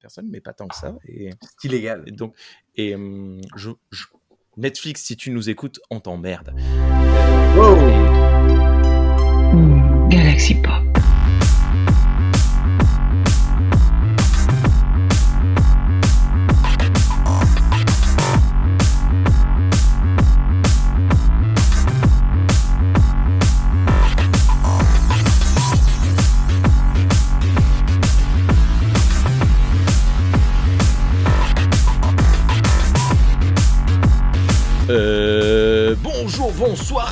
personnes, 0.00 0.28
mais 0.30 0.40
pas 0.40 0.52
tant 0.52 0.66
que 0.66 0.74
ça. 0.76 0.96
Et, 1.06 1.30
C'est 1.58 1.68
illégal. 1.68 2.02
et 2.06 2.12
donc, 2.12 2.34
et 2.76 2.94
hum, 2.94 3.40
je, 3.56 3.70
je- 3.90 4.06
Netflix, 4.56 5.02
si 5.04 5.16
tu 5.16 5.30
nous 5.30 5.48
écoutes, 5.48 5.78
on 5.90 6.00
t'emmerde. 6.00 6.52
Wow. 7.56 7.76
Galaxy 10.08 10.54
Pop. 10.56 10.79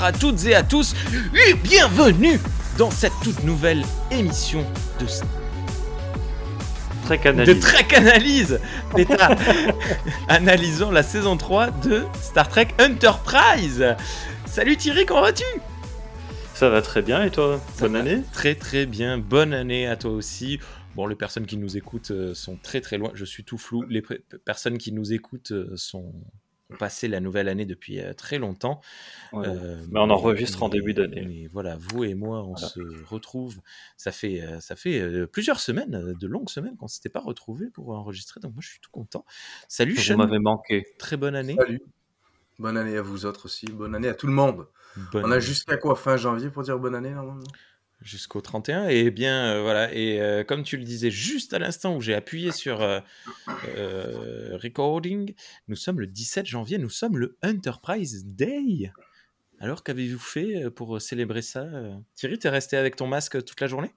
À 0.09 0.13
toutes 0.13 0.47
et 0.47 0.55
à 0.55 0.63
tous, 0.63 0.95
et 1.47 1.53
bienvenue 1.53 2.41
dans 2.79 2.91
cette 2.91 3.13
toute 3.23 3.45
nouvelle 3.45 3.85
émission 4.11 4.65
de, 4.99 5.05
Très 7.05 7.19
de 7.19 7.23
canalisé. 7.23 7.61
Trek 7.61 7.87
Analyse, 7.95 8.59
Bêta, 8.95 9.37
analysant 10.29 10.91
la 10.91 11.03
saison 11.03 11.37
3 11.37 11.73
de 11.83 12.05
Star 12.23 12.49
Trek 12.49 12.69
Enterprise. 12.81 13.85
Salut 14.47 14.79
Thierry, 14.79 15.05
comment 15.05 15.21
vas-tu? 15.21 15.45
Ça 16.55 16.71
va 16.71 16.81
très 16.81 17.03
bien 17.03 17.23
et 17.25 17.31
toi? 17.31 17.61
Ça 17.75 17.83
Bonne 17.83 17.97
année? 17.97 18.23
Très 18.33 18.55
très 18.55 18.87
bien, 18.87 19.19
bonne 19.19 19.53
année 19.53 19.87
à 19.87 19.97
toi 19.97 20.13
aussi. 20.13 20.59
Bon, 20.97 21.07
les 21.07 21.17
personnes 21.17 21.45
qui 21.45 21.59
nous 21.59 21.77
écoutent 21.77 22.13
euh, 22.13 22.33
sont 22.33 22.57
très 22.57 22.81
très 22.81 22.97
loin, 22.97 23.11
je 23.13 23.27
suis 23.27 23.45
tout 23.45 23.59
flou. 23.59 23.85
Les 23.91 24.03
personnes 24.47 24.79
qui 24.79 24.91
nous 24.91 25.13
écoutent 25.13 25.53
euh, 25.53 25.71
sont 25.77 26.15
ont 26.71 26.77
passé 26.77 27.09
la 27.09 27.21
nouvelle 27.21 27.49
année 27.49 27.65
depuis 27.65 28.01
euh, 28.01 28.13
très 28.13 28.39
longtemps. 28.39 28.81
Ouais. 29.33 29.47
Euh, 29.49 29.83
Mais 29.91 30.01
on 30.01 30.11
enregistre 30.11 30.63
en 30.63 30.69
début 30.69 30.93
d'année. 30.95 31.25
mais 31.27 31.47
voilà, 31.47 31.77
vous 31.81 32.05
et 32.05 32.15
moi, 32.15 32.43
on 32.45 32.53
Voilà. 32.53 32.69
se 32.69 32.81
retrouve. 33.07 33.59
Ça 33.97 34.13
fait, 34.13 34.43
euh, 34.43 34.61
ça 34.61 34.77
fait 34.77 35.01
euh, 35.01 35.27
plusieurs 35.27 35.61
semaines, 35.61 36.15
de 36.21 36.27
longues 36.27 36.51
semaines 36.51 36.77
qu'on 36.77 36.87
ne 36.87 36.91
s'était 36.91 37.09
pas 37.09 37.21
retrouvés 37.21 37.71
pour 37.71 37.91
enregistrer. 37.91 38.41
Donc 38.41 38.53
moi, 38.53 38.61
je 38.63 38.69
suis 38.69 38.81
tout 38.81 38.91
content. 38.91 39.25
Salut 39.69 39.95
Vous 39.95 40.17
m'avez 40.17 40.39
manqué. 40.39 40.87
très 40.99 41.17
bonne 41.17 41.35
année. 41.35 41.57
Salut. 41.59 41.81
Bonne 42.59 42.77
année 42.77 42.97
à 42.97 43.03
vous 43.03 43.25
autres 43.25 43.47
aussi. 43.47 43.67
Bonne 43.67 43.95
année 43.95 44.09
à 44.09 44.15
tout 44.15 44.27
le 44.27 44.33
monde. 44.33 44.67
Bonne 45.13 45.25
On 45.27 45.31
a 45.31 45.39
jusqu'à 45.39 45.77
quoi 45.77 45.95
fin 45.97 46.17
janvier 46.17 46.51
pour 46.51 46.65
dire 46.65 46.79
bonne 46.79 46.95
année 46.97 47.11
normalement? 47.13 47.45
Jusqu'au 48.01 48.41
31 48.41 48.89
et 48.89 49.11
bien 49.11 49.55
euh, 49.55 49.63
voilà 49.63 49.93
et 49.93 50.21
euh, 50.21 50.45
comme 50.45 50.63
tu 50.63 50.77
le 50.77 50.85
disais 50.85 51.11
juste 51.11 51.53
à 51.53 51.59
l'instant 51.59 51.97
où 51.97 52.01
j'ai 52.01 52.15
appuyé 52.15 52.53
sur 52.53 52.81
euh, 52.81 53.01
euh, 53.77 54.57
recording 54.63 55.35
nous 55.67 55.77
sommes 55.77 56.01
le 56.01 56.07
17 56.07 56.47
janvier 56.47 56.79
nous 56.79 56.91
sommes 56.91 57.19
le 57.19 57.37
Enterprise 57.45 58.25
Day 58.25 58.93
alors 59.59 59.83
qu'avez-vous 59.83 60.19
fait 60.19 60.71
pour 60.71 61.01
célébrer 61.01 61.43
ça 61.43 61.67
Thierry 62.15 62.39
t'es 62.39 62.49
resté 62.49 62.77
avec 62.77 62.95
ton 62.97 63.07
masque 63.07 63.45
toute 63.45 63.61
la 63.61 63.67
journée? 63.67 63.91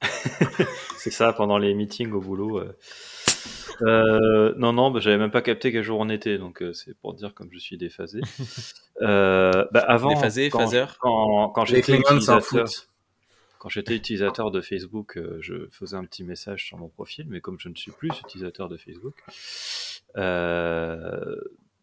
C'est 0.96 1.10
ça, 1.10 1.32
pendant 1.32 1.58
les 1.58 1.74
meetings 1.74 2.12
au 2.12 2.20
boulot. 2.20 2.58
euh. 2.58 2.76
Euh, 3.82 4.54
non, 4.56 4.72
non, 4.72 4.90
bah, 4.90 5.00
j'avais 5.00 5.18
même 5.18 5.30
pas 5.30 5.42
capté 5.42 5.70
quel 5.70 5.82
jour 5.82 6.00
on 6.00 6.08
était, 6.08 6.38
donc 6.38 6.62
euh, 6.62 6.72
c'est 6.72 6.98
pour 6.98 7.14
dire 7.14 7.32
comme 7.34 7.48
je 7.52 7.58
suis 7.58 7.76
déphasé. 7.76 8.20
Euh, 9.00 9.64
bah, 9.70 9.84
avant, 9.86 10.08
Déphasé, 10.08 10.50
quand, 10.50 10.58
phaser 10.58 10.84
quand, 10.98 11.50
quand 11.50 11.70
Les 11.70 11.76
j'étais 11.76 11.98
utilisateur. 11.98 12.66
Quand 13.58 13.68
j'étais 13.68 13.94
utilisateur 13.96 14.50
de 14.50 14.60
Facebook, 14.60 15.16
euh, 15.16 15.38
je 15.40 15.68
faisais 15.70 15.96
un 15.96 16.04
petit 16.04 16.24
message 16.24 16.64
sur 16.64 16.78
mon 16.78 16.88
profil, 16.88 17.26
mais 17.28 17.40
comme 17.40 17.58
je 17.58 17.68
ne 17.68 17.74
suis 17.74 17.90
plus 17.90 18.10
utilisateur 18.24 18.68
de 18.68 18.76
Facebook, 18.76 19.14
euh, 20.16 21.36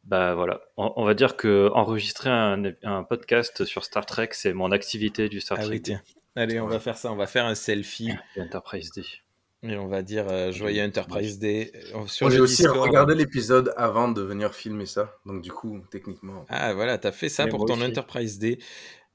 bah 0.04 0.36
voilà, 0.36 0.62
on, 0.78 0.94
on 0.98 1.06
va 1.06 1.14
dire 1.14 1.36
que 1.36 1.70
enregistrer 1.74 2.30
un, 2.30 2.64
un 2.84 3.04
podcast 3.04 3.66
sur 3.66 3.84
Star 3.84 4.06
Trek, 4.06 4.30
c'est 4.32 4.54
mon 4.54 4.72
activité 4.72 5.30
du 5.30 5.42
Star 5.42 5.58
ah 5.60 5.64
Trek 5.64 5.76
oui 5.76 5.82
tiens 5.82 6.02
allez 6.36 6.60
on 6.60 6.68
va 6.68 6.80
faire 6.80 6.98
ça 6.98 7.12
on 7.12 7.16
va 7.16 7.28
faire 7.28 7.46
un 7.46 7.56
selfie 7.56 8.12
Enterprise 8.38 8.92
D. 8.92 9.04
et 9.64 9.78
on 9.78 9.88
va 9.88 10.02
dire 10.02 10.28
euh, 10.30 10.52
joyeux 10.52 10.84
Enterprise 10.84 11.40
Day 11.40 11.72
sur 12.08 12.28
Moi 12.28 12.36
j'ai 12.36 12.42
aussi 12.42 12.64
Discord. 12.64 12.78
regardé 12.82 13.16
l'épisode 13.16 13.74
avant 13.78 14.10
de 14.12 14.22
venir 14.22 14.54
filmer 14.54 14.86
ça. 14.86 15.16
Donc 15.26 15.42
du 15.42 15.52
coup, 15.52 15.80
techniquement. 15.92 16.46
Ah 16.50 16.74
voilà, 16.74 16.98
t'as 16.98 17.12
fait 17.14 17.30
ça 17.30 17.46
Mais 17.46 17.52
pour 17.52 17.66
ton 17.66 17.76
aussi. 17.76 17.84
Enterprise 17.86 18.38
Day. 18.38 18.60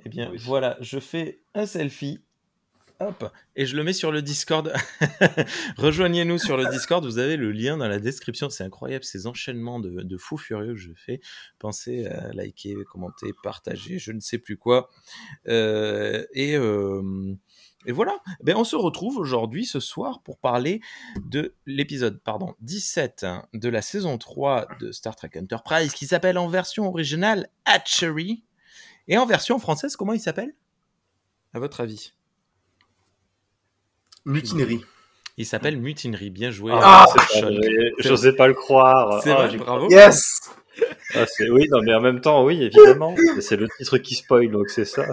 Eh 0.04 0.08
bien 0.08 0.32
voilà, 0.38 0.76
je 0.80 0.98
fais 0.98 1.40
un 1.54 1.66
selfie. 1.66 2.20
Hop, 3.02 3.32
et 3.56 3.64
je 3.64 3.76
le 3.76 3.82
mets 3.82 3.94
sur 3.94 4.12
le 4.12 4.20
Discord. 4.20 4.70
Rejoignez-nous 5.78 6.36
sur 6.36 6.58
le 6.58 6.66
Discord, 6.66 7.02
vous 7.02 7.16
avez 7.16 7.38
le 7.38 7.50
lien 7.50 7.78
dans 7.78 7.88
la 7.88 7.98
description. 7.98 8.50
C'est 8.50 8.62
incroyable 8.62 9.04
ces 9.04 9.26
enchaînements 9.26 9.80
de, 9.80 10.02
de 10.02 10.16
fous 10.18 10.36
furieux 10.36 10.74
que 10.74 10.80
je 10.80 10.92
fais. 10.92 11.22
Pensez 11.58 12.06
à 12.06 12.30
liker, 12.34 12.76
commenter, 12.84 13.32
partager, 13.42 13.98
je 13.98 14.12
ne 14.12 14.20
sais 14.20 14.36
plus 14.36 14.58
quoi. 14.58 14.90
Euh, 15.48 16.26
et, 16.34 16.56
euh, 16.56 17.34
et 17.86 17.92
voilà, 17.92 18.18
ben, 18.42 18.54
on 18.56 18.64
se 18.64 18.76
retrouve 18.76 19.16
aujourd'hui, 19.16 19.64
ce 19.64 19.80
soir, 19.80 20.20
pour 20.22 20.38
parler 20.38 20.82
de 21.24 21.54
l'épisode 21.64 22.20
pardon, 22.22 22.54
17 22.60 23.24
hein, 23.24 23.46
de 23.54 23.70
la 23.70 23.80
saison 23.80 24.18
3 24.18 24.68
de 24.78 24.92
Star 24.92 25.16
Trek 25.16 25.30
Enterprise, 25.38 25.94
qui 25.94 26.06
s'appelle 26.06 26.36
en 26.36 26.48
version 26.48 26.86
originale 26.86 27.48
Hatchery. 27.64 28.44
Et 29.08 29.16
en 29.16 29.24
version 29.24 29.58
française, 29.58 29.96
comment 29.96 30.12
il 30.12 30.20
s'appelle? 30.20 30.54
À 31.54 31.58
votre 31.58 31.80
avis? 31.80 32.12
Mutinerie. 34.25 34.84
Il 35.36 35.47
s'appelle 35.47 35.78
Mutinerie. 35.78 36.31
Bien 36.31 36.50
joué. 36.50 36.72
Ah, 36.75 37.06
euh, 37.42 37.91
J'osais 37.98 38.34
pas 38.34 38.47
le 38.48 38.54
croire. 38.54 39.22
C'est 39.22 39.31
Ah, 39.32 39.47
vrai, 39.47 39.56
bravo. 39.56 39.88
Yes 39.91 40.41
Ah, 41.14 41.25
oui, 41.50 41.66
non, 41.70 41.81
mais 41.82 41.94
en 41.94 42.00
même 42.00 42.20
temps, 42.20 42.44
oui, 42.44 42.62
évidemment. 42.62 43.14
c'est 43.41 43.56
le 43.56 43.66
titre 43.78 43.98
qui 43.98 44.14
spoil, 44.14 44.50
donc 44.50 44.69
c'est 44.70 44.84
ça. 44.84 45.06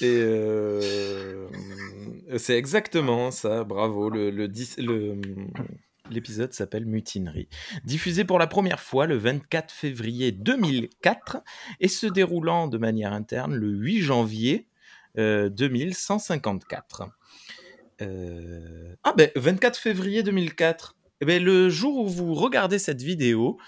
Et 0.00 0.06
euh, 0.22 1.48
c'est 2.36 2.56
exactement 2.56 3.30
ça, 3.30 3.64
bravo. 3.64 4.10
Le, 4.10 4.30
le, 4.30 4.46
dix- 4.48 4.76
le- 4.78 5.20
l'épisode 6.10 6.52
s'appelle 6.52 6.86
Mutinerie. 6.86 7.48
Diffusé 7.84 8.24
pour 8.24 8.38
la 8.38 8.46
première 8.46 8.80
fois 8.80 9.06
le 9.06 9.16
24 9.16 9.72
février 9.72 10.30
2004 10.32 11.38
et 11.80 11.88
se 11.88 12.06
déroulant 12.06 12.68
de 12.68 12.78
manière 12.78 13.12
interne 13.12 13.54
le 13.54 13.68
8 13.68 14.00
janvier 14.02 14.68
euh, 15.18 15.48
2154. 15.48 17.08
Euh, 18.02 18.94
Ah 19.04 19.12
ben 19.16 19.30
24 19.36 19.76
février 19.78 20.22
2004. 20.22 20.96
Eh 21.20 21.24
ben, 21.24 21.42
le 21.42 21.68
jour 21.68 21.96
où 21.98 22.08
vous 22.08 22.34
regardez 22.34 22.78
cette 22.78 23.02
vidéo, 23.02 23.58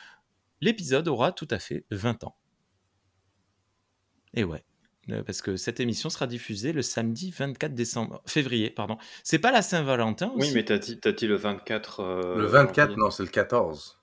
l'épisode 0.61 1.09
aura 1.09 1.33
tout 1.33 1.49
à 1.51 1.59
fait 1.59 1.85
20 1.91 2.25
ans. 2.25 2.37
Et 4.35 4.45
ouais. 4.45 4.65
Euh, 5.11 5.25
Parce 5.25 5.43
que 5.43 5.57
cette 5.57 5.81
émission 5.81 6.11
sera 6.11 6.27
diffusée 6.29 6.73
le 6.73 6.83
samedi 6.83 7.31
24 7.33 7.75
décembre, 7.75 8.23
février, 8.27 8.71
pardon. 8.71 8.99
C'est 9.25 9.39
pas 9.41 9.51
la 9.51 9.63
Saint-Valentin 9.63 10.33
Oui, 10.37 10.53
mais 10.55 10.65
t'as 10.65 10.79
dit, 10.79 11.01
t'as 11.01 11.11
dit 11.13 11.27
le 11.27 11.35
24. 11.37 12.01
euh, 12.01 12.37
Le 12.37 12.47
24, 12.47 12.91
janvier. 12.91 13.03
non, 13.03 13.11
c'est 13.11 13.25
le 13.25 13.31
14. 13.31 13.97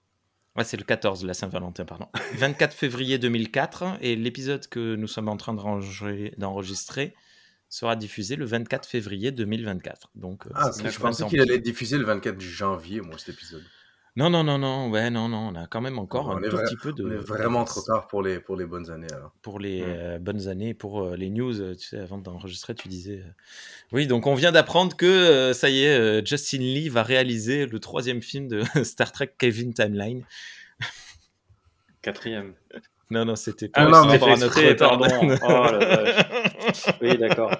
Ouais, 0.58 0.64
c'est 0.64 0.76
le 0.76 0.84
14, 0.84 1.24
la 1.24 1.34
Saint-Valentin, 1.36 1.86
pardon. 1.86 2.08
24 2.36 2.74
février 2.74 3.20
2004, 3.20 4.00
et 4.02 4.16
l'épisode 4.18 4.68
que 4.68 4.96
nous 4.96 5.08
sommes 5.08 5.30
en 5.30 5.38
train 5.38 5.54
d'enregistrer- 5.54 6.34
d'enregistrer 6.38 7.14
sera 7.70 7.96
diffusé 7.96 8.36
le 8.36 8.46
24 8.46 8.88
février 8.88 9.32
2024. 9.32 10.10
Donc, 10.16 10.48
euh, 10.48 10.52
Ah, 10.56 10.72
je 10.78 10.84
20 10.84 11.00
pensais 11.00 11.26
qu'il 11.26 11.42
allait 11.42 11.56
être 11.56 11.64
diffusé 11.64 11.98
le 11.98 12.06
24 12.06 12.40
janvier, 12.40 13.02
moi, 13.02 13.18
cet 13.18 13.30
épisode. 13.36 13.64
Non, 14.16 14.32
non, 14.32 14.44
non, 14.44 14.58
non, 14.58 14.90
ouais, 14.90 15.12
non, 15.12 15.30
non, 15.30 15.50
on 15.50 15.56
a 15.56 15.68
quand 15.68 15.80
même 15.80 16.00
encore 16.00 16.30
On 16.30 16.38
un 16.38 16.50
tout 16.50 16.58
petit 16.58 16.76
peu 16.76 16.92
de. 16.92 17.04
On 17.06 17.12
est 17.12 17.18
vraiment 17.18 17.66
trop 17.66 17.82
tard 17.84 18.08
pour 18.08 18.24
les, 18.24 18.40
pour 18.40 18.56
les 18.56 18.66
bonnes 18.66 18.90
années, 18.90 19.12
alors. 19.14 19.32
Pour 19.44 19.60
les 19.60 19.84
euh, 19.86 20.18
bonnes 20.18 20.48
années, 20.48 20.74
pour 20.74 21.04
euh, 21.04 21.16
les 21.16 21.30
news, 21.30 21.76
tu 21.76 21.86
sais, 21.86 22.00
avant 22.00 22.18
d'enregistrer, 22.18 22.74
tu 22.74 22.88
disais. 22.88 23.20
euh, 23.20 23.32
Oui, 23.92 24.08
donc 24.08 24.26
on 24.26 24.34
vient 24.34 24.52
d'apprendre 24.52 24.98
que 24.98 25.06
euh, 25.06 25.54
ça 25.54 25.70
y 25.70 25.84
est, 25.84 26.00
euh, 26.00 26.26
Justin 26.26 26.58
Lee 26.58 26.90
va 26.90 27.04
réaliser 27.04 27.68
le 27.68 27.80
troisième 27.80 28.24
film 28.24 28.48
de 28.48 28.64
Star 28.84 29.12
Trek 29.12 29.36
Kevin 29.38 29.72
Timeline. 29.76 30.24
Quatrième. 32.02 32.56
Non, 33.10 33.24
non, 33.26 33.36
c'était 33.36 33.70
Ah 33.74 33.86
pas 33.86 33.92
non, 33.92 33.92
par 33.92 34.08
mais 34.08 34.20
fait 34.20 34.36
notre 34.38 34.58
exprès, 34.60 34.76
pardon. 34.76 35.08
Oh 35.44 35.72
la 35.72 35.78
vache. 35.80 36.86
Oui, 37.02 37.18
d'accord. 37.18 37.52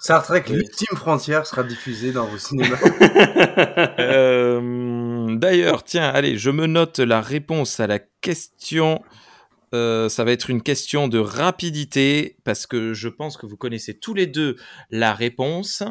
Star 0.00 0.22
Trek, 0.24 0.44
Oui. 0.48 0.56
l'ultime 0.56 0.96
frontière 0.96 1.44
sera 1.46 1.64
diffusé 1.64 2.12
dans 2.12 2.26
vos 2.26 2.38
cinémas. 2.38 2.78
Euh, 3.98 5.36
D'ailleurs, 5.36 5.82
tiens, 5.84 6.08
allez, 6.08 6.36
je 6.36 6.50
me 6.50 6.66
note 6.66 6.98
la 6.98 7.20
réponse 7.20 7.80
à 7.80 7.86
la 7.86 7.98
question. 7.98 9.02
Euh, 9.74 10.08
ça 10.08 10.22
va 10.24 10.32
être 10.32 10.50
une 10.50 10.62
question 10.62 11.08
de 11.08 11.18
rapidité 11.18 12.36
parce 12.44 12.66
que 12.66 12.92
je 12.92 13.08
pense 13.08 13.36
que 13.38 13.46
vous 13.46 13.56
connaissez 13.56 13.94
tous 13.98 14.12
les 14.14 14.26
deux 14.26 14.56
la 14.90 15.14
réponse. 15.14 15.82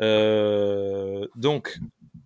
Euh, 0.00 1.26
donc, 1.36 1.78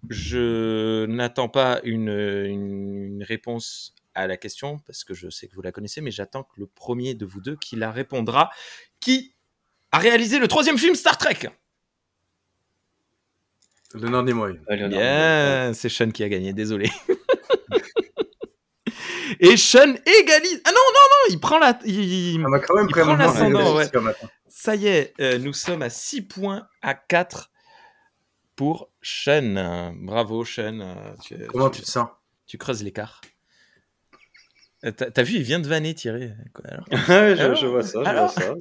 je 0.09 1.05
n'attends 1.07 1.49
pas 1.49 1.81
une, 1.85 2.09
une- 2.09 3.03
une 3.19 3.23
réponse 3.25 3.95
à 4.15 4.27
la 4.27 4.37
question 4.37 4.79
parce 4.87 5.05
que 5.05 5.15
je 5.15 5.29
sais 5.31 5.49
que 5.49 5.55
vous 5.55 5.63
la 5.63 5.73
connaissez, 5.73 6.01
mais 6.01 6.11
j'attends 6.11 6.43
que 6.45 6.59
le 6.61 6.67
premier 6.67 7.15
de 7.15 7.25
vous 7.27 7.41
deux 7.41 7.57
qui 7.57 7.77
la 7.77 7.91
répondra, 7.93 8.51
qui 9.01 9.35
a 9.93 9.99
réalisé 9.99 10.39
le 10.39 10.49
troisième 10.49 10.79
film 10.79 10.95
Star 10.95 11.19
Trek 11.19 11.51
Le 13.95 14.09
nom 14.09 14.23
des 14.23 14.33
moyens. 14.33 14.61
Bien, 14.89 15.73
c'est 15.75 15.89
Sean 15.89 16.11
qui 16.11 16.23
a 16.25 16.29
gagné, 16.29 16.53
désolé. 16.53 16.91
Et 19.41 19.57
Sean 19.57 19.95
égalise. 20.21 20.61
Ah 20.65 20.71
non, 20.71 20.77
non, 20.77 21.01
non, 21.01 21.31
il 21.31 21.41
prend 21.41 21.59
la. 21.59 21.79
Il, 21.85 22.45
On 22.47 22.53
a 22.53 22.61
quand 22.61 22.75
même 22.75 22.87
il 22.89 22.93
prend 22.95 23.17
l'ascendant, 23.17 23.77
attend. 23.79 24.29
Ça 24.47 24.77
y 24.77 24.87
est, 24.87 25.13
euh, 25.21 25.39
nous 25.39 25.53
sommes 25.53 25.83
à 25.83 25.91
6 25.91 26.23
points 26.23 26.69
à 26.83 26.95
4 26.95 27.51
pour 28.55 28.91
Sean. 29.03 29.93
Bravo, 29.97 30.45
Sean. 30.45 30.81
euh, 30.81 31.15
tu, 31.23 31.37
Comment 31.49 31.71
tu- 31.71 31.81
tu 31.81 31.87
te 31.87 31.91
sens? 31.91 32.09
tu 32.47 32.59
creuses 32.59 32.83
l'écart. 32.85 33.21
Euh, 34.85 34.93
T'as 34.93 35.23
vu, 35.23 35.37
il 35.37 35.43
vient 35.43 35.61
de 35.61 35.67
vanner 35.67 35.95
Thierry. 35.95 36.31
Quoi, 36.53 36.65
alors 36.69 36.87
Ouais, 37.09 37.37
je, 37.37 37.41
Alors 37.43 37.57
je 37.57 37.67
vois 37.67 37.83
ça, 37.83 38.03
je 38.05 38.09
Alors 38.09 38.33
vois 38.33 38.43
ça. 38.43 38.55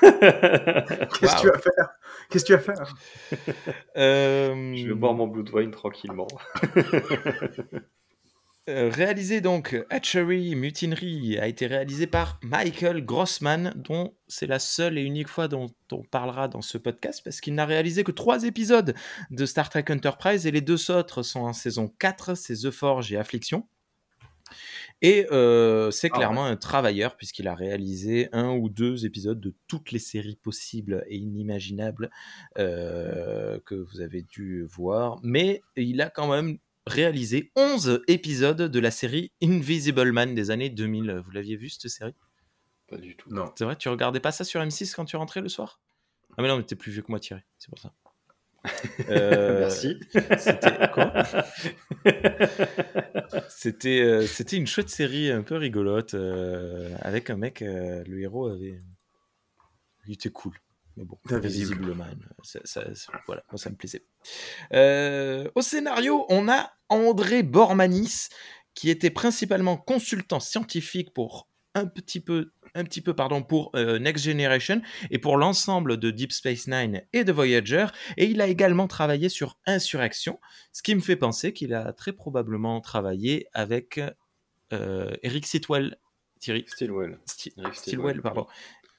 Qu'est-ce 1.20 1.36
que 1.36 1.40
tu 1.40 1.46
vas 1.48 1.58
faire? 1.58 1.88
Qu'est-ce 2.30 2.44
que 2.44 2.46
tu 2.46 2.52
vas 2.52 2.58
faire? 2.58 2.94
Euh, 3.96 4.74
je 4.76 4.88
vais 4.88 4.94
boire 4.94 5.14
mon 5.14 5.26
Blood 5.26 5.48
Wine 5.54 5.70
tranquillement. 5.70 6.26
Euh, 8.68 8.90
réalisé 8.92 9.40
donc, 9.40 9.76
Hatchery 9.90 10.56
Mutinerie 10.56 11.38
a 11.38 11.46
été 11.46 11.68
réalisé 11.68 12.08
par 12.08 12.40
Michael 12.42 13.04
Grossman, 13.04 13.72
dont 13.76 14.12
c'est 14.26 14.48
la 14.48 14.58
seule 14.58 14.98
et 14.98 15.02
unique 15.02 15.28
fois 15.28 15.46
dont 15.46 15.68
on 15.92 16.02
parlera 16.02 16.48
dans 16.48 16.62
ce 16.62 16.76
podcast, 16.76 17.20
parce 17.22 17.40
qu'il 17.40 17.54
n'a 17.54 17.64
réalisé 17.64 18.02
que 18.02 18.10
trois 18.10 18.42
épisodes 18.42 18.94
de 19.30 19.46
Star 19.46 19.70
Trek 19.70 19.84
Enterprise, 19.90 20.48
et 20.48 20.50
les 20.50 20.62
deux 20.62 20.90
autres 20.90 21.22
sont 21.22 21.42
en 21.42 21.52
saison 21.52 21.92
4, 22.00 22.34
c'est 22.34 22.54
The 22.54 22.72
Forge 22.72 23.12
et 23.12 23.16
Affliction. 23.16 23.68
Et 25.02 25.26
euh, 25.30 25.90
c'est 25.90 26.10
Ah 26.10 26.16
clairement 26.16 26.46
un 26.46 26.56
travailleur, 26.56 27.16
puisqu'il 27.16 27.48
a 27.48 27.54
réalisé 27.54 28.28
un 28.32 28.52
ou 28.52 28.68
deux 28.68 29.04
épisodes 29.04 29.40
de 29.40 29.54
toutes 29.68 29.92
les 29.92 29.98
séries 29.98 30.36
possibles 30.36 31.04
et 31.08 31.16
inimaginables 31.16 32.10
euh, 32.58 33.58
que 33.66 33.74
vous 33.74 34.00
avez 34.00 34.22
dû 34.22 34.64
voir. 34.64 35.18
Mais 35.22 35.62
il 35.76 36.00
a 36.00 36.08
quand 36.08 36.30
même 36.30 36.58
réalisé 36.86 37.52
11 37.56 38.02
épisodes 38.08 38.62
de 38.62 38.78
la 38.78 38.90
série 38.90 39.32
Invisible 39.42 40.12
Man 40.12 40.34
des 40.34 40.50
années 40.50 40.70
2000. 40.70 41.20
Vous 41.24 41.30
l'aviez 41.30 41.56
vu 41.56 41.68
cette 41.68 41.90
série? 41.90 42.14
Pas 42.88 42.96
du 42.96 43.16
tout. 43.16 43.28
Non. 43.32 43.52
C'est 43.56 43.64
vrai, 43.64 43.76
tu 43.76 43.88
regardais 43.88 44.20
pas 44.20 44.32
ça 44.32 44.44
sur 44.44 44.60
M6 44.60 44.94
quand 44.94 45.04
tu 45.04 45.16
rentrais 45.16 45.40
le 45.40 45.48
soir? 45.48 45.80
Ah 46.38 46.42
mais 46.42 46.48
non, 46.48 46.56
mais 46.56 46.62
t'es 46.62 46.76
plus 46.76 46.92
vieux 46.92 47.02
que 47.02 47.10
moi 47.10 47.20
Thierry, 47.20 47.42
c'est 47.58 47.68
pour 47.68 47.78
ça. 47.78 47.92
Euh, 49.08 49.60
Merci. 49.60 49.98
C'était 50.38 50.88
quoi? 50.94 51.12
C'était 53.48 54.00
euh, 54.00 54.26
c'était 54.26 54.56
une 54.56 54.66
chouette 54.66 54.88
série 54.88 55.30
un 55.30 55.42
peu 55.42 55.56
rigolote 55.56 56.14
euh, 56.14 56.94
avec 57.00 57.30
un 57.30 57.36
mec, 57.36 57.60
le 57.60 58.20
héros 58.20 58.48
avait, 58.48 58.78
il 60.06 60.14
était 60.14 60.30
cool. 60.30 60.54
Mais 60.96 61.04
bon, 61.04 61.18
ça, 62.42 62.60
ça- 62.64 62.94
ça- 62.94 63.12
voilà, 63.26 63.42
moi 63.50 63.58
ça 63.58 63.68
me 63.70 63.76
plaisait. 63.76 64.04
Au 65.54 65.62
scénario, 65.62 66.24
on 66.28 66.48
a 66.48 66.72
André 66.88 67.42
Bormanis 67.42 68.28
qui 68.74 68.90
était 68.90 69.10
principalement 69.10 69.76
consultant 69.76 70.40
scientifique 70.40 71.12
pour 71.12 71.48
un 71.74 71.86
petit 71.86 72.20
peu, 72.20 72.52
un 72.74 72.84
petit 72.84 73.00
peu 73.00 73.14
pardon, 73.14 73.42
pour 73.42 73.70
euh, 73.76 73.98
Next 73.98 74.24
Generation 74.24 74.82
et 75.10 75.18
pour 75.18 75.36
l'ensemble 75.36 75.96
de 75.98 76.10
Deep 76.10 76.32
Space 76.32 76.66
Nine 76.66 77.02
et 77.12 77.24
de 77.24 77.32
Voyager. 77.32 77.86
Et 78.16 78.26
il 78.26 78.40
a 78.40 78.46
également 78.46 78.86
travaillé 78.86 79.28
sur 79.28 79.58
Insurrection, 79.66 80.38
ce 80.72 80.82
qui 80.82 80.94
me 80.94 81.00
fait 81.00 81.16
penser 81.16 81.52
qu'il 81.52 81.72
a 81.74 81.92
très 81.92 82.12
probablement 82.12 82.80
travaillé 82.80 83.46
avec 83.52 84.00
euh, 84.72 85.14
Eric 85.22 85.46
Sitwell, 85.46 85.96
Thierry 86.40 86.64
Stillwell. 86.68 87.18
Sti- 87.26 87.52
Eric 87.56 87.74
Stilwell, 87.74 88.16
Stilwell, 88.16 88.22
pardon. 88.22 88.46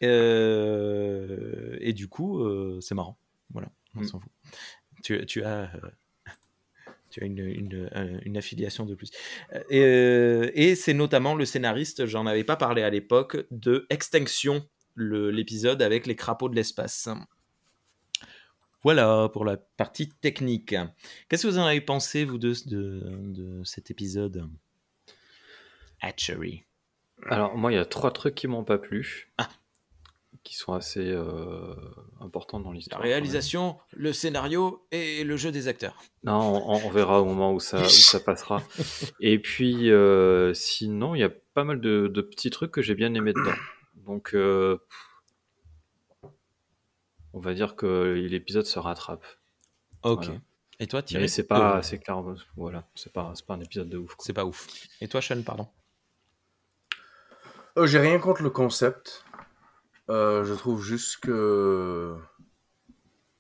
Euh, 0.04 1.78
et 1.80 1.94
du 1.94 2.08
coup, 2.08 2.44
c'est 2.82 2.96
marrant. 2.96 3.18
Voilà, 3.52 3.70
on 3.96 4.02
Mm. 4.02 4.06
s'en 4.06 4.20
fout. 4.20 4.32
Tu, 5.04 5.26
tu 5.26 5.44
as, 5.44 5.70
tu 7.18 7.24
as 7.24 7.26
une, 7.28 7.40
une- 7.40 7.90
un- 7.94 8.20
une 8.26 8.38
affiliation 8.38 8.86
de 8.86 8.96
plus. 8.96 9.12
Euh, 9.54 9.62
Et, 9.70 9.82
euh, 9.84 10.52
et 10.54 10.76
c'est 10.76 10.94
notamment 10.94 11.36
le 11.36 11.46
scénariste, 11.46 12.06
j'en 12.06 12.26
avais 12.26 12.44
pas 12.44 12.56
parlé 12.56 12.84
à 12.84 12.90
l'époque, 12.90 13.46
de 13.52 13.86
Extinction, 13.90 14.68
le- 14.96 15.32
l'épisode 15.32 15.82
avec 15.82 16.06
les 16.08 16.16
crapauds 16.16 16.50
de 16.50 16.56
l'espace. 16.56 17.10
Voilà 18.84 19.30
pour 19.34 19.44
la 19.44 19.58
partie 19.58 20.10
technique. 20.10 20.76
Qu'est-ce 21.28 21.44
que 21.48 21.52
vous 21.52 21.58
en 21.58 21.66
avez 21.66 21.82
pensé, 21.82 22.24
vous 22.24 22.38
deux, 22.38 22.54
de, 22.68 23.02
de 23.34 23.64
cet 23.64 23.92
épisode? 23.92 24.48
Hatchery. 26.02 26.64
Alors, 27.26 27.58
moi, 27.58 27.72
il 27.72 27.76
y 27.76 27.80
a 27.80 27.86
trois 27.86 28.12
trucs 28.12 28.36
qui 28.36 28.48
m'ont 28.48 28.64
pas 28.64 28.78
plu. 28.78 29.30
Ah. 29.40 29.50
Qui 30.48 30.56
sont 30.56 30.72
assez 30.74 31.12
euh, 31.12 31.76
importants 32.22 32.62
dans 32.62 32.70
La 32.70 32.76
l'histoire. 32.78 33.02
réalisation, 33.02 33.78
le 33.92 34.14
scénario 34.14 34.88
et 34.94 35.26
le 35.26 35.36
jeu 35.36 35.52
des 35.52 35.68
acteurs. 35.68 36.02
Non, 36.24 36.40
on, 36.70 36.86
on 36.86 36.90
verra 36.90 37.22
au 37.22 37.26
moment 37.26 37.52
où 37.52 37.60
ça, 37.60 37.82
où 37.82 37.90
ça 37.90 38.22
passera. 38.22 38.64
Et 39.20 39.40
puis, 39.40 39.92
euh, 39.92 40.54
sinon, 40.54 41.16
il 41.16 41.20
y 41.20 41.24
a 41.26 41.30
pas 41.54 41.66
mal 41.66 41.82
de, 41.82 42.08
de 42.08 42.22
petits 42.22 42.50
trucs 42.50 42.72
que 42.72 42.82
j'ai 42.82 42.96
bien 42.96 43.14
aimé 43.14 43.34
dedans. 43.34 43.58
Donc, 44.06 44.34
euh, 44.36 44.78
on 47.34 47.40
va 47.42 47.54
dire 47.54 47.76
que 47.76 48.14
l'épisode 48.14 48.66
se 48.66 48.80
rattrape. 48.80 49.26
Ok. 50.04 50.26
Voilà. 50.28 50.40
Et 50.80 50.88
toi, 50.88 51.02
Thierry 51.02 51.24
Mais 51.24 51.28
c'est 51.28 51.44
pas, 51.48 51.80
Euh, 51.80 51.82
c'est 51.82 51.98
clair, 52.00 52.24
voilà, 52.56 52.88
c'est 52.96 53.12
pas, 53.12 53.34
c'est 53.36 53.46
pas 53.46 53.56
un 53.56 53.60
épisode 53.60 53.90
de 53.90 53.98
ouf. 53.98 54.16
quoi. 54.16 54.24
c'est 54.26 54.32
pas 54.34 54.46
ouf. 54.46 54.68
Et 55.02 55.10
toi, 55.10 55.22
Sean, 55.22 55.42
pardon? 55.44 55.68
Euh, 57.78 57.86
J'ai 57.86 58.00
rien 58.00 58.18
contre 58.20 58.44
le 58.44 58.50
concept. 58.50 59.26
Euh, 60.10 60.44
je 60.46 60.54
trouve 60.54 60.84
juste 60.84 61.18
que. 61.18 62.16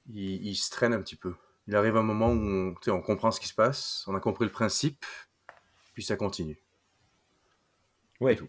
Il, 0.09 0.45
il 0.45 0.55
se 0.55 0.69
traîne 0.69 0.93
un 0.93 1.01
petit 1.01 1.15
peu. 1.15 1.33
Il 1.67 1.75
arrive 1.75 1.97
un 1.97 2.03
moment 2.03 2.31
où 2.31 2.73
on, 2.87 3.01
comprend 3.01 3.31
ce 3.31 3.41
qui 3.41 3.47
se 3.47 3.53
passe, 3.53 4.05
on 4.07 4.15
a 4.15 4.21
compris 4.21 4.45
le 4.45 4.51
principe, 4.51 5.05
puis 5.93 6.03
ça 6.03 6.15
continue. 6.15 6.57
Ouais. 8.21 8.39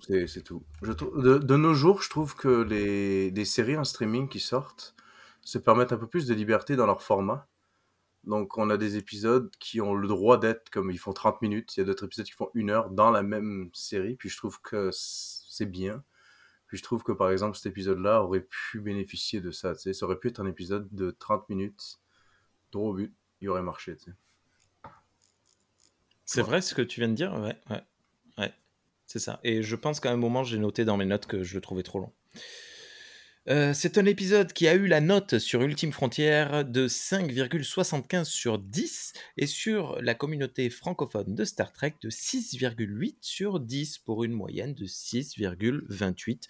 C'est 0.00 0.26
c'est 0.26 0.42
tout. 0.42 0.64
Je 0.82 0.92
de, 0.92 1.38
de 1.38 1.56
nos 1.56 1.74
jours, 1.74 2.02
je 2.02 2.10
trouve 2.10 2.34
que 2.34 2.62
les, 2.62 3.30
les 3.30 3.44
séries 3.44 3.76
en 3.76 3.84
streaming 3.84 4.28
qui 4.28 4.40
sortent 4.40 4.96
se 5.42 5.58
permettent 5.58 5.92
un 5.92 5.96
peu 5.96 6.08
plus 6.08 6.26
de 6.26 6.34
liberté 6.34 6.74
dans 6.74 6.86
leur 6.86 7.02
format. 7.02 7.46
Donc, 8.24 8.56
on 8.56 8.70
a 8.70 8.76
des 8.76 8.96
épisodes 8.96 9.50
qui 9.58 9.80
ont 9.80 9.94
le 9.94 10.08
droit 10.08 10.38
d'être 10.38 10.70
comme 10.70 10.90
ils 10.90 10.98
font 10.98 11.12
30 11.12 11.42
minutes. 11.42 11.76
Il 11.76 11.80
y 11.80 11.82
a 11.82 11.86
d'autres 11.86 12.06
épisodes 12.06 12.26
qui 12.26 12.32
font 12.32 12.50
une 12.54 12.70
heure 12.70 12.90
dans 12.90 13.10
la 13.10 13.22
même 13.22 13.70
série. 13.74 14.16
Puis 14.16 14.30
je 14.30 14.36
trouve 14.38 14.60
que 14.62 14.90
c'est 14.92 15.66
bien. 15.66 16.02
Puis 16.66 16.78
je 16.78 16.82
trouve 16.82 17.02
que 17.02 17.12
par 17.12 17.30
exemple, 17.30 17.56
cet 17.56 17.66
épisode-là 17.66 18.22
aurait 18.22 18.46
pu 18.48 18.80
bénéficier 18.80 19.40
de 19.40 19.50
ça. 19.50 19.74
Ça 19.74 19.90
aurait 20.06 20.18
pu 20.18 20.28
être 20.28 20.40
un 20.40 20.46
épisode 20.46 20.88
de 20.92 21.10
30 21.10 21.48
minutes, 21.48 22.00
droit 22.72 22.90
au 22.90 22.94
but. 22.94 23.14
Il 23.40 23.48
aurait 23.48 23.62
marché. 23.62 23.96
C'est 26.24 26.42
vrai 26.42 26.62
ce 26.62 26.74
que 26.74 26.82
tu 26.82 27.00
viens 27.00 27.08
de 27.08 27.14
dire? 27.14 27.34
Ouais, 27.34 27.56
ouais. 27.70 27.82
C'est 29.06 29.18
ça. 29.18 29.38
Et 29.44 29.62
je 29.62 29.76
pense 29.76 30.00
qu'à 30.00 30.10
un 30.10 30.16
moment, 30.16 30.44
j'ai 30.44 30.58
noté 30.58 30.84
dans 30.84 30.96
mes 30.96 31.04
notes 31.04 31.26
que 31.26 31.42
je 31.42 31.54
le 31.54 31.60
trouvais 31.60 31.82
trop 31.82 32.00
long. 32.00 32.12
Euh, 33.48 33.74
c'est 33.74 33.98
un 33.98 34.06
épisode 34.06 34.52
qui 34.54 34.66
a 34.68 34.74
eu 34.74 34.86
la 34.86 35.00
note 35.00 35.38
sur 35.38 35.60
Ultime 35.60 35.92
Frontière 35.92 36.64
de 36.64 36.88
5,75 36.88 38.24
sur 38.24 38.58
10 38.58 39.12
et 39.36 39.46
sur 39.46 40.00
la 40.00 40.14
communauté 40.14 40.70
francophone 40.70 41.34
de 41.34 41.44
Star 41.44 41.70
Trek 41.72 41.94
de 42.02 42.08
6,8 42.08 43.16
sur 43.20 43.60
10 43.60 43.98
pour 43.98 44.24
une 44.24 44.32
moyenne 44.32 44.72
de 44.72 44.86
6,28. 44.86 46.48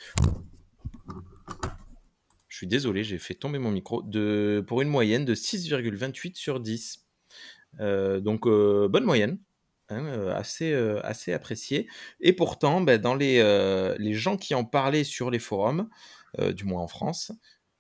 Je 2.55 2.59
suis 2.59 2.69
désolé, 2.69 3.03
j'ai 3.03 3.19
fait 3.19 3.35
tomber 3.35 3.59
mon 3.59 3.73
micro. 3.73 4.01
Pour 4.67 4.81
une 4.81 4.89
moyenne 4.89 5.25
de 5.25 5.35
6,28 5.35 6.37
sur 6.37 6.61
10. 6.61 7.05
Euh, 7.81 8.21
donc, 8.21 8.47
euh, 8.47 8.87
bonne 8.89 9.03
moyenne. 9.03 9.39
hein, 9.89 10.29
assez, 10.29 10.73
euh, 10.73 11.01
assez 11.05 11.33
appréciée. 11.33 11.89
Et 12.21 12.33
pourtant, 12.33 12.81
ben, 12.81 13.01
dans 13.01 13.17
les, 13.17 14.15
gens 14.15 14.37
qui 14.37 14.55
en 14.55 14.65
parlaient 14.65 15.03
sur 15.03 15.33
les 15.33 15.41
forums, 15.41 15.89
du 16.55 16.65
moins 16.65 16.83
en 16.83 16.89
France, 16.89 17.33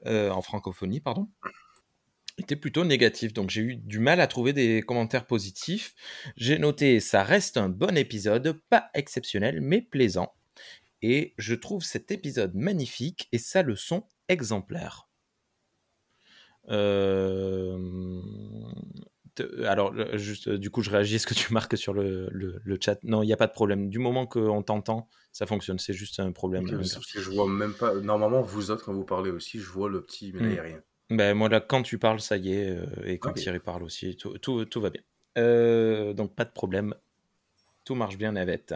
euh, 0.07 0.31
en 0.31 0.43
francophonie, 0.43 1.01
pardon, 1.01 1.29
étaient 2.39 2.57
plutôt 2.57 2.85
négatifs. 2.85 3.33
Donc 3.33 3.51
j'ai 3.51 3.63
eu 3.63 3.77
du 3.77 3.99
mal 3.99 4.21
à 4.21 4.27
trouver 4.27 4.53
des 4.53 4.83
commentaires 4.83 5.27
positifs. 5.27 5.95
J'ai 6.37 6.59
noté 6.59 7.01
ça 7.01 7.23
reste 7.23 7.57
un 7.57 7.69
bon 7.69 7.97
épisode, 7.97 8.61
pas 8.69 8.91
exceptionnel, 8.95 9.61
mais 9.61 9.81
plaisant. 9.81 10.35
Et 11.01 11.35
je 11.39 11.55
trouve 11.55 11.85
cet 11.85 12.11
épisode 12.11 12.55
magnifique 12.55 13.29
et 13.33 13.39
sa 13.39 13.63
leçon 13.63 14.07
exemplaire. 14.29 15.09
Euh, 16.69 17.79
Alors, 19.67 19.93
le- 19.93 20.17
juste, 20.17 20.49
euh, 20.49 20.59
du 20.59 20.71
coup, 20.71 20.83
je 20.83 20.91
réagis 20.91 21.17
à 21.17 21.19
ce 21.19 21.27
que 21.27 21.35
tu 21.35 21.53
marques 21.53 21.77
sur 21.77 21.93
le, 21.93 22.29
le- 22.31 22.61
le 22.65 22.79
chat. 22.81 22.99
Non, 23.03 23.23
il 23.23 23.27
n'y 23.27 23.33
a 23.33 23.37
pas 23.37 23.47
de 23.47 23.53
problème. 23.53 23.89
Du 23.91 23.99
moment 23.99 24.27
qu'on 24.27 24.63
t'entend, 24.63 25.09
ça 25.33 25.47
fonctionne. 25.47 25.79
C'est 25.79 25.93
juste 25.95 26.21
un 26.21 26.33
problème. 26.33 26.65
Ok, 26.65 26.73
euh, 26.73 26.77
parce 26.77 27.13
que 27.13 27.21
je 27.21 27.31
vois 27.31 27.49
même 27.49 27.73
pas. 27.75 27.95
Normalement, 27.95 28.43
vous 28.43 28.71
autres, 28.71 28.85
quand 28.85 28.93
vous 28.95 29.05
parlez 29.05 29.31
aussi, 29.31 29.59
je 29.61 29.69
vois 29.69 29.89
le 29.89 30.03
petit, 30.03 30.33
mais 30.33 30.41
là, 30.41 30.47
il 30.49 30.53
n'y 30.53 30.59
a 30.59 30.63
rien. 30.63 30.81
Ben, 31.11 31.35
moi, 31.35 31.49
là, 31.49 31.61
quand 31.61 31.83
tu 31.83 31.99
parles, 31.99 32.21
ça 32.21 32.37
y 32.37 32.53
est. 32.53 32.71
euh, 32.71 32.87
et 33.05 33.19
quand. 33.19 33.33
Thierry 33.35 33.59
parle 33.59 33.83
aussi, 33.83 34.17
tout, 34.17 34.39
tout, 34.39 34.65
tout 34.65 34.81
va 34.81 34.91
bien. 34.91 35.03
Euh, 35.37 36.13
donc, 36.15 36.35
pas 36.35 36.45
de 36.45 36.53
problème 36.53 36.95
Tout 37.85 37.95
marche 37.95 38.17
bien, 38.17 38.33
Navette. 38.33 38.75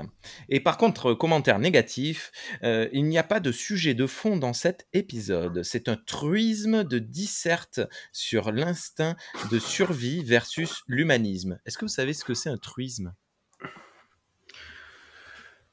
Et 0.51 0.61
par 0.61 0.77
contre, 0.77 1.15
commentaire 1.15 1.59
négatif, 1.59 2.31
euh, 2.63 2.89
il 2.93 3.05
n'y 3.05 3.17
a 3.17 3.23
pas 3.23 3.41
de 3.41 3.53
sujet 3.53 3.95
de 3.95 4.07
fond 4.07 4.37
dans 4.37 4.53
cet 4.53 4.87
épisode. 4.93 5.63
C'est 5.63 5.89
un 5.89 5.97
truisme 5.97 6.85
de 6.85 6.99
disserte 6.99 7.81
sur 8.13 8.53
l'instinct 8.53 9.17
de 9.51 9.59
survie 9.59 10.23
versus 10.23 10.83
l'humanisme. 10.89 11.59
Est-ce 11.65 11.79
que 11.79 11.87
vous 11.87 11.91
savez 11.91 12.13
ce 12.13 12.23
que 12.23 12.35
c'est 12.35 12.51
un 12.51 12.59
truisme? 12.59 13.15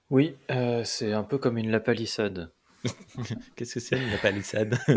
Oui, 0.09 0.37
euh, 0.51 0.85
c'est 0.85 1.11
un 1.11 1.23
peu 1.23 1.37
comme 1.37 1.57
une 1.57 1.71
lapalissade. 1.71 2.54
Qu'est-ce 3.55 3.75
que 3.75 3.79
c'est 3.79 3.97
une 3.97 4.17
palissade 4.21 4.77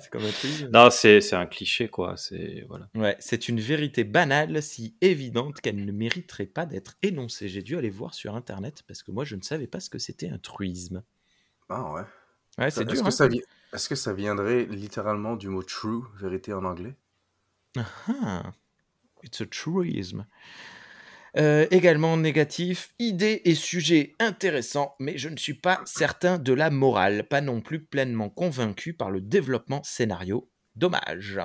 C'est 0.00 0.10
comme 0.10 0.24
un 0.24 0.30
truc. 0.30 0.50
Non, 0.72 0.90
c'est 0.90 1.32
un 1.34 1.46
cliché, 1.46 1.88
quoi. 1.88 2.16
C'est 2.16 2.64
voilà. 2.68 2.88
Ouais, 2.94 3.16
c'est 3.20 3.48
une 3.48 3.60
vérité 3.60 4.04
banale, 4.04 4.62
si 4.62 4.94
évidente 5.00 5.60
qu'elle 5.60 5.84
ne 5.84 5.92
mériterait 5.92 6.46
pas 6.46 6.66
d'être 6.66 6.96
énoncée. 7.02 7.48
J'ai 7.48 7.62
dû 7.62 7.76
aller 7.76 7.90
voir 7.90 8.14
sur 8.14 8.34
Internet 8.34 8.82
parce 8.86 9.02
que 9.02 9.10
moi, 9.10 9.24
je 9.24 9.36
ne 9.36 9.42
savais 9.42 9.66
pas 9.66 9.80
ce 9.80 9.90
que 9.90 9.98
c'était 9.98 10.28
un 10.28 10.38
truisme. 10.38 11.02
Ah 11.68 11.92
ouais. 11.92 12.02
Ouais, 12.58 12.70
c'est. 12.70 12.90
Est-ce 12.90 13.22
hein. 13.22 13.28
vi- 13.28 13.42
est-ce 13.72 13.88
que 13.88 13.94
ça 13.96 14.12
viendrait 14.12 14.66
littéralement 14.66 15.36
du 15.36 15.48
mot 15.48 15.62
true, 15.62 16.02
vérité 16.16 16.52
en 16.52 16.64
anglais? 16.64 16.94
Ah, 17.76 18.52
it's 19.24 19.40
a 19.40 19.46
truism. 19.46 20.24
Euh, 21.36 21.66
également 21.72 22.16
négatif, 22.16 22.94
idée 23.00 23.42
et 23.44 23.54
sujet 23.56 24.14
intéressants, 24.20 24.94
mais 25.00 25.18
je 25.18 25.28
ne 25.28 25.36
suis 25.36 25.54
pas 25.54 25.80
certain 25.84 26.38
de 26.38 26.52
la 26.52 26.70
morale, 26.70 27.26
pas 27.26 27.40
non 27.40 27.60
plus 27.60 27.84
pleinement 27.84 28.30
convaincu 28.30 28.92
par 28.94 29.10
le 29.10 29.20
développement 29.20 29.82
scénario. 29.82 30.48
Dommage. 30.76 31.40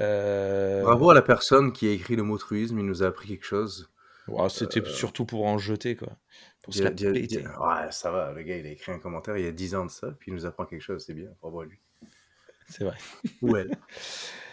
Euh, 0.00 0.82
Bravo 0.82 1.10
à 1.10 1.14
la 1.14 1.22
personne 1.22 1.72
qui 1.72 1.88
a 1.88 1.92
écrit 1.92 2.14
le 2.16 2.22
mot 2.22 2.38
truisme, 2.38 2.78
il 2.78 2.84
nous 2.86 3.02
a 3.02 3.06
appris 3.08 3.28
quelque 3.28 3.44
chose. 3.46 3.90
C'était 4.48 4.80
surtout 4.90 5.24
pour 5.24 5.46
en 5.46 5.56
jeter, 5.58 5.94
quoi. 5.96 6.16
Pour 6.62 6.74
se 6.74 6.82
la 6.82 6.90
di- 6.90 7.06
Ouais, 7.06 7.90
ça 7.92 8.10
va, 8.10 8.32
le 8.32 8.42
gars 8.42 8.56
il 8.56 8.66
a 8.66 8.70
écrit 8.70 8.90
un 8.92 8.98
commentaire 8.98 9.36
il 9.36 9.44
y 9.44 9.48
a 9.48 9.52
10 9.52 9.74
ans 9.76 9.86
de 9.86 9.90
ça, 9.90 10.08
puis 10.18 10.32
il 10.32 10.34
nous 10.34 10.46
apprend 10.46 10.64
quelque 10.66 10.82
chose, 10.82 11.04
c'est 11.06 11.14
bien, 11.14 11.28
bravo 11.40 11.60
à 11.60 11.64
lui. 11.66 11.78
C'est 12.68 12.82
vrai. 12.84 12.96
Ou 13.42 13.56
elle. 13.56 13.70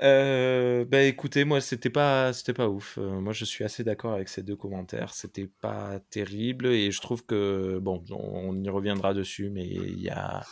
Euh, 0.00 0.84
bah 0.86 1.02
écoutez, 1.02 1.44
moi 1.44 1.60
c'était 1.60 1.90
pas 1.90 2.32
c'était 2.32 2.54
pas 2.54 2.68
ouf. 2.68 2.96
Euh, 2.98 3.20
moi 3.20 3.32
je 3.32 3.44
suis 3.44 3.62
assez 3.64 3.84
d'accord 3.84 4.14
avec 4.14 4.28
ces 4.28 4.42
deux 4.42 4.56
commentaires. 4.56 5.12
C'était 5.12 5.48
pas 5.60 6.00
terrible 6.10 6.66
et 6.66 6.90
je 6.90 7.00
trouve 7.00 7.26
que 7.26 7.78
bon, 7.78 8.02
on, 8.10 8.62
y 8.62 8.68
reviendra 8.70 9.12
dessus, 9.12 9.50
mais 9.50 9.66
il 9.66 10.00
y 10.00 10.08
a 10.08 10.44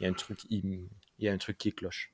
il 0.00 0.04
y 0.04 0.06
a 0.06 0.10
un 0.10 0.14
truc 0.14 0.40
il 0.50 0.88
y 1.18 1.28
a 1.28 1.32
un 1.32 1.38
truc 1.38 1.58
qui 1.58 1.72
cloche. 1.72 2.12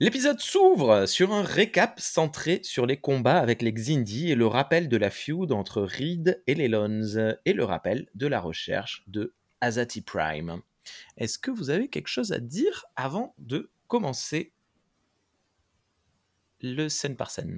L'épisode 0.00 0.40
s'ouvre 0.40 1.06
sur 1.06 1.32
un 1.32 1.42
récap 1.42 1.98
centré 1.98 2.60
sur 2.62 2.86
les 2.86 2.98
combats 2.98 3.38
avec 3.38 3.62
les 3.62 3.72
Xindi 3.72 4.30
et 4.30 4.36
le 4.36 4.46
rappel 4.46 4.88
de 4.88 4.96
la 4.96 5.10
feud 5.10 5.52
entre 5.52 5.82
Reed 5.82 6.42
et 6.46 6.54
les 6.54 6.68
Lons 6.68 7.36
et 7.44 7.52
le 7.52 7.64
rappel 7.64 8.06
de 8.14 8.26
la 8.26 8.40
recherche 8.40 9.02
de 9.08 9.34
Azati 9.60 10.02
Prime. 10.02 10.62
Est-ce 11.16 11.38
que 11.38 11.50
vous 11.50 11.70
avez 11.70 11.88
quelque 11.88 12.08
chose 12.08 12.32
à 12.32 12.38
dire 12.38 12.86
avant 12.96 13.34
de 13.38 13.70
commencer 13.88 14.52
le 16.62 16.88
scène 16.88 17.16
par 17.16 17.30
scène 17.30 17.54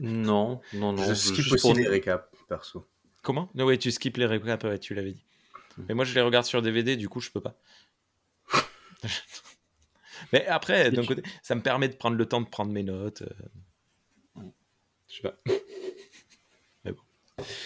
Non, 0.00 0.60
non, 0.72 0.92
non. 0.92 0.96
je 0.96 1.14
skip 1.14 1.52
aussi 1.52 1.60
pour- 1.62 1.74
les 1.74 1.86
récaps, 1.88 2.28
perso. 2.48 2.86
Comment? 3.22 3.50
Non, 3.54 3.64
ouais, 3.66 3.78
tu 3.78 3.90
skips 3.90 4.16
les 4.16 4.26
récaps, 4.26 4.64
ouais, 4.64 4.78
tu 4.78 4.94
l'avais 4.94 5.12
dit. 5.12 5.24
Mais 5.88 5.94
moi, 5.94 6.04
je 6.04 6.14
les 6.14 6.20
regarde 6.20 6.44
sur 6.46 6.60
DVD, 6.62 6.96
du 6.96 7.08
coup, 7.08 7.20
je 7.20 7.30
peux 7.30 7.40
pas. 7.40 7.56
Mais 10.32 10.44
après, 10.46 10.90
d'un 10.90 11.04
côté, 11.06 11.22
ça 11.42 11.54
me 11.54 11.62
permet 11.62 11.88
de 11.88 11.94
prendre 11.94 12.16
le 12.16 12.26
temps 12.26 12.40
de 12.40 12.48
prendre 12.48 12.72
mes 12.72 12.82
notes. 12.82 13.22
euh. 13.22 14.42
Je 15.08 15.16
sais 15.16 15.22
pas. 15.22 15.38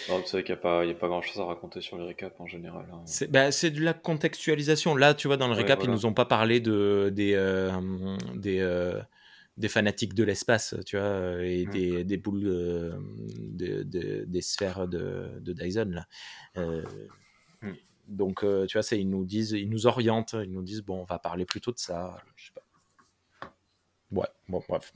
Non, 0.09 0.21
c'est 0.25 0.31
vrai 0.37 0.43
qu'il 0.43 0.53
n'y 0.53 0.59
a 0.59 0.61
pas, 0.61 0.85
il 0.85 0.89
y 0.89 0.91
a 0.91 0.95
pas 0.95 1.07
grand 1.07 1.21
chose 1.21 1.39
à 1.39 1.45
raconter 1.45 1.81
sur 1.81 1.97
les 1.97 2.05
récaps 2.05 2.39
en 2.39 2.45
général. 2.47 2.85
hein. 2.93 3.01
C'est 3.05 3.31
bah, 3.31 3.51
c'est 3.51 3.71
de 3.71 3.81
la 3.81 3.93
contextualisation. 3.93 4.95
Là, 4.95 5.13
tu 5.13 5.27
vois, 5.27 5.37
dans 5.37 5.47
le 5.47 5.53
Ouais, 5.53 5.61
récap, 5.61 5.79
voilà. 5.79 5.91
ils 5.91 5.95
nous 5.95 6.05
ont 6.05 6.13
pas 6.13 6.25
parlé 6.25 6.59
de, 6.59 7.11
des, 7.13 7.33
euh, 7.33 7.71
des, 8.35 8.59
euh, 8.59 8.99
des 9.57 9.67
fanatiques 9.69 10.13
de 10.13 10.23
l'espace, 10.23 10.75
tu 10.85 10.97
vois, 10.97 11.43
et 11.43 11.65
Mm. 11.65 11.69
des, 11.71 12.03
des 12.03 12.17
boules, 12.17 12.43
euh, 12.45 12.91
de- 13.39 13.83
de- 13.83 14.25
des 14.27 14.41
sphères 14.41 14.87
de, 14.87 15.29
de 15.39 15.53
Dyson, 15.53 15.89
là. 15.91 16.05
Euh, 16.57 16.83
Mm. 17.61 17.71
Donc, 18.09 18.43
euh, 18.43 18.65
tu 18.65 18.77
vois, 18.77 18.83
c'est- 18.83 18.99
ils 18.99 19.09
nous 19.09 19.23
disent, 19.25 19.51
ils 19.51 19.69
nous 19.69 19.87
orientent, 19.87 20.33
ils 20.43 20.51
nous 20.51 20.61
disent, 20.61 20.81
bon, 20.81 20.99
on 20.99 21.05
va 21.05 21.17
parler 21.19 21.45
plutôt 21.45 21.71
de 21.71 21.79
ça. 21.79 22.17
Je 22.35 22.47
sais 22.47 22.51
pas. 22.53 22.61
Ouais, 24.11 24.27
bon, 24.49 24.61
bref. 24.67 24.91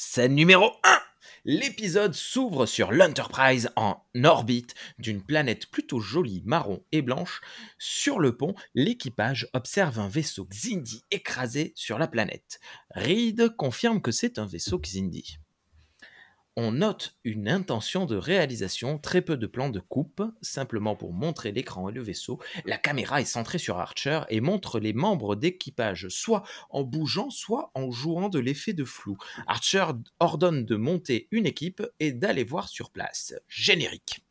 Scène 0.00 0.36
numéro 0.36 0.70
1 0.84 1.00
L'épisode 1.44 2.14
s'ouvre 2.14 2.66
sur 2.66 2.92
l'Enterprise 2.92 3.68
en 3.74 4.00
orbite 4.22 4.76
d'une 5.00 5.20
planète 5.20 5.66
plutôt 5.72 5.98
jolie, 5.98 6.40
marron 6.44 6.84
et 6.92 7.02
blanche. 7.02 7.40
Sur 7.80 8.20
le 8.20 8.36
pont, 8.36 8.54
l'équipage 8.76 9.48
observe 9.54 9.98
un 9.98 10.06
vaisseau 10.06 10.44
Xindi 10.44 11.02
écrasé 11.10 11.72
sur 11.74 11.98
la 11.98 12.06
planète. 12.06 12.60
Reed 12.90 13.56
confirme 13.56 14.00
que 14.00 14.12
c'est 14.12 14.38
un 14.38 14.46
vaisseau 14.46 14.78
Xindi. 14.78 15.40
On 16.60 16.72
note 16.72 17.16
une 17.22 17.48
intention 17.48 18.04
de 18.04 18.16
réalisation, 18.16 18.98
très 18.98 19.22
peu 19.22 19.36
de 19.36 19.46
plans 19.46 19.70
de 19.70 19.78
coupe, 19.78 20.24
simplement 20.42 20.96
pour 20.96 21.12
montrer 21.12 21.52
l'écran 21.52 21.88
et 21.88 21.92
le 21.92 22.02
vaisseau. 22.02 22.40
La 22.64 22.78
caméra 22.78 23.20
est 23.20 23.26
centrée 23.26 23.58
sur 23.58 23.78
Archer 23.78 24.22
et 24.28 24.40
montre 24.40 24.80
les 24.80 24.92
membres 24.92 25.36
d'équipage 25.36 26.08
soit 26.08 26.42
en 26.70 26.82
bougeant, 26.82 27.30
soit 27.30 27.70
en 27.76 27.92
jouant 27.92 28.28
de 28.28 28.40
l'effet 28.40 28.72
de 28.72 28.82
flou. 28.82 29.16
Archer 29.46 29.84
ordonne 30.18 30.64
de 30.64 30.74
monter 30.74 31.28
une 31.30 31.46
équipe 31.46 31.80
et 32.00 32.10
d'aller 32.10 32.42
voir 32.42 32.68
sur 32.68 32.90
place. 32.90 33.34
Générique. 33.46 34.27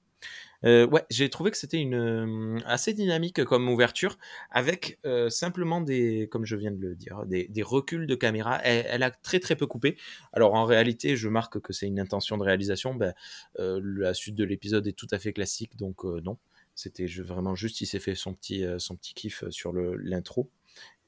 Euh, 0.65 0.87
ouais, 0.87 1.05
j'ai 1.09 1.29
trouvé 1.29 1.51
que 1.51 1.57
c'était 1.57 1.79
une 1.79 1.93
euh, 1.93 2.59
assez 2.65 2.93
dynamique 2.93 3.43
comme 3.43 3.69
ouverture, 3.69 4.17
avec 4.51 4.99
euh, 5.05 5.29
simplement 5.29 5.81
des, 5.81 6.27
comme 6.31 6.45
je 6.45 6.55
viens 6.55 6.71
de 6.71 6.79
le 6.79 6.95
dire, 6.95 7.25
des, 7.25 7.49
reculs 7.63 8.07
de 8.07 8.15
caméra. 8.15 8.59
Elle, 8.63 9.03
a 9.03 9.11
très 9.11 9.39
très 9.39 9.55
peu 9.55 9.67
coupé. 9.67 9.97
Alors 10.33 10.53
en 10.53 10.65
réalité, 10.65 11.15
je 11.15 11.29
marque 11.29 11.59
que 11.59 11.73
c'est 11.73 11.87
une 11.87 11.99
intention 11.99 12.37
de 12.37 12.43
réalisation. 12.43 12.95
Ben, 12.95 13.13
la 13.57 14.13
suite 14.13 14.35
de 14.35 14.43
l'épisode 14.43 14.87
est 14.87 14.93
tout 14.93 15.07
à 15.11 15.19
fait 15.19 15.33
classique, 15.33 15.77
donc 15.77 16.03
non. 16.03 16.37
C'était 16.75 17.07
vraiment 17.07 17.55
juste, 17.55 17.81
il 17.81 17.87
s'est 17.87 17.99
fait 17.99 18.13
son 18.13 18.35
petit, 18.35 18.63
son 18.77 18.95
petit 18.95 19.13
kiff 19.15 19.43
sur 19.49 19.73
l'intro. 19.73 20.49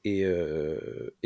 Et, 0.04 0.24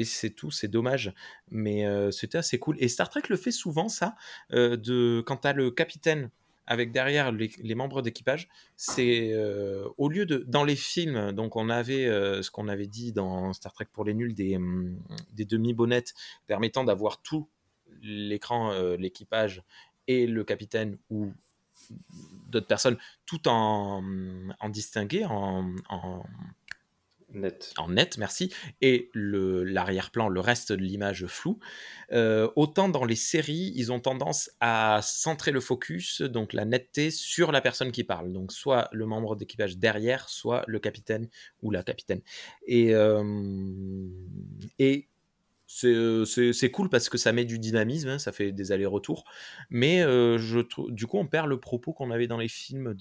c'est 0.05 0.31
tout, 0.31 0.51
c'est 0.51 0.69
dommage. 0.69 1.13
Mais 1.51 1.85
c'était 2.13 2.39
assez 2.39 2.59
cool. 2.59 2.77
Et 2.79 2.89
Star 2.89 3.09
Trek 3.09 3.23
le 3.29 3.37
fait 3.37 3.51
souvent, 3.51 3.89
ça, 3.89 4.15
euh, 4.53 4.77
de, 4.77 5.23
quand 5.27 5.39
tu 5.39 5.49
as 5.49 5.53
le 5.53 5.71
capitaine 5.71 6.31
avec 6.67 6.93
derrière 6.93 7.31
les, 7.33 7.75
membres 7.75 8.03
d'équipage, 8.03 8.49
c'est 8.77 9.33
euh, 9.33 9.87
au 9.99 10.09
lieu 10.09 10.25
de 10.25 10.39
dans 10.47 10.65
les 10.65 10.77
films, 10.77 11.33
donc 11.33 11.57
on 11.57 11.69
avait 11.69 12.07
euh, 12.07 12.43
ce 12.43 12.51
qu'on 12.51 12.69
avait 12.69 12.87
dit 12.87 13.13
dans 13.13 13.53
Star 13.53 13.73
Trek 13.73 13.89
pour 13.93 14.05
les 14.05 14.15
nuls 14.15 14.35
des, 14.35 14.57
hum, 14.57 14.99
des 15.33 15.45
demi-bonnettes 15.45 16.15
permettant 16.47 16.85
d'avoir 16.85 17.21
tout 17.21 17.49
l'écran, 18.03 18.73
euh, 18.73 18.97
l'équipage 18.97 19.63
et 20.07 20.27
le 20.27 20.45
capitaine 20.45 20.99
ou 21.11 21.33
d'autres 22.49 22.67
personnes 22.67 22.97
tout 23.27 23.49
en, 23.49 24.03
en 24.61 24.69
distingué, 24.69 25.25
en, 25.25 25.75
Net. 27.35 27.75
en 27.79 27.89
net, 27.89 28.17
merci, 28.19 28.53
et 28.81 29.11
l'arrière-plan, 29.15 30.29
le 30.29 30.41
reste 30.41 30.73
de 30.73 30.83
l'image 30.83 31.27
floue. 31.27 31.59
Euh, 32.13 32.49
autant 32.55 32.89
dans 32.89 33.05
les 33.05 33.17
séries, 33.17 33.73
ils 33.75 33.93
ont 33.93 34.01
tendance 34.01 34.51
à 34.61 35.01
centrer 35.03 35.51
le 35.51 35.61
focus, 35.61 36.23
donc 36.23 36.53
la 36.53 36.65
netteté, 36.65 37.11
sur 37.11 37.51
la 37.51 37.61
personne 37.61 37.93
qui 37.93 38.05
parle. 38.05 38.33
Donc 38.33 38.53
soit 38.53 38.89
le 38.93 39.07
membre 39.07 39.37
d'équipage 39.37 39.79
derrière, 39.79 40.29
soit 40.29 40.65
le 40.67 40.79
capitaine 40.79 41.29
ou 41.63 41.71
la 41.71 41.83
capitaine. 41.83 42.21
Et, 42.67 42.95
euh, 42.95 44.09
c'est 45.67 46.71
cool 46.71 46.89
parce 46.89 47.09
que 47.09 47.19
ça 47.19 47.33
met 47.33 47.45
du 47.45 47.59
dynamisme, 47.59 48.11
hein, 48.11 48.19
ça 48.19 48.31
fait 48.31 48.53
des 48.53 48.71
allers-retours. 48.71 49.25
Mais 49.71 50.03
euh, 50.03 50.39
du 50.89 51.07
coup, 51.07 51.19
on 51.19 51.27
perd 51.27 51.49
le 51.49 51.59
propos 51.59 51.93
qu'on 51.93 52.11
avait 52.11 52.29
dans 52.29 52.39
les 52.39 52.49
films 52.49 52.95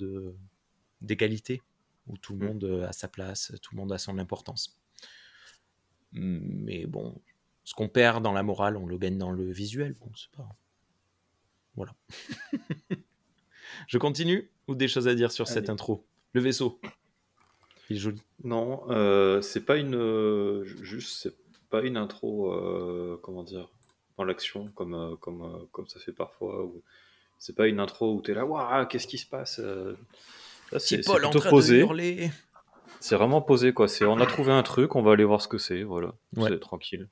d'égalité 1.01 1.61
où 2.07 2.17
tout 2.17 2.33
le 2.35 2.39
Mm. 2.45 2.47
monde 2.47 2.63
euh, 2.65 2.87
a 2.87 2.93
sa 2.93 3.07
place, 3.07 3.51
tout 3.61 3.75
le 3.75 3.79
monde 3.81 3.91
a 3.91 3.97
son 3.97 4.17
importance. 4.19 4.77
Mais 6.11 6.85
bon, 6.85 7.19
ce 7.63 7.73
qu'on 7.73 7.89
perd 7.89 8.23
dans 8.23 8.33
la 8.33 8.43
morale, 8.43 8.77
on 8.77 8.85
le 8.85 8.97
gagne 8.97 9.17
dans 9.17 9.31
le 9.31 9.51
visuel. 9.51 9.93
Bon, 9.99 10.11
c'est 10.15 10.29
pas. 10.31 10.47
Voilà. 11.75 11.93
Je 13.87 13.97
continue 13.97 14.49
ou 14.67 14.75
des 14.75 14.87
choses 14.87 15.07
à 15.07 15.15
dire 15.15 15.31
sur 15.31 15.47
cette 15.47 15.69
intro? 15.69 16.05
Le 16.33 16.41
vaisseau. 16.41 16.79
Il 17.89 17.95
est 17.97 17.99
joli. 17.99 18.21
Non, 18.43 18.83
euh, 18.91 19.41
c'est 19.41 19.61
pas 19.65 19.77
une, 19.77 19.95
euh, 19.95 20.63
ju- 20.63 20.85
juste, 20.85 21.21
c'est 21.21 21.35
pas 21.69 21.81
une 21.81 21.97
intro, 21.97 22.53
euh, 22.53 23.19
comment 23.23 23.43
dire, 23.43 23.69
dans 24.17 24.23
l'action 24.23 24.69
comme, 24.75 25.17
comme, 25.19 25.67
comme 25.71 25.87
ça 25.87 25.99
fait 25.99 26.13
parfois. 26.13 26.63
Ou... 26.65 26.81
C'est 27.39 27.55
pas 27.55 27.67
une 27.67 27.79
intro 27.79 28.13
où 28.15 28.21
t'es 28.21 28.33
là, 28.33 28.45
waouh, 28.45 28.85
qu'est-ce 28.87 29.07
qui 29.07 29.17
se 29.17 29.25
passe 29.25 29.59
C'est 30.79 31.05
Paul 31.05 31.25
en 31.25 31.31
de 31.31 31.75
hurler. 31.75 32.31
C'est 32.99 33.15
vraiment 33.15 33.41
posé, 33.41 33.73
quoi. 33.73 33.87
C'est, 33.87 34.05
on 34.05 34.17
a 34.19 34.25
trouvé 34.25 34.51
un 34.53 34.63
truc, 34.63 34.95
on 34.95 35.01
va 35.01 35.11
aller 35.11 35.25
voir 35.25 35.41
ce 35.41 35.47
que 35.47 35.57
c'est, 35.57 35.83
voilà. 35.83 36.13
Ouais. 36.37 36.49
C'est 36.49 36.59
tranquille. 36.59 37.09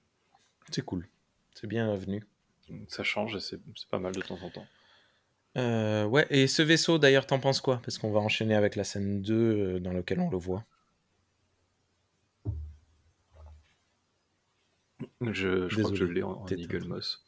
C'est 0.72 0.84
cool. 0.84 1.08
C'est 1.53 1.68
bienvenu. 1.68 2.25
Ça 2.88 3.03
change 3.03 3.36
et 3.36 3.39
c'est 3.41 3.60
pas 3.89 4.00
mal 4.00 4.13
de 4.13 4.22
temps 4.22 4.39
en 4.41 4.50
temps. 4.50 4.65
Euh, 5.58 6.06
ouais, 6.06 6.25
et 6.30 6.48
ce 6.48 6.62
vaisseau, 6.62 6.98
d'ailleurs, 6.98 7.27
t'en 7.27 7.39
penses 7.39 7.60
quoi? 7.60 7.82
Parce 7.84 7.98
qu'on 7.98 8.12
va 8.12 8.22
enchaîner 8.22 8.56
avec 8.56 8.77
la 8.77 8.86
scène 8.86 9.22
2 9.22 9.34
euh, 9.34 9.80
dans 9.82 9.91
laquelle 9.91 10.22
on 10.22 10.30
le 10.30 10.38
voit. 10.38 10.63
Je, 15.22 15.68
je 15.68 15.75
crois 15.80 15.89
que 15.91 15.96
je 15.98 16.03
Désolé, 16.06 16.13
l'ai 16.13 16.24
en, 16.24 16.32
en 16.32 16.48
Eagle 16.48 16.86
Moss. 16.86 17.25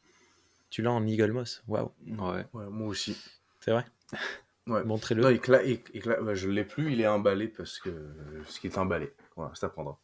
Tu 0.69 0.81
l'as 0.81 0.91
en 0.91 1.05
Eagle 1.05 1.31
Moss? 1.31 1.63
Waouh, 1.67 1.91
Ouais. 2.07 2.45
Ouais, 2.53 2.65
moi 2.69 2.87
aussi. 2.87 3.17
c'est 3.59 3.71
vrai? 3.71 3.85
Ouais. 4.67 4.83
Montrez-le. 4.83 5.21
Non, 5.21 5.29
il 5.29 5.39
cla- 5.39 5.63
il- 5.65 5.81
il 5.93 6.01
cla- 6.01 6.33
je 6.33 6.49
l'ai 6.49 6.63
plus, 6.63 6.93
il 6.93 7.01
est 7.01 7.07
emballé 7.07 7.47
parce 7.49 7.79
que 7.79 7.89
ce 8.47 8.59
qui 8.59 8.67
est 8.67 8.77
emballé. 8.77 9.13
Voilà, 9.35 9.53
ça 9.55 9.67
prendra. 9.69 9.99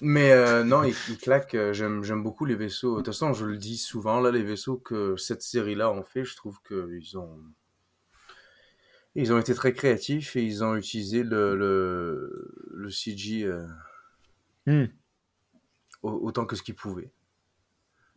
Mais 0.00 0.30
euh, 0.30 0.62
non, 0.62 0.84
il, 0.84 0.94
il 1.08 1.18
claque. 1.18 1.54
euh, 1.56 1.72
J'aime, 1.72 2.04
j'aime 2.04 2.22
beaucoup 2.22 2.44
les 2.44 2.54
vaisseaux. 2.54 2.92
De 2.92 2.96
toute 2.98 3.06
façon, 3.06 3.32
je 3.32 3.44
le 3.46 3.56
dis 3.56 3.76
souvent, 3.76 4.20
là, 4.20 4.30
les 4.30 4.44
vaisseaux 4.44 4.76
que 4.76 5.16
cette 5.16 5.42
série-là 5.42 5.90
ont 5.90 6.04
fait, 6.04 6.24
je 6.24 6.36
trouve 6.36 6.58
qu'ils 6.62 7.18
ont. 7.18 7.40
Ils 9.16 9.32
ont 9.32 9.38
été 9.38 9.54
très 9.54 9.72
créatifs 9.72 10.36
et 10.36 10.44
ils 10.44 10.62
ont 10.62 10.76
utilisé 10.76 11.24
le, 11.24 11.56
le, 11.56 12.54
le 12.72 12.90
CG 12.90 13.44
euh, 13.44 13.66
Hmm. 14.66 14.84
au- 16.02 16.10
autant 16.26 16.44
que 16.46 16.54
ce 16.54 16.62
qu'ils 16.62 16.76
pouvaient. 16.76 17.10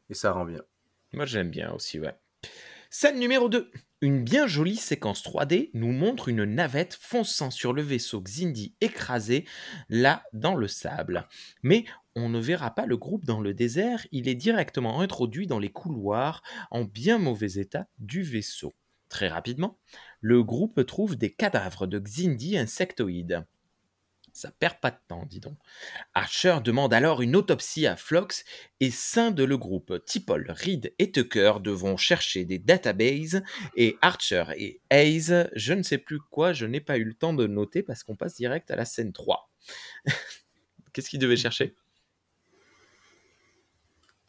Et 0.10 0.14
ça 0.14 0.34
rend 0.34 0.46
bien. 0.46 0.62
Moi, 1.14 1.26
j'aime 1.26 1.50
bien 1.50 1.72
aussi, 1.74 2.00
ouais. 2.00 2.16
Scène 2.94 3.20
numéro 3.20 3.48
2. 3.48 3.72
Une 4.02 4.22
bien 4.22 4.48
jolie 4.48 4.76
séquence 4.76 5.24
3D 5.24 5.70
nous 5.74 5.94
montre 5.94 6.28
une 6.28 6.44
navette 6.44 6.94
fonçant 7.00 7.50
sur 7.50 7.72
le 7.72 7.82
vaisseau 7.82 8.20
Xindi 8.20 8.76
écrasé, 8.82 9.46
là, 9.88 10.24
dans 10.34 10.56
le 10.56 10.68
sable. 10.68 11.26
Mais 11.64 11.86
on 12.18 12.28
ne 12.28 12.38
verra 12.38 12.76
pas 12.76 12.86
le 12.86 12.98
groupe 12.98 13.24
dans 13.24 13.40
le 13.40 13.54
désert, 13.54 14.06
il 14.12 14.28
est 14.28 14.36
directement 14.36 15.00
introduit 15.00 15.48
dans 15.48 15.58
les 15.58 15.72
couloirs 15.72 16.44
en 16.70 16.84
bien 16.84 17.18
mauvais 17.18 17.54
état 17.54 17.88
du 17.98 18.24
vaisseau. 18.24 18.74
Très 19.08 19.30
rapidement, 19.30 19.80
le 20.20 20.44
groupe 20.44 20.86
trouve 20.86 21.16
des 21.16 21.32
cadavres 21.32 21.88
de 21.88 21.98
Xindi 21.98 22.58
insectoïdes. 22.58 23.46
Ça 24.42 24.50
perd 24.50 24.80
pas 24.80 24.90
de 24.90 24.98
temps, 25.08 25.24
dis 25.28 25.40
donc. 25.40 25.56
Archer 26.16 26.58
demande 26.64 26.96
alors 26.96 27.22
une 27.22 27.36
autopsie 27.36 27.86
à 27.86 27.96
Flox 27.96 28.44
et 28.80 28.90
scinde 28.90 29.40
le 29.40 29.56
groupe. 29.56 30.04
Tipol, 30.04 30.50
Reed 30.50 30.96
et 30.98 31.12
Tucker 31.12 31.54
devront 31.60 31.96
chercher 31.96 32.44
des 32.44 32.58
databases 32.58 33.44
et 33.76 33.98
Archer 34.02 34.46
et 34.58 34.82
Hayes, 34.90 35.48
je 35.54 35.74
ne 35.74 35.84
sais 35.84 36.00
plus 36.00 36.18
quoi, 36.20 36.54
je 36.54 36.66
n'ai 36.66 36.82
pas 36.82 36.98
eu 36.98 37.04
le 37.04 37.14
temps 37.14 37.34
de 37.34 37.46
noter 37.46 37.84
parce 37.84 38.04
qu'on 38.04 38.16
passe 38.16 38.34
direct 38.34 38.72
à 38.72 38.76
la 38.76 38.86
scène 38.86 39.14
3. 39.14 39.52
Qu'est-ce 40.94 41.12
qu'ils 41.12 41.20
devaient 41.20 41.38
chercher? 41.38 41.76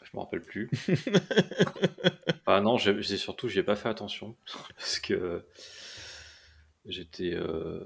Je 0.02 0.10
me 0.12 0.20
rappelle 0.20 0.42
plus. 0.42 0.68
ah 2.46 2.60
non, 2.60 2.76
j'ai 2.76 3.00
j'ai 3.00 3.16
surtout, 3.16 3.48
j'y 3.48 3.60
ai 3.60 3.62
pas 3.62 3.76
fait 3.76 3.88
attention. 3.88 4.36
Parce 4.76 5.00
que 5.00 5.46
j'étais. 6.84 7.32
euh, 7.32 7.82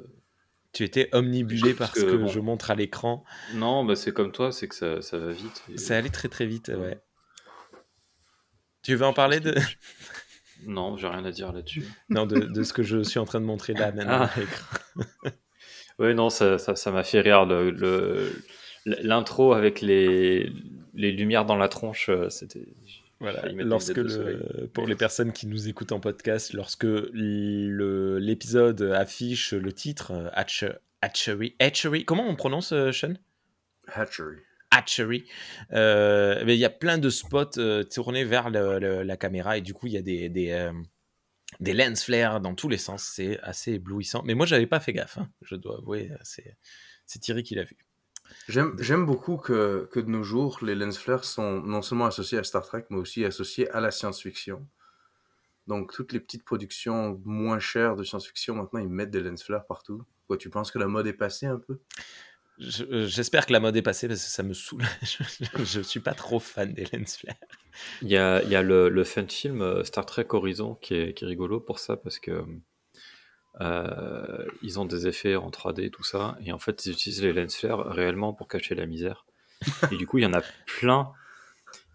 Tu 0.76 0.85
étais 0.85 1.09
omnibulé 1.12 1.73
Parce 1.73 1.92
par 1.92 1.97
ce 1.97 2.04
que, 2.04 2.11
que 2.11 2.16
bon. 2.16 2.26
je 2.26 2.38
montre 2.38 2.71
à 2.71 2.75
l'écran. 2.75 3.25
Non, 3.54 3.83
bah 3.83 3.97
c'est 3.97 4.12
comme 4.12 4.30
toi, 4.30 4.52
c'est 4.52 4.68
que 4.68 4.75
ça, 4.75 5.00
ça 5.00 5.16
va 5.16 5.33
vite. 5.33 5.62
et- 5.73 5.78
Ça 5.78 5.97
allait 5.97 6.11
très 6.11 6.28
très 6.28 6.45
vite, 6.45 6.68
ouais. 6.68 7.00
Tu 8.83 8.95
veux 8.95 9.06
en 9.06 9.14
parler 9.14 9.40
de... 9.40 9.54
Non, 10.66 10.97
j'ai 10.99 11.06
rien 11.09 11.25
à 11.25 11.30
dire 11.30 11.50
là-dessus. 11.52 11.85
non, 12.11 12.26
de, 12.26 12.40
de 12.40 12.62
ce 12.62 12.73
que 12.75 12.83
je 12.83 13.02
suis 13.02 13.18
en 13.18 13.25
train 13.25 13.40
de 13.40 13.47
montrer 13.47 13.73
là 13.73 13.90
maintenant 13.92 14.18
Ah. 14.21 14.30
à 14.35 14.38
l'écran 14.40 14.78
Ouais, 15.99 16.12
non, 16.12 16.28
ça 16.28 16.59
ça 16.59 16.76
ça 16.76 16.90
m'a 16.90 17.04
fait 17.04 17.21
rire. 17.23 17.47
le- 17.47 17.71
le- 17.71 18.42
L'intro 18.85 19.54
avec 19.54 19.80
les, 19.80 20.52
les 20.95 21.11
lumières 21.12 21.47
dans 21.47 21.56
la 21.56 21.68
tronche, 21.68 22.11
euh, 22.11 22.28
c'était. 22.28 22.68
Voilà, 23.19 23.49
lorsque 23.53 23.97
le, 23.97 24.69
pour 24.75 24.87
les 24.87 24.95
personnes 24.95 25.33
qui 25.33 25.47
nous 25.47 25.69
écoutent 25.69 25.93
en 25.93 26.01
podcast, 26.01 26.53
lorsque 26.53 26.87
l'épisode 27.15 28.83
affiche 28.83 29.53
le 29.53 29.73
titre 29.73 30.11
euh, 30.13 30.29
Hatch- 30.35 30.71
Hatchery, 31.01 31.55
Hatchery, 31.59 32.05
comment 32.05 32.29
on 32.29 32.37
prononce 32.37 32.73
euh, 32.73 32.93
Sean? 32.93 33.15
Hatchery. 33.89 34.37
Hatchery, 34.71 35.25
euh, 35.73 36.43
mais 36.45 36.57
il 36.57 36.59
y 36.59 36.65
a 36.65 36.71
plein 36.71 36.99
de 36.99 37.09
spots 37.09 37.59
euh, 37.59 37.85
tournés 37.85 38.25
vers 38.25 38.51
le- 38.51 38.79
le- 38.79 39.03
la 39.05 39.17
caméra 39.17 39.57
et 39.57 39.61
du 39.63 39.73
coup 39.73 39.87
il 39.87 39.93
y 39.93 39.97
a 39.97 40.02
des, 40.02 40.29
des, 40.29 40.50
euh, 40.50 40.73
des 41.61 41.73
lens 41.73 42.02
flares 42.05 42.41
dans 42.41 42.55
tous 42.55 42.69
les 42.69 42.76
sens, 42.76 43.05
c'est 43.05 43.39
assez 43.41 43.75
éblouissant. 43.75 44.23
Mais 44.26 44.35
moi 44.35 44.45
j'avais 44.45 44.67
pas 44.67 44.81
fait 44.81 44.93
gaffe, 44.93 45.19
hein, 45.19 45.31
je 45.43 45.55
dois 45.55 45.79
avouer, 45.79 46.11
c'est 46.23 46.57
c'est 47.07 47.21
Thierry 47.21 47.45
qui 47.45 47.55
l'a 47.55 47.63
vu. 47.63 47.76
J'aime, 48.49 48.76
j'aime 48.80 49.06
beaucoup 49.06 49.36
que, 49.36 49.89
que 49.93 50.00
de 50.00 50.08
nos 50.08 50.23
jours, 50.23 50.58
les 50.62 50.75
lens 50.75 50.99
flares 50.99 51.25
sont 51.25 51.60
non 51.62 51.82
seulement 51.82 52.06
associés 52.06 52.39
à 52.39 52.45
Star 52.45 52.65
Trek, 52.65 52.84
mais 52.91 52.99
aussi 52.99 53.25
associés 53.25 53.69
à 53.71 53.80
la 53.80 53.91
science-fiction. 53.91 54.67
Donc, 55.67 55.93
toutes 55.93 56.12
les 56.12 56.21
petites 56.21 56.45
productions 56.45 57.21
moins 57.25 57.58
chères 57.58 57.97
de 57.97 58.04
science-fiction, 58.04 58.54
maintenant, 58.54 58.80
ils 58.80 58.89
mettent 58.89 59.10
des 59.10 59.21
lens 59.21 59.43
flares 59.43 59.67
partout. 59.67 60.04
Quoi, 60.28 60.36
tu 60.36 60.49
penses 60.49 60.71
que 60.71 60.78
la 60.78 60.86
mode 60.86 61.06
est 61.08 61.12
passée 61.12 61.47
un 61.47 61.58
peu? 61.58 61.78
Je- 62.58 62.84
euh, 62.84 63.06
J'espère 63.06 63.47
que 63.47 63.52
la 63.52 63.60
mode 63.60 63.76
est 63.76 63.82
passée 63.82 64.08
parce 64.08 64.23
que 64.25 64.30
ça 64.30 64.43
me 64.43 64.54
saoule. 64.54 64.82
je, 65.02 65.65
je 65.65 65.80
suis 65.80 66.00
pas 66.00 66.15
trop 66.15 66.39
fan 66.41 66.73
des 66.73 66.84
lens 66.93 67.17
flares. 67.19 67.34
Il 68.02 68.08
y 68.08 68.17
a, 68.17 68.43
il 68.43 68.49
y 68.50 68.56
a 68.56 68.62
le, 68.62 68.89
le 68.89 69.04
fan 69.04 69.28
film 69.28 69.60
euh, 69.60 69.84
Star 69.84 70.06
Trek 70.06 70.26
Horizon 70.30 70.76
qui 70.76 70.95
est, 70.95 71.15
qui 71.15 71.25
est 71.25 71.28
rigolo 71.28 71.60
pour 71.60 71.78
ça 71.80 71.97
parce 71.97 72.19
que 72.19 72.30
euh, 72.30 72.45
ils 73.60 74.78
ont 74.80 74.84
des 74.84 75.06
effets 75.06 75.36
en 75.36 75.50
3D 75.50 75.84
et 75.86 75.90
tout 75.90 76.04
ça 76.04 76.36
et 76.45 76.52
en 76.52 76.58
fait 76.58 76.86
ils 76.86 76.92
utilisent 76.92 77.23
les 77.23 77.32
lens 77.32 77.56
flares 77.56 77.86
réellement 77.86 78.32
pour 78.32 78.49
cacher 78.49 78.75
la 78.75 78.86
misère. 78.86 79.25
Et 79.90 79.97
du 79.97 80.06
coup 80.06 80.19
il 80.19 80.25
y 80.25 80.26
en 80.26 80.34
a 80.34 80.42
plein. 80.66 81.10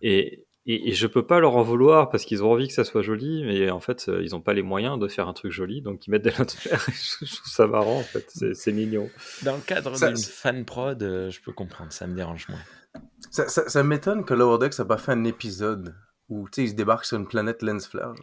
Et, 0.02 0.46
et, 0.66 0.90
et 0.90 0.94
je 0.94 1.06
peux 1.06 1.26
pas 1.28 1.40
leur 1.40 1.56
en 1.56 1.62
vouloir 1.62 2.10
parce 2.10 2.26
qu'ils 2.26 2.44
ont 2.44 2.52
envie 2.52 2.68
que 2.68 2.74
ça 2.74 2.84
soit 2.84 3.04
joli 3.04 3.44
mais 3.44 3.70
en 3.70 3.80
fait 3.80 4.10
euh, 4.10 4.24
ils 4.24 4.34
ont 4.36 4.42
pas 4.42 4.54
les 4.54 4.64
moyens 4.64 4.98
de 5.00 5.08
faire 5.08 5.28
un 5.28 5.34
truc 5.34 5.52
joli 5.52 5.82
donc 5.84 6.08
ils 6.08 6.10
mettent 6.12 6.24
des 6.24 6.32
lens 6.32 6.56
flares 6.56 6.90
et 6.90 6.92
je 7.26 7.36
trouve 7.36 7.52
ça 7.52 7.68
marrant 7.68 8.00
en 8.00 8.04
fait. 8.04 8.26
C'est 8.34 8.56
c'est 8.56 8.72
mignon. 8.72 9.10
Dans 9.44 9.56
le 9.56 9.62
cadre 9.62 9.96
Ça- 9.96 10.08
d'une 10.08 10.18
fan 10.18 10.66
prod, 10.66 11.02
euh, 11.04 11.30
je 11.30 11.40
peux 11.42 11.52
comprendre, 11.54 11.92
ça 11.94 12.08
me 12.08 12.16
dérange 12.16 12.48
moins. 12.50 12.60
Ça, 13.30 13.48
ça, 13.48 13.70
ça 13.70 13.84
m'étonne 13.84 14.26
que 14.26 14.34
Lower 14.34 14.58
Decks 14.58 14.78
n'a 14.80 14.86
pas 14.86 14.98
fait 14.98 15.12
un 15.12 15.24
épisode 15.24 15.96
où, 16.28 16.48
tu 16.50 16.56
sais, 16.56 16.64
ils 16.64 16.70
se 16.72 16.76
débarquent 16.76 17.06
sur 17.06 17.18
une 17.18 17.28
planète 17.28 17.62
lens 17.62 17.88
flare. 17.88 18.14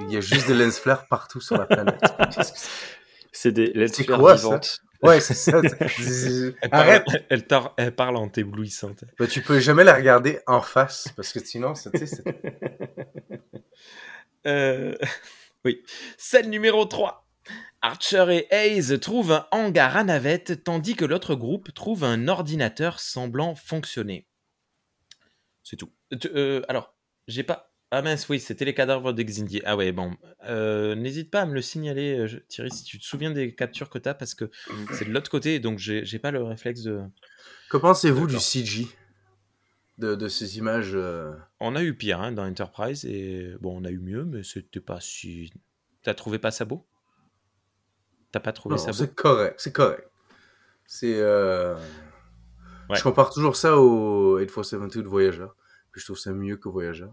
Il 0.00 0.12
y 0.12 0.16
a 0.16 0.20
juste 0.20 0.46
des 0.46 0.54
lens 0.54 0.78
flares 0.78 1.06
partout 1.08 1.40
sur 1.40 1.56
la 1.56 1.66
planète. 1.66 2.00
C'est 3.32 3.52
des 3.52 3.72
lens 3.72 4.02
flares 4.02 4.36
vivantes 4.36 4.80
Ouais, 5.02 5.20
c'est 5.20 5.34
ça. 5.34 5.60
Elle 5.80 6.54
parle, 6.70 6.72
Arrête 6.72 7.04
elle, 7.28 7.46
elle 7.76 7.94
parle 7.94 8.16
en 8.16 8.28
éblouissante. 8.34 9.04
Bah, 9.16 9.28
Tu 9.28 9.42
peux 9.42 9.60
jamais 9.60 9.84
la 9.84 9.94
regarder 9.94 10.40
en 10.48 10.60
face, 10.60 11.06
parce 11.14 11.32
que 11.32 11.38
sinon, 11.38 11.74
tu 11.74 12.04
sais, 12.04 12.24
Euh, 14.46 14.96
Oui. 15.64 15.84
Scène 16.16 16.50
numéro 16.50 16.84
3. 16.84 17.28
Archer 17.80 18.26
et 18.30 18.52
Hayes 18.52 18.98
trouvent 18.98 19.30
un 19.32 19.46
hangar 19.52 19.96
à 19.96 20.02
navette 20.02 20.64
tandis 20.64 20.96
que 20.96 21.04
l'autre 21.04 21.36
groupe 21.36 21.72
trouve 21.74 22.02
un 22.02 22.26
ordinateur 22.26 22.98
semblant 22.98 23.54
fonctionner. 23.54 24.26
C'est 25.62 25.76
tout. 25.76 25.92
Euh, 26.12 26.16
euh, 26.34 26.62
alors, 26.68 26.96
j'ai 27.28 27.44
pas. 27.44 27.72
Ah 27.90 28.02
mince, 28.02 28.28
oui, 28.28 28.38
c'était 28.38 28.66
les 28.66 28.74
cadavres 28.74 29.12
de 29.14 29.22
Xindi. 29.22 29.62
Ah 29.64 29.74
ouais, 29.76 29.92
bon. 29.92 30.14
Euh, 30.44 30.94
N'hésite 30.94 31.30
pas 31.30 31.40
à 31.42 31.46
me 31.46 31.54
le 31.54 31.62
signaler, 31.62 32.18
euh, 32.18 32.40
Thierry, 32.48 32.70
si 32.70 32.84
tu 32.84 32.98
te 32.98 33.04
souviens 33.04 33.30
des 33.30 33.54
captures 33.54 33.88
que 33.88 33.98
tu 33.98 34.08
as, 34.08 34.14
parce 34.14 34.34
que 34.34 34.50
c'est 34.92 35.06
de 35.06 35.10
l'autre 35.12 35.30
côté, 35.30 35.58
donc 35.58 35.78
j'ai 35.78 36.18
pas 36.18 36.30
le 36.30 36.42
réflexe 36.42 36.82
de. 36.82 37.00
Que 37.70 37.78
pensez-vous 37.78 38.26
du. 38.26 38.38
CG 38.38 38.86
de, 39.96 40.14
de 40.14 40.28
ces 40.28 40.58
images 40.58 40.92
euh, 40.94 41.32
On 41.60 41.74
a 41.74 41.82
eu 41.82 41.92
pire 41.94 42.20
hein, 42.20 42.30
dans 42.30 42.46
Enterprise, 42.46 43.04
et 43.04 43.54
bon, 43.60 43.80
on 43.80 43.84
a 43.84 43.90
eu 43.90 43.98
mieux, 43.98 44.24
mais 44.24 44.42
c'était 44.44 44.80
pas 44.80 45.00
si. 45.00 45.50
T'as 46.02 46.14
trouvé 46.14 46.38
pas 46.38 46.50
ça 46.50 46.64
beau? 46.66 46.86
T'as 48.30 48.40
pas 48.40 48.52
trouvé 48.52 48.74
Non, 48.74 48.78
ça 48.78 48.90
beau? 48.92 48.96
c'est 48.98 49.14
correct, 49.14 49.54
c'est 49.58 49.72
correct. 49.72 50.08
C'est. 50.86 51.14
euh, 51.16 51.74
Ouais. 52.90 52.96
Je 52.96 53.02
compare 53.02 53.28
toujours 53.30 53.54
ça 53.56 53.76
au 53.76 54.38
8472 54.38 55.02
de 55.02 55.08
Voyager. 55.08 55.46
Puis 55.92 56.00
je 56.00 56.06
trouve 56.06 56.18
ça 56.18 56.32
mieux 56.32 56.56
que 56.56 56.70
Voyager. 56.70 57.04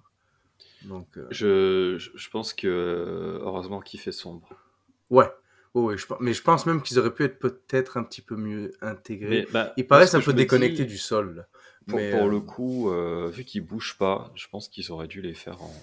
Donc, 0.85 1.17
euh, 1.17 1.27
je, 1.31 2.29
pense 2.29 2.53
que 2.53 2.67
euh, 2.67 3.39
heureusement 3.41 3.81
qu'il 3.81 3.99
fait 3.99 4.11
sombre 4.11 4.49
ouais. 5.09 5.29
Je, 5.75 6.05
mais 6.21 6.33
je 6.33 6.41
pense 6.41 6.65
même 6.65 6.81
qu'ils 6.81 6.99
auraient 6.99 7.13
pu 7.13 7.23
être 7.23 7.37
peut-être 7.37 7.97
un 7.97 8.03
petit 8.03 8.21
peu 8.21 8.35
mieux 8.35 8.71
intégrés. 8.81 9.45
Mais, 9.45 9.51
bah, 9.51 9.73
Ils 9.77 9.85
paraissent 9.85 10.15
un 10.15 10.21
peu 10.21 10.33
déconnectés 10.33 10.85
dis, 10.85 10.93
du 10.93 10.97
sol. 10.97 11.35
là. 11.35 11.47
Pour, 11.87 11.99
Mais, 11.99 12.11
pour 12.11 12.23
euh, 12.23 12.29
le 12.29 12.39
coup, 12.39 12.89
euh, 12.89 13.29
vu 13.29 13.43
qu'ils 13.43 13.61
bougent 13.61 13.97
pas, 13.97 14.31
je 14.35 14.47
pense 14.47 14.69
qu'ils 14.69 14.91
auraient 14.91 15.07
dû 15.07 15.21
les 15.21 15.33
faire 15.33 15.61
en, 15.61 15.73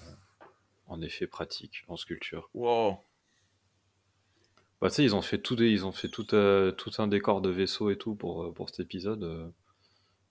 en 0.87 1.01
effet 1.01 1.27
pratique, 1.27 1.85
en 1.87 1.95
sculpture. 1.95 2.49
Wow. 2.53 2.97
Bah, 4.81 4.89
tu 4.89 4.95
sais, 4.95 5.03
ils 5.03 5.15
ont 5.15 5.21
fait 5.21 5.37
tout, 5.37 5.55
des, 5.55 5.69
ils 5.69 5.85
ont 5.85 5.91
fait 5.91 6.09
tout, 6.09 6.33
euh, 6.33 6.71
tout 6.71 6.91
un 6.97 7.07
décor 7.07 7.41
de 7.41 7.49
vaisseau 7.49 7.89
et 7.89 7.97
tout 7.97 8.15
pour, 8.15 8.53
pour 8.53 8.69
cet 8.69 8.79
épisode. 8.79 9.53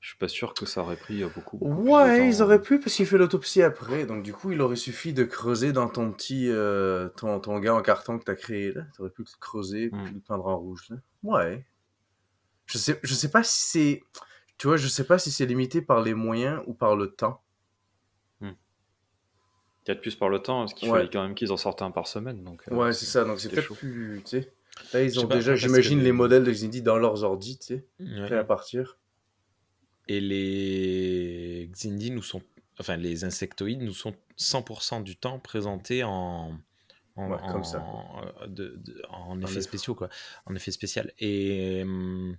Je 0.03 0.09
suis 0.09 0.19
pas 0.19 0.27
sûr 0.27 0.53
que 0.53 0.67
ça 0.67 0.81
aurait 0.83 0.97
pris 0.97 1.23
euh, 1.23 1.29
beaucoup. 1.35 1.59
plus 1.59 1.69
de 1.69 1.73
Ouais, 1.88 2.19
temps. 2.19 2.25
ils 2.25 2.43
auraient 2.43 2.61
pu 2.61 2.81
parce 2.81 2.95
qu'il 2.97 3.07
fait 3.07 3.17
l'autopsie 3.19 3.62
après. 3.62 4.05
Donc 4.05 4.25
du 4.25 4.33
coup, 4.33 4.51
il 4.51 4.61
aurait 4.61 4.75
suffi 4.77 5.12
de 5.15 5.23
creuser 5.25 5.73
dans 5.73 5.88
ton 5.88 6.11
petit 6.12 6.49
euh, 6.51 7.09
ton, 7.11 7.38
ton 7.38 7.59
gars 7.61 7.75
en 7.75 7.83
carton 7.83 8.19
que 8.19 8.25
t'as 8.25 8.35
créé 8.35 8.73
là. 8.73 8.83
T'aurais 8.97 9.11
pu 9.11 9.23
le 9.23 9.29
creuser 9.41 9.91
Hmm. 9.93 10.05
puis 10.05 10.15
le 10.15 10.21
peindre 10.21 10.47
en 10.47 10.59
rouge 10.59 10.87
là. 10.91 10.97
Ouais. 11.23 11.65
Je 12.67 12.79
sais 12.79 12.99
je 13.03 13.15
sais 13.15 13.31
pas 13.31 13.43
si 13.45 13.62
c'est 13.65 14.03
tu 14.59 14.67
vois, 14.67 14.77
je 14.77 14.88
sais 14.88 15.05
pas 15.05 15.19
si 15.19 15.31
c'est 15.31 15.47
limité 15.47 15.81
par 15.83 16.03
les 16.03 16.15
moyens 16.15 16.61
ou 16.67 16.75
par 16.75 16.95
le 16.97 17.09
temps. 17.12 17.41
Hmm. 18.41 18.51
4 19.85 20.01
puces 20.01 20.17
par 20.17 20.29
le 20.29 20.38
temps, 20.41 20.61
parce 20.61 20.75
qu'il 20.75 20.88
Ouais. 20.91 20.99
fallait 20.99 21.11
quand 21.11 21.23
même 21.23 21.35
qu'ils 21.35 21.53
en 21.53 21.57
sortent 21.57 21.83
un 21.83 21.91
par 21.91 22.07
semaine. 22.07 22.43
Donc, 22.45 22.62
euh, 22.71 22.75
Ouais, 22.75 22.93
c'est 22.93 23.07
ça. 23.07 23.25
Donc 23.25 23.41
c'est 23.41 23.49
peut-être 23.49 23.75
plus. 23.75 24.21
Tu 24.25 24.31
sais. 24.41 24.53
Là, 24.95 25.03
ils 25.03 25.19
ont 25.21 25.25
déjà, 25.29 25.55
j'imagine, 25.55 25.99
que- 26.01 26.05
les 26.05 26.12
modèles 26.12 26.45
de 26.45 26.51
Xindi 26.53 26.81
dans 26.83 26.97
leurs 26.99 27.25
ordi, 27.25 27.59
tu 27.59 27.67
sais, 27.67 27.87
Ouais. 28.01 28.27
prêts 28.27 28.38
à 28.38 28.45
partir. 28.45 28.99
Et 30.09 30.21
les 30.21 31.71
Xindi 31.73 32.11
nous 32.11 32.23
sont, 32.23 32.43
enfin 32.79 32.97
les 32.97 33.25
insectoïdes 33.25 33.83
nous 33.83 33.95
sont 33.95 34.15
100% 34.37 35.03
du 35.03 35.17
temps 35.17 35.38
présentés 35.38 36.03
en, 36.05 36.59
en, 37.17 37.31
Ouais, 37.31 37.38
comme 37.51 37.65
ça. 37.65 37.81
en- 37.81 38.23
de- 38.49 38.75
de- 38.77 39.03
en 39.11 39.41
effets 39.41 39.51
effet. 39.53 39.61
spéciaux 39.62 39.95
quoi, 39.95 40.09
en 40.47 40.55
effet 40.55 40.71
spécial. 40.73 41.12
Et 41.19 41.83
hum, 41.85 42.37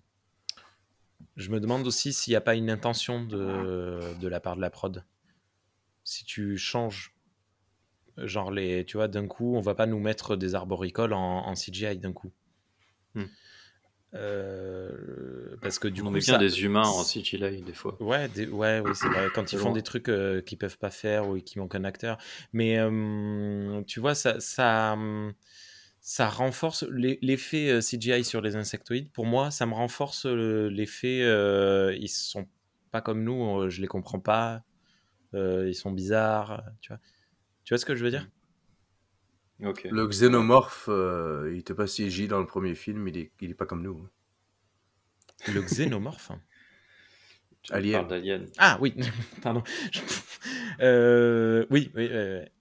je 1.37 1.49
me 1.49 1.59
demande 1.59 1.87
aussi 1.87 2.11
s'il 2.13 2.31
n'y 2.31 2.35
a 2.35 2.41
pas 2.41 2.55
une 2.55 2.69
intention 2.69 3.23
de, 3.23 3.99
de 4.19 4.27
la 4.27 4.39
part 4.39 4.55
de 4.55 4.61
la 4.61 4.69
prod. 4.69 5.03
Si 6.03 6.25
tu 6.25 6.57
changes, 6.57 7.15
genre 8.17 8.51
les, 8.51 8.83
tu 8.85 8.97
vois, 8.97 9.07
d'un 9.07 9.25
coup, 9.27 9.55
on 9.55 9.61
va 9.61 9.73
pas 9.73 9.85
nous 9.85 9.99
mettre 9.99 10.35
des 10.35 10.53
arboricoles 10.53 11.13
en, 11.13 11.47
en 11.47 11.55
CGI 11.55 11.97
d'un 11.97 12.11
coup. 12.11 12.31
Hmm. 13.15 13.23
Euh, 14.15 15.55
parce 15.61 15.79
que 15.79 15.87
du 15.87 16.01
on 16.01 16.05
coup, 16.05 16.11
met 16.11 16.19
bien 16.19 16.33
ça- 16.33 16.37
des 16.37 16.63
humains 16.63 16.87
en 16.87 17.03
CGI 17.03 17.61
des 17.61 17.73
fois. 17.73 17.97
Ouais, 17.99 18.27
des- 18.29 18.47
ouais, 18.47 18.79
oui, 18.79 18.91
c'est 18.93 19.07
vrai. 19.09 19.29
Quand 19.33 19.51
ils 19.51 19.57
font 19.57 19.71
des 19.71 19.81
trucs 19.81 20.09
euh, 20.09 20.41
qu'ils 20.41 20.57
peuvent 20.57 20.77
pas 20.77 20.91
faire 20.91 21.27
ou 21.27 21.37
qui 21.39 21.57
manquent 21.59 21.75
un 21.75 21.83
acteur. 21.83 22.17
Mais 22.51 22.77
euh, 22.79 23.81
tu 23.87 23.99
vois, 23.99 24.13
ça, 24.15 24.39
ça, 24.39 24.95
ça 26.01 26.29
renforce 26.29 26.83
l'e- 26.83 27.17
l'effet 27.21 27.69
euh, 27.69 27.81
CGI 27.81 28.23
sur 28.23 28.41
les 28.41 28.55
insectoïdes. 28.55 29.11
Pour 29.11 29.25
moi, 29.25 29.51
ça 29.51 29.65
me 29.65 29.73
renforce 29.73 30.25
l'effet. 30.25 31.19
ils 31.99 32.07
sont 32.09 32.47
pas 32.91 33.01
comme 33.01 33.23
nous, 33.23 33.69
je 33.69 33.81
les 33.81 33.87
comprends 33.87 34.19
pas. 34.19 34.63
ils 35.33 35.75
sont 35.75 35.91
bizarres. 35.91 36.63
Tu 36.81 36.89
vois, 36.89 36.99
tu 37.63 37.73
vois 37.73 37.77
ce 37.79 37.85
que 37.85 37.95
je 37.95 38.03
veux 38.03 38.11
dire? 38.11 38.27
Ok. 39.63 39.87
Le 39.89 40.07
xénomorphe, 40.07 40.85
euh, 40.89 41.49
il 41.53 41.59
était 41.59 41.73
pas 41.73 41.87
CJ 41.87 42.27
dans 42.27 42.39
le 42.39 42.45
premier 42.45 42.75
film, 42.75 43.07
il 43.07 43.17
est, 43.17 43.31
il 43.41 43.51
est 43.51 43.55
pas 43.55 43.65
comme 43.65 43.81
nous. 43.81 43.97
hein. 44.05 44.09
Le 45.51 45.61
xénomorphe? 45.61 46.31
Alien. 47.71 48.07
d'Alien. 48.07 48.45
Ah 48.57 48.77
oui, 48.81 48.93
pardon. 49.41 49.63
Euh, 50.81 51.65
oui, 51.69 51.89
oui, 51.95 52.09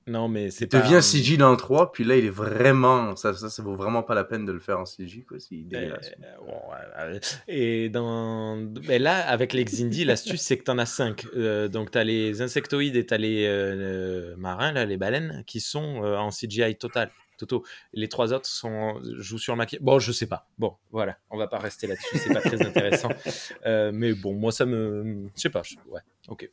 non, 0.07 0.29
mais 0.29 0.51
c'est 0.51 0.67
pas. 0.67 0.81
devient 0.81 1.01
CJ 1.01 1.38
dans 1.38 1.51
le 1.51 1.57
3, 1.57 1.93
puis 1.93 2.03
là, 2.03 2.17
il 2.17 2.25
est 2.25 2.31
vraiment. 2.31 3.15
Ça, 3.15 3.35
ça, 3.35 3.49
ça 3.49 3.62
vaut 3.62 3.77
vraiment 3.77 4.03
pas 4.03 4.15
la 4.15 4.25
peine 4.25 4.45
de 4.45 4.53
le 4.53 4.59
faire 4.59 4.81
en 4.81 4.85
CJ, 4.85 5.25
quoi. 5.27 5.38
C'est 5.38 5.57
dégueulasse. 5.57 6.12
Euh, 6.21 6.37
bon, 6.45 6.55
voilà. 6.67 7.19
Et 7.47 7.88
dans... 7.88 8.57
ben 8.57 9.01
là, 9.01 9.29
avec 9.29 9.53
les 9.53 9.65
Xindi, 9.65 10.05
l'astuce, 10.05 10.41
c'est 10.41 10.59
que 10.59 10.65
tu 10.65 10.71
en 10.71 10.79
as 10.79 10.87
5. 10.87 11.25
donc, 11.71 11.93
tu 11.93 11.99
as 11.99 12.05
les 12.05 12.43
insectoïdes 12.43 12.97
et 12.97 13.07
tu 13.07 13.15
as 13.15 13.19
les 13.19 13.47
euh, 13.47 14.35
marins, 14.37 14.73
là, 14.73 14.85
les 14.85 14.97
baleines, 14.97 15.45
qui 15.47 15.61
sont 15.61 16.03
euh, 16.05 16.17
en 16.17 16.31
CGI 16.31 16.75
total. 16.77 17.11
Toto. 17.47 17.65
Les 17.93 18.09
trois 18.09 18.33
autres 18.33 18.47
sont, 18.47 19.01
jouent 19.19 19.39
sur 19.39 19.53
le 19.55 19.59
maquillage. 19.59 19.83
Bon, 19.85 19.99
je 19.99 20.13
sais 20.13 20.27
pas. 20.27 20.49
Bon, 20.59 20.77
voilà. 20.91 21.17
On 21.31 21.37
va 21.37 21.47
pas 21.49 21.59
rester 21.59 21.87
là-dessus. 21.87 22.19
C'est 22.19 22.33
pas 22.33 22.41
très 22.41 22.61
intéressant. 22.65 23.09
Euh, 23.67 23.91
mais 23.95 24.13
bon, 24.15 24.35
moi, 24.35 24.51
ça 24.53 24.65
me. 24.67 25.29
Je 25.37 25.41
sais 25.41 25.51
pas. 25.51 25.63
je- 25.63 25.77
Ouais, 25.89 26.01
ok. 26.29 26.49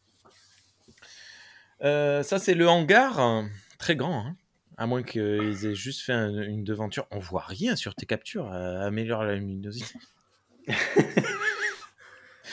Euh, 1.84 2.24
ça, 2.24 2.40
c'est 2.40 2.54
le 2.54 2.68
hangar. 2.68 3.44
Très 3.78 3.96
grand, 3.96 4.26
hein. 4.28 4.36
À 4.78 4.86
moins 4.88 5.04
qu'ils 5.04 5.66
aient 5.66 5.76
juste 5.76 6.02
fait 6.02 6.14
un- 6.14 6.42
une 6.44 6.64
devanture. 6.64 7.08
On 7.12 7.20
voit 7.20 7.44
rien 7.46 7.76
sur 7.76 7.96
tes 7.96 8.06
captures. 8.06 8.52
euh, 8.54 8.82
améliore 8.86 9.24
la 9.24 9.36
luminosité. 9.36 9.94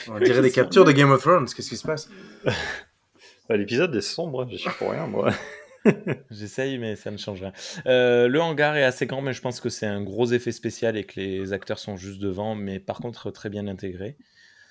On 0.09 0.19
dirait 0.19 0.41
des 0.41 0.51
captures 0.51 0.85
de 0.85 0.91
Game 0.91 1.11
of 1.11 1.21
Thrones. 1.21 1.47
Qu'est-ce 1.53 1.69
qui 1.69 1.77
se 1.77 1.85
passe? 1.85 2.09
Bah, 2.45 3.57
L'épisode 3.57 3.93
est 3.95 4.01
sombre, 4.01 4.47
j'y 4.49 4.57
suis 4.57 4.69
pour 4.71 4.91
rien, 4.91 5.07
moi. 5.07 5.31
J'essaye, 6.31 6.77
mais 6.77 6.95
ça 6.95 7.11
ne 7.11 7.17
change 7.17 7.41
rien. 7.41 7.53
Euh, 7.85 8.27
le 8.27 8.41
hangar 8.41 8.75
est 8.77 8.83
assez 8.83 9.05
grand, 9.05 9.21
mais 9.21 9.33
je 9.33 9.41
pense 9.41 9.59
que 9.59 9.69
c'est 9.69 9.85
un 9.85 10.03
gros 10.03 10.27
effet 10.31 10.51
spécial 10.51 10.97
et 10.97 11.03
que 11.05 11.19
les 11.19 11.53
acteurs 11.53 11.79
sont 11.79 11.97
juste 11.97 12.19
devant, 12.19 12.55
mais 12.55 12.79
par 12.79 12.99
contre 12.99 13.31
très 13.31 13.49
bien 13.49 13.67
intégrés. 13.67 14.17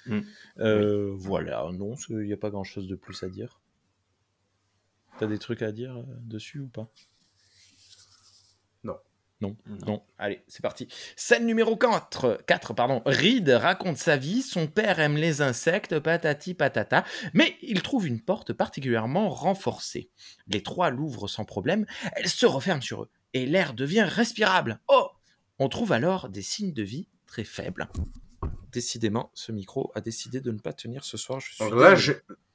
Mm. 0.07 0.21
Euh, 0.61 1.13
Voilà, 1.17 1.69
non, 1.73 1.95
il 2.11 2.19
n'y 2.19 2.33
a 2.33 2.37
pas 2.37 2.51
grand-chose 2.51 2.87
de 2.87 2.97
plus 2.97 3.23
à 3.23 3.29
dire. 3.29 3.61
T'as 5.19 5.27
des 5.27 5.39
trucs 5.39 5.63
à 5.63 5.73
dire 5.73 5.97
euh, 5.99 6.05
dessus 6.21 6.61
ou 6.61 6.69
pas? 6.69 6.91
Non. 9.43 9.55
Non. 9.87 10.03
Allez, 10.19 10.43
c'est 10.49 10.63
parti. 10.63 10.89
Scène 11.15 11.45
numéro 11.45 11.77
4. 11.77 12.43
4 12.47 12.73
pardon. 12.75 13.03
Reed 13.05 13.49
raconte 13.51 13.99
sa 13.99 14.17
vie. 14.17 14.41
Son 14.43 14.67
père 14.67 14.99
aime 14.99 15.17
les 15.17 15.43
insectes, 15.43 15.99
patati 15.99 16.55
patata. 16.55 17.05
Mais 17.35 17.57
il 17.61 17.83
trouve 17.83 18.07
une 18.07 18.21
porte 18.23 18.53
particulièrement 18.55 19.29
renforcée. 19.29 20.11
Les 20.47 20.63
trois 20.63 20.89
l'ouvrent 20.91 21.29
sans 21.29 21.45
problème. 21.45 21.85
Elle 22.15 22.29
se 22.29 22.47
referme 22.47 22.81
sur 22.81 23.03
eux. 23.03 23.11
Et 23.35 23.45
l'air 23.45 23.75
devient 23.75 24.07
respirable. 24.09 24.81
Oh 24.89 25.11
On 25.59 25.69
trouve 25.69 25.93
alors 25.93 26.29
des 26.31 26.43
signes 26.43 26.73
de 26.73 26.83
vie 26.83 27.09
très 27.27 27.45
faibles. 27.45 27.89
Décidément, 28.73 29.31
ce 29.35 29.53
micro 29.53 29.91
a 29.95 30.01
décidé 30.01 30.41
de 30.41 30.51
ne 30.51 30.59
pas 30.59 30.73
tenir 30.73 31.05
ce 31.05 31.17
soir. 31.17 31.41
Je 31.41 31.55
suis 31.55 31.65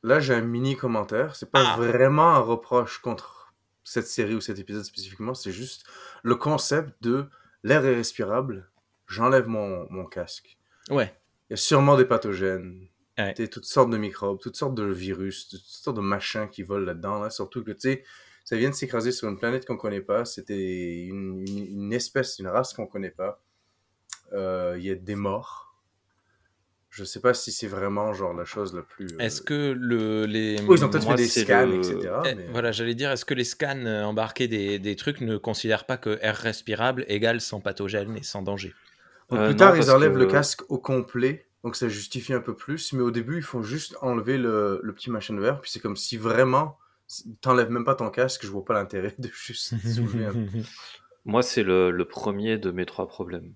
là, 0.04 0.20
j'ai 0.20 0.34
un 0.34 0.42
mini 0.42 0.76
commentaire. 0.76 1.36
C'est 1.36 1.50
pas 1.52 1.74
Ah. 1.74 1.78
vraiment 1.78 2.30
un 2.34 2.40
reproche 2.40 3.00
contre 3.00 3.41
cette 3.84 4.08
série 4.08 4.36
ou 4.36 4.42
cet 4.42 4.60
épisode 4.60 4.84
spécifiquement. 4.84 5.34
C'est 5.34 5.52
juste 5.52 5.86
le 6.24 6.36
concept 6.36 6.92
de 7.02 7.26
l'air 7.64 7.86
est 7.86 7.96
respirable. 7.96 8.70
J'enlève 9.08 9.48
mon, 9.48 9.88
mon 9.92 10.06
casque. 10.06 10.58
Ouais. 10.90 11.14
Il 11.50 11.54
y 11.54 11.56
a 11.56 11.58
sûrement 11.58 11.98
des 11.98 12.06
pathogènes. 12.06 12.88
Ouais. 13.18 13.34
Toutes 13.34 13.66
sortes 13.66 13.90
de 13.90 13.98
microbes, 13.98 14.40
toutes 14.40 14.56
sortes 14.56 14.74
de 14.76 14.86
virus, 14.86 15.50
toutes 15.50 15.60
sortes 15.62 15.98
de 15.98 16.02
machins 16.02 16.48
qui 16.50 16.64
volent 16.64 16.86
là-dedans. 16.86 17.20
Là. 17.22 17.30
Surtout 17.30 17.64
que, 17.64 17.72
tu 17.72 17.80
sais, 17.82 18.04
ça 18.46 18.56
vient 18.56 18.70
de 18.70 18.76
s'écraser 18.76 19.12
sur 19.12 19.28
une 19.28 19.38
planète 19.38 19.66
qu'on 19.66 19.78
connaît 19.78 20.02
pas. 20.02 20.26
C'était 20.26 21.04
une, 21.04 21.40
une- 21.48 21.84
une 21.84 21.94
espèce, 21.94 22.40
une 22.40 22.48
race 22.48 22.74
qu'on 22.74 22.88
connaît 22.88 23.12
pas. 23.12 23.44
Euh, 24.34 24.76
Il 24.78 24.86
y 24.86 24.92
a 24.92 24.96
des 24.96 25.16
morts. 25.16 25.71
Je 26.92 27.06
sais 27.06 27.22
pas 27.22 27.34
si 27.34 27.54
c'est 27.54 27.68
vraiment 27.68 28.14
genre 28.14 28.34
la 28.34 28.44
chose 28.44 28.76
la 28.76 28.82
plus. 28.82 29.08
euh, 29.14 29.18
Est-ce 29.20 29.42
que 29.42 29.74
le, 29.78 30.26
les. 30.26 30.58
Oui, 30.68 30.78
ils 30.78 30.84
ont 30.86 30.90
peut-être 30.90 31.08
fait 31.08 31.16
des 31.16 31.28
scans, 31.28 31.66
le- 31.66 31.80
etc. 31.80 32.22
Eh, 32.26 32.36
mais- 32.36 32.48
Voilà, 32.52 32.72
j'allais 32.74 32.96
dire, 32.96 33.12
est-ce 33.12 33.24
que 33.24 33.34
les 33.34 33.46
scans 33.46 33.86
euh, 33.86 34.04
embarqués 34.04 34.50
des, 34.50 34.78
des 34.78 34.96
trucs 34.98 35.22
ne 35.22 35.38
considèrent 35.38 35.86
pas 35.86 35.98
que 35.98 36.20
air 36.22 36.36
respirable 36.36 37.06
égale 37.08 37.40
sans 37.40 37.62
pathogène 37.62 38.18
et 38.18 38.24
sans 38.24 38.42
danger? 38.42 38.74
Donc, 39.30 39.40
Euh, 39.40 39.46
plus 39.46 39.54
non, 39.54 39.58
tard, 39.60 39.78
ils 39.78 39.90
enlèvent 39.90 40.14
que- 40.14 40.18
le 40.20 40.26
casque 40.26 40.64
au 40.70 40.78
complet, 40.80 41.48
donc 41.64 41.78
ça 41.78 41.88
justifie 41.88 42.34
un 42.34 42.42
peu 42.42 42.56
plus. 42.56 42.92
Mais 42.92 43.02
au 43.02 43.12
début, 43.12 43.38
ils 43.38 43.44
font 43.44 43.64
juste 43.64 43.96
enlever 44.02 44.38
le, 44.38 44.82
le 44.84 44.94
petit 44.94 45.10
machin 45.10 45.40
vert. 45.40 45.62
Puis 45.62 45.72
c'est 45.72 45.80
comme 45.80 45.96
si 45.96 46.18
vraiment, 46.18 46.78
t'enlèves 47.40 47.70
même 47.70 47.86
pas 47.86 47.96
ton 47.96 48.10
casque, 48.10 48.42
je 48.46 48.52
vois 48.52 48.66
pas 48.66 48.74
l'intérêt 48.74 49.16
de 49.20 49.30
juste 49.30 49.76
soulever 49.88 50.26
un... 50.26 50.34
Moi, 51.26 51.42
c'est 51.44 51.64
le, 51.64 51.92
le 51.92 52.06
premier 52.06 52.58
de 52.58 52.72
mes 52.72 52.86
trois 52.86 53.08
problèmes. 53.08 53.54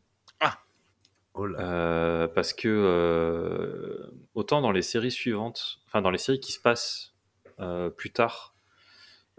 Oh 1.35 1.45
là. 1.45 1.59
Euh, 1.59 2.27
parce 2.27 2.53
que 2.53 2.67
euh, 2.69 4.09
autant 4.33 4.61
dans 4.61 4.71
les 4.71 4.81
séries 4.81 5.11
suivantes, 5.11 5.79
enfin 5.87 6.01
dans 6.01 6.09
les 6.11 6.17
séries 6.17 6.39
qui 6.39 6.51
se 6.51 6.59
passent 6.59 7.13
euh, 7.59 7.89
plus 7.89 8.11
tard, 8.11 8.55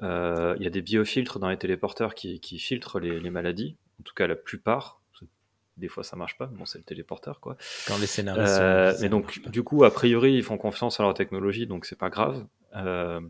euh, 0.03 0.55
il 0.59 0.63
y 0.63 0.67
a 0.67 0.71
des 0.71 0.83
biofiltres 0.83 1.39
dans 1.39 1.49
les 1.49 1.57
téléporteurs 1.59 2.15
qui, 2.15 2.39
qui 2.41 2.59
filtrent 2.59 3.01
les, 3.01 3.19
les 3.19 3.31
maladies, 3.31 3.77
en 4.01 4.03
tout 4.03 4.15
cas 4.15 4.27
la 4.27 4.37
plupart. 4.37 5.01
Des 5.79 5.89
fois 5.89 6.03
ça 6.05 6.17
marche 6.17 6.39
pas, 6.39 6.47
bon 6.47 6.65
c'est 6.65 6.79
le 6.79 6.85
téléporteur 6.85 7.39
quoi. 7.41 7.57
Quand 7.87 7.99
les 7.99 8.07
scénaristes. 8.07 8.47
Euh, 8.61 8.93
sont- 8.95 9.03
mais 9.03 9.09
donc 9.11 9.47
du 9.51 9.63
coup 9.63 9.85
a 9.85 9.91
priori 9.91 10.33
ils 10.35 10.43
font 10.43 10.57
confiance 10.57 11.01
à 11.01 11.03
leur 11.03 11.13
technologie 11.13 11.67
donc 11.67 11.85
c'est 11.85 11.99
pas 11.99 12.09
grave. 12.09 12.47
Euh, 12.77 13.21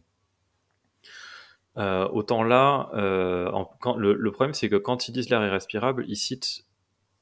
euh, 1.78 2.08
autant 2.08 2.42
là, 2.42 2.88
euh, 2.94 3.50
en- 3.50 3.64
quand, 3.80 3.96
le, 3.96 4.14
le 4.14 4.30
problème 4.32 4.54
c'est 4.54 4.68
que 4.68 4.76
quand 4.76 5.08
ils 5.08 5.12
disent 5.12 5.28
l'air 5.28 5.44
irrespirable, 5.44 6.04
ils 6.08 6.16
citent 6.16 6.60
euh, 6.60 6.65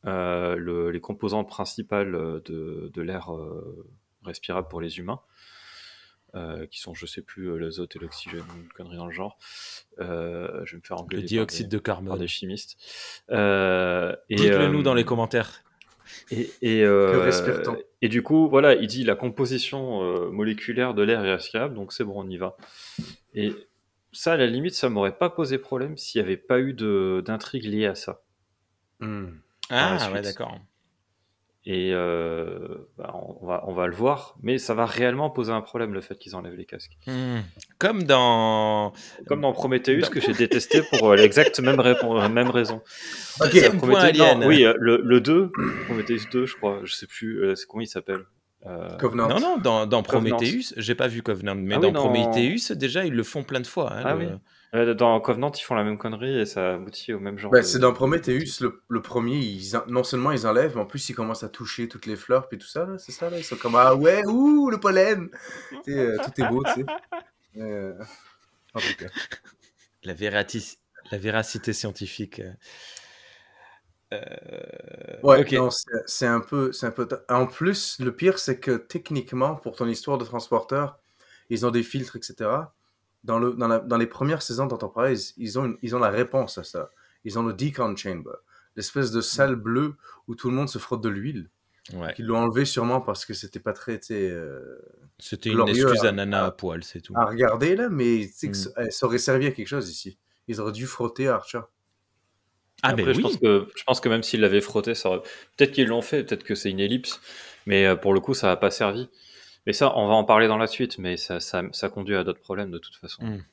le- 0.04 0.90
les 0.90 1.00
composantes 1.00 1.48
principales 1.48 2.12
de, 2.44 2.90
de 2.92 3.02
l'air 3.02 3.34
euh, 3.34 3.86
respirable 4.24 4.68
pour 4.68 4.80
les 4.80 4.98
humains, 4.98 5.20
euh, 6.34 6.66
qui 6.66 6.80
sont, 6.80 6.94
je 6.94 7.06
sais 7.06 7.22
plus, 7.22 7.46
euh, 7.50 7.56
l'azote 7.58 7.94
et 7.96 7.98
l'oxygène, 7.98 8.42
une 8.56 8.68
connerie 8.68 8.96
dans 8.96 9.06
le 9.06 9.12
genre. 9.12 9.38
Euh, 10.00 10.64
je 10.64 10.72
vais 10.72 10.78
me 10.78 10.82
faire 10.86 10.96
le 10.96 11.02
engueuler 11.02 11.22
par 11.22 11.28
dioxyde 11.28 11.68
des, 11.68 11.76
de 11.76 11.80
par 11.80 11.96
carbone. 11.96 12.18
des 12.18 12.26
chimistes. 12.28 12.76
Euh, 13.30 14.14
Dites-le 14.30 14.68
nous 14.68 14.80
euh, 14.80 14.82
dans 14.82 14.94
les 14.94 15.04
commentaires. 15.04 15.62
et, 16.30 16.50
et, 16.62 16.82
euh, 16.84 17.30
du 18.02 18.22
coup, 18.22 18.48
voilà, 18.48 18.74
il 18.74 18.86
dit 18.88 19.04
la 19.04 19.14
composition 19.14 20.02
euh, 20.02 20.30
moléculaire 20.30 20.92
de 20.94 21.02
l'air 21.02 21.24
est 21.24 21.32
respirable, 21.34 21.74
donc 21.74 21.92
c'est 21.92 22.04
bon, 22.04 22.14
on 22.24 22.28
y 22.28 22.36
va. 22.36 22.56
Et 23.34 23.52
ça, 24.12 24.32
à 24.34 24.36
la 24.36 24.46
limite, 24.46 24.74
ça 24.74 24.88
m'aurait 24.88 25.16
pas 25.16 25.30
posé 25.30 25.58
problème 25.58 25.96
s'il 25.96 26.20
n'y 26.20 26.26
avait 26.26 26.36
pas 26.36 26.58
eu 26.60 26.72
de- 26.74 27.22
d'intrigue 27.24 27.64
liée 27.64 27.86
à 27.86 27.94
ça. 27.94 28.22
Hmm. 29.00 29.28
Ah, 29.70 30.10
ouais, 30.12 30.22
d'accord. 30.22 30.58
Et 31.66 31.92
euh, 31.94 32.90
bah, 32.98 33.14
on, 33.14 33.46
va, 33.46 33.64
on 33.66 33.72
va 33.72 33.86
le 33.86 33.94
voir, 33.94 34.36
mais 34.42 34.58
ça 34.58 34.74
va 34.74 34.84
réellement 34.84 35.30
poser 35.30 35.50
un 35.50 35.62
problème 35.62 35.94
le 35.94 36.02
fait 36.02 36.18
qu'ils 36.18 36.36
enlèvent 36.36 36.56
les 36.56 36.66
casques. 36.66 36.98
Hmm. 37.06 37.38
Comme 37.78 38.02
dans. 38.02 38.92
Comme 39.26 39.40
dans 39.40 39.52
Prometheus, 39.54 40.10
que 40.10 40.20
j'ai 40.20 40.34
détesté 40.34 40.82
pour 40.82 41.08
euh, 41.12 41.16
l'exacte 41.16 41.60
même, 41.60 41.80
répon- 41.80 42.20
euh, 42.22 42.28
même 42.28 42.50
raison. 42.50 42.82
Ok. 43.40 43.50
Deuxième 43.52 43.78
point 43.80 44.10
Prometheus- 44.10 44.18
non, 44.38 44.46
oui, 44.46 44.66
le, 44.78 45.00
le 45.02 45.20
2, 45.22 45.50
Prometheus 45.86 46.26
2, 46.30 46.44
je 46.44 46.54
crois, 46.56 46.80
je 46.84 46.92
sais 46.94 47.06
plus, 47.06 47.42
euh, 47.42 47.54
c'est 47.54 47.66
comment 47.66 47.80
il 47.80 47.86
s'appelle 47.86 48.24
Euh, 48.66 48.88
Covenant. 48.98 49.28
Non, 49.28 49.40
non, 49.40 49.56
dans, 49.56 49.86
dans. 49.86 50.02
Prometheus, 50.02 50.74
j'ai 50.76 50.94
pas 50.94 51.06
vu 51.08 51.22
Covenant, 51.22 51.54
mais 51.54 51.76
Ah 51.76 51.78
dans 51.78 51.88
oui, 51.88 51.92
dans- 51.94 52.10
Prometheus, 52.10 52.74
déjà, 52.74 53.06
ils 53.06 53.14
le 53.14 53.22
font 53.22 53.42
plein 53.42 53.60
de 53.60 53.66
fois. 53.66 53.90
hein, 53.90 54.02
Ah 54.04 54.12
le- 54.14 54.18
oui. 54.18 54.26
Dans 54.96 55.20
Covenant, 55.20 55.52
ils 55.52 55.62
font 55.62 55.74
la 55.76 55.84
même 55.84 55.98
connerie 55.98 56.40
et 56.40 56.46
ça 56.46 56.74
aboutit 56.74 57.12
au 57.12 57.20
même 57.20 57.38
genre. 57.38 57.52
Bah, 57.52 57.58
de- 57.60 57.64
c'est 57.64 57.78
dans 57.78 57.92
Prometheus, 57.92 58.60
le, 58.60 58.82
le 58.88 59.02
premier, 59.02 59.38
ils, 59.38 59.76
en- 59.76 59.86
non 59.86 60.02
seulement 60.02 60.32
ils 60.32 60.46
enlèvent, 60.46 60.74
mais 60.74 60.82
en 60.82 60.86
plus 60.86 61.08
ils 61.08 61.14
commencent 61.14 61.44
à 61.44 61.48
toucher 61.48 61.88
toutes 61.88 62.06
les 62.06 62.16
fleurs, 62.16 62.48
puis 62.48 62.58
tout 62.58 62.66
ça, 62.66 62.84
là, 62.84 62.98
c'est 62.98 63.12
ça, 63.12 63.30
là, 63.30 63.38
ils 63.38 63.44
sont 63.44 63.56
comme, 63.56 63.76
ah 63.76 63.94
ouais, 63.94 64.22
ouh, 64.26 64.70
le 64.70 64.80
pollen 64.80 65.28
Tu 65.84 65.92
sais, 65.92 65.98
euh, 65.98 66.18
Tout 66.18 66.40
est 66.40 66.44
beau, 66.44 66.64
tu 66.64 66.72
sais. 66.72 66.86
Euh, 67.58 67.94
en 68.74 68.80
tout 68.80 68.94
cas. 68.98 69.06
la, 70.04 70.14
vérati- 70.14 70.78
la 71.10 71.18
véracité 71.18 71.72
scientifique. 71.72 72.40
euh. 72.40 72.52
Euh, 74.12 74.18
Ouais, 75.22 75.40
ok. 75.40 75.52
non, 75.52 75.70
c'est 75.70 75.90
c'est 76.06 76.26
un 76.26 76.40
peu, 76.40 76.72
c'est 76.72 76.86
un 76.86 76.90
peu. 76.90 77.08
En 77.28 77.46
plus, 77.46 77.98
le 77.98 78.14
pire, 78.14 78.38
c'est 78.38 78.60
que 78.60 78.76
techniquement, 78.76 79.56
pour 79.56 79.76
ton 79.76 79.86
histoire 79.88 80.18
de 80.18 80.24
transporteur, 80.24 80.98
ils 81.50 81.64
ont 81.66 81.70
des 81.70 81.82
filtres, 81.82 82.16
etc. 82.16 82.72
Dans, 83.24 83.38
le, 83.38 83.54
dans, 83.54 83.68
la- 83.68 83.78
dans 83.80 83.96
les 83.96 84.06
premières 84.06 84.42
saisons 84.42 84.66
d'Enterprise, 84.66 85.34
ils 85.36 85.58
ont, 85.58 85.64
une- 85.64 85.78
ils 85.82 85.96
ont 85.96 85.98
la 85.98 86.10
réponse 86.10 86.58
à 86.58 86.64
ça. 86.64 86.90
Ils 87.24 87.38
ont 87.38 87.42
le 87.42 87.52
decon 87.54 87.96
chamber, 87.96 88.36
l'espèce 88.76 89.10
de 89.10 89.20
salle 89.22 89.56
bleue 89.56 89.94
où 90.28 90.34
tout 90.34 90.50
le 90.50 90.54
monde 90.56 90.68
se 90.68 90.78
frotte 90.78 91.00
de 91.00 91.08
l'huile. 91.08 91.48
Ouais. 91.94 92.14
Qu'ils 92.14 92.26
l'ont 92.26 92.38
enlevé 92.38 92.64
sûrement 92.64 93.00
parce 93.02 93.24
que 93.26 93.34
c'était 93.34 93.60
pas 93.60 93.72
très, 93.74 94.00
euh, 94.10 94.78
C'était 95.18 95.50
une 95.50 95.68
excuse 95.68 96.04
à- 96.04 96.08
à 96.08 96.12
nana 96.12 96.46
à- 96.46 96.50
poil, 96.50 96.82
c'est 96.84 97.00
tout. 97.02 97.12
à 97.16 97.26
regarder 97.26 97.76
là, 97.76 97.88
mais 97.90 98.30
Mm. 98.42 98.54
ça, 98.54 98.70
eh, 98.82 98.90
ça 98.90 99.06
aurait 99.06 99.18
servi 99.18 99.46
à 99.46 99.50
quelque 99.52 99.68
chose 99.68 99.90
ici. 99.90 100.18
Ils 100.48 100.60
auraient 100.62 100.72
dû 100.72 100.86
frotter 100.86 101.28
Archer. 101.28 101.60
ah, 102.82 102.88
Après, 102.90 103.04
ben 103.04 103.12
je, 103.12 103.16
oui. 103.18 103.22
pense 103.22 103.36
que, 103.38 103.66
je 103.76 103.84
pense 103.84 104.00
que 104.00 104.08
même 104.08 104.22
s'ils 104.22 104.40
l'avaient 104.40 104.60
frotté, 104.60 104.94
ça 104.94 105.08
aurait- 105.10 105.22
peut-être 105.56 105.72
qu'ils 105.72 105.88
l'ont 105.88 106.02
fait, 106.02 106.24
peut-être 106.24 106.44
que 106.44 106.54
c'est 106.54 106.70
une 106.70 106.80
ellipse, 106.80 107.20
mais 107.66 107.86
euh, 107.86 107.96
pour 107.96 108.12
le 108.14 108.20
coup, 108.20 108.34
ça 108.34 108.46
n'a 108.48 108.56
pas 108.56 108.70
servi. 108.70 109.08
Mais 109.66 109.72
ça, 109.72 109.96
on 109.96 110.08
va 110.08 110.14
en 110.14 110.24
parler 110.24 110.48
dans 110.48 110.58
la 110.58 110.66
suite, 110.66 110.98
mais 110.98 111.16
ça, 111.16 111.40
ça, 111.40 111.88
conduit 111.88 112.16
à 112.16 112.24
d'autres 112.24 112.40
problèmes 112.40 112.70
de 112.70 112.78
toute 112.78 112.96
façon. 112.96 113.24
Mm. 113.24 113.44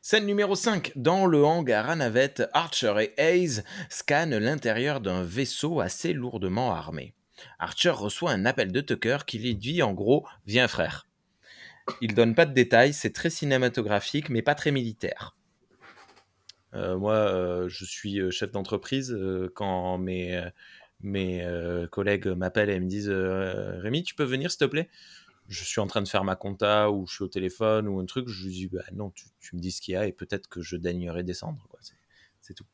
Scène 0.00 0.26
numéro 0.26 0.54
5. 0.54 0.92
Dans 0.94 1.26
le 1.26 1.44
hangar 1.44 1.90
à 1.90 1.96
navette, 1.96 2.48
Archer 2.52 2.94
et 3.00 3.20
Hayes 3.20 3.62
scannent 3.88 4.38
l'intérieur 4.38 5.00
d'un 5.00 5.24
vaisseau 5.24 5.80
assez 5.80 6.12
lourdement 6.12 6.72
armé. 6.72 7.14
Archer 7.58 7.90
reçoit 7.90 8.30
un 8.30 8.44
appel 8.46 8.72
de 8.72 8.80
Tucker 8.80 9.18
qui 9.26 9.38
lui 9.38 9.54
dit 9.54 9.82
en 9.82 9.92
gros 9.92 10.26
Viens 10.46 10.68
frère. 10.68 11.06
Il 12.00 12.14
donne 12.14 12.34
pas 12.34 12.46
de 12.46 12.52
détails, 12.52 12.92
c'est 12.92 13.12
très 13.12 13.30
cinématographique 13.30 14.28
mais 14.28 14.42
pas 14.42 14.54
très 14.54 14.70
militaire. 14.70 15.34
Euh, 16.74 16.98
moi, 16.98 17.14
euh, 17.14 17.68
je 17.68 17.84
suis 17.84 18.20
euh, 18.20 18.30
chef 18.30 18.52
d'entreprise. 18.52 19.16
quand 19.54 19.98
mes, 19.98 20.42
mes 21.00 21.44
euh, 21.44 21.86
collègues 21.86 22.26
m'appellent 22.28 22.70
et 22.70 22.80
me 22.80 22.86
disent 22.88 23.10
euh, 23.10 23.78
Rémi, 23.80 24.02
tu 24.02 24.14
peux 24.14 24.24
venir 24.24 24.50
s'il 24.50 24.58
te 24.58 24.64
plaît? 24.64 24.88
Je 25.48 25.64
suis 25.64 25.80
en 25.80 25.86
train 25.86 26.02
de 26.02 26.08
faire 26.08 26.24
ma 26.24 26.36
compta 26.36 26.90
ou 26.90 27.06
je 27.06 27.14
suis 27.14 27.24
au 27.24 27.28
téléphone 27.28 27.88
ou 27.88 28.00
un 28.00 28.04
truc, 28.06 28.28
je 28.28 28.44
lui 28.44 28.52
dis 28.52 28.68
bah 28.68 28.82
non, 28.92 29.10
tu, 29.10 29.26
tu 29.40 29.56
me 29.56 29.60
dis 29.60 29.70
ce 29.72 29.80
qu'il 29.80 29.94
y 29.94 29.96
a 29.96 30.06
et 30.06 30.12
peut-être 30.12 30.48
que 30.48 30.60
je 30.60 30.76
daignerai 30.76 31.22
descendre. 31.22 31.64
quoi. 31.70 31.78
C'est- 31.82 31.94
C'est 32.40 32.54
tout. 32.54 32.66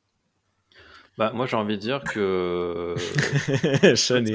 Bah, 1.16 1.30
moi, 1.32 1.46
j'ai 1.46 1.56
envie 1.56 1.76
de 1.76 1.80
dire 1.80 2.02
que 2.02 2.94
Sean 3.96 4.24
est 4.24 4.32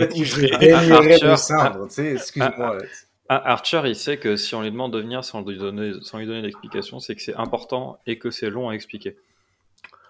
excuse-moi. 2.13 2.78
là. 2.78 2.84
Ah, 3.28 3.52
Archer, 3.52 3.82
il 3.86 3.95
sait 3.95 4.17
que 4.17 4.38
si 4.38 4.56
on 4.56 4.62
lui 4.63 4.71
demande 4.71 4.93
de 4.93 4.99
venir 4.99 5.23
sans 5.23 5.41
lui 5.43 5.58
donner, 5.58 5.91
sans 6.02 6.17
lui 6.17 6.25
donner 6.25 6.41
d'explication, 6.41 6.99
c'est 6.99 7.15
que 7.15 7.21
c'est 7.21 7.36
important 7.36 7.99
et 8.08 8.17
que 8.17 8.32
c'est 8.32 8.49
long 8.49 8.69
à 8.69 8.73
expliquer. 8.73 9.17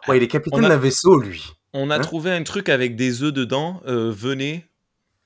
Ouais, 0.07 0.17
il 0.17 0.23
est 0.23 0.27
capitaine 0.27 0.63
a- 0.63 0.69
d'un 0.69 0.77
vaisseau, 0.77 1.17
lui. 1.19 1.43
On 1.73 1.89
a 1.89 1.97
Hein 1.97 1.99
trouvé 1.99 2.31
un 2.31 2.43
truc 2.43 2.69
avec 2.69 2.95
des 2.95 3.23
œufs 3.23 3.33
dedans. 3.33 3.81
euh, 3.85 4.11
venez, 4.11 4.65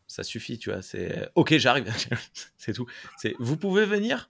ça 0.08 0.24
suffit, 0.24 0.58
tu 0.60 0.72
vois. 0.72 0.82
C'est 0.82 1.30
ok, 1.36 1.58
j'arrive. 1.58 1.86
c'est 2.58 2.74
tout. 2.74 2.86
C'est 3.18 3.36
vous 3.40 3.58
pouvez 3.58 3.86
venir? 3.86 4.30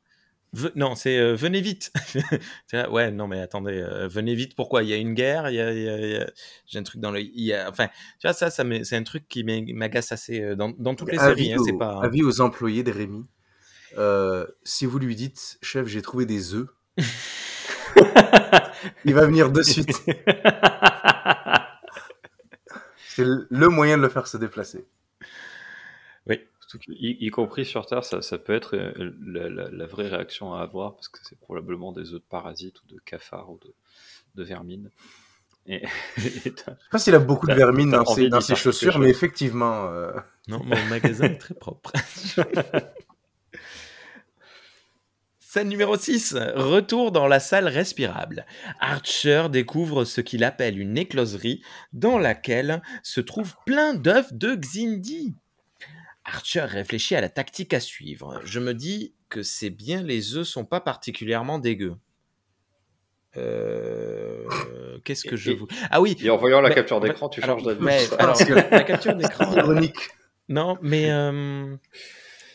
Ve- 0.56 0.71
Non, 0.76 0.93
c'est 0.93 1.17
euh, 1.17 1.34
venez 1.36 1.62
vite. 1.62 1.91
Là, 2.73 2.88
ouais, 2.91 3.10
non, 3.10 3.28
mais 3.28 3.41
attendez, 3.41 3.80
euh, 3.82 4.08
venez 4.08 4.36
vite. 4.36 4.56
Pourquoi? 4.56 4.84
Il 4.84 4.89
y 4.89 4.93
a 4.93 4.97
une 4.97 5.15
guerre. 5.15 5.49
Il 5.49 5.56
y 5.56 5.60
a, 5.60 5.73
y 5.73 6.23
j'ai 6.67 6.78
un 6.78 6.84
truc 6.84 7.02
dans 7.02 7.10
le. 7.10 7.21
il 7.21 7.41
y 7.41 7.54
a- 7.54 7.67
Enfin, 7.69 7.88
tu 8.19 8.28
vois 8.28 8.34
ça, 8.34 8.52
ça 8.52 8.63
c'est 8.84 8.95
un 8.95 9.02
truc 9.04 9.28
qui 9.28 9.43
m'agace 9.43 10.12
assez 10.12 10.41
euh, 10.41 10.56
dans, 10.56 10.69
dans 10.78 10.93
toutes 10.93 11.12
les 11.12 11.19
Avis 11.19 11.45
séries. 11.47 11.54
hein, 11.54 11.58
c'est 11.65 11.78
pas. 11.78 11.99
avis 12.04 12.21
aux 12.21 12.39
employés 12.41 12.84
de 12.84 12.91
Rémi. 12.91 13.26
Euh, 13.97 14.45
si 14.63 14.86
vous 14.86 14.99
lui 14.99 15.15
dites, 15.15 15.58
chef, 15.63 15.88
j'ai 15.88 16.04
trouvé 16.04 16.28
des 16.28 16.54
œufs, 16.54 16.67
il 19.06 19.13
va 19.15 19.26
venir 19.26 19.52
de 19.52 19.63
suite. 19.63 19.89
C'est 23.15 23.26
le- 23.26 23.69
moyen 23.69 23.97
de 23.97 24.04
le 24.04 24.10
faire 24.10 24.28
se 24.28 24.38
déplacer. 24.38 24.86
Que, 26.73 26.91
y, 26.91 27.28
y 27.28 27.30
compris 27.30 27.65
sur 27.65 27.86
Terre, 27.86 28.04
ça, 28.04 28.23
ça 28.23 28.39
peut 28.39 28.54
être 28.54 28.76
euh, 28.76 29.12
la, 29.23 29.47
la- 29.47 29.69
la 29.69 29.86
vraie 29.86 30.08
réaction 30.08 30.56
à 30.56 30.62
avoir 30.62 30.95
parce 30.95 31.08
que 31.08 31.19
c'est 31.21 31.38
probablement 31.39 31.91
des 31.91 32.13
œufs 32.13 32.21
de 32.21 32.26
parasites 32.28 32.82
ou 32.82 32.88
de 32.95 32.99
cafards 33.06 33.52
ou 33.52 33.60
de, 33.60 33.71
de 34.34 34.43
vermines. 34.43 34.89
Et, 35.67 35.84
et 36.17 36.21
Je 36.45 36.49
sais 36.49 36.54
pas 36.89 36.97
s'il 36.97 37.13
a 37.13 37.19
beaucoup 37.19 37.45
de 37.45 37.54
vermine 37.54 37.91
dans 37.91 38.06
ses, 38.06 38.28
dans 38.28 38.41
chaussures, 38.41 38.97
mais 38.97 39.10
effectivement, 39.10 39.86
euh, 39.91 40.13
Non, 40.47 40.63
mon 40.63 40.84
magasin 40.86 41.26
est 41.26 41.38
très 41.38 41.54
propre. 41.54 41.91
Scène 45.54 45.70
numéro 45.70 45.96
6. 45.96 46.36
Retour 46.56 47.12
dans 47.12 47.28
la 47.28 47.39
salle 47.39 47.68
respirable. 47.68 48.44
Archer 48.80 49.50
découvre 49.52 50.04
ce 50.04 50.20
qu'il 50.20 50.44
appelle 50.44 50.80
une 50.80 50.98
écloserie 50.98 51.62
dans 51.94 52.18
laquelle 52.18 52.82
se 53.04 53.22
trouvent 53.22 53.54
plein 53.63 53.94
d'œufs 53.94 54.34
de 54.34 54.56
Xindi. 54.56 55.36
Archer 56.26 56.62
réfléchit 56.62 57.13
à 57.13 57.22
la 57.22 57.30
tactique 57.30 57.76
à 57.76 57.80
suivre. 57.80 58.42
Je 58.44 58.60
me 58.60 58.74
dis 58.74 59.13
que 59.30 59.44
c'est 59.44 59.70
bien 59.70 60.02
les 60.02 60.38
œufs 60.38 60.48
sont 60.48 60.66
pas 60.66 60.80
particulièrement 60.82 61.60
dégueux. 61.60 61.98
Euh, 63.38 64.48
Qu'est-ce 65.06 65.24
que 65.24 65.36
je 65.36 65.52
vous... 65.52 65.68
Ah 65.92 66.02
oui, 66.02 66.18
Et 66.24 66.32
en 66.32 66.38
voyant 66.38 66.62
la 66.62 66.70
Mais- 66.70 66.76
capture 66.76 67.00
d'écran, 67.00 67.30
tu 67.30 67.42
changes 67.44 67.62
d'avis. 67.62 67.86
la 68.72 68.84
capture 68.84 69.16
d'écran. 69.16 69.54
ironique. 69.56 70.10
Non, 70.50 70.80
mais 70.82 71.12
euh, 71.12 71.76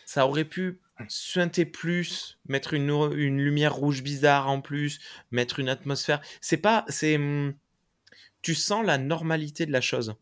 ça 0.04 0.26
aurait 0.26 0.44
pu 0.44 0.80
suinter 1.08 1.64
plus, 1.64 2.38
mettre 2.48 2.74
une, 2.74 2.90
une 3.14 3.40
lumière 3.40 3.74
rouge 3.74 4.02
bizarre 4.02 4.48
en 4.48 4.60
plus, 4.60 4.98
mettre 5.30 5.60
une 5.60 5.68
atmosphère. 5.68 6.20
C'est 6.40 6.56
pas, 6.56 6.84
c'est, 6.88 7.16
hum, 7.16 7.54
tu 8.42 8.54
sens 8.54 8.84
la 8.84 8.98
normalité 8.98 9.66
de 9.66 9.72
la 9.72 9.80
chose 9.80 10.16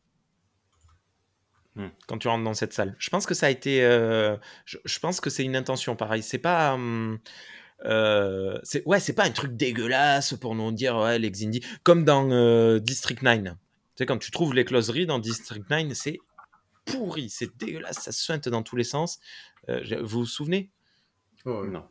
Hmm. 1.77 1.89
quand 2.07 2.17
tu 2.17 2.27
rentres 2.29 2.45
dans 2.45 2.55
cette 2.55 2.73
salle. 2.73 2.97
Je 2.99 3.11
pense 3.11 3.27
que 3.27 3.35
ça 3.35 3.47
a 3.47 3.51
été, 3.51 3.85
euh, 3.85 4.39
je, 4.65 4.79
je 4.87 4.99
pense 4.99 5.21
que 5.21 5.29
c'est 5.29 5.45
une 5.45 5.57
intention 5.57 5.95
pareil. 5.95 6.23
C'est 6.23 6.39
pas, 6.39 6.73
hum, 6.73 7.19
euh, 7.85 8.59
c'est 8.63 8.83
ouais, 8.87 8.99
c'est 8.99 9.13
pas 9.13 9.25
un 9.25 9.31
truc 9.31 9.57
dégueulasse 9.57 10.33
pour 10.41 10.55
nous 10.55 10.73
dire 10.73 10.97
ouais 10.97 11.19
les 11.19 11.31
Xindi, 11.31 11.61
comme 11.83 12.05
dans 12.05 12.31
euh, 12.31 12.79
District 12.79 13.21
9. 13.21 13.43
Tu 13.43 13.53
sais 13.99 14.07
quand 14.07 14.17
tu 14.17 14.31
trouves 14.31 14.55
les 14.55 14.65
closeries 14.65 15.05
dans 15.05 15.19
District 15.19 15.69
9, 15.69 15.93
c'est 15.93 16.19
pourri, 16.87 17.29
c'est 17.29 17.55
dégueulasse, 17.59 17.99
ça 17.99 18.13
suinte 18.13 18.49
dans 18.49 18.63
tous 18.63 18.77
les 18.77 18.85
sens. 18.85 19.19
Euh, 19.69 19.83
vous 20.03 20.21
vous 20.21 20.27
souvenez? 20.27 20.71
Ouais. 21.45 21.69
Non. 21.69 21.85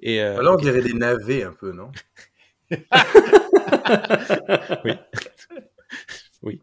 Et 0.00 0.22
euh, 0.22 0.38
Alors, 0.38 0.54
on 0.54 0.62
dirait 0.62 0.82
des 0.82 0.94
navets 0.94 1.42
un 1.42 1.52
peu, 1.52 1.72
non? 1.72 1.90
Oui. 4.84 4.92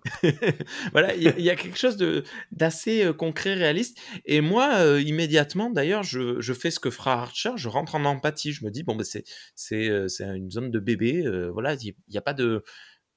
voilà, 0.93 1.13
il 1.15 1.23
y, 1.23 1.27
a- 1.27 1.37
il 1.37 1.43
y 1.43 1.49
a 1.49 1.55
quelque 1.55 1.77
chose 1.77 1.97
de 1.97 2.23
d'assez 2.51 3.03
euh, 3.03 3.13
concret, 3.13 3.55
réaliste. 3.55 3.97
Et 4.25 4.39
moi, 4.39 4.75
euh, 4.77 5.01
immédiatement, 5.01 5.69
d'ailleurs, 5.69 6.03
je, 6.03 6.39
je 6.39 6.53
fais 6.53 6.71
ce 6.71 6.79
que 6.79 6.89
fera 6.89 7.21
Archer, 7.21 7.51
je 7.57 7.67
rentre 7.67 7.95
en 7.95 8.05
empathie. 8.05 8.53
Je 8.53 8.63
me 8.63 8.71
dis, 8.71 8.83
bon, 8.83 8.95
ben, 8.95 9.03
c'est 9.03 9.25
c'est 9.53 10.07
c'est 10.07 10.23
une 10.25 10.49
zone 10.49 10.71
de 10.71 10.79
bébé. 10.79 11.25
euh, 11.25 11.49
voilà, 11.51 11.73
il 11.75 11.93
n'y 12.09 12.17
a 12.17 12.21
pas 12.21 12.33
de. 12.33 12.63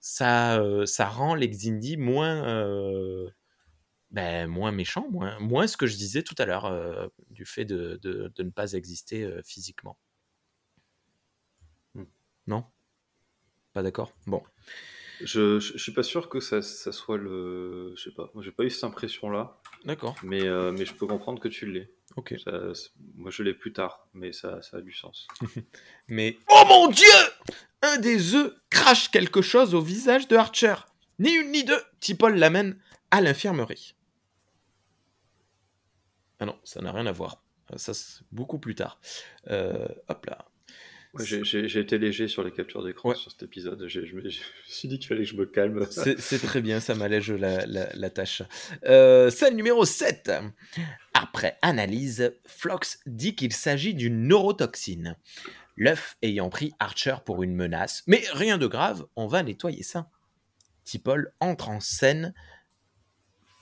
Ça, 0.01 0.61
ça 0.85 1.07
rend 1.07 1.35
les 1.37 1.49
Xindi 1.49 1.97
moins. 1.97 2.45
Ben, 4.11 4.47
moins 4.47 4.73
méchants, 4.73 5.07
moins, 5.11 5.39
moins 5.39 5.67
ce 5.67 5.77
que 5.77 5.87
je 5.87 5.97
disais 5.97 6.23
tout 6.23 6.35
à 6.39 6.47
l'heure, 6.47 6.65
euh, 6.67 7.07
du 7.31 7.45
fait 7.45 7.65
de, 7.65 7.99
de, 8.03 8.33
de 8.35 8.43
ne 8.43 8.51
pas 8.51 8.73
exister 8.73 9.25
euh, 9.25 9.43
physiquement. 9.45 9.99
Hmm. 11.95 12.05
Non? 12.47 12.65
Pas 13.73 13.83
d'accord? 13.83 14.13
Bon. 14.27 14.43
Je, 15.21 15.59
je 15.59 15.77
suis 15.79 15.93
pas 15.93 16.05
sûr 16.05 16.29
que 16.29 16.39
ça, 16.39 16.63
ça 16.63 16.93
soit 16.93 17.19
le. 17.19 17.93
Je 17.97 18.05
sais 18.05 18.15
pas. 18.15 18.31
J'ai 18.41 18.53
pas 18.53 18.63
eu 18.65 18.71
cette 18.71 18.85
impression-là, 18.85 19.61
D'accord. 19.85 20.15
mais, 20.23 20.43
euh, 20.45 20.71
mais 20.71 20.87
je 20.87 20.95
peux 20.95 21.09
comprendre 21.09 21.41
que 21.41 21.49
tu 21.49 21.67
l'aies. 21.67 21.93
Ok. 22.15 22.35
Ça- 22.45 22.73
moi, 23.17 23.31
je 23.33 23.43
l'ai 23.43 23.53
plus 23.53 23.73
tard, 23.73 24.09
mais 24.15 24.33
ça, 24.33 24.63
ça 24.63 24.77
a 24.77 24.81
du 24.81 24.93
sens. 24.93 25.27
Mais 26.09 26.39
oh 26.49 26.63
mon 26.69 26.89
dieu 26.89 27.05
Un 27.83 27.99
des 27.99 28.35
œufs 28.35 28.55
crache 28.71 29.11
quelque 29.11 29.43
chose 29.43 29.75
au 29.75 29.81
visage 29.81 30.29
de 30.29 30.37
Archer. 30.37 30.75
Ni 31.19 31.33
une 31.33 31.51
ni 31.51 31.65
deux, 31.65 31.83
Tipol 32.01 32.37
l'amène 32.37 32.79
à 33.11 33.21
l'infirmerie. 33.21 33.95
Ah 36.41 36.47
non, 36.47 36.57
ça 36.65 36.81
n'a 36.81 36.93
rien 36.93 37.07
à 37.07 37.13
voir. 37.13 37.43
Euh, 37.73 37.77
Ça, 37.79 37.95
c'est 37.95 38.23
beaucoup 38.33 38.59
plus 38.59 38.75
tard. 38.75 39.01
Euh, 39.49 39.89
hop 40.09 40.27
là. 40.27 40.47
Ouais, 41.15 41.25
j'ai- 41.25 41.81
été 41.81 41.97
léger 41.99 42.29
sur 42.29 42.45
les 42.45 42.53
captures 42.53 42.85
d'écran 42.85 43.09
Ouais. 43.09 43.15
sur 43.15 43.31
cet 43.31 43.43
épisode. 43.43 43.83
J'ai- 43.89 44.05
Je, 44.07 44.15
me 44.15 44.21
je 44.29 44.41
me 44.41 44.45
suis 44.67 44.89
dit 44.89 44.99
qu'il 44.99 45.09
fallait 45.09 45.23
que 45.25 45.31
je 45.31 45.37
me 45.37 45.47
calme. 45.47 45.87
C'est 45.91 46.39
très 46.39 46.61
bien, 46.61 46.81
ça 46.81 46.95
m'allège 46.95 47.31
la, 47.33 47.65
la- 47.67 47.89
la 47.95 48.11
tâche. 48.11 48.43
Euh, 48.85 49.31
scène 49.31 49.57
numéro 49.57 49.85
7. 49.87 50.31
Après 51.15 51.57
analyse, 51.63 52.33
Flox 52.47 53.01
dit 53.07 53.35
qu'il 53.35 53.53
s'agit 53.55 53.95
d'une 53.95 54.29
neurotoxine. 54.29 55.17
L'œuf 55.77 56.17
ayant 56.23 56.51
pris 56.51 56.73
Archer 56.79 57.17
pour 57.25 57.43
une 57.43 57.55
menace. 57.55 58.03
Mais 58.07 58.23
rien 58.35 58.59
de 58.59 58.67
grave, 58.67 59.07
on 59.17 59.27
va 59.27 59.43
nettoyer 59.43 59.83
ça. 59.83 60.11
T'Pol 60.85 61.33
entre 61.41 61.71
en 61.71 61.81
scène. 61.81 62.35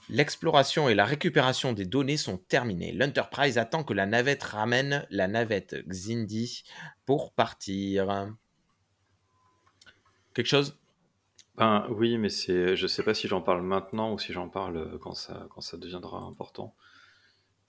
L'exploration 0.08 0.88
et 0.88 0.94
la 0.94 1.04
récupération 1.04 1.72
des 1.72 1.84
données 1.84 2.16
sont 2.16 2.38
terminées. 2.38 2.92
L'Enterprise 2.92 3.58
attend 3.58 3.82
que 3.82 3.92
la 3.92 4.06
navette 4.06 4.42
ramène 4.42 5.06
la 5.10 5.26
navette 5.26 5.76
Xindi 5.88 6.62
pour 7.04 7.32
partir. 7.32 8.28
Quelque 10.34 10.46
chose? 10.46 10.78
Ben, 11.56 11.86
oui, 11.90 12.18
mais 12.18 12.28
je 12.28 12.86
sais 12.86 13.02
pas 13.02 13.14
si 13.14 13.26
j'en 13.28 13.40
parle 13.40 13.62
maintenant 13.62 14.12
ou 14.12 14.18
si 14.18 14.32
j'en 14.32 14.48
parle 14.48 14.98
quand 15.00 15.14
ça, 15.14 15.48
deviendra 15.74 16.18
important. 16.18 16.76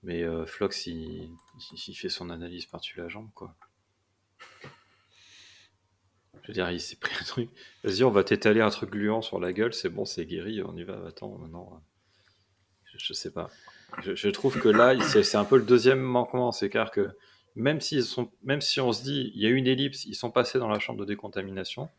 Mais 0.03 0.23
euh, 0.23 0.45
Flox, 0.45 0.85
il 0.85 1.35
fait 1.95 2.09
son 2.09 2.29
analyse 2.29 2.65
par-dessus 2.65 2.99
la 2.99 3.07
jambe, 3.07 3.29
quoi. 3.33 3.55
Je 6.43 6.47
veux 6.47 6.53
dire, 6.53 6.71
il 6.71 6.79
s'est 6.79 6.95
pris 6.95 7.13
un 7.19 7.25
truc. 7.25 7.49
Vas-y, 7.83 8.03
on 8.03 8.11
va 8.11 8.23
t'étaler 8.23 8.61
un 8.61 8.69
truc 8.69 8.91
gluant 8.91 9.21
sur 9.21 9.39
la 9.39 9.51
gueule, 9.51 9.73
c'est 9.73 9.89
bon, 9.89 10.05
c'est 10.05 10.25
guéri, 10.25 10.61
on 10.63 10.77
y 10.77 10.83
va. 10.83 11.05
Attends, 11.05 11.37
maintenant. 11.37 11.81
Je, 12.97 13.13
sais 13.13 13.31
pas. 13.31 13.49
Je, 14.03 14.15
je 14.15 14.29
trouve 14.29 14.59
que 14.59 14.69
là, 14.69 14.95
c'est 15.01 15.35
un 15.35 15.45
peu 15.45 15.57
le 15.57 15.63
deuxième 15.63 15.99
manquement, 16.01 16.51
c'est 16.51 16.69
clair 16.69 16.91
que 16.91 17.09
même, 17.55 17.81
sont, 17.81 18.29
même 18.43 18.61
si 18.61 18.79
on 18.79 18.93
se 18.93 19.03
dit, 19.03 19.31
il 19.35 19.41
y 19.41 19.45
a 19.45 19.49
eu 19.49 19.55
une 19.55 19.67
ellipse, 19.67 20.05
ils 20.05 20.15
sont 20.15 20.31
passés 20.31 20.59
dans 20.59 20.69
la 20.69 20.79
chambre 20.79 20.99
de 20.99 21.05
décontamination. 21.05 21.89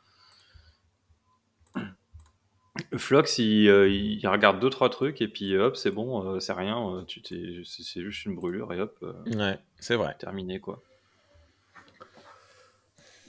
Flox, 2.96 3.38
il, 3.38 3.68
euh, 3.68 3.88
il 3.88 4.24
regarde 4.28 4.60
deux 4.60 4.70
trois 4.70 4.88
trucs 4.88 5.20
et 5.20 5.26
puis 5.28 5.56
hop, 5.58 5.76
c'est 5.76 5.90
bon, 5.90 6.24
euh, 6.36 6.40
c'est 6.40 6.52
rien, 6.52 6.78
euh, 6.94 7.04
tu 7.04 7.20
t'es, 7.20 7.62
c'est 7.64 8.02
juste 8.02 8.24
une 8.24 8.36
brûlure 8.36 8.72
et 8.72 8.80
hop, 8.80 9.04
Ouais, 9.26 9.58
c'est 9.80 9.96
vrai. 9.96 10.14
terminé 10.18 10.60
quoi. 10.60 10.80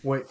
Ouais. 0.04 0.24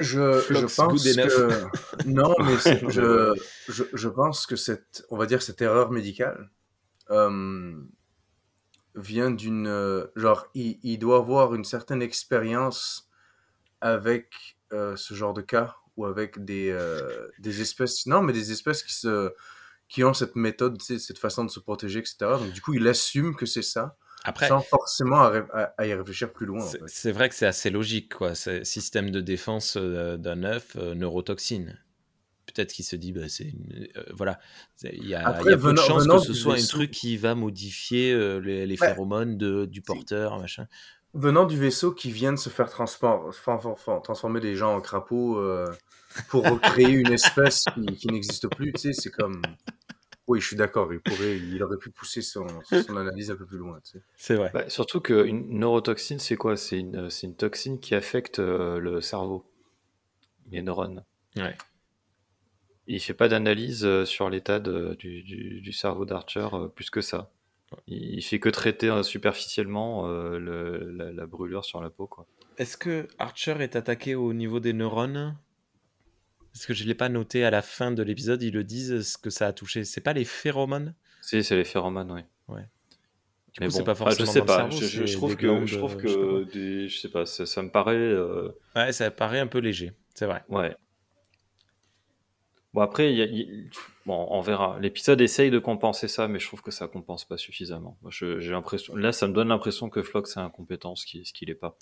Je, 0.00 0.66
pense 0.76 1.02
que 1.02 2.08
non, 2.08 2.34
mais 2.40 2.56
c'est- 2.58 2.80
je, 2.90 3.34
je, 3.68 3.84
je 3.92 4.08
pense 4.08 4.46
que 4.46 4.54
cette, 4.56 5.04
on 5.10 5.16
va 5.16 5.26
dire 5.26 5.42
cette 5.42 5.60
erreur 5.62 5.90
médicale 5.90 6.50
euh, 7.10 7.74
vient 8.94 9.30
d'une 9.30 9.66
euh, 9.66 10.06
genre 10.16 10.46
il, 10.54 10.78
il 10.82 10.98
doit 10.98 11.18
avoir 11.18 11.54
une 11.54 11.64
certaine 11.64 12.02
expérience 12.02 13.08
avec 13.80 14.58
euh, 14.72 14.96
ce 14.96 15.14
genre 15.14 15.34
de 15.34 15.42
cas 15.42 15.76
ou 15.96 16.06
avec 16.06 16.44
des 16.44 16.76
des 17.38 17.60
espèces 17.60 18.06
non 18.06 18.22
mais 18.22 18.32
des 18.32 18.52
espèces 18.52 18.82
qui 18.82 18.94
se 18.94 19.32
qui 19.88 20.04
ont 20.04 20.14
cette 20.14 20.36
méthode, 20.36 20.80
cette 20.82 21.18
façon 21.18 21.44
de 21.44 21.50
se 21.50 21.60
protéger, 21.60 22.00
etc. 22.00 22.38
Donc 22.38 22.52
du 22.52 22.60
coup, 22.62 22.74
il 22.74 22.86
assume 22.88 23.36
que 23.36 23.46
c'est 23.46 23.62
ça, 23.62 23.96
Après, 24.24 24.48
sans 24.48 24.60
forcément 24.62 25.20
à, 25.22 25.30
ré- 25.30 25.44
à- 25.52 25.74
à 25.78 25.86
y 25.86 25.94
réfléchir 25.94 26.32
plus 26.32 26.46
loin. 26.46 26.64
en 26.66 26.76
c'est 26.86 27.12
fait. 27.12 27.12
vrai 27.12 27.28
que 27.28 27.34
c'est 27.34 27.46
assez 27.46 27.70
logique, 27.70 28.14
quoi. 28.14 28.34
C'est 28.34 28.64
système 28.64 29.10
de 29.10 29.20
défense 29.20 29.76
d'un 29.76 30.44
œuf, 30.44 30.76
neurotoxine. 30.76 31.78
Peut-être 32.54 32.72
qu'il 32.72 32.84
se 32.84 32.96
dit, 32.96 33.12
bah, 33.12 33.28
c'est 33.28 33.52
euh, 33.96 34.02
voilà, 34.14 34.40
il 34.82 35.06
y 35.06 35.14
a, 35.14 35.26
Après, 35.28 35.42
il 35.44 35.50
y 35.50 35.54
a 35.54 35.58
peu 35.58 35.72
de 35.72 35.78
chances 35.78 36.06
que 36.06 36.18
ce 36.18 36.32
soit 36.32 36.54
un 36.54 36.66
truc 36.66 36.90
qui 36.90 37.16
va 37.18 37.34
modifier 37.34 38.12
euh, 38.12 38.38
les, 38.38 38.66
les 38.66 38.80
Ouais. 38.80 38.88
phéromones 38.88 39.36
de, 39.36 39.66
du 39.66 39.82
porteur, 39.82 40.38
machin. 40.38 40.66
Venant 41.14 41.44
du 41.44 41.58
vaisseau 41.58 41.92
qui 41.92 42.10
vient 42.10 42.32
de 42.32 42.38
se 42.38 42.48
faire 42.48 42.70
transformer 42.70 44.40
les 44.40 44.56
gens 44.56 44.74
en 44.76 44.80
crapauds 44.80 45.38
euh, 45.38 45.66
pour 46.28 46.48
recréer 46.48 46.90
une 46.90 47.12
espèce 47.12 47.64
qui, 47.74 47.84
qui 47.96 48.08
n'existe 48.08 48.48
plus, 48.48 48.72
tu 48.72 48.80
sais, 48.80 48.92
c'est 48.94 49.10
comme... 49.10 49.42
Oui, 50.26 50.40
je 50.40 50.46
suis 50.46 50.56
d'accord, 50.56 50.92
il, 50.92 51.00
pourrait, 51.00 51.38
il 51.38 51.62
aurait 51.62 51.78
pu 51.78 51.90
pousser 51.90 52.20
son, 52.20 52.46
son 52.64 52.96
analyse 52.96 53.30
un 53.30 53.36
peu 53.36 53.46
plus 53.46 53.56
loin, 53.56 53.80
tu 53.82 53.92
sais. 53.92 54.02
C'est 54.16 54.34
vrai. 54.34 54.50
Bah, 54.52 54.68
surtout 54.68 55.00
qu'une 55.00 55.58
neurotoxine, 55.58 56.18
c'est 56.18 56.36
quoi? 56.36 56.56
C'est 56.56 56.78
une, 56.78 57.08
une 57.22 57.34
toxine 57.34 57.80
qui 57.80 57.94
affecte 57.94 58.38
euh, 58.38 58.78
le 58.78 59.00
cerveau, 59.00 59.50
les 60.50 60.60
neurones. 60.62 61.02
Ouais. 61.36 61.56
Il 62.88 62.98
fait 63.00 63.14
pas 63.14 63.28
d'analyse 63.28 63.84
euh, 63.84 64.04
sur 64.04 64.30
l'état 64.30 64.58
du, 64.58 65.22
du- 65.22 65.60
du 65.60 65.72
cerveau 65.72 66.04
d'Archer 66.04 66.48
euh, 66.54 66.66
plus 66.66 66.90
que 66.90 67.00
ça. 67.00 67.30
Il 67.86 68.22
fait 68.22 68.40
que 68.40 68.48
traiter 68.48 68.88
euh, 68.88 69.02
superficiellement 69.02 70.08
euh, 70.08 70.38
le- 70.38 70.90
la, 70.92 71.12
la 71.12 71.26
brûlure 71.26 71.64
sur 71.64 71.80
la 71.80 71.90
peau. 71.90 72.08
Est-ce 72.56 72.76
que 72.76 73.06
Archer 73.18 73.56
est 73.60 73.76
attaqué 73.76 74.14
au 74.14 74.32
niveau 74.32 74.58
des 74.58 74.72
neurones? 74.72 75.36
Parce 76.52 76.66
que 76.66 76.74
je 76.74 76.82
ne 76.82 76.88
l'ai 76.88 76.94
pas 76.94 77.08
noté 77.08 77.44
à 77.44 77.50
la 77.50 77.62
fin 77.62 77.92
de 77.92 78.02
l'épisode, 78.02 78.42
ils 78.42 78.52
le 78.52 78.64
disent 78.64 79.02
ce 79.12 79.18
que 79.18 79.30
ça 79.30 79.46
a 79.46 79.52
touché. 79.52 79.84
C'est 79.84 80.00
pas 80.00 80.12
les 80.12 80.24
phéromones? 80.24 80.94
Si, 81.20 81.44
c'est 81.44 81.56
les 81.56 81.64
phéromones, 81.64 82.10
oui. 82.10 82.22
Du 83.52 83.60
Mais 83.60 83.66
coup, 83.66 83.72
bon, 83.72 83.84
pas 83.84 83.94
forcément 83.94 84.26
je 84.26 84.32
sais 84.32 84.42
pas. 84.42 84.56
cerveau, 84.56 84.80
je, 84.80 84.86
je- 84.86 85.06
je 85.06 85.12
c'est 85.12 85.16
trouve 85.16 85.36
que, 85.36 85.46
glandes, 85.46 85.66
je 85.66 85.76
trouve 85.76 85.96
je 86.02 86.08
sais 86.08 86.18
pas 86.18 86.26
quoi. 86.26 86.40
que 86.40 86.52
des- 86.52 86.88
je 86.88 86.98
sais 86.98 87.08
pas, 87.10 87.26
ça, 87.26 87.46
ça 87.46 87.62
me 87.62 87.70
paraît. 87.70 87.94
euh, 87.96 88.50
Ouais, 88.74 88.92
ça 88.92 89.10
paraît 89.10 89.40
un 89.40 89.46
peu 89.46 89.58
léger, 89.58 89.92
c'est 90.14 90.26
vrai. 90.26 90.42
Ouais. 90.48 90.74
Bon, 92.74 92.82
après, 92.82 93.10
il 93.12 93.16
y 93.18 93.22
a- 93.22 93.26
il- 93.26 93.70
bon, 94.06 94.26
on 94.30 94.40
verra. 94.40 94.78
L'épisode 94.80 95.20
essaye 95.20 95.50
de 95.50 95.58
compenser 95.58 96.06
ça, 96.06 96.28
mais 96.28 96.38
je 96.38 96.46
trouve 96.46 96.60
que 96.62 96.70
ça 96.70 96.86
compense 96.86 97.24
pas 97.24 97.38
suffisamment. 97.38 97.96
Moi, 98.02 98.10
je- 98.12 98.40
j'ai 98.40 98.50
l'impression, 98.52 98.94
là, 98.94 99.10
ça 99.12 99.26
me 99.26 99.32
donne 99.32 99.48
l'impression 99.48 99.88
que 99.88 100.02
Flox 100.02 100.36
est 100.36 100.40
incompétent, 100.40 100.94
ce 100.94 101.06
qui, 101.06 101.24
ce 101.24 101.32
qu'il 101.32 101.48
est 101.50 101.54
pas. 101.54 101.76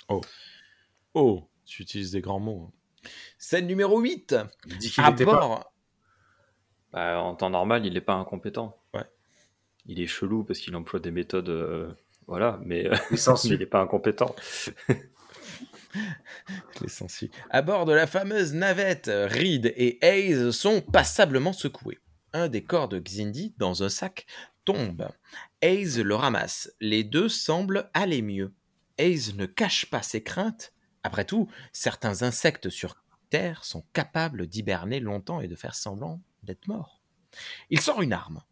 Oh, 1.14 1.48
tu 1.64 1.82
utilises 1.82 2.12
des 2.12 2.20
grands 2.20 2.38
mots. 2.40 2.70
Scène 3.38 3.66
numéro 3.66 3.98
8. 4.00 4.36
Il 4.68 4.78
dit 4.78 4.90
qu'il 4.90 5.02
À 5.04 5.10
était 5.10 5.24
pas... 5.24 5.32
bord. 5.40 5.72
Bah, 6.92 7.20
en 7.20 7.34
temps 7.34 7.50
normal, 7.50 7.84
il 7.84 7.96
est 7.96 8.00
pas 8.00 8.14
incompétent. 8.14 8.76
Ouais. 8.94 9.04
Il 9.86 10.00
est 10.00 10.06
chelou 10.06 10.44
parce 10.44 10.58
qu'il 10.60 10.74
emploie 10.76 11.00
des 11.00 11.10
méthodes, 11.10 11.48
euh, 11.48 11.92
voilà, 12.26 12.58
mais, 12.64 12.88
sensus. 13.16 13.50
il 13.58 13.62
est 13.62 13.66
pas 13.66 13.80
incompétent. 13.80 14.34
Les. 16.80 17.30
À 17.50 17.62
bord 17.62 17.84
de 17.84 17.92
la 17.92 18.06
fameuse 18.06 18.54
navette, 18.54 19.10
Reed 19.12 19.72
et 19.76 19.98
Hayes 20.04 20.52
sont 20.52 20.80
passablement 20.80 21.52
secoués. 21.52 21.98
Un 22.32 22.48
des 22.48 22.62
corps 22.62 22.88
de 22.88 22.98
Xindi, 22.98 23.54
dans 23.58 23.82
un 23.82 23.88
sac, 23.88 24.26
tombe. 24.64 25.08
Hayes 25.62 26.02
le 26.02 26.14
ramasse. 26.14 26.70
Les 26.80 27.04
deux 27.04 27.28
semblent 27.28 27.90
aller 27.94 28.22
mieux. 28.22 28.54
Hayes 28.98 29.34
ne 29.34 29.46
cache 29.46 29.86
pas 29.86 30.02
ses 30.02 30.22
craintes. 30.22 30.72
Après 31.02 31.24
tout, 31.24 31.48
certains 31.72 32.22
insectes 32.22 32.68
sur 32.68 33.02
Terre 33.30 33.64
sont 33.64 33.84
capables 33.92 34.46
d'hiberner 34.46 35.00
longtemps 35.00 35.40
et 35.40 35.48
de 35.48 35.56
faire 35.56 35.74
semblant 35.74 36.20
d'être 36.42 36.68
morts. 36.68 37.02
Il 37.70 37.80
sort 37.80 38.02
une 38.02 38.12
arme. 38.12 38.42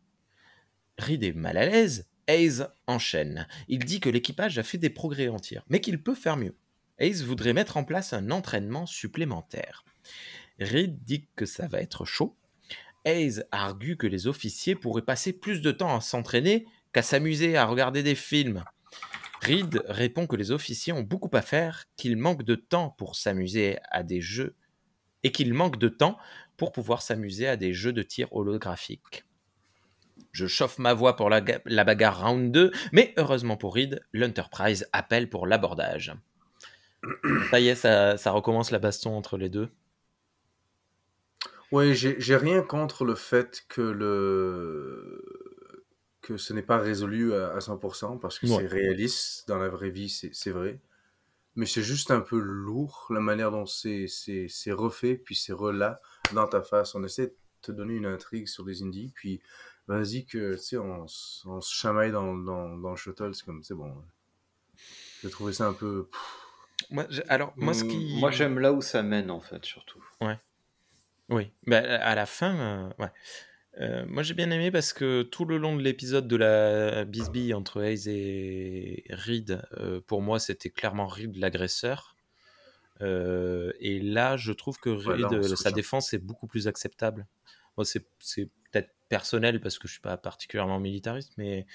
Reed 0.99 1.23
est 1.23 1.33
mal 1.33 1.57
à 1.57 1.67
l'aise. 1.67 2.09
Hayes 2.27 2.63
enchaîne. 2.87 3.47
Il 3.69 3.85
dit 3.85 4.01
que 4.01 4.09
l'équipage 4.09 4.59
a 4.59 4.63
fait 4.63 4.79
des 4.79 4.91
progrès 4.91 5.29
en 5.29 5.39
tir, 5.39 5.63
mais 5.69 5.81
qu'il 5.81 6.03
peut 6.03 6.15
faire 6.15 6.37
mieux. 6.37 6.57
Hayes 6.99 7.23
voudrait 7.25 7.53
mettre 7.53 7.77
en 7.77 7.85
place 7.85 8.13
un 8.13 8.31
entraînement 8.31 8.87
supplémentaire. 8.87 9.85
Reed 10.61 11.03
dit 11.03 11.27
que 11.35 11.47
ça 11.47 11.67
va 11.67 11.81
être 11.81 12.05
chaud. 12.05 12.37
Hayes 13.05 13.43
argue 13.51 13.97
que 13.97 14.07
les 14.07 14.27
officiers 14.27 14.75
pourraient 14.75 15.03
passer 15.03 15.33
plus 15.33 15.61
de 15.61 15.73
temps 15.73 15.95
à 15.95 16.01
s'entraîner 16.01 16.67
qu'à 16.93 17.03
s'amuser 17.03 17.57
à 17.57 17.67
regarder 17.67 18.03
des 18.03 18.15
films. 18.15 18.65
Reed 19.43 19.83
répond 19.89 20.27
que 20.27 20.37
les 20.37 20.53
officiers 20.53 20.93
ont 20.93 21.03
beaucoup 21.03 21.31
à 21.35 21.43
faire, 21.43 21.85
qu'ils 21.97 22.17
manquent 22.17 22.45
de 22.45 22.55
temps 22.55 22.91
pour 22.91 23.17
s'amuser 23.17 23.79
à 23.91 24.03
des 24.03 24.21
jeux 24.21 24.57
et 25.23 25.33
qu'ils 25.33 25.53
manquent 25.53 25.79
de 25.79 25.89
temps 25.89 26.17
pour 26.57 26.73
pouvoir 26.73 27.03
s'amuser 27.03 27.49
à 27.49 27.57
des 27.57 27.75
jeux 27.75 27.93
de 27.93 28.03
tir 28.03 28.33
holographique. 28.33 29.25
Je 30.33 30.47
chauffe 30.47 30.79
ma 30.79 30.95
voix 30.95 31.17
pour 31.17 31.29
la, 31.29 31.43
la 31.67 31.85
bagarre 31.85 32.25
round 32.25 32.53
2, 32.53 32.73
mais 32.93 33.13
heureusement 33.17 33.57
pour 33.57 33.75
Reed, 33.75 34.01
l'Enterprise 34.13 34.89
appelle 34.93 35.29
pour 35.29 35.47
l'abordage. 35.47 36.15
Ça 37.51 37.61
y 37.61 37.69
est, 37.69 37.75
ça, 37.75 38.17
ça 38.17 38.31
recommence 38.31 38.71
la 38.71 38.79
baston 38.79 39.17
entre 39.17 39.37
les 39.37 39.49
deux. 39.49 39.69
Oui, 41.73 41.95
j'ai 41.95 42.37
rien 42.37 42.63
contre 42.63 43.05
le 43.05 43.15
fait 43.15 43.65
que 43.69 43.81
le 43.81 45.23
que 46.23 46.39
ce 46.39 46.55
n'est 46.55 46.63
pas 46.63 46.79
résolu 46.79 47.35
à, 47.35 47.49
à 47.51 47.59
100% 47.59 48.19
parce 48.19 48.39
que 48.39 48.47
Ouais. 48.47 48.57
c'est 48.61 48.67
réaliste 48.67 49.47
dans 49.47 49.59
la 49.59 49.69
vraie 49.69 49.91
vie, 49.91 50.09
c'est 50.09 50.51
vrai. 50.51 50.81
Mais 51.55 51.67
c'est 51.67 51.83
juste 51.83 52.11
un 52.11 52.21
peu 52.21 52.39
lourd 52.39 53.07
la 53.11 53.21
manière 53.21 53.51
dont 53.51 53.67
c'est 53.67 54.07
refait 54.73 55.17
puis 55.17 55.35
c'est 55.35 55.53
relat 55.53 56.01
dans 56.33 56.47
ta 56.47 56.63
face. 56.63 56.95
On 56.95 57.05
essaie 57.05 57.27
de 57.27 57.37
te 57.61 57.73
donner 57.73 57.95
une 57.95 58.07
intrigue 58.07 58.49
sur 58.49 58.65
des 58.65 58.83
indies 58.83 59.13
puis 59.15 59.41
vas-y 59.87 60.25
que 60.25 60.55
tu 60.55 60.59
sais 60.59 60.79
on, 60.79 61.07
se 61.07 61.45
chamaille 61.75 62.11
dans, 62.13 62.35
dans, 62.35 62.77
dans 62.79 62.91
le 62.91 62.97
shuttle, 62.97 63.35
c'est 63.35 63.45
comme 63.45 63.63
c'est 63.63 63.75
bon. 63.75 63.95
J'ai 65.23 65.31
trouvé 65.31 65.53
ça 65.53 65.67
un 65.67 65.73
peu 65.75 66.09
Moi, 66.91 67.07
alors, 67.29 67.53
moi, 67.57 67.75
ce 67.75 67.85
Mm, 67.85 67.89
qui. 67.89 68.21
Moi, 68.21 68.31
j'aime 68.31 68.59
là 68.59 68.73
où 68.73 68.81
ça 68.81 69.03
mène, 69.03 69.31
en 69.31 69.41
fait, 69.41 69.65
surtout. 69.65 70.03
Oui, 71.31 71.51
bah, 71.67 71.79
à 71.79 72.15
la 72.15 72.27
fin, 72.27 72.55
euh, 72.55 72.91
ouais. 72.99 73.11
Euh, 73.81 74.05
moi 74.07 74.23
j'ai 74.23 74.35
bien 74.35 74.51
aimé 74.53 74.71
parce 74.71 74.93
que 74.93 75.23
tout 75.23 75.45
le 75.45 75.57
long 75.57 75.75
de 75.75 75.83
l'épisode 75.83 76.29
de 76.29 76.37
la 76.37 77.05
bisbille 77.05 77.55
entre 77.55 77.83
Hayes 77.83 78.09
et 78.09 79.05
Reed, 79.11 79.63
euh, 79.79 80.01
pour 80.01 80.23
moi 80.23 80.39
c'était 80.39 80.71
clairement 80.71 81.09
Reed 81.09 81.35
l'agresseur. 81.37 82.15
Euh, 83.01 83.73
et 83.81 83.99
là, 84.01 84.37
je 84.37 84.53
trouve 84.53 84.79
que 84.79 84.91
Ouais, 84.91 85.15
Reed, 85.15 85.33
euh, 85.33 85.57
sa 85.57 85.73
défense 85.73 86.13
est 86.15 86.19
beaucoup 86.19 86.47
plus 86.47 86.69
acceptable. 86.69 87.27
Moi, 87.77 87.85
c'est 87.85 88.07
c'est 88.21 88.49
peut-être 88.71 88.95
personnel 89.09 89.61
parce 89.61 89.79
que 89.81 89.89
je 89.89 89.95
suis 89.95 90.01
pas 90.01 90.17
particulièrement 90.17 90.79
militariste, 90.79 91.33
mais 91.37 91.67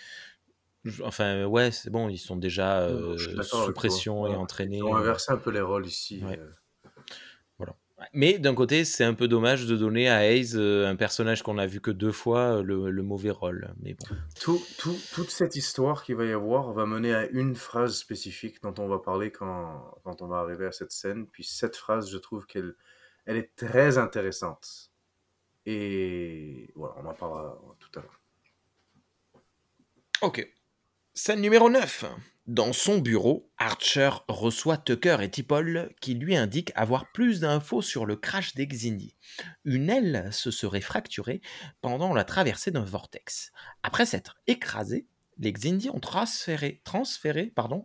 enfin, 1.04 1.46
ouais, 1.46 1.72
c'est 1.72 1.90
bon, 1.90 2.10
ils 2.10 2.18
sont 2.18 2.36
déjà 2.38 2.82
euh, 2.82 3.18
sous 3.18 3.66
toi. 3.66 3.74
pression 3.74 4.28
et 4.28 4.36
entraînés. 4.36 4.78
Ils 4.78 4.84
ont 4.84 4.96
euh, 4.96 5.00
inversé 5.00 5.32
un 5.32 5.38
peu 5.38 5.52
les 5.52 5.62
rôles 5.62 5.86
ici. 5.86 6.24
Ouais. 6.24 6.40
euh. 6.40 6.52
Mais 8.14 8.40
d'un 8.40 8.56
côté, 8.56 8.86
c'est 8.86 9.04
un 9.04 9.14
peu 9.14 9.28
dommage 9.28 9.66
de 9.66 9.76
donner 9.76 10.08
à 10.08 10.26
Hayes, 10.26 10.56
un 10.56 10.96
personnage 10.96 11.44
qu'on 11.44 11.58
a 11.58 11.66
vu 11.66 11.82
que 11.82 11.92
deux 11.92 12.14
fois, 12.14 12.62
le, 12.64 12.90
le 12.90 13.04
mauvais 13.04 13.30
rôle. 13.30 13.74
Mais 13.82 13.94
bon. 13.94 14.06
Tout, 14.40 14.64
tout- 14.78 14.98
toute 15.14 15.30
cette 15.30 15.58
histoire 15.58 16.06
qu'il 16.06 16.16
va 16.16 16.24
y 16.24 16.32
avoir 16.32 16.72
va 16.72 16.86
mener 16.86 17.14
à 17.14 17.28
une 17.28 17.58
phrase 17.58 17.98
spécifique 17.98 18.64
dont 18.64 18.74
on 18.78 18.88
va 18.88 19.00
parler 19.00 19.32
quand, 19.32 20.00
quand 20.06 20.22
on 20.22 20.28
va 20.28 20.38
arriver 20.38 20.66
à 20.66 20.72
cette 20.72 20.94
scène. 20.94 21.28
Puis 21.28 21.44
cette 21.44 21.76
phrase, 21.76 22.10
je 22.10 22.18
trouve 22.18 22.46
qu'elle 22.46 22.74
elle 23.26 23.36
est 23.36 23.54
très 23.58 23.98
intéressante. 23.98 24.92
Et 25.66 26.72
voilà, 26.76 26.96
on 27.04 27.06
en 27.06 27.14
parlera 27.14 27.62
tout 27.80 28.00
à 28.00 28.02
l'heure. 28.02 28.22
Ok. 30.22 30.50
Scène 31.22 31.42
numéro 31.42 31.70
9. 31.70 32.06
Dans 32.48 32.72
son 32.72 33.00
bureau, 33.00 33.52
Archer 33.58 34.10
reçoit 34.30 34.78
Tucker 34.78 35.18
et 35.20 35.30
Tipol 35.30 35.94
qui 36.00 36.14
lui 36.14 36.38
indiquent 36.38 36.72
avoir 36.76 37.12
plus 37.12 37.42
d'infos 37.42 37.82
sur 37.82 38.06
le 38.06 38.16
crash 38.16 38.56
des. 38.56 39.18
Une 39.66 39.90
aile 39.90 40.30
se 40.32 40.50
serait 40.50 40.80
fracturée 40.80 41.42
pendant 41.82 42.14
la 42.14 42.24
traversée 42.24 42.72
d'un 42.72 42.86
vortex. 42.86 43.52
Après 43.84 44.06
s'être 44.06 44.38
écrasés, 44.48 45.08
les 45.40 45.52
Xindi 45.52 45.90
ont 45.90 46.00
transféré, 46.00 46.82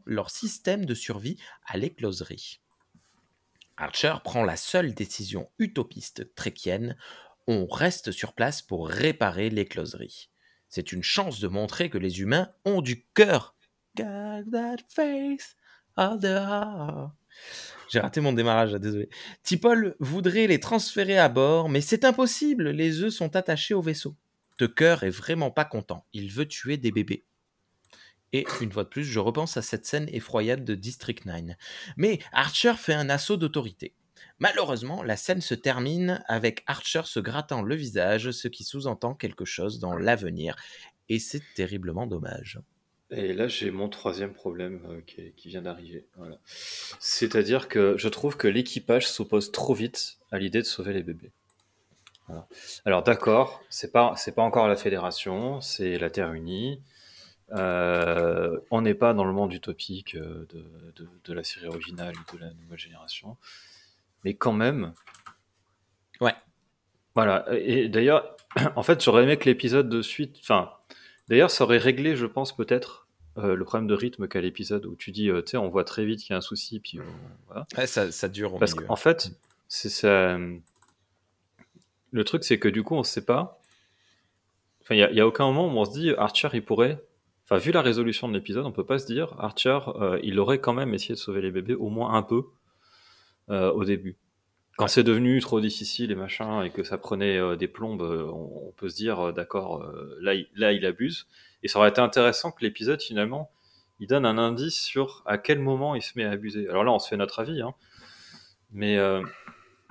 leur 0.07 0.30
système 0.30 0.85
de 0.85 0.95
survie 0.95 1.37
à 1.66 1.76
l'écloserie. 1.76 2.61
Archer 3.76 4.14
prend 4.22 4.45
la 4.45 4.57
seule 4.57 4.95
décision 4.95 5.51
utopiste 5.59 6.32
tréquienne 6.37 6.97
on 7.47 7.66
reste 7.66 8.11
sur 8.11 8.32
place 8.32 8.62
pour 8.62 8.89
réparer 8.89 9.51
l'écloserie. 9.51 10.30
C'est 10.75 10.91
une 10.91 11.05
chance 11.05 11.39
de 11.39 11.47
montrer 11.47 11.89
que 11.89 11.99
les 11.99 12.20
humains 12.20 12.51
ont 12.64 12.83
du 12.83 13.05
cœur. 13.14 13.55
Got 13.97 14.51
that 14.51 14.79
face 14.89 15.55
of 15.97 16.20
the. 16.20 17.12
J'ai 17.89 18.01
raté 18.01 18.20
mon 18.20 18.33
démarrage, 18.33 18.72
désolé. 18.72 19.09
Tipol 19.45 19.95
voudrait 20.01 20.49
les 20.49 20.59
transférer 20.59 21.16
à 21.16 21.29
bord, 21.29 21.68
mais 21.68 21.81
c'est 21.81 22.05
impossible, 22.05 22.70
les 22.70 23.05
œufs 23.05 23.12
sont 23.12 23.37
attachés 23.37 23.72
au 23.72 23.83
vaisseau. 23.83 24.16
Tucker 24.59 24.97
est 25.03 25.11
vraiment 25.11 25.53
pas 25.53 25.64
content, 25.64 26.07
il 26.12 26.29
veut 26.29 26.49
tuer 26.49 26.77
des 26.77 26.91
bébés. 26.91 27.25
Et 28.33 28.45
une 28.61 28.72
fois 28.72 28.83
de 28.83 28.89
plus, 28.89 29.05
je 29.05 29.20
repense 29.20 29.57
à 29.57 29.62
cette 29.62 29.87
scène 29.87 30.09
effroyable 30.11 30.64
de 30.64 30.75
District 30.75 31.25
9. 31.25 31.55
Mais 31.97 32.18
Archer 32.33 32.75
fait 32.77 32.95
un 32.95 33.11
assaut 33.11 33.37
d'autorité. 33.37 33.95
Malheureusement, 34.39 35.03
la 35.03 35.16
scène 35.16 35.41
se 35.41 35.55
termine 35.55 36.22
avec 36.27 36.62
Archer 36.66 37.03
se 37.05 37.20
grattant 37.20 37.62
le 37.62 37.75
visage, 37.75 38.31
ce 38.31 38.49
qui 38.49 38.64
sous-entend 38.64 39.14
quelque 39.14 39.45
chose 39.45 39.79
dans 39.79 39.97
l'avenir. 39.97 40.57
Et 41.09 41.18
c'est 41.18 41.43
terriblement 41.55 42.07
dommage. 42.07 42.61
Et 43.11 43.33
là, 43.33 43.47
j'ai 43.49 43.70
mon 43.70 43.89
troisième 43.89 44.33
problème 44.33 44.81
euh, 44.89 45.01
qui, 45.37 45.49
vient 45.49 45.62
d'arriver. 45.62 46.07
Voilà. 46.16 46.37
C'est-à-dire 46.99 47.68
que 47.68 47.97
je 47.97 48.09
trouve 48.09 48.37
que 48.37 48.49
l'équipage 48.49 49.07
s'oppose 49.07 49.53
trop 49.53 49.75
vite 49.75 50.18
à 50.33 50.39
l'idée 50.39 50.61
de 50.61 50.66
sauver 50.66 50.93
les 50.93 51.03
bébés. 51.03 51.33
Alors 52.87 53.03
d'accord, 53.03 53.62
c'est 53.68 53.93
pas 53.93 54.14
pas 54.35 54.43
encore 54.43 54.66
la 54.66 54.77
fédération, 54.77 55.61
c'est 55.61 55.99
la 55.99 56.09
Terre 56.09 56.33
unie. 56.33 56.81
Euh, 57.53 58.59
on 58.70 58.81
n'est 58.81 58.95
pas 58.95 59.12
dans 59.12 59.27
le 59.27 59.33
monde 59.33 59.53
utopique 59.53 60.14
euh, 60.14 60.47
de, 60.49 61.07
de 61.22 61.33
la 61.35 61.45
série 61.45 61.66
originale 61.66 62.14
ou 62.16 62.37
de 62.37 62.41
la 62.41 62.51
nouvelle 62.55 62.79
génération, 62.79 63.37
mais 64.25 64.35
quand 64.35 64.53
même. 64.53 64.93
Ouais. 66.20 66.35
Voilà. 67.14 67.47
Et 67.53 67.89
d'ailleurs, 67.89 68.37
en 68.77 68.83
fait, 68.83 69.03
j'aurais 69.03 69.25
aimé 69.25 69.37
que 69.37 69.45
l'épisode 69.45 69.89
de 69.89 70.03
suite, 70.03 70.37
enfin, 70.41 70.70
d'ailleurs, 71.29 71.51
ça 71.51 71.64
aurait 71.64 71.79
réglé, 71.79 72.16
je 72.16 72.27
pense, 72.27 72.57
peut-être 72.57 73.07
euh, 73.39 73.55
le 73.55 73.64
problème 73.64 73.89
de 73.89 73.95
rythme 73.95 74.29
qu'a 74.29 74.41
l'épisode 74.41 74.87
où 74.87 74.97
tu 74.97 75.11
dis, 75.11 75.29
euh, 75.29 75.43
tu 75.43 75.53
sais, 75.53 75.57
on 75.57 75.68
voit 75.68 75.85
très 75.85 76.05
vite 76.05 76.20
qu'il 76.20 76.31
y 76.31 76.35
a 76.35 76.39
un 76.39 76.41
souci, 76.41 76.81
puis 76.81 77.01
on- 77.01 77.47
voilà. 77.47 77.66
Ouais, 77.77 77.87
ça, 77.87 78.11
ça 78.12 78.29
dure 78.29 78.55
au 78.55 78.59
Parce 78.59 78.75
qu'en 78.75 78.97
fait, 78.97 79.33
c'est 79.68 79.89
ça. 79.89 80.39
Le 82.12 82.25
truc, 82.25 82.45
c'est 82.45 82.61
que 82.61 82.68
du 82.68 82.85
coup, 82.85 82.95
on 82.95 83.03
sait 83.03 83.25
pas. 83.25 83.61
Enfin, 84.83 84.95
il 84.95 85.16
y 85.16 85.20
a, 85.20 85.27
aucun 85.27 85.47
moment 85.47 85.66
où 85.66 85.79
on 85.79 85.85
se 85.85 85.93
dit 85.93 86.12
Archer, 86.12 86.49
il 86.53 86.64
pourrait. 86.64 87.03
Enfin, 87.45 87.57
vu 87.57 87.72
la 87.72 87.83
résolution 87.83 88.29
de 88.29 88.35
l'épisode, 88.35 88.66
on 88.66 88.72
peut 88.72 88.85
pas 88.85 88.99
se 88.99 89.07
dire 89.07 89.35
Archer, 89.39 89.79
euh, 90.01 90.20
il 90.22 90.39
aurait 90.39 90.61
quand 90.61 90.75
même 90.75 90.95
essayé 90.95 91.14
de 91.14 91.18
sauver 91.18 91.41
les 91.41 91.51
bébés, 91.51 91.75
au 91.75 91.89
moins 91.89 92.14
un 92.14 92.22
peu, 92.22 92.45
au 93.49 93.84
début. 93.84 94.16
Quand 94.76 94.88
c'est 94.88 95.05
devenu 95.05 95.40
trop 95.40 95.61
difficile 95.61 96.11
et 96.11 96.14
machin, 96.16 96.62
et 96.64 96.70
que 96.70 96.82
ça 96.82 96.99
prenait 96.99 97.38
euh, 97.38 97.55
des 97.55 97.68
plombes, 97.68 98.03
euh, 98.03 98.26
on, 98.32 98.68
on 98.68 98.72
peut 98.72 98.88
se 98.88 98.97
dire, 98.97 99.20
euh, 99.28 99.32
d'accord, 99.32 99.82
euh, 99.84 100.16
là, 100.20 100.34
il- 100.34 100.49
là, 100.57 100.72
il 100.72 100.84
abuse. 100.84 101.28
Et 101.62 101.68
ça 101.68 101.78
aurait 101.78 101.90
été 101.90 102.01
intéressant 102.01 102.51
que 102.51 102.64
l'épisode, 102.64 103.01
finalement, 103.01 103.53
il 104.01 104.09
donne 104.09 104.26
un 104.26 104.36
indice 104.36 104.80
sur 104.82 105.22
à 105.26 105.38
quel 105.38 105.61
moment 105.61 105.95
il 105.95 106.03
se 106.03 106.12
met 106.16 106.24
à 106.24 106.32
abuser. 106.32 106.68
Alors 106.68 106.82
là, 106.82 106.90
on 106.92 106.99
se 106.99 107.09
fait 107.09 107.16
notre 107.16 107.38
avis, 107.38 107.62
hein. 107.62 107.74
Mais 108.72 108.99
euh, 108.99 109.22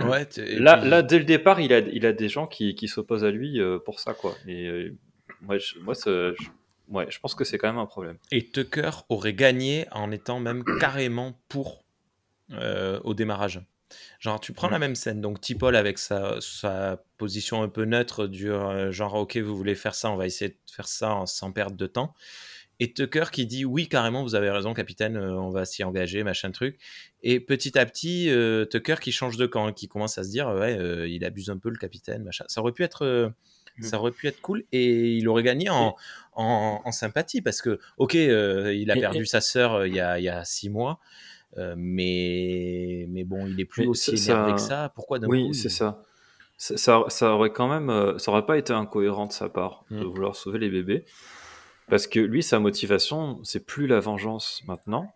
Ouais, 0.01 0.27
là, 0.59 0.77
puis- 0.77 0.89
là, 0.89 1.01
dès 1.01 1.19
le 1.19 1.23
départ, 1.25 1.61
il 1.61 1.71
a, 1.71 1.79
il 1.79 2.05
a 2.05 2.11
des 2.11 2.27
gens 2.27 2.45
qui, 2.47 2.75
qui 2.75 2.89
s'opposent 2.89 3.23
à 3.23 3.31
lui 3.31 3.61
euh, 3.61 3.79
pour 3.79 4.01
ça, 4.01 4.13
quoi. 4.13 4.33
Et 4.47 4.67
euh, 4.67 4.93
moi, 5.41 5.57
je, 5.59 5.79
moi 5.79 5.93
je, 5.93 6.33
ouais, 6.89 7.05
je 7.09 7.19
pense 7.19 7.35
que 7.35 7.45
c'est 7.45 7.57
quand 7.57 7.67
même 7.69 7.77
un 7.77 7.85
problème. 7.85 8.17
Et 8.31 8.43
Tucker 8.45 8.89
aurait 9.07 9.33
gagné 9.33 9.85
en 9.91 10.11
étant 10.11 10.41
même 10.41 10.65
carrément 10.81 11.39
pour 11.47 11.82
euh, 12.51 12.99
au 13.03 13.13
démarrage. 13.13 13.61
Genre, 14.19 14.39
tu 14.39 14.53
prends 14.53 14.69
la 14.69 14.79
même 14.79 14.95
scène, 14.95 15.21
donc 15.21 15.39
Tipol 15.39 15.75
avec 15.75 15.99
sa, 15.99 16.37
sa 16.41 17.03
position 17.17 17.61
un 17.61 17.69
peu 17.69 17.85
neutre, 17.85 18.25
du 18.25 18.51
euh, 18.51 18.91
genre, 18.91 19.13
ok, 19.13 19.37
vous 19.37 19.55
voulez 19.55 19.75
faire 19.75 19.93
ça, 19.93 20.09
on 20.09 20.15
va 20.15 20.25
essayer 20.25 20.49
de 20.49 20.57
faire 20.71 20.87
ça 20.87 21.23
sans 21.27 21.51
perdre 21.51 21.77
de 21.77 21.85
temps. 21.85 22.13
Et 22.79 22.91
Tucker 22.91 23.25
qui 23.31 23.45
dit, 23.45 23.65
oui, 23.65 23.87
carrément, 23.87 24.23
vous 24.23 24.33
avez 24.33 24.49
raison, 24.49 24.73
capitaine, 24.73 25.15
euh, 25.15 25.35
on 25.35 25.51
va 25.51 25.65
s'y 25.65 25.83
engager, 25.83 26.23
machin 26.23 26.49
truc. 26.51 26.79
Et 27.21 27.39
petit 27.39 27.77
à 27.77 27.85
petit, 27.85 28.31
Tucker 28.71 28.95
qui 28.99 29.11
change 29.11 29.37
de 29.37 29.45
camp, 29.45 29.71
qui 29.73 29.87
commence 29.87 30.17
à 30.17 30.23
se 30.23 30.29
dire, 30.29 30.47
ouais, 30.47 31.09
il 31.09 31.23
abuse 31.23 31.51
un 31.51 31.57
peu 31.57 31.69
le 31.69 31.77
capitaine, 31.77 32.23
machin. 32.23 32.45
Ça 32.47 32.61
aurait 32.61 32.73
pu 32.73 32.83
être. 32.83 33.31
Mm. 33.77 33.83
ça 33.83 33.99
aurait 33.99 34.11
pu 34.11 34.27
être 34.27 34.39
cool 34.41 34.65
et 34.71 35.13
il 35.17 35.27
aurait 35.27 35.41
gagné 35.41 35.69
en, 35.69 35.95
en, 36.33 36.81
en 36.83 36.91
sympathie 36.91 37.41
parce 37.41 37.61
que, 37.61 37.79
ok, 37.97 38.15
euh, 38.15 38.73
il 38.73 38.91
a 38.91 38.95
perdu 38.95 39.25
sa 39.25 39.41
sœur 39.41 39.85
il 39.87 39.95
y, 39.95 39.99
a, 39.99 40.19
il 40.19 40.23
y 40.23 40.29
a 40.29 40.45
six 40.45 40.69
mois, 40.69 40.99
euh, 41.57 41.75
mais, 41.77 43.05
mais 43.09 43.23
bon, 43.23 43.45
il 43.47 43.59
est 43.59 43.65
plus 43.65 43.83
Mais 43.83 43.87
aussi 43.87 44.17
ça- 44.17 44.33
énervé 44.33 44.51
ça- 44.51 44.55
que 44.55 44.61
ça. 44.61 44.91
Pourquoi 44.95 45.19
d'un 45.19 45.27
Oui, 45.27 45.53
c'est 45.53 45.67
il- 45.67 45.71
ça. 45.71 46.01
ça. 46.57 47.03
ça. 47.09 47.29
aurait 47.33 47.51
quand 47.51 47.67
même, 47.67 47.89
euh, 47.89 48.17
ça 48.17 48.31
aurait 48.31 48.45
pas 48.45 48.57
été 48.57 48.73
incohérent 48.73 49.25
de 49.27 49.31
sa 49.33 49.49
part 49.49 49.85
de 49.91 49.97
Mm. 50.03 50.03
vouloir 50.03 50.35
sauver 50.35 50.59
les 50.59 50.69
bébés, 50.69 51.05
parce 51.89 52.07
que 52.07 52.19
lui, 52.19 52.41
sa 52.43 52.59
motivation, 52.59 53.39
c'est 53.43 53.65
plus 53.65 53.87
la 53.87 53.99
vengeance 53.99 54.61
maintenant. 54.67 55.11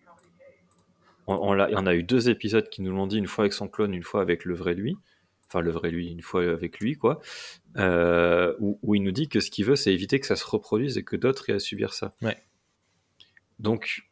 On, 1.28 1.36
on 1.36 1.56
y 1.68 1.76
en 1.76 1.86
a 1.86 1.94
eu 1.96 2.04
deux 2.04 2.30
épisodes 2.30 2.70
qui 2.70 2.82
nous 2.82 2.92
l'ont 2.94 3.08
dit, 3.08 3.18
une 3.18 3.28
fois 3.28 3.44
avec 3.44 3.54
son 3.54 3.68
clone, 3.68 3.94
une 3.94 4.04
fois 4.04 4.22
avec 4.22 4.46
le 4.46 4.54
vrai 4.56 4.74
lui. 4.74 4.96
Enfin, 5.50 5.62
le 5.62 5.72
vrai 5.72 5.92
lui, 5.92 6.10
une 6.12 6.22
fois 6.22 6.44
avec 6.44 6.80
lui, 6.80 6.96
quoi. 6.96 7.22
Euh, 7.78 8.54
où, 8.60 8.78
où 8.84 8.96
il 8.96 9.04
nous 9.04 9.12
dit 9.12 9.30
que 9.30 9.40
ce 9.40 9.50
qu'il 9.50 9.64
veut, 9.66 9.78
c'est 9.78 9.94
éviter 9.94 10.20
que 10.20 10.26
ça 10.26 10.36
se 10.36 10.46
reproduise 10.46 10.98
et 10.98 11.04
que 11.04 11.16
d'autres 11.16 11.50
aient 11.50 11.54
à 11.54 11.60
subir 11.60 11.94
ça. 11.94 12.14
Ouais. 12.22 12.38
Donc, 13.60 14.07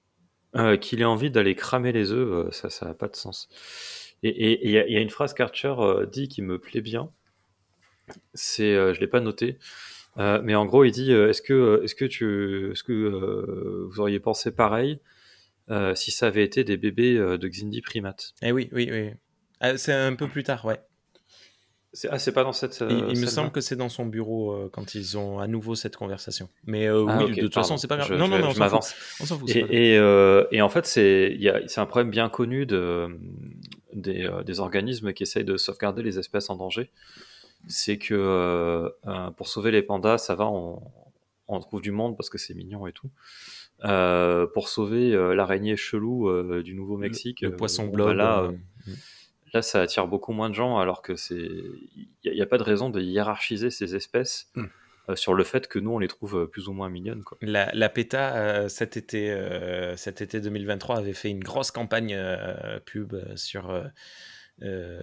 euh, 0.56 0.78
qu'il 0.78 1.01
ait 1.01 1.06
envie 1.06 1.30
d'aller 1.30 1.56
cramer 1.56 1.91
les 1.91 2.12
œufs, 2.12 2.47
euh, 2.47 2.51
ça, 2.51 2.70
ça 2.70 2.86
n'a 2.86 2.93
pas 2.93 3.08
de 3.08 3.16
sens. 3.16 3.47
Et 4.24 4.66
il 4.66 4.72
y, 4.72 4.78
a- 4.78 5.01
une 5.01 5.10
phrase 5.10 5.34
qu'Archer 5.34 5.76
euh, 5.78 6.06
dit 6.06 6.28
qui 6.28 6.41
me 6.41 6.58
plaît 6.58 6.82
bien. 6.82 7.12
C'est, 8.34 8.74
je 8.93 8.99
l'ai 8.99 9.08
pas 9.08 9.20
noté, 9.20 9.58
mais 10.18 10.53
en 10.56 10.66
gros, 10.66 10.84
il 10.84 10.91
dit 10.91 11.12
Est-ce 11.12 11.41
que, 11.41 11.82
est-ce 11.84 11.95
que 11.95 12.06
tu, 12.06 12.72
est-ce 12.72 12.84
que 12.84 13.88
vous 13.89 13.99
auriez 13.99 14.20
pensé 14.20 14.51
pareil 14.51 14.99
si 15.95 16.12
ça 16.12 16.28
avait 16.28 16.43
été 16.43 16.64
des 16.64 16.78
bébés 16.78 17.16
de 17.16 17.47
Xindi 17.47 17.82
primates 17.82 18.34
Eh 18.43 18.51
oui, 18.51 18.70
oui, 18.72 18.89
oui. 18.91 19.78
C'est 19.78 19.93
un 19.93 20.14
peu 20.16 20.28
plus 20.28 20.43
tard, 20.43 20.66
ouais. 20.66 20.80
Ah, 22.09 22.19
c'est 22.19 22.31
pas 22.33 22.43
dans 22.43 22.51
cette. 22.53 22.81
euh, 22.81 22.87
il, 23.09 23.15
il 23.15 23.19
me 23.21 23.25
semble 23.25 23.51
que 23.51 23.61
c'est 23.61 23.75
dans 23.75 23.89
son 23.89 24.05
bureau 24.05 24.51
euh, 24.51 24.69
quand 24.71 24.95
ils 24.95 25.17
ont 25.17 25.39
à 25.39 25.47
nouveau 25.47 25.75
cette 25.75 25.95
conversation. 25.95 26.49
Mais 26.65 26.87
euh, 26.87 27.05
Ah, 27.07 27.23
oui, 27.23 27.31
de 27.31 27.41
toute 27.41 27.53
pardon. 27.53 27.67
façon, 27.67 27.77
c'est 27.77 27.87
pas 27.87 27.95
grave. 27.97 28.09
Je- 28.09 28.15
non, 28.15 28.27
non, 28.27 28.35
je- 28.37 28.41
mais 28.41 28.47
on 28.47 28.51
je 28.51 28.59
m'avance. 28.59 28.93
On 29.21 29.25
s'en 29.25 29.37
fout. 29.39 29.49
Et, 29.49 29.93
et, 29.93 29.97
euh, 29.97 30.43
et 30.51 30.61
en 30.61 30.69
fait, 30.69 30.85
c'est 30.85 31.37
un 31.77 31.85
problème 31.85 32.09
bien 32.09 32.27
connu 32.29 32.65
de, 32.65 33.07
des, 33.93 34.25
euh, 34.25 34.43
des 34.43 34.59
organismes 34.59 35.13
qui 35.13 35.23
essayent 35.23 35.45
de 35.45 35.57
sauvegarder 35.57 36.03
les 36.03 36.19
espèces 36.19 36.49
en 36.49 36.55
danger. 36.57 36.89
C'est 37.67 37.97
que 37.97 38.13
euh, 38.13 38.89
euh, 39.07 39.31
pour 39.31 39.47
sauver 39.47 39.71
les 39.71 39.81
pandas, 39.81 40.17
ça 40.17 40.35
va, 40.35 40.45
on, 40.47 40.81
on 41.47 41.59
trouve 41.59 41.81
du 41.81 41.91
monde 41.91 42.17
parce 42.17 42.29
que 42.29 42.37
c'est 42.37 42.53
mignon 42.53 42.85
et 42.87 42.91
tout. 42.91 43.09
Euh, 43.83 44.47
pour 44.47 44.69
sauver 44.69 45.13
euh, 45.13 45.33
l'araignée 45.33 45.75
chelou 45.75 46.29
euh, 46.29 46.61
du 46.63 46.75
Nouveau-Mexique, 46.75 47.41
le 47.41 47.49
euh, 47.49 47.55
poisson 47.55 47.87
blob. 47.87 48.15
là, 48.15 48.41
euh, 48.41 48.51
euh, 48.87 48.91
là, 49.53 49.61
ça 49.61 49.81
attire 49.81 50.07
beaucoup 50.07 50.33
moins 50.33 50.49
de 50.49 50.55
gens 50.55 50.77
alors 50.77 51.01
que 51.01 51.15
c'est 51.15 51.35
il 51.35 52.07
n'y 52.23 52.29
a, 52.31 52.33
il 52.33 52.37
y 52.37 52.41
a 52.41 52.45
pas 52.45 52.57
de 52.57 52.63
raison 52.63 52.89
de 52.89 53.01
hiérarchiser 53.01 53.69
ces 53.71 53.95
espèces 53.95 54.47
Hmm. 54.55 54.65
euh, 55.09 55.15
sur 55.15 55.33
le 55.35 55.43
fait 55.43 55.67
que 55.67 55.77
nous, 55.79 55.91
on 55.91 55.99
les 55.99 56.07
trouve 56.07 56.35
euh, 56.37 56.47
plus 56.47 56.67
ou 56.67 56.73
moins 56.73 56.89
mignonnes. 56.89 57.23
Quoi. 57.23 57.37
La, 57.41 57.69
la 57.73 57.89
PETA, 57.89 58.35
euh, 58.37 58.67
cet, 58.69 58.97
été, 58.97 59.31
euh, 59.31 59.95
cet 59.97 60.21
été 60.21 60.41
2023, 60.41 60.97
avait 60.97 61.13
fait 61.13 61.29
une 61.29 61.43
grosse 61.43 61.71
campagne 61.71 62.13
euh, 62.15 62.79
pub 62.85 63.15
sur. 63.35 63.69
euh, 63.69 63.83
euh, 64.63 65.01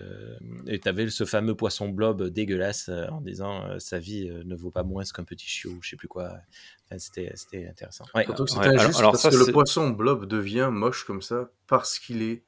et 0.66 0.80
tu 0.80 0.88
avais 0.88 1.09
ce 1.11 1.24
fameux 1.24 1.55
poisson 1.55 1.88
blob 1.90 2.22
dégueulasse 2.22 2.88
euh, 2.88 3.07
en 3.09 3.20
disant 3.20 3.66
euh, 3.66 3.78
sa 3.78 3.99
vie 3.99 4.28
euh, 4.30 4.43
ne 4.45 4.57
vaut 4.57 4.70
pas 4.70 4.82
moins 4.82 5.05
qu'un 5.05 5.24
petit 5.24 5.47
chiot, 5.47 5.70
ou 5.72 5.78
je 5.82 5.90
sais 5.90 5.97
plus 5.97 6.09
quoi. 6.09 6.32
Enfin, 6.86 6.99
c'était, 6.99 7.30
c'était 7.34 7.68
intéressant. 7.68 8.05
Ouais. 8.14 8.24
Surtout 8.24 8.45
que 8.47 8.51
c'est 8.51 8.59
Ouais, 8.59 8.68
alors- 8.68 8.80
injuste 8.84 8.99
alors 8.99 9.12
parce 9.12 9.22
ça, 9.22 9.30
que 9.30 9.36
le 9.36 9.53
poisson 9.53 9.90
blob 9.90 10.24
devient 10.26 10.70
moche 10.72 11.05
comme 11.05 11.20
ça 11.22 11.51
parce 11.66 11.99
qu'il 11.99 12.22
est 12.22 12.45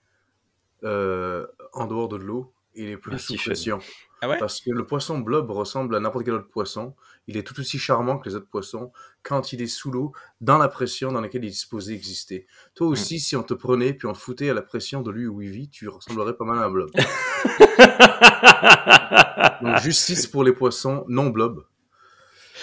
euh, 0.85 1.47
en 1.73 1.87
dehors 1.87 2.09
de 2.09 2.17
l'eau. 2.17 2.53
Il 2.77 2.89
est 2.89 2.97
plus 2.97 3.13
Bah, 3.13 3.19
sous 3.19 3.37
pression. 3.37 3.79
Ah 4.21 4.29
ouais? 4.29 4.39
Parce 4.39 4.61
que 4.61 4.71
le 4.71 4.85
poisson 4.85 5.19
blob 5.19 5.49
ressemble 5.51 5.95
à 5.95 6.01
n'importe 6.01 6.25
quel 6.25 6.35
autre 6.35 6.49
poisson. 6.49 6.97
Il 7.29 7.37
est 7.37 7.45
tout 7.45 7.59
aussi 7.61 7.79
charmant 7.79 8.19
que 8.19 8.29
les 8.29 8.35
autres 8.35 8.49
poissons 8.49 8.91
quand 9.23 9.53
il 9.53 9.63
est 9.63 9.69
sous 9.69 9.93
l'eau, 9.93 10.13
dans 10.41 10.59
la 10.59 10.67
pression 10.69 11.13
dans 11.13 11.21
laquelle 11.21 11.45
il 11.45 11.51
est 11.51 11.53
supposé 11.53 11.95
exister. 11.95 12.47
Toi 12.75 12.89
aussi, 12.89 13.21
si 13.21 13.37
on 13.37 13.45
te 13.45 13.55
prenait 13.55 13.95
puis 13.95 14.09
on 14.09 14.13
te 14.13 14.19
foutait 14.19 14.51
à 14.51 14.55
la 14.55 14.63
pression 14.63 15.03
de 15.03 15.11
lui 15.13 15.27
où 15.27 15.41
il 15.41 15.51
vit, 15.51 15.69
tu 15.71 15.89
ressemblerais 15.89 16.37
pas 16.37 16.45
mal 16.45 16.59
à 16.59 16.65
un 16.65 16.71
blob. 16.71 16.91
Donc, 19.63 19.79
justice 19.81 20.27
pour 20.27 20.43
les 20.43 20.53
poissons 20.53 21.05
non 21.09 21.31
blob 21.31 21.65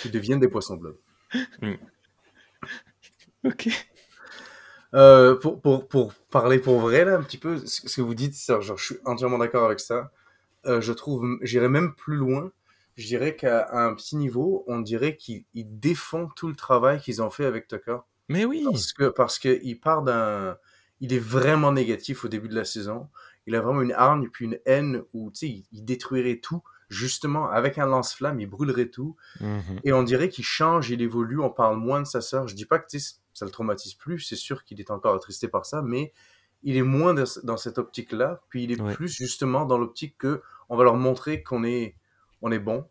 qui 0.01 0.09
deviennent 0.09 0.39
des 0.39 0.47
poissons 0.49 0.76
blob. 0.78 0.97
Ok. 3.43 3.69
Euh, 4.94 5.36
pour, 5.36 5.62
pour, 5.62 5.88
pour 5.88 6.14
parler 6.32 6.60
pour 6.60 6.80
vrai, 6.80 7.06
là, 7.06 7.16
un 7.16 7.24
petit 7.24 7.38
peu, 7.38 7.58
ce 7.66 7.88
ce 7.88 7.96
que 7.96 8.02
vous 8.02 8.16
dites, 8.16 8.34
ça, 8.34 8.60
genre, 8.60 8.78
je 8.78 8.86
suis 8.86 8.98
entièrement 9.06 9.38
d'accord 9.38 9.66
avec 9.66 9.80
ça. 9.80 10.12
Euh, 10.66 10.82
je 10.82 10.94
trouve, 10.94 11.26
j'irais 11.42 11.70
même 11.70 11.94
plus 11.96 12.18
loin. 12.18 12.52
Je 12.98 13.08
dirais 13.08 13.36
qu'à 13.36 13.70
un 13.72 13.94
petit 13.96 14.18
niveau, 14.18 14.64
on 14.68 14.80
dirait 14.80 15.16
qu'ils 15.16 15.46
ils 15.54 15.80
défont 15.80 16.28
tout 16.36 16.50
le 16.50 16.56
travail 16.56 17.00
qu'ils 17.00 17.22
ont 17.22 17.30
fait 17.30 17.46
avec 17.46 17.68
Tucker. 17.68 17.98
Mais 18.28 18.46
oui. 18.46 18.64
Parce 18.66 18.94
que, 18.94 19.06
parce 19.06 19.39
que 19.39 19.60
il 19.64 19.80
part 19.80 20.04
d'un, 20.04 20.58
il 21.00 21.14
est 21.14 21.20
vraiment 21.20 21.72
négatif 21.72 22.26
au 22.26 22.28
début 22.28 22.50
de 22.50 22.56
la 22.56 22.66
saison. 22.66 23.08
Il 23.48 23.56
a 23.56 23.62
vraiment 23.62 23.82
une 23.82 23.94
hargne 23.94 24.30
puis 24.30 24.46
une 24.46 24.60
haine 24.66 25.04
où, 25.14 25.32
tu 25.32 25.39
sais, 25.39 25.48
il, 25.48 25.66
il 25.72 25.86
détruirait 25.86 26.38
tout. 26.38 26.62
Justement, 26.89 27.50
avec 27.50 27.78
un 27.78 27.86
lance-flamme, 27.86 28.42
il 28.42 28.48
brûlerait 28.48 28.89
tout. 28.89 29.16
Mhm. 29.39 29.80
Et 29.86 29.94
on 29.94 30.04
dirait 30.04 30.28
qu'il 30.28 30.44
change, 30.44 30.89
il 30.89 31.02
évolue, 31.02 31.39
on 31.39 31.50
parle 31.50 31.78
moins 31.78 32.02
de 32.02 32.06
sa 32.06 32.20
sœur. 32.20 32.50
Je 32.50 32.56
dis 32.56 32.66
pas 32.66 32.80
que 32.80 32.88
tu 32.89 33.00
sais, 33.00 33.16
ça 33.34 33.45
le 33.45 33.51
traumatise 33.51 33.93
plus, 33.93 34.19
c'est 34.19 34.36
sûr 34.36 34.63
qu'il 34.63 34.79
est 34.79 34.91
encore 34.91 35.15
attristé 35.15 35.47
par 35.47 35.65
ça, 35.65 35.82
mais 35.82 36.13
il 36.63 36.77
est 36.77 36.84
moins 36.84 37.13
dans, 37.13 37.23
dans 37.43 37.57
cette 37.57 37.77
optique-là, 37.77 38.41
puis 38.49 38.63
il 38.65 38.71
est 38.71 38.79
Ouais. 38.82 38.93
plus 38.93 39.07
justement 39.09 39.65
dans 39.65 39.77
l'optique 39.77 40.17
que 40.17 40.41
on 40.69 40.77
va 40.77 40.84
leur 40.84 40.95
montrer 40.95 41.41
qu'on 41.43 41.63
est, 41.63 41.95
on 42.41 42.51
est 42.51 42.59
bon. 42.59 42.88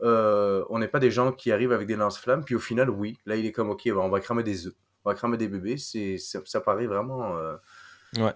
Euh, 0.00 0.64
on 0.70 0.78
n'est 0.80 0.88
pas 0.88 0.98
des 0.98 1.10
gens 1.12 1.30
qui 1.30 1.52
arrivent 1.52 1.72
avec 1.72 1.86
des 1.86 1.94
lance-flammes, 1.96 2.44
puis 2.44 2.54
au 2.56 2.58
final, 2.58 2.90
oui, 2.90 3.18
là 3.26 3.36
il 3.36 3.46
est 3.46 3.52
comme 3.52 3.70
ok, 3.70 3.82
ben, 3.86 3.96
on 3.98 4.08
va 4.08 4.18
cramer 4.20 4.42
des 4.42 4.66
œufs, 4.66 4.74
on 5.04 5.10
va 5.10 5.14
cramer 5.14 5.36
des 5.36 5.46
bébés, 5.48 5.76
c'est, 5.76 6.18
ça, 6.18 6.40
ça 6.44 6.60
paraît 6.60 6.86
vraiment. 6.86 7.36
euh, 7.36 7.56
Ouais. 8.16 8.34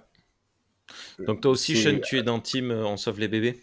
Donc 1.26 1.40
toi 1.40 1.51
aussi, 1.51 1.76
Sean, 1.76 1.99
tu 2.01 2.18
es 2.18 2.22
dans 2.22 2.38
Team 2.40 2.70
euh, 2.70 2.84
On 2.84 2.97
sauve 2.97 3.18
les 3.18 3.26
bébés? 3.28 3.61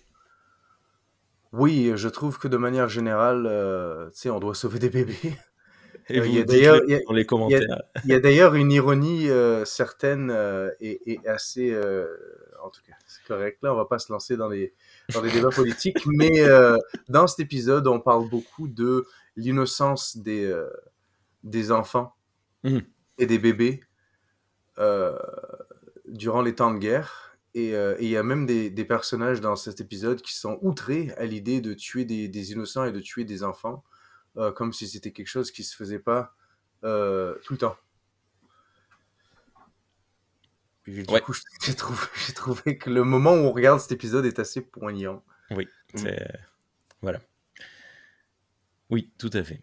Oui, 1.54 1.92
je 1.96 2.10
trouve 2.10 2.40
que 2.40 2.48
de 2.48 2.58
manière 2.58 2.90
générale, 2.90 3.46
euh, 3.48 4.10
tu 4.10 4.18
sais, 4.22 4.30
on 4.30 4.40
doit 4.40 4.56
sauver 4.56 4.80
des 4.80 4.90
bébés. 4.90 5.16
Et 6.10 6.20
vous 6.20 6.26
il 6.28 6.36
y 6.36 6.40
a 6.40 6.44
d'ailleurs- 6.44 6.82
il 6.88 6.92
y 6.92 6.96
a- 6.96 7.02
dans 7.08 7.14
les 7.14 7.26
commentaires. 7.26 7.84
Il 8.04 8.10
y 8.12 8.14
a 8.14 8.20
d'ailleurs 8.20 8.56
une 8.56 8.72
ironie 8.72 9.30
euh, 9.30 9.66
certaine 9.66 10.30
euh, 10.32 10.70
et, 10.80 11.14
et 11.14 11.28
assez, 11.28 11.72
euh, 11.72 12.08
en 12.64 12.70
tout 12.70 12.82
cas, 12.88 12.94
c'est 13.08 13.24
correct. 13.26 13.60
Là, 13.62 13.74
on 13.74 13.78
va 13.78 13.86
pas 13.86 14.00
se 14.00 14.12
lancer 14.12 14.36
dans 14.38 14.50
les 14.50 14.74
dans 15.14 15.22
les 15.22 15.32
débats 15.32 15.50
politiques, 15.50 16.06
mais 16.06 16.44
dans 17.10 17.28
cet 17.28 17.40
épisode, 17.40 17.88
on 17.88 18.00
parle 18.00 18.30
beaucoup 18.30 18.68
de 18.68 19.06
l'innocence 19.36 20.18
des 20.18 20.54
des 21.44 21.72
enfants 21.72 22.16
Mhm. 22.64 22.82
et 23.18 23.26
des 23.26 23.40
bébés 23.40 23.82
durant 26.08 26.42
les 26.42 26.56
temps 26.56 26.74
de 26.74 26.80
guerre. 26.80 27.38
Et 27.56 27.76
euh, 27.76 27.96
il 28.00 28.08
y 28.10 28.18
a 28.18 28.24
même 28.24 28.46
des, 28.48 28.70
des 28.72 28.86
personnages 28.86 29.40
dans 29.40 29.56
cet 29.56 29.80
épisode 29.80 30.22
qui 30.24 30.34
sont 30.36 30.58
outrés 30.64 31.12
à 31.18 31.26
l'idée 31.26 31.62
de 31.62 31.74
tuer 31.76 32.04
des, 32.04 32.28
des 32.28 32.52
innocents 32.52 32.84
et 32.84 32.92
de 32.92 33.00
tuer 33.00 33.26
des 33.26 33.44
enfants, 33.44 33.84
euh, 34.38 34.52
comme 34.52 34.74
si 34.74 34.88
c'était 34.88 35.12
quelque 35.12 35.28
chose 35.28 35.52
qui 35.52 35.64
se 35.64 35.76
faisait 35.76 36.00
pas 36.00 36.36
euh, 36.84 37.36
tout 37.44 37.54
le 37.54 37.60
temps. 37.60 37.78
Puis, 40.84 41.04
du 41.04 41.14
Ouais. 41.14 41.22
coup, 41.22 41.34
j'ai 41.66 41.76
trouvé, 42.34 42.78
que 42.78 42.90
le 42.90 43.04
moment 43.04 43.34
où 43.34 43.38
on 43.38 43.52
regarde 43.52 43.80
cet 43.80 43.92
épisode 43.94 44.26
est 44.26 44.40
assez 44.40 44.62
poignant. 44.62 45.24
C'est- 45.96 46.22
euh, 46.22 46.38
Voilà. 47.02 47.20
Oui, 48.90 49.12
tout 49.18 49.30
à 49.34 49.44
fait. 49.44 49.62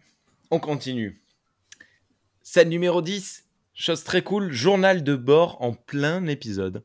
On 0.49 0.59
continue. 0.59 1.21
Scène 2.41 2.69
numéro 2.69 3.01
10. 3.01 3.45
Chose 3.73 4.03
très 4.03 4.23
cool. 4.23 4.51
Journal 4.51 5.03
de 5.03 5.15
bord 5.15 5.61
en 5.61 5.73
plein 5.73 6.25
épisode. 6.27 6.83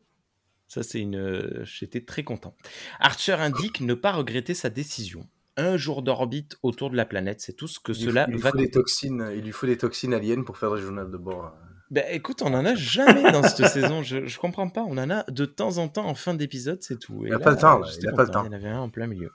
Ça, 0.68 0.82
c'est 0.82 1.00
une. 1.00 1.16
euh, 1.16 1.64
J'étais 1.64 2.04
très 2.04 2.24
content. 2.24 2.54
Archer 3.00 3.32
indique 3.34 3.80
ne 3.80 3.94
pas 3.94 4.12
regretter 4.12 4.54
sa 4.54 4.68
décision. 4.70 5.28
Un 5.56 5.76
jour 5.76 6.02
d'orbite 6.02 6.56
autour 6.62 6.90
de 6.90 6.96
la 6.96 7.06
planète, 7.06 7.40
c'est 7.40 7.54
tout 7.54 7.68
ce 7.68 7.80
que 7.80 7.92
Il 7.92 8.04
cela 8.06 8.26
il 8.30 8.36
va 8.38 8.50
faut 8.50 8.58
des 8.58 8.70
toxines, 8.70 9.30
il 9.34 9.42
lui 9.42 9.52
faut 9.52 9.66
des 9.66 9.78
toxines 9.78 10.12
aliens 10.12 10.42
pour 10.42 10.58
faire 10.58 10.74
des 10.74 10.82
journaux 10.82 11.06
de 11.06 11.16
bord. 11.16 11.54
Ben 11.90 12.04
écoute, 12.10 12.42
on 12.42 12.52
en 12.52 12.64
a 12.64 12.74
jamais 12.74 13.30
dans 13.32 13.42
cette 13.42 13.66
saison. 13.72 14.02
Je, 14.02 14.26
je 14.26 14.38
comprends 14.38 14.68
pas. 14.68 14.84
On 14.86 14.98
en 14.98 15.08
a 15.08 15.24
de 15.30 15.44
temps 15.44 15.78
en 15.78 15.88
temps 15.88 16.06
en 16.06 16.14
fin 16.14 16.34
d'épisode, 16.34 16.82
c'est 16.82 16.98
tout. 16.98 17.24
Et 17.24 17.28
Il 17.28 17.34
a 17.34 17.38
pas 17.38 17.52
le 17.52 17.56
temps, 17.56 17.78
là. 17.78 17.86
j'étais 17.88 18.06
Il 18.06 18.08
a 18.08 18.12
pas 18.12 18.24
le 18.24 18.30
temps. 18.30 18.42
Il 18.42 18.46
y 18.46 18.48
en 18.50 18.52
avait 18.52 18.68
un 18.68 18.80
en 18.80 18.90
plein 18.90 19.06
milieu. 19.06 19.30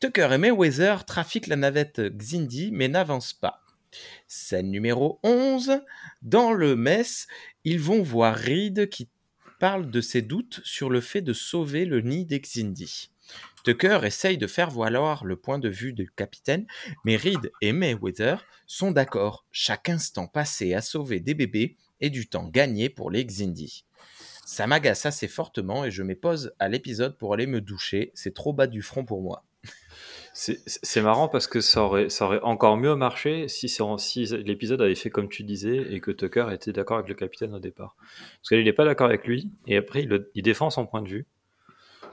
Tucker 0.00 0.30
et 0.32 0.38
Mayweather 0.38 1.04
trafiquent 1.04 1.46
la 1.46 1.56
navette 1.56 2.00
Xindi, 2.00 2.70
mais 2.72 2.88
n'avancent 2.88 3.34
pas. 3.34 3.60
Scène 4.26 4.70
numéro 4.70 5.20
11. 5.22 5.80
Dans 6.22 6.52
le 6.52 6.74
mess, 6.74 7.28
ils 7.64 7.78
vont 7.78 8.02
voir 8.02 8.34
Reed 8.34 8.88
qui 8.88 9.08
parle 9.60 9.90
de 9.90 10.00
ses 10.00 10.22
doutes 10.22 10.60
sur 10.64 10.90
le 10.90 11.00
fait 11.00 11.20
de 11.20 11.32
sauver 11.32 11.84
le 11.84 12.00
nid 12.00 12.24
des 12.24 12.40
Xindi. 12.40 13.10
Tucker 13.64 14.00
essaye 14.04 14.38
de 14.38 14.46
faire 14.46 14.70
valoir 14.70 15.24
le 15.24 15.36
point 15.36 15.58
de 15.58 15.68
vue 15.68 15.92
du 15.92 16.10
capitaine, 16.10 16.66
mais 17.04 17.16
Reed 17.16 17.52
et 17.60 17.72
Mayweather 17.72 18.44
sont 18.66 18.90
d'accord. 18.90 19.46
Chaque 19.52 19.88
instant 19.88 20.26
passé 20.26 20.74
à 20.74 20.80
sauver 20.80 21.20
des 21.20 21.34
bébés 21.34 21.76
est 22.00 22.10
du 22.10 22.28
temps 22.28 22.48
gagné 22.48 22.88
pour 22.88 23.10
les 23.10 23.24
Xindi. 23.24 23.84
Ça 24.44 24.66
m'agace 24.66 25.06
assez 25.06 25.28
fortement 25.28 25.84
et 25.84 25.90
je 25.90 26.02
m'épose 26.02 26.52
à 26.58 26.68
l'épisode 26.68 27.16
pour 27.16 27.34
aller 27.34 27.46
me 27.46 27.60
doucher. 27.60 28.10
C'est 28.14 28.34
trop 28.34 28.52
bas 28.52 28.66
du 28.66 28.82
front 28.82 29.04
pour 29.04 29.22
moi. 29.22 29.44
C'est 30.34 31.02
marrant 31.02 31.28
parce 31.28 31.46
que 31.46 31.60
ça 31.60 31.84
aurait, 31.84 32.08
encore 32.42 32.76
mieux 32.76 32.96
marché 32.96 33.48
si, 33.48 33.68
l'épisode 34.44 34.80
avait 34.80 34.94
fait 34.94 35.10
comme 35.10 35.28
tu 35.28 35.44
disais 35.44 35.92
et 35.92 36.00
que 36.00 36.10
Tucker 36.10 36.46
était 36.52 36.72
d'accord 36.72 36.96
avec 36.96 37.08
le 37.08 37.14
capitaine 37.14 37.54
au 37.54 37.60
départ. 37.60 37.96
Parce 38.40 38.48
qu'il 38.48 38.64
n'est 38.64 38.72
pas 38.72 38.86
d'accord 38.86 39.06
avec 39.06 39.26
lui 39.26 39.50
et 39.66 39.76
après 39.76 40.06
il 40.34 40.42
défend 40.42 40.70
son 40.70 40.86
point 40.86 41.02
de 41.02 41.08
vue. 41.08 41.26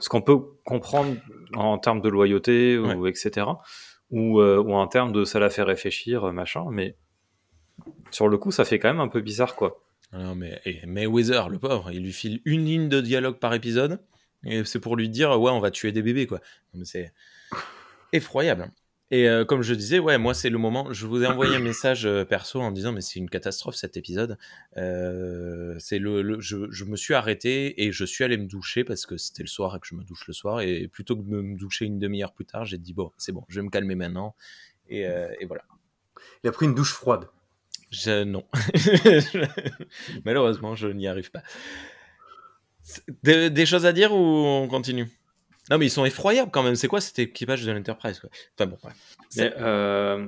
Ce 0.00 0.08
qu'on 0.08 0.22
peut 0.22 0.38
comprendre 0.64 1.16
en 1.54 1.78
termes 1.78 2.00
de 2.00 2.08
loyauté 2.08 2.78
ou 2.78 3.06
etc. 3.06 3.46
Ou, 4.10 4.40
euh, 4.40 4.58
ou 4.58 4.72
en 4.72 4.88
termes 4.88 5.12
de 5.12 5.24
ça 5.24 5.38
la 5.38 5.50
fait 5.50 5.62
réfléchir, 5.62 6.24
euh, 6.24 6.32
machin. 6.32 6.64
Mais 6.70 6.96
sur 8.10 8.28
le 8.28 8.38
coup, 8.38 8.50
ça 8.50 8.64
fait 8.64 8.78
quand 8.78 8.88
même 8.88 9.00
un 9.00 9.08
peu 9.08 9.20
bizarre 9.20 9.54
quoi. 9.54 9.84
Non, 10.12 10.34
mais 10.34 10.60
et 10.64 10.84
Mayweather, 10.86 11.48
le 11.48 11.58
pauvre, 11.58 11.92
il 11.92 12.02
lui 12.02 12.12
file 12.12 12.40
une 12.44 12.64
ligne 12.64 12.88
de 12.88 13.00
dialogue 13.00 13.38
par 13.38 13.54
épisode 13.54 14.00
et 14.44 14.64
c'est 14.64 14.80
pour 14.80 14.96
lui 14.96 15.08
dire 15.08 15.38
ouais, 15.40 15.50
on 15.52 15.60
va 15.60 15.70
tuer 15.70 15.92
des 15.92 16.02
bébés 16.02 16.26
quoi. 16.26 16.40
C'est 16.84 17.12
effroyable. 18.12 18.72
Et 19.12 19.28
euh, 19.28 19.44
comme 19.44 19.62
je 19.62 19.74
disais, 19.74 19.98
ouais, 19.98 20.18
moi 20.18 20.34
c'est 20.34 20.50
le 20.50 20.58
moment. 20.58 20.92
Je 20.92 21.06
vous 21.06 21.22
ai 21.22 21.26
envoyé 21.28 21.56
un 21.56 21.60
message 21.60 22.06
euh, 22.06 22.24
perso 22.24 22.60
en 22.60 22.70
disant 22.70 22.92
mais 22.92 23.00
c'est 23.00 23.18
une 23.18 23.28
catastrophe 23.28 23.74
cet 23.74 23.96
épisode. 23.96 24.38
Euh, 24.76 25.74
c'est 25.78 25.98
le, 25.98 26.22
le- 26.22 26.40
je, 26.40 26.70
je 26.70 26.84
me 26.84 26.96
suis 26.96 27.14
arrêté 27.14 27.82
et 27.84 27.92
je 27.92 28.04
suis 28.04 28.22
allé 28.24 28.36
me 28.36 28.46
doucher 28.46 28.84
parce 28.84 29.06
que 29.06 29.16
c'était 29.16 29.42
le 29.42 29.48
soir 29.48 29.74
et 29.76 29.80
que 29.80 29.86
je 29.86 29.94
me 29.96 30.04
douche 30.04 30.26
le 30.28 30.32
soir 30.32 30.60
et 30.60 30.86
plutôt 30.88 31.16
que 31.16 31.22
de 31.22 31.28
me 31.40 31.56
doucher 31.56 31.86
une 31.86 31.98
demi-heure 31.98 32.32
plus 32.32 32.46
tard, 32.46 32.64
j'ai 32.64 32.78
dit 32.78 32.92
bon 32.94 33.10
c'est 33.18 33.32
bon, 33.32 33.44
je 33.48 33.60
vais 33.60 33.64
me 33.64 33.70
calmer 33.70 33.94
maintenant 33.96 34.34
et, 34.88 35.02
et 35.40 35.44
voilà. 35.46 35.62
Il 36.44 36.48
a 36.48 36.52
pris 36.52 36.66
une 36.66 36.74
douche 36.74 36.92
froide. 36.92 37.26
Je, 37.90 38.22
non. 38.24 38.44
Malheureusement, 40.24 40.74
je 40.76 40.86
n'y 40.88 41.06
arrive 41.08 41.30
pas. 41.30 41.42
Des 43.22 43.66
choses 43.66 43.86
à 43.86 43.92
dire 43.92 44.12
ou 44.12 44.16
on 44.18 44.68
continue? 44.68 45.08
Non, 45.70 45.78
mais 45.78 45.86
ils 45.86 45.90
sont 45.90 46.04
effroyables 46.04 46.50
quand 46.50 46.62
même. 46.62 46.74
C'est 46.74 46.88
quoi 46.88 47.00
cet 47.00 47.18
équipage 47.18 47.64
de 47.64 47.70
l'Enterprise 47.72 48.20
Enfin 48.58 48.66
bon. 48.70 48.78
Mais 49.36 49.52
euh, 49.58 50.26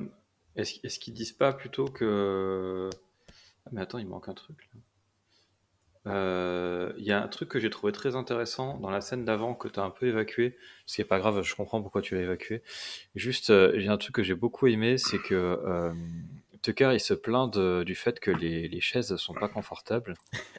est-ce 0.57 0.75
est-ce 0.85 0.99
qu'ils 0.99 1.15
disent 1.15 1.33
pas 1.33 1.53
plutôt 1.53 1.87
que. 1.87 2.89
Ah, 3.67 3.71
mais 3.73 3.81
attends, 3.81 3.99
il 3.99 4.07
manque 4.09 4.29
un 4.29 4.35
truc 4.35 4.57
là. 4.73 4.81
Euh, 6.13 6.93
Il 6.99 7.05
y 7.05 7.13
a 7.13 7.23
un 7.23 7.29
truc 7.29 7.49
que 7.49 7.61
j'ai 7.61 7.71
trouvé 7.71 7.93
très 7.93 8.17
intéressant 8.17 8.77
dans 8.79 8.91
la 8.91 9.01
scène 9.01 9.25
d'avant 9.25 9.55
que 9.55 9.69
tu 9.69 9.79
as 9.79 9.85
un 9.85 9.91
peu 9.91 10.07
évacué, 10.07 10.57
ce 10.87 10.97
qui 10.97 11.01
est 11.01 11.05
pas 11.05 11.19
grave, 11.21 11.43
je 11.43 11.55
comprends 11.55 11.81
pourquoi 11.81 12.03
tu 12.03 12.15
l'as 12.17 12.23
évacué. 12.23 12.63
Juste, 13.15 13.51
euh, 13.51 13.73
il 13.77 13.85
y 13.85 13.89
a 13.89 13.93
un 13.93 13.99
truc 13.99 14.15
que 14.17 14.23
j'ai 14.25 14.35
beaucoup 14.35 14.67
aimé, 14.67 14.99
c'est 14.99 15.19
que 15.21 15.35
euh, 15.35 15.93
Tucker 16.63 16.91
il 16.93 17.01
se 17.01 17.15
plaint 17.15 17.53
de- 17.53 17.85
du 17.85 17.95
fait 17.95 18.19
que 18.19 18.31
les, 18.33 18.67
les 18.69 18.81
chaises 18.81 19.15
sont 19.17 19.35
pas 19.35 19.49
confortables. 19.49 20.15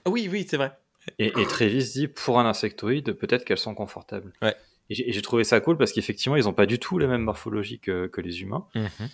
Ah 0.06 0.10
oui, 0.10 0.30
oui, 0.32 0.46
c'est 0.50 0.58
vrai. 0.58 0.72
Et, 1.20 1.28
et 1.28 1.46
Travis 1.48 1.92
dit 1.92 2.08
pour 2.08 2.40
un 2.40 2.46
insectoïde, 2.46 3.12
peut-être 3.14 3.44
qu'elles 3.44 3.58
sont 3.58 3.76
confortables. 3.76 4.32
Ouais. 4.42 4.56
Et 4.90 5.12
j'ai 5.12 5.22
trouvé 5.22 5.44
ça 5.44 5.60
cool 5.60 5.78
parce 5.78 5.92
qu'effectivement, 5.94 6.36
ils 6.36 6.48
ont 6.48 6.54
pas 6.54 6.66
du 6.66 6.78
tout 6.78 6.98
la 6.98 7.08
même 7.08 7.22
morphologie 7.22 7.80
que, 7.80 8.08
que 8.08 8.22
les 8.22 8.42
humains. 8.42 8.68
Mhm. 8.76 9.10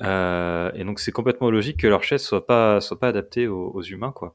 Euh, 0.00 0.72
et 0.74 0.84
donc 0.84 0.98
c'est 1.00 1.12
complètement 1.12 1.50
logique 1.50 1.76
que 1.78 1.86
leur 1.86 2.02
chaise 2.02 2.22
soit 2.22 2.46
pas 2.46 2.80
soit 2.80 2.98
pas 2.98 3.08
adaptée 3.08 3.46
aux, 3.46 3.70
aux 3.72 3.82
humains 3.82 4.10
quoi. 4.10 4.34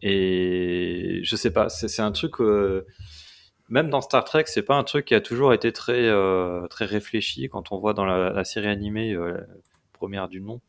Et 0.00 1.20
je 1.22 1.36
sais 1.36 1.52
pas, 1.52 1.68
c'est 1.68 2.02
un 2.02 2.12
truc 2.12 2.40
euh, 2.40 2.86
même 3.68 3.90
dans 3.90 4.00
Star 4.00 4.24
Trek, 4.24 4.44
c'est 4.46 4.62
pas 4.62 4.76
un 4.76 4.84
truc 4.84 5.06
qui 5.06 5.14
a 5.14 5.20
toujours 5.20 5.52
été 5.52 5.72
très 5.72 6.04
euh, 6.04 6.66
très 6.68 6.84
réfléchi 6.84 7.48
quand 7.48 7.72
on 7.72 7.78
voit 7.78 7.94
dans 7.94 8.04
la, 8.04 8.30
la 8.30 8.44
série 8.44 8.68
animée 8.68 9.16
première 9.92 10.28
du 10.28 10.40
nom 10.40 10.60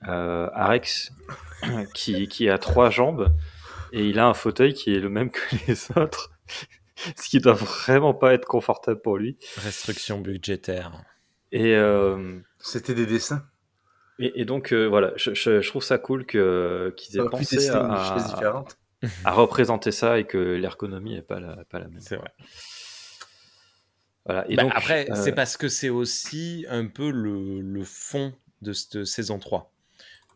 Arex 0.00 1.12
qui 1.94 2.26
qui 2.28 2.48
a 2.48 2.58
trois 2.58 2.90
jambes 2.90 3.32
et 3.92 4.04
il 4.06 4.18
a 4.18 4.26
un 4.26 4.34
fauteuil 4.34 4.72
qui 4.72 4.94
est 4.94 5.00
le 5.00 5.10
même 5.10 5.30
que 5.30 5.40
les 5.68 5.86
autres. 5.96 6.30
Ce 7.16 7.28
qui 7.28 7.40
doit 7.40 7.54
vraiment 7.54 8.14
pas 8.14 8.34
être 8.34 8.46
confortable 8.46 9.00
pour 9.00 9.16
lui. 9.18 9.38
Restriction 9.56 10.20
budgétaire. 10.20 10.92
Et, 11.50 11.74
euh, 11.74 12.38
C'était 12.58 12.94
des 12.94 13.06
dessins. 13.06 13.44
et, 14.18 14.40
et 14.40 14.44
donc, 14.44 14.72
euh, 14.72 14.86
voilà, 14.86 15.12
je, 15.16 15.34
je- 15.34 15.60
je 15.60 15.68
trouve 15.68 15.82
ça 15.84 15.98
cool 15.98 16.24
que- 16.26 16.92
qu'ils 16.96 17.18
aient 17.18 17.28
pensé 17.28 17.68
à, 19.24 19.32
représenter 19.32 19.90
ça 19.90 20.18
et 20.18 20.24
que 20.26 20.38
l'ergonomie 20.38 21.14
n'est 21.14 21.22
pas 21.22 21.40
la, 21.40 21.64
pas 21.64 21.78
la 21.80 21.88
même. 21.88 22.00
C'est 22.00 22.16
vrai. 22.16 22.30
Voilà. 24.24 24.48
Et 24.50 24.56
Bah, 24.56 24.62
donc, 24.64 24.72
après, 24.74 25.10
euh, 25.10 25.14
c'est 25.14 25.32
parce 25.32 25.56
que 25.56 25.68
c'est 25.68 25.88
aussi 25.88 26.64
un 26.68 26.86
peu 26.86 27.10
le, 27.10 27.60
le 27.60 27.84
fond 27.84 28.32
de 28.60 28.72
cette 28.72 29.04
saison 29.04 29.38
3. 29.38 29.72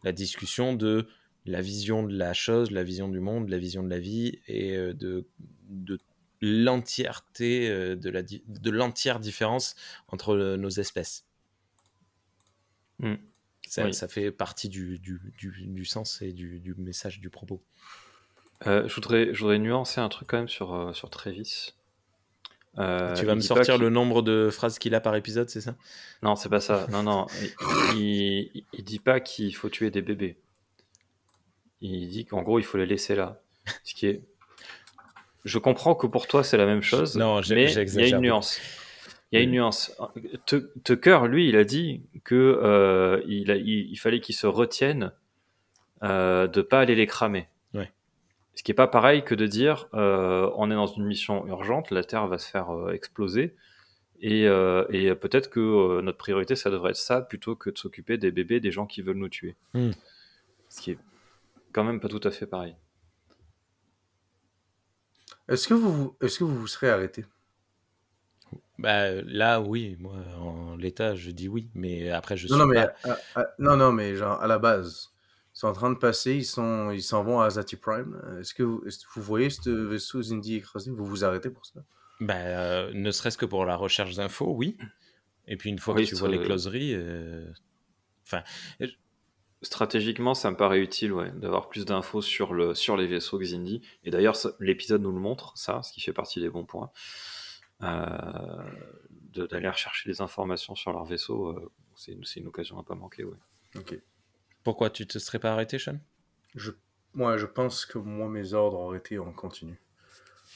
La 0.03 0.13
discussion 0.13 0.75
de 0.75 1.07
la 1.45 1.61
vision 1.61 2.03
de 2.03 2.17
la 2.17 2.33
chose, 2.33 2.71
la 2.73 2.83
vision 2.83 3.09
du 3.09 3.21
monde, 3.21 3.49
la 3.49 3.59
vision 3.59 3.85
de 3.85 3.89
la 3.91 4.01
vie 4.01 4.41
et 4.49 4.77
de, 4.77 5.27
de 5.69 5.99
l'entièreté, 6.41 7.69
euh, 7.69 7.97
de 7.97 8.11
la 8.11 8.23
di- 8.23 8.43
de 8.47 8.71
l'entière 8.71 9.21
différence 9.21 9.75
entre 10.09 10.35
euh, 10.35 10.57
nos 10.57 10.69
espèces. 10.71 11.25
Hmm. 12.99 13.15
Ça, 13.69 13.85
Oui. 13.85 13.95
ça 13.95 14.07
fait 14.09 14.31
partie 14.31 14.69
du, 14.69 14.99
du, 14.99 15.21
du- 15.39 15.67
du 15.67 15.85
sens 15.85 16.23
et 16.23 16.33
du, 16.33 16.61
du 16.61 16.75
message 16.77 17.21
du 17.21 17.31
propos. 17.31 17.61
euh, 18.67 18.87
je, 18.89 18.95
voudrais, 18.95 19.35
je 19.35 19.41
voudrais 19.41 19.59
nuancer 19.59 20.01
un 20.01 20.09
truc 20.09 20.29
quand 20.29 20.39
même 20.39 20.49
sur, 20.49 20.73
euh, 20.75 20.93
sur 20.93 21.11
Travis. 21.11 21.75
Euh, 22.79 23.15
tu 23.15 23.25
vas 23.25 23.35
me 23.35 23.41
sortir 23.41 23.79
le 23.79 23.89
nombre 23.89 24.21
de 24.23 24.51
phrases 24.51 24.79
qu'il 24.79 24.95
a 24.95 25.01
par 25.01 25.17
épisode, 25.17 25.49
c'est 25.49 25.63
ça? 25.63 25.75
Non, 26.23 26.37
c'est 26.37 26.51
pas 26.51 26.61
ça. 26.61 26.87
Non, 26.91 27.03
non. 27.03 27.27
Il, 27.95 28.51
il, 28.55 28.65
il 28.75 28.85
dit 28.85 28.99
pas 28.99 29.19
qu'il 29.21 29.55
faut 29.57 29.71
tuer 29.71 29.91
des 29.91 30.03
bébés. 30.03 30.37
Il 31.81 32.09
dit 32.09 32.25
qu'en 32.27 32.43
gros, 32.43 32.59
il 32.59 32.65
faut 32.65 32.77
les 32.79 32.87
laisser 32.87 33.15
là. 33.15 33.41
Ce 33.83 33.95
qui 33.95 34.07
est. 34.07 34.23
Je 35.47 35.59
comprends 35.59 35.95
que 35.95 36.07
pour 36.07 36.27
toi, 36.27 36.45
c'est 36.45 36.57
la 36.59 36.67
même 36.67 36.83
chose. 36.83 37.17
Non, 37.17 37.41
mais 37.55 37.73
il 37.73 38.01
y 38.01 38.05
a 38.05 38.17
une 38.17 38.23
nuance. 38.23 38.61
Il 39.33 39.37
y 39.37 39.39
a 39.39 39.45
une 39.45 39.51
nuance. 39.53 39.97
Tu- 40.47 40.63
Tucker, 40.85 41.21
lui, 41.29 41.49
il 41.49 41.57
a 41.57 41.65
dit 41.65 42.03
que 42.25 42.35
euh, 42.63 43.23
il, 43.27 43.51
a- 43.51 43.57
il, 43.57 43.91
il 43.91 43.97
fallait 43.97 44.21
qu'il 44.21 44.35
se 44.35 44.47
retienne 44.47 45.13
euh, 46.03 46.47
de 46.47 46.61
pas 46.63 46.81
aller 46.81 46.95
les 46.95 47.07
cramer. 47.07 47.49
Ouais. 47.75 47.91
Ce 48.55 48.63
qui 48.63 48.71
est 48.73 48.75
pas 48.75 48.87
pareil 48.89 49.23
que 49.25 49.35
de 49.35 49.47
dire 49.47 49.89
euh, 49.95 50.51
on 50.57 50.71
est 50.71 50.75
dans 50.75 50.87
une 50.87 51.05
mission 51.05 51.47
urgente, 51.47 51.91
la 51.91 52.05
Terre 52.05 52.27
va 52.27 52.39
se 52.39 52.51
faire 52.51 52.71
euh, 52.71 52.93
exploser. 52.93 53.55
Et, 54.21 54.47
euh, 54.49 54.85
et 54.91 55.15
peut-être 55.15 55.51
que 55.51 55.61
euh, 55.61 56.03
notre 56.03 56.19
priorité, 56.19 56.57
ça 56.57 56.71
devrait 56.71 56.91
être 56.91 56.97
ça 56.97 57.21
plutôt 57.21 57.55
que 57.55 57.71
de 57.71 57.77
s'occuper 57.79 58.17
des 58.19 58.31
bébés, 58.31 58.61
des 58.61 58.71
gens 58.73 58.87
qui 58.87 59.03
veulent 59.03 59.19
nous 59.19 59.29
tuer. 59.29 59.57
Hmm. 59.75 59.91
Ce 60.71 60.81
qui 60.81 60.93
est 60.93 60.99
quand 61.73 61.85
même 61.85 62.01
pas 62.01 62.09
tout 62.09 62.21
à 62.25 62.31
fait 62.31 62.47
pareil. 62.47 62.75
Est-ce 65.49 65.67
que 65.67 65.75
vous, 65.75 66.17
est-ce 66.21 66.39
que 66.39 66.45
vous 66.45 66.57
vous 66.57 66.67
serez 66.69 66.89
arrêté? 66.89 67.25
Bah, 68.79 69.11
là, 69.23 69.61
oui, 69.61 69.97
moi, 69.99 70.17
en 70.39 70.77
l'état, 70.77 71.15
je 71.15 71.31
dis 71.31 71.49
oui, 71.49 71.71
mais 71.75 72.11
après, 72.11 72.37
je 72.37 72.47
Non, 72.49 72.57
suis 72.57 72.59
non, 72.59 72.67
mais, 72.67 72.79
pas... 72.79 72.95
à- 73.05 73.19
à- 73.35 73.47
non, 73.59 73.77
non, 73.77 73.93
mais 73.93 74.15
genre 74.15 74.41
à 74.41 74.47
la 74.47 74.59
base, 74.59 75.11
ils 75.55 75.59
sont 75.59 75.67
en 75.69 75.73
train 75.73 75.91
de 75.91 75.97
passer, 75.99 76.35
ils 76.35 76.45
sont, 76.45 76.91
ils 76.91 77.03
s'en 77.03 77.23
vont 77.25 77.41
à 77.41 77.51
Zati 77.51 77.77
Prime. 77.77 78.21
Est-ce 78.41 78.55
que 78.55 78.63
vous, 78.63 78.83
est-ce 78.87 78.99
que 79.01 79.13
vous 79.17 79.23
voyez 79.23 79.51
ce 79.51 79.71
vaisseau 79.71 80.23
Zindi 80.23 80.57
écrasé? 80.57 80.91
Vous 80.91 81.05
vous 81.05 81.25
arrêtez 81.25 81.51
pour 81.51 81.67
ça? 81.67 81.81
Bah, 82.21 82.35
euh, 82.35 82.93
ne 82.95 83.11
serait-ce 83.11 83.37
que 83.37 83.45
pour 83.45 83.67
la 83.67 83.77
recherche 83.77 84.15
d'infos, 84.15 84.53
oui. 84.55 84.79
Et 85.49 85.57
puis, 85.57 85.71
une 85.71 85.79
fois 85.79 85.95
Oui, 85.95 86.03
que 86.03 86.03
tu 86.07 86.17
vois 86.17 86.29
les 86.29 86.41
closeries... 86.41 86.95
euh, 86.95 87.51
Enfin, 88.27 88.45
Stratégiquement, 89.63 90.35
ça 90.35 90.51
me 90.51 90.57
paraît 90.57 90.81
utile 90.81 91.13
ouais, 91.13 91.31
d'avoir 91.33 91.69
plus 91.69 91.87
d'infos 91.87 92.21
sur, 92.21 92.53
le, 92.53 92.75
sur 92.75 92.97
les 92.97 93.07
vaisseaux 93.07 93.39
Xindi. 93.39 93.81
Et 94.05 94.11
d'ailleurs, 94.11 94.37
l'épisode 94.61 95.03
nous 95.03 95.13
le 95.13 95.19
montre, 95.19 95.57
ça, 95.57 95.83
ce 95.83 95.93
qui 95.93 96.01
fait 96.01 96.13
partie 96.13 96.41
des 96.41 96.51
bons 96.51 96.67
points. 96.67 96.91
Euh, 97.83 98.07
D'aller 99.35 99.69
rechercher 99.69 100.09
des 100.09 100.23
informations 100.23 100.75
sur 100.75 100.93
leur 100.93 101.05
vaisseau, 101.05 101.49
euh, 101.49 101.71
c'est 101.95 102.13
une, 102.37 102.47
occasion 102.47 102.79
à 102.79 102.83
pas 102.83 102.95
manquer. 102.95 103.25
Ouais. 103.25 103.37
Ok. 103.77 103.99
pourquoi 104.65 104.89
tu 104.89 105.07
te 105.07 105.19
serais 105.19 105.39
pas 105.39 105.53
arrêté, 105.53 105.79
Sean? 105.79 105.99
Je, 106.55 106.73
moi, 107.13 107.37
je 107.37 107.45
pense 107.45 107.85
que 107.85 107.99
moi, 107.99 108.29
mes 108.29 108.55
ordres 108.55 108.79
auraient 108.79 108.99
été 108.99 109.19
en 109.19 109.33
continu. 109.33 109.81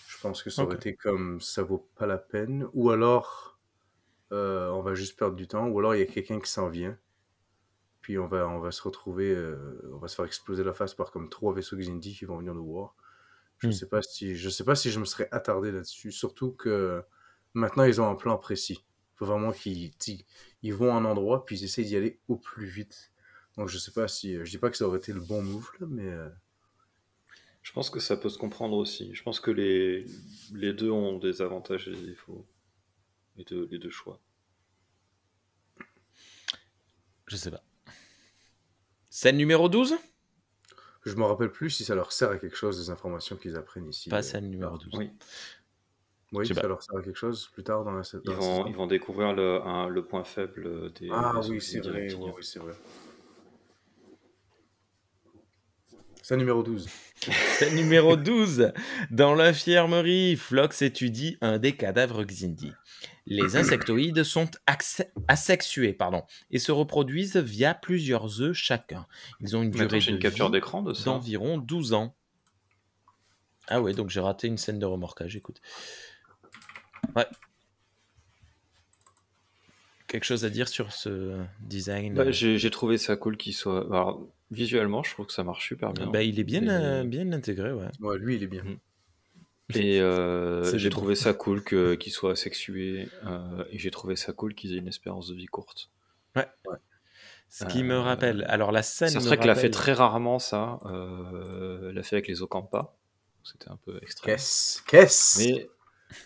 Je 0.08 0.18
pense 0.20 0.42
que 0.42 0.50
ça 0.50 0.64
aurait 0.64 0.76
été 0.76 0.94
comme 0.94 1.40
ça 1.40 1.62
vaut 1.62 1.88
pas 1.96 2.06
la 2.06 2.18
peine, 2.18 2.68
ou 2.74 2.90
alors 2.90 3.58
euh, 4.32 4.68
on 4.70 4.82
va 4.82 4.94
juste 4.94 5.18
perdre 5.18 5.34
du 5.34 5.48
temps, 5.48 5.66
ou 5.68 5.78
alors 5.78 5.94
il 5.94 6.00
y 6.00 6.02
a 6.02 6.06
quelqu'un 6.06 6.38
qui 6.38 6.50
s'en 6.50 6.68
vient, 6.68 6.98
puis 8.10 8.18
on 8.18 8.26
va, 8.26 8.48
on 8.48 8.58
va 8.58 8.72
se 8.72 8.82
retrouver, 8.82 9.30
euh, 9.30 9.56
on 9.94 9.98
va 9.98 10.08
se 10.08 10.16
faire 10.16 10.24
exploser 10.24 10.64
la 10.64 10.72
face 10.72 10.94
par 10.94 11.12
comme 11.12 11.28
trois 11.30 11.54
vaisseaux 11.54 11.76
Xindi 11.76 12.12
qui 12.16 12.24
vont 12.24 12.38
venir 12.38 12.54
nous 12.54 12.66
voir. 12.66 12.96
Je 13.58 13.68
Hmm. 13.68 13.72
sais 13.72 13.88
pas 13.88 14.02
si, 14.02 14.36
je 14.36 14.48
sais 14.50 14.64
pas 14.64 14.74
si 14.74 14.90
je 14.90 14.98
me 15.00 15.04
serais 15.04 15.28
attardé 15.32 15.70
là-dessus, 15.72 16.12
surtout 16.12 16.52
que 16.52 17.02
maintenant 17.54 17.84
ils 17.84 18.00
ont 18.00 18.10
un 18.10 18.16
plan 18.16 18.36
précis. 18.38 18.84
Faut 19.16 19.26
vraiment 19.26 19.52
qu'ils, 19.52 19.92
ils 20.62 20.74
vont 20.74 20.92
à 20.94 20.98
un 20.98 21.04
endroit 21.04 21.44
puis 21.46 21.58
ils 21.60 21.64
essaient 21.64 21.84
d'y 21.84 21.96
aller 21.96 22.20
au 22.28 22.36
plus 22.36 22.66
vite. 22.66 23.12
Donc 23.56 23.68
je 23.68 23.78
sais 23.78 23.92
pas 23.92 24.08
si, 24.08 24.36
je 24.44 24.50
dis 24.50 24.58
pas 24.58 24.70
que 24.70 24.76
ça 24.76 24.86
aurait 24.88 24.98
été 24.98 25.12
le 25.12 25.20
bon 25.20 25.42
move 25.42 25.70
là, 25.80 25.86
mais 25.88 26.08
euh, 26.10 26.28
Je 27.62 27.72
pense 27.72 27.88
que 27.90 28.00
ça 28.00 28.16
peut 28.16 28.28
se 28.28 28.38
comprendre 28.38 28.76
aussi. 28.76 29.14
Je 29.14 29.22
pense 29.22 29.40
que 29.40 29.50
les, 29.50 30.04
les 30.52 30.72
deux 30.74 30.90
ont 30.90 31.18
des 31.18 31.40
avantages 31.42 31.88
et 31.88 31.92
des 31.92 32.06
défauts. 32.08 32.46
Les 33.36 33.44
deux, 33.44 33.66
les 33.70 33.78
deux 33.78 33.90
choix. 33.90 34.20
Je 37.26 37.36
sais 37.36 37.50
pas. 37.50 37.62
Scène 39.10 39.36
numéro 39.36 39.68
12 39.68 39.96
Je 41.04 41.14
me 41.16 41.24
rappelle 41.24 41.50
plus 41.50 41.70
si 41.70 41.84
ça 41.84 41.94
leur 41.94 42.12
sert 42.12 42.30
à 42.30 42.38
quelque 42.38 42.56
chose 42.56 42.78
des 42.78 42.90
informations 42.90 43.36
qu'ils 43.36 43.56
apprennent 43.56 43.88
ici. 43.88 44.08
Pas 44.08 44.22
scène 44.22 44.48
numéro 44.48 44.78
tard. 44.78 44.86
12. 44.90 44.98
Oui. 44.98 45.10
Oui, 46.32 46.46
ça 46.46 46.60
pas. 46.60 46.68
leur 46.68 46.80
sert 46.82 46.96
à 46.96 47.02
quelque 47.02 47.16
chose 47.18 47.48
plus 47.52 47.64
tard 47.64 47.82
dans 47.84 47.90
la, 47.90 48.02
dans 48.02 48.20
Ils 48.24 48.36
vont, 48.36 48.66
ils 48.68 48.76
vont 48.76 48.86
découvrir 48.86 49.32
le, 49.32 49.60
un- 49.62 49.88
le 49.88 50.04
point 50.04 50.22
faible 50.22 50.92
des. 50.92 51.08
Ah 51.12 51.32
des 51.42 51.48
oui, 51.50 51.60
c'est 51.60 51.80
vrai, 51.80 52.06
oui, 52.14 52.32
c'est 52.44 52.60
vrai. 52.60 52.72
C'est 56.22 56.36
numéro 56.36 56.62
12. 56.62 56.86
Scène 57.58 57.74
numéro 57.74 58.14
12 58.16 58.72
Dans 59.10 59.34
l'infirmerie, 59.34 60.36
Flox 60.36 60.82
étudie 60.82 61.36
un 61.40 61.58
des 61.58 61.74
cadavres 61.74 62.22
Xindi. 62.22 62.72
Les 63.30 63.56
insectoïdes 63.56 64.24
sont 64.24 64.50
asexués 65.28 65.92
pardon, 65.92 66.24
et 66.50 66.58
se 66.58 66.72
reproduisent 66.72 67.36
via 67.36 67.74
plusieurs 67.74 68.42
œufs 68.42 68.56
chacun. 68.56 69.06
Ils 69.40 69.56
ont 69.56 69.62
une 69.62 69.70
durée 69.70 69.84
attends, 69.84 70.00
j'ai 70.00 70.10
de 70.10 70.16
une 70.16 70.22
capture 70.22 70.46
vie 70.46 70.52
d'écran 70.52 70.82
de 70.82 70.92
ça. 70.92 71.04
d'environ 71.04 71.56
12 71.56 71.92
ans. 71.92 72.14
Ah 73.68 73.80
ouais, 73.80 73.94
donc 73.94 74.10
j'ai 74.10 74.18
raté 74.20 74.48
une 74.48 74.58
scène 74.58 74.80
de 74.80 74.86
remorquage, 74.86 75.36
écoute. 75.36 75.62
Ouais. 77.14 77.26
Quelque 80.08 80.24
chose 80.24 80.44
à 80.44 80.50
dire 80.50 80.66
sur 80.68 80.92
ce 80.92 81.40
design? 81.60 82.14
Bah, 82.14 82.24
euh, 82.26 82.32
j'ai 82.32 82.70
trouvé 82.70 82.98
ça 82.98 83.14
cool 83.14 83.36
qu'il 83.36 83.54
soit. 83.54 83.86
Alors, 83.86 84.26
visuellement, 84.50 85.04
je 85.04 85.12
trouve 85.12 85.26
que 85.26 85.32
ça 85.32 85.44
marche 85.44 85.68
super 85.68 85.92
bien. 85.92 86.08
bah, 86.08 86.24
Il 86.24 86.40
est 86.40 86.44
bien, 86.44 86.66
euh, 86.66 87.04
bien 87.04 87.30
intégré, 87.32 87.72
ouais. 87.72 87.90
Ouais, 88.00 88.18
lui, 88.18 88.34
il 88.34 88.42
est 88.42 88.48
bien. 88.48 88.64
Mhm. 88.64 88.78
Et 89.74 90.00
euh, 90.00 90.64
C'est 90.64 90.78
j'ai 90.78 90.90
trouvé 90.90 91.14
ça 91.14 91.32
cool 91.32 91.62
que- 91.62 91.94
qu'il 91.94 92.12
soit 92.12 92.32
asexué. 92.32 93.08
euh, 93.26 93.64
et 93.70 93.78
j'ai 93.78 93.90
trouvé 93.90 94.16
ça 94.16 94.32
cool 94.32 94.54
qu'ils 94.54 94.74
aient 94.74 94.78
une 94.78 94.88
espérance 94.88 95.28
de 95.28 95.34
vie 95.34 95.46
courte. 95.46 95.90
Ce 97.52 97.64
qui 97.64 97.82
me 97.82 97.94
Euh, 97.94 98.00
rappelle, 98.00 98.44
alors 98.48 98.70
la 98.70 98.82
scène. 98.82 99.08
Star 99.08 99.22
me 99.22 99.26
Trek 99.26 99.38
l'a 99.44 99.56
fait 99.56 99.70
très 99.70 99.92
rarement, 99.92 100.38
ça. 100.38 100.78
Euh, 100.86 101.92
l'a 101.92 102.02
fait 102.04 102.16
avec 102.16 102.28
les 102.28 102.42
Okampa. 102.42 102.94
C'était 103.42 103.68
un 103.70 103.76
peu 103.84 103.98
extrême. 104.02 104.36
Qu'est-ce? 104.36 104.82
Qu'est-ce? 104.84 105.38
Mais 105.40 105.68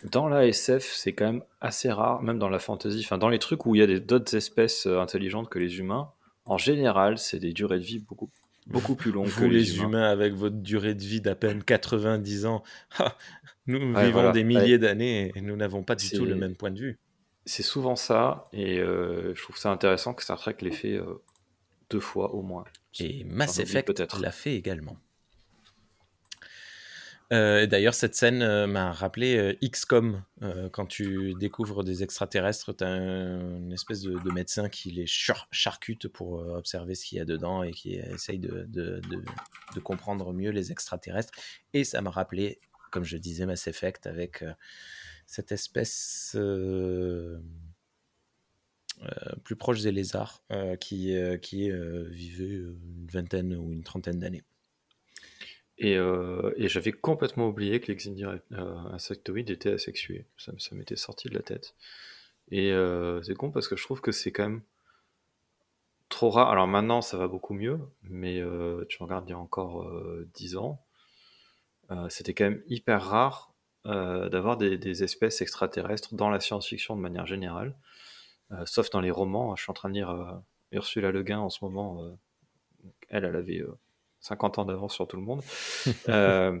dans 0.03 0.27
la 0.27 0.45
SF, 0.45 0.91
c'est 0.93 1.13
quand 1.13 1.25
même 1.25 1.43
assez 1.61 1.91
rare, 1.91 2.21
même 2.21 2.37
dans 2.37 2.49
la 2.49 2.59
fantasy, 2.59 3.01
enfin 3.03 3.17
dans 3.17 3.29
les 3.29 3.39
trucs 3.39 3.65
où 3.65 3.73
il 3.75 3.79
y 3.79 3.81
a 3.81 3.99
d'autres 3.99 4.35
espèces 4.35 4.85
intelligentes 4.85 5.49
que 5.49 5.57
les 5.57 5.79
humains, 5.79 6.11
en 6.45 6.57
général, 6.59 7.17
c'est 7.17 7.39
des 7.39 7.53
durées 7.53 7.79
de 7.79 7.83
vie 7.83 7.99
beaucoup, 7.99 8.29
beaucoup 8.65 8.95
plus 8.95 9.11
longues 9.11 9.33
que 9.33 9.45
les, 9.45 9.59
les 9.59 9.75
humains. 9.77 9.85
humains, 9.85 10.09
avec 10.11 10.33
votre 10.33 10.57
durée 10.57 10.95
de 10.95 11.03
vie 11.03 11.21
d'à 11.21 11.35
peine 11.35 11.63
90 11.63 12.45
ans, 12.45 12.63
ah, 12.99 13.17
nous 13.67 13.79
Ouais, 13.93 14.05
vivons 14.05 14.11
voilà. 14.11 14.31
des 14.31 14.43
milliers 14.43 14.77
d'années 14.77 15.31
et 15.35 15.41
nous 15.41 15.55
n'avons 15.55 15.83
pas 15.83 15.95
du 15.95 16.09
tout 16.09 16.25
le 16.25 16.35
même 16.35 16.55
point 16.55 16.71
de 16.71 16.79
vue. 16.79 16.99
C'est 17.45 17.63
souvent 17.63 17.95
ça, 17.95 18.45
et 18.53 18.79
euh, 18.79 19.35
je 19.35 19.41
trouve 19.43 19.57
ça 19.57 19.71
intéressant 19.71 20.13
que 20.15 20.23
Star 20.23 20.39
Trek 20.39 20.57
l'ait 20.61 20.71
fait 20.71 20.93
euh, 20.97 21.21
deux 21.91 21.99
fois 21.99 22.33
au 22.33 22.41
moins. 22.41 22.63
Et 22.99 23.23
Mass 23.25 23.59
Effect 23.59 24.01
l'a 24.19 24.31
fait 24.31 24.55
également. 24.55 24.97
Euh, 27.33 27.65
D'ailleurs, 27.65 27.95
cette 27.95 28.15
scène 28.15 28.41
euh, 28.43 28.67
m'a 28.67 28.91
rappelé 28.91 29.35
euh, 29.37 29.67
XCOM. 29.67 30.23
euh, 30.43 30.69
quand 30.69 30.85
tu 30.85 31.33
découvres 31.35 31.83
des 31.83 32.03
extraterrestres, 32.03 32.75
tu 32.75 32.83
as 32.83 32.87
une 32.87 33.71
espèce 33.71 34.01
de, 34.01 34.19
de 34.19 34.31
médecin 34.31 34.69
qui 34.69 34.91
les 34.91 35.07
char- 35.07 35.47
charcute 35.51 36.07
pour 36.07 36.33
observer 36.33 36.93
ce 36.93 37.05
qu'il 37.05 37.17
y 37.17 37.21
a 37.21 37.25
dedans 37.25 37.63
et 37.63 37.71
qui 37.71 37.95
essaye 37.95 38.39
de, 38.39 38.67
comprendre 39.83 40.33
mieux 40.33 40.51
les 40.51 40.71
extraterrestres. 40.71 41.33
Et 41.73 41.83
ça 41.83 42.01
m'a 42.01 42.11
rappelé, 42.11 42.59
comme 42.91 43.03
je 43.03 43.17
disais, 43.17 43.45
Mass 43.45 43.67
Effect 43.67 44.07
avec 44.07 44.43
cette 45.25 45.51
espèce 45.51 46.37
plus 49.43 49.55
proche 49.55 49.81
des 49.81 49.91
lézards 49.91 50.43
qui, 50.79 51.07
vivait 51.11 52.45
une 52.45 53.07
vingtaine 53.11 53.55
ou 53.55 53.73
une 53.73 53.83
trentaine 53.83 54.19
d'années. 54.19 54.43
Et, 55.77 55.97
euh, 55.97 56.53
et 56.57 56.69
j'avais 56.69 56.91
complètement 56.93 57.47
oublié 57.49 57.79
que 57.81 57.87
les 57.87 57.95
Xindi 57.97 58.23
euh, 58.25 58.39
insectoïdes 58.91 59.49
étaient 59.49 59.73
asexués. 59.73 60.25
Ça, 60.37 60.53
ça 60.57 60.75
m'était 60.75 60.95
sorti 60.95 61.29
de 61.29 61.33
la 61.35 61.41
tête. 61.41 61.75
Et 62.51 62.71
euh, 62.73 63.21
c'est 63.23 63.35
con 63.35 63.51
parce 63.51 63.67
que 63.67 63.75
je 63.77 63.83
trouve 63.83 64.01
que 64.01 64.11
c'est 64.13 64.31
quand 64.31 64.43
même 64.43 64.61
trop 66.09 66.29
rare. 66.29 66.49
Alors 66.49 66.67
maintenant, 66.67 67.01
ça 67.01 67.17
va 67.17 67.27
beaucoup 67.27 67.53
mieux, 67.53 67.79
mais 68.03 68.39
euh, 68.39 68.85
tu 68.89 69.01
regardes 69.03 69.27
il 69.27 69.31
y 69.31 69.33
a 69.33 69.37
encore 69.39 69.83
euh, 69.83 70.27
10 70.33 70.55
ans, 70.57 70.81
euh, 71.91 72.09
c'était 72.09 72.33
quand 72.33 72.45
même 72.45 72.63
hyper 72.67 73.03
rare 73.03 73.53
euh, 73.85 74.29
d'avoir 74.29 74.57
des, 74.57 74.77
des 74.77 75.03
espèces 75.03 75.41
extraterrestres 75.41 76.15
dans 76.15 76.29
la 76.29 76.39
science-fiction 76.39 76.95
de 76.95 77.01
manière 77.01 77.25
générale, 77.25 77.75
Euh, 78.51 78.65
sauf 78.67 78.89
dans 78.91 79.01
les 79.01 79.11
romans. 79.11 79.55
Je 79.57 79.63
suis 79.63 79.71
en 79.71 79.75
train 79.75 79.89
de 79.89 79.95
lire 79.95 80.11
euh, 80.11 80.31
Ursula 80.71 81.11
Le 81.11 81.23
Guin 81.23 81.39
en 81.39 81.49
ce 81.49 81.65
moment. 81.65 82.03
euh, 82.03 82.11
elle, 83.09 83.25
elle 83.25 83.35
avait 83.35 83.61
euh, 83.61 83.73
50 84.25 84.59
ans 84.59 84.65
d'avance 84.65 84.93
sur 84.93 85.07
tout 85.07 85.17
le 85.17 85.23
monde. 85.23 85.41
Euh, 86.09 86.59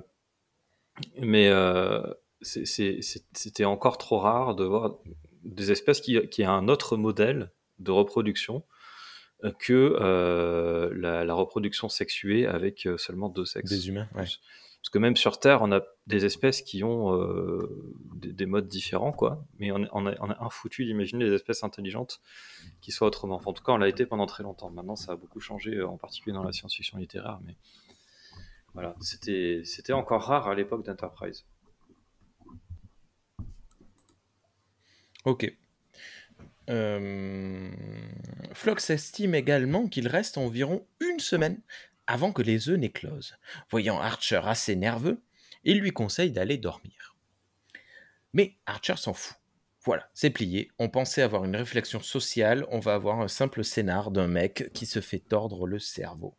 mais 1.19 1.49
euh, 1.49 2.01
c'était 2.41 3.65
encore 3.65 3.97
trop 3.97 4.17
rare 4.17 4.55
de 4.55 4.63
voir 4.63 4.97
des 5.43 5.71
espèces 5.71 5.99
qui, 5.99 6.27
qui 6.29 6.43
a 6.43 6.51
un 6.51 6.69
autre 6.69 6.95
modèle 6.95 7.51
de 7.79 7.91
reproduction 7.91 8.63
euh, 9.43 9.51
que 9.59 9.97
euh, 9.99 10.89
la, 10.95 11.25
la 11.25 11.33
reproduction 11.33 11.89
sexuée 11.89 12.47
avec 12.47 12.87
seulement 12.97 13.29
deux 13.29 13.45
sexes. 13.45 13.69
Des 13.69 13.89
humains, 13.89 14.07
ouais. 14.15 14.25
Parce 14.85 14.91
que 14.91 14.99
même 14.99 15.15
sur 15.15 15.39
Terre, 15.39 15.63
on 15.63 15.71
a 15.71 15.81
des 16.05 16.25
espèces 16.25 16.61
qui 16.61 16.83
ont 16.83 17.19
euh, 17.19 17.91
des, 18.17 18.31
des 18.31 18.45
modes 18.45 18.67
différents, 18.67 19.11
quoi. 19.11 19.43
Mais 19.57 19.71
on, 19.71 19.87
on, 19.91 20.05
a, 20.05 20.43
un 20.43 20.49
foutu 20.51 20.85
d'imaginer 20.85 21.25
des 21.25 21.33
espèces 21.33 21.63
intelligentes 21.63 22.21
qui 22.81 22.91
soient 22.91 23.07
autrement. 23.07 23.37
Enfin, 23.37 23.49
en 23.49 23.53
tout 23.53 23.63
cas, 23.63 23.71
on 23.71 23.77
l'a 23.77 23.87
été 23.87 24.05
pendant 24.05 24.27
très 24.27 24.43
longtemps. 24.43 24.69
Maintenant, 24.69 24.95
ça 24.95 25.13
a 25.13 25.15
beaucoup 25.15 25.39
changé, 25.39 25.77
euh, 25.77 25.87
en 25.87 25.97
particulier 25.97 26.35
dans 26.35 26.43
la 26.43 26.51
science-fiction 26.51 26.99
littéraire. 26.99 27.39
Mais 27.47 27.55
voilà, 28.75 28.95
c'était 29.01 29.63
c'était 29.65 29.93
encore 29.93 30.21
rare 30.21 30.47
à 30.47 30.53
l'époque 30.53 30.85
d'Enterprise. 30.85 31.45
Ok. 35.23 35.51
Euh, 36.69 37.71
Flox 38.53 38.91
estime 38.91 39.33
également 39.33 39.87
qu'il 39.87 40.07
reste 40.07 40.37
environ 40.37 40.85
une 40.99 41.19
semaine 41.19 41.59
avant 42.07 42.31
que 42.31 42.41
les 42.41 42.69
œufs 42.69 42.77
n'éclosent. 42.77 43.35
Voyant 43.69 43.99
Archer 43.99 44.41
assez 44.43 44.75
nerveux, 44.75 45.21
il 45.63 45.79
lui 45.79 45.91
conseille 45.91 46.31
d'aller 46.31 46.57
dormir. 46.57 47.15
Mais 48.33 48.55
Archer 48.65 48.95
s'en 48.97 49.13
fout. 49.13 49.37
Voilà, 49.83 50.09
c'est 50.13 50.31
plié. 50.31 50.71
On 50.79 50.89
pensait 50.89 51.21
avoir 51.21 51.45
une 51.45 51.55
réflexion 51.55 51.99
sociale, 51.99 52.65
on 52.69 52.79
va 52.79 52.95
avoir 52.95 53.21
un 53.21 53.27
simple 53.27 53.63
scénar 53.63 54.09
d'un 54.11 54.27
mec 54.27 54.71
qui 54.73 54.85
se 54.87 54.99
fait 54.99 55.19
tordre 55.19 55.67
le 55.67 55.77
cerveau. 55.79 56.35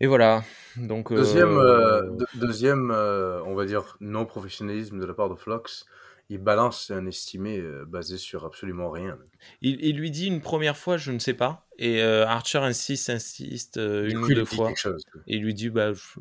Et 0.00 0.06
voilà. 0.06 0.44
Donc, 0.76 1.12
Deuxième, 1.12 1.58
euh, 1.58 2.02
euh, 2.02 2.10
deux- 2.16 2.26
deuxième 2.46 2.90
euh, 2.90 3.42
on 3.44 3.54
va 3.54 3.66
dire, 3.66 3.96
non-professionnalisme 4.00 4.98
de 4.98 5.04
la 5.04 5.12
part 5.12 5.28
de 5.28 5.34
Flox. 5.34 5.86
Il 6.30 6.38
balance 6.38 6.90
un 6.90 7.06
estimé 7.06 7.58
euh, 7.58 7.84
basé 7.86 8.18
sur 8.18 8.44
absolument 8.44 8.90
rien. 8.90 9.18
il, 9.62 9.82
il 9.82 9.96
lui 9.96 10.10
dit 10.10 10.26
une 10.26 10.40
première 10.42 10.76
fois, 10.76 10.98
je 10.98 11.10
ne 11.10 11.18
sais 11.18 11.32
pas, 11.34 11.66
et 11.78 12.02
euh, 12.02 12.26
Archer 12.26 12.58
insiste, 12.58 13.08
insiste 13.08 13.78
euh, 13.78 14.08
une 14.10 14.20
coup, 14.20 14.26
ou 14.26 14.34
deux 14.34 14.44
fois. 14.44 14.74
chose. 14.74 15.04
Et 15.26 15.36
il 15.36 15.42
lui 15.42 15.54
dit 15.54 15.70
bah, 15.70 15.94
je- 15.94 16.20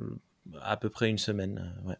à 0.61 0.77
peu 0.77 0.89
près 0.89 1.09
une 1.09 1.17
semaine. 1.17 1.75
ouais. 1.85 1.97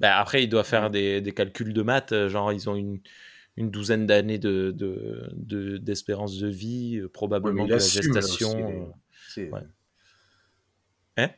Bah, 0.00 0.18
après, 0.18 0.44
il 0.44 0.48
doit 0.48 0.64
faire 0.64 0.90
des, 0.90 1.20
des 1.20 1.32
calculs 1.32 1.72
de 1.72 1.82
maths, 1.82 2.28
genre 2.28 2.52
ils 2.52 2.68
ont 2.70 2.76
une, 2.76 3.00
une 3.56 3.70
douzaine 3.70 4.06
d'années 4.06 4.38
de, 4.38 4.70
de- 4.70 5.30
de- 5.32 5.78
d'espérance 5.78 6.38
de, 6.38 6.46
vie, 6.48 6.98
euh, 6.98 7.02
Ouais, 7.04 7.08
probablement 7.08 7.64
la 7.64 7.70
là 7.70 7.76
aussi. 7.76 7.90
gestation. 7.90 8.68
les- 8.68 8.76
euh, 8.76 8.86
c'est- 9.28 9.50
ouais. 9.50 9.62
Hein? 11.16 11.30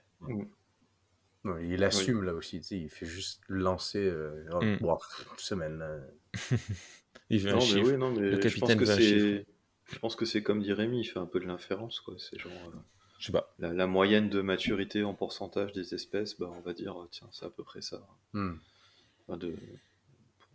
Il 1.63 1.85
assume 1.85 2.23
là 2.23 2.35
aussi. 2.35 2.61
tu 2.61 2.67
sais, 2.67 2.79
Il 2.79 2.89
fait 2.91 3.07
juste 3.07 3.43
lancer. 3.49 4.05
Euh, 4.05 4.45
oh, 4.53 4.61
Mm. 4.65 4.79
une 4.81 5.39
semaine. 5.39 5.79
là. 5.79 5.99
il 7.31 7.41
veut 7.41 7.51
un 7.51 7.53
Non, 7.55 7.59
mais 7.61 7.67
chiffre. 7.67 7.91
oui, 7.93 7.97
non, 7.99 8.13
mais 8.13 8.21
Le 8.21 8.31
je 8.31 8.37
pense 8.59 8.69
capitaine 8.69 8.79
que 8.79 9.41
un. 9.41 9.45
Je 9.93 9.99
pense 9.99 10.17
que 10.17 10.25
c'est 10.25 10.43
comme 10.43 10.63
dit 10.63 10.73
Rémi, 10.73 11.01
il 11.01 11.05
fait 11.05 11.19
un 11.19 11.27
peu 11.27 11.41
de 11.41 11.45
l'inférence, 11.47 12.01
quoi. 12.01 12.15
C'est 12.19 12.39
genre 12.39 12.53
euh, 12.53 12.79
Je 13.19 13.27
sais 13.27 13.33
pas. 13.33 13.55
la, 13.59 13.73
la 13.75 13.87
moyenne 13.87 14.31
de 14.31 14.41
maturité 14.41 15.05
en 15.05 15.13
pourcentage 15.15 15.73
des 15.73 15.95
espèces, 15.95 16.39
bah, 16.39 16.51
on 16.57 16.61
va 16.63 16.73
dire, 16.73 16.99
euh, 17.01 17.07
tiens, 17.11 17.29
c'est 17.33 17.45
à 17.45 17.51
peu 17.51 17.63
près 17.63 17.83
ça. 17.83 18.07
Enfin, 18.33 19.37
de, 19.37 19.55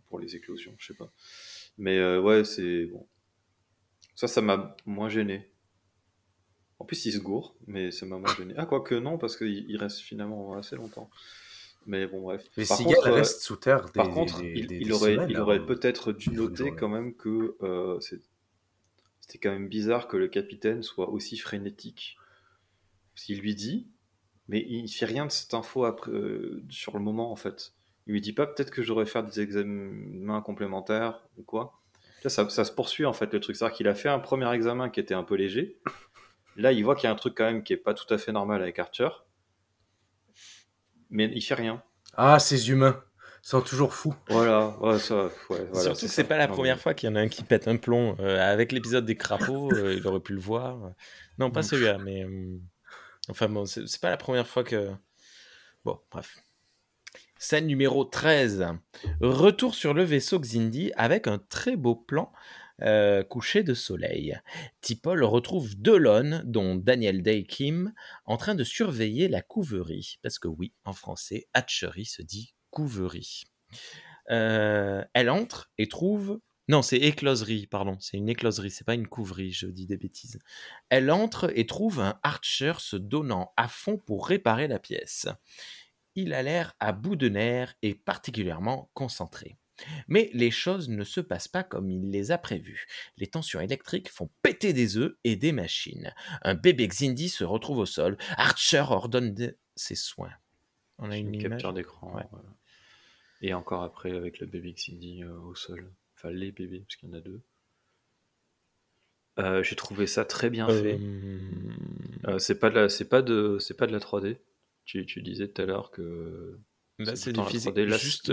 pour 0.08 0.18
les 0.18 0.34
éclosions, 0.34 0.74
je 0.78 0.86
sais 0.88 0.94
pas. 0.94 1.12
Mais 1.78 1.98
euh, 1.98 2.20
ouais, 2.20 2.42
c'est 2.44 2.86
bon. 2.86 3.06
Ça, 4.16 4.26
ça 4.26 4.40
m'a 4.42 4.76
moins 4.84 5.08
gêné. 5.08 5.48
En 6.80 6.84
plus, 6.84 7.04
il 7.06 7.12
se 7.12 7.18
gourre, 7.18 7.54
mais 7.66 7.90
ça 7.92 8.06
m'a 8.06 8.16
moins 8.18 8.34
gêné. 8.34 8.54
Ah, 8.56 8.66
quoique 8.66 8.94
non, 8.94 9.18
parce 9.18 9.36
qu'il 9.36 9.70
il 9.70 9.76
reste 9.76 9.98
finalement 10.00 10.54
assez 10.54 10.74
longtemps. 10.76 11.08
Mais 11.86 12.06
bon, 12.06 12.22
bref. 12.22 12.46
Les 12.56 12.66
Par 12.66 12.78
contre, 12.78 13.06
euh, 13.06 13.12
restent 13.12 13.42
sous 13.42 13.56
terre 13.56 13.84
des, 13.86 13.92
Par 13.92 14.10
contre, 14.10 14.40
des- 14.42 14.52
il, 14.56 14.66
des- 14.66 14.76
il 14.78 14.86
des 14.88 14.92
aurait, 14.92 15.12
semaines, 15.14 15.30
il 15.30 15.36
hein. 15.36 15.42
aurait 15.42 15.64
peut-être 15.64 16.12
dû 16.12 16.30
noter 16.30 16.72
quand 16.74 16.88
même 16.88 17.14
que 17.14 17.54
euh, 17.62 18.00
c'est- 18.00 18.20
c'était 19.20 19.38
quand 19.38 19.50
même 19.52 19.68
bizarre 19.68 20.08
que 20.08 20.16
le 20.16 20.28
capitaine 20.28 20.82
soit 20.82 21.10
aussi 21.10 21.36
frénétique. 21.38 22.16
Parce 23.14 23.26
qu'il 23.26 23.40
lui 23.40 23.54
dit, 23.54 23.86
mais 24.48 24.64
il 24.68 24.88
fait 24.88 25.06
rien 25.06 25.26
de 25.26 25.30
cette 25.32 25.54
info 25.54 25.84
après, 25.84 26.10
euh, 26.12 26.62
sur 26.70 26.96
le 26.96 27.04
moment 27.04 27.30
en 27.30 27.36
fait. 27.36 27.72
Il 28.06 28.14
lui 28.14 28.20
dit 28.20 28.32
pas 28.32 28.46
peut-être 28.46 28.70
que 28.70 28.82
j'aurais 28.82 29.06
faire 29.06 29.22
des 29.24 29.40
examens 29.40 30.40
complémentaires 30.42 31.20
ou 31.36 31.42
quoi. 31.42 31.74
Là, 32.24 32.30
ça, 32.30 32.48
ça 32.50 32.64
se 32.64 32.72
poursuit 32.72 33.06
en 33.06 33.12
fait 33.12 33.32
le 33.32 33.40
truc. 33.40 33.56
C'est-à-dire 33.56 33.76
qu'il 33.76 33.88
a 33.88 33.94
fait 33.94 34.08
un 34.08 34.18
premier 34.18 34.50
examen 34.54 34.90
qui 34.90 35.00
était 35.00 35.14
un 35.14 35.22
peu 35.24 35.34
léger. 35.36 35.78
Là, 36.60 36.72
il 36.72 36.84
voit 36.84 36.94
qu'il 36.94 37.04
y 37.04 37.06
a 37.06 37.12
un 37.12 37.16
truc 37.16 37.34
quand 37.36 37.44
même 37.44 37.62
qui 37.62 37.72
est 37.72 37.76
pas 37.78 37.94
tout 37.94 38.12
à 38.12 38.18
fait 38.18 38.32
normal 38.32 38.60
avec 38.62 38.78
Archer. 38.78 39.08
Mais 41.08 41.30
il 41.34 41.40
fait 41.40 41.54
rien. 41.54 41.82
Ah, 42.16 42.38
ces 42.38 42.70
humains 42.70 43.02
sont 43.42 43.62
toujours 43.62 43.94
fous. 43.94 44.14
Voilà, 44.28 44.78
ouais, 44.80 44.98
ça, 44.98 45.24
ouais, 45.24 45.30
voilà, 45.48 45.82
Surtout 45.82 46.06
que 46.06 46.12
c'est 46.12 46.24
pas 46.24 46.36
la 46.36 46.46
première 46.48 46.78
fois 46.78 46.92
qu'il 46.94 47.08
y 47.08 47.12
en 47.12 47.16
a 47.16 47.20
un 47.20 47.28
qui 47.28 47.42
pète 47.42 47.66
un 47.68 47.76
plomb. 47.76 48.16
Euh, 48.20 48.38
avec 48.40 48.72
l'épisode 48.72 49.06
des 49.06 49.16
crapauds, 49.16 49.70
euh, 49.72 49.94
il 49.96 50.06
aurait 50.06 50.20
pu 50.20 50.34
le 50.34 50.40
voir. 50.40 50.78
Non, 51.38 51.50
pas 51.50 51.60
Mm. 51.60 51.64
celui-là, 51.64 51.98
mais. 51.98 52.24
euh, 52.24 52.58
Enfin 53.28 53.48
bon, 53.48 53.64
c'est 53.64 53.86
c'est 53.86 54.00
pas 54.00 54.10
la 54.10 54.16
première 54.16 54.46
fois 54.46 54.64
que. 54.64 54.90
Bon, 55.84 55.98
bref. 56.10 56.38
Scène 57.38 57.66
numéro 57.66 58.04
13. 58.04 58.66
Retour 59.20 59.74
sur 59.74 59.94
le 59.94 60.02
vaisseau 60.02 60.38
Xindi 60.40 60.92
avec 60.96 61.26
un 61.26 61.38
très 61.38 61.76
beau 61.76 61.94
plan 61.94 62.32
euh, 62.82 63.22
coucher 63.22 63.62
de 63.62 63.74
soleil. 63.74 64.38
T'Pol 64.80 65.24
retrouve 65.24 65.80
Delon, 65.80 66.42
dont 66.44 66.76
Daniel 66.76 67.22
Day 67.22 67.44
Kim, 67.44 67.92
en 68.24 68.36
train 68.36 68.54
de 68.54 68.64
surveiller 68.64 69.28
la 69.28 69.42
couverie. 69.42 70.18
Parce 70.22 70.38
que 70.38 70.48
oui, 70.48 70.72
en 70.84 70.92
français, 70.92 71.48
hatcherie 71.54 72.06
se 72.06 72.22
dit 72.22 72.54
couverie. 72.70 73.44
Euh, 74.30 75.04
elle 75.14 75.30
entre 75.30 75.70
et 75.78 75.88
trouve. 75.88 76.40
Non, 76.68 76.82
c'est 76.82 76.98
écloserie, 76.98 77.66
pardon. 77.66 77.96
C'est 78.00 78.16
une 78.16 78.28
écloserie, 78.28 78.70
c'est 78.70 78.84
pas 78.84 78.94
une 78.94 79.08
couverie, 79.08 79.52
je 79.52 79.66
dis 79.66 79.86
des 79.86 79.96
bêtises. 79.96 80.38
Elle 80.88 81.10
entre 81.10 81.50
et 81.56 81.66
trouve 81.66 82.00
un 82.00 82.18
Archer 82.22 82.74
se 82.78 82.96
donnant 82.96 83.52
à 83.56 83.66
fond 83.66 83.98
pour 83.98 84.28
réparer 84.28 84.68
la 84.68 84.78
pièce. 84.78 85.26
Il 86.14 86.32
a 86.32 86.42
l'air 86.42 86.74
à 86.80 86.92
bout 86.92 87.16
de 87.16 87.28
nerfs 87.28 87.74
et 87.82 87.94
particulièrement 87.94 88.90
concentré. 88.94 89.59
Mais 90.08 90.30
les 90.32 90.50
choses 90.50 90.88
ne 90.88 91.04
se 91.04 91.20
passent 91.20 91.48
pas 91.48 91.62
comme 91.64 91.90
il 91.90 92.10
les 92.10 92.30
a 92.30 92.38
prévues. 92.38 92.86
Les 93.16 93.26
tensions 93.26 93.60
électriques 93.60 94.10
font 94.10 94.30
péter 94.42 94.72
des 94.72 94.96
œufs 94.96 95.14
et 95.24 95.36
des 95.36 95.52
machines. 95.52 96.14
Un 96.42 96.54
bébé 96.54 96.88
Xindi 96.88 97.28
se 97.28 97.44
retrouve 97.44 97.78
au 97.78 97.86
sol. 97.86 98.16
Archer 98.36 98.84
ordonne 98.88 99.34
de- 99.34 99.56
ses 99.76 99.94
soins. 99.94 100.32
On 100.98 101.10
a 101.10 101.16
une, 101.16 101.40
capture 101.42 101.72
d'écran. 101.72 102.14
Ouais. 102.14 102.24
voilà. 102.30 102.48
Et 103.40 103.54
encore 103.54 103.82
après 103.82 104.10
avec 104.14 104.38
le 104.40 104.46
bébé 104.46 104.72
Xindi 104.74 105.22
euh, 105.22 105.38
au 105.40 105.54
sol. 105.54 105.90
Enfin, 106.16 106.30
les 106.30 106.52
bébés, 106.52 106.80
parce 106.80 106.96
qu'il 106.96 107.08
y 107.08 107.12
en 107.12 107.16
a 107.16 107.20
deux. 107.22 107.40
Euh, 109.38 109.62
J'ai 109.62 109.76
trouvé 109.76 110.06
ça 110.06 110.24
très 110.24 110.50
bien 110.50 110.68
fait. 110.68 110.98
Euh, 111.00 111.38
Euh, 112.26 112.38
c'est 112.38 112.58
pas 112.58 112.68
de 112.68 112.74
la, 112.74 112.88
c'est 112.90 113.08
pas 113.08 113.22
de, 113.22 113.56
c'est 113.58 113.72
pas 113.72 113.86
de 113.86 113.92
la 113.92 113.98
3D. 113.98 114.36
Tu, 114.84 115.06
tu 115.06 115.22
disais 115.22 115.48
tout 115.48 115.62
à 115.62 115.64
l'heure 115.64 115.90
que 115.90 116.58
Là, 116.98 117.16
C'est 117.16 117.32
du 117.32 117.42
physique. 117.44 117.70
3D, 117.74 117.86
là, 117.86 117.96
Juste. 117.96 118.30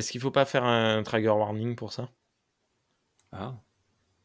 Est-ce 0.00 0.12
qu'il 0.12 0.20
faut 0.22 0.30
pas 0.30 0.46
faire 0.46 0.64
un 0.64 1.02
trigger 1.02 1.28
warning 1.28 1.76
pour 1.76 1.92
ça? 1.92 2.08
Ah, 3.32 3.52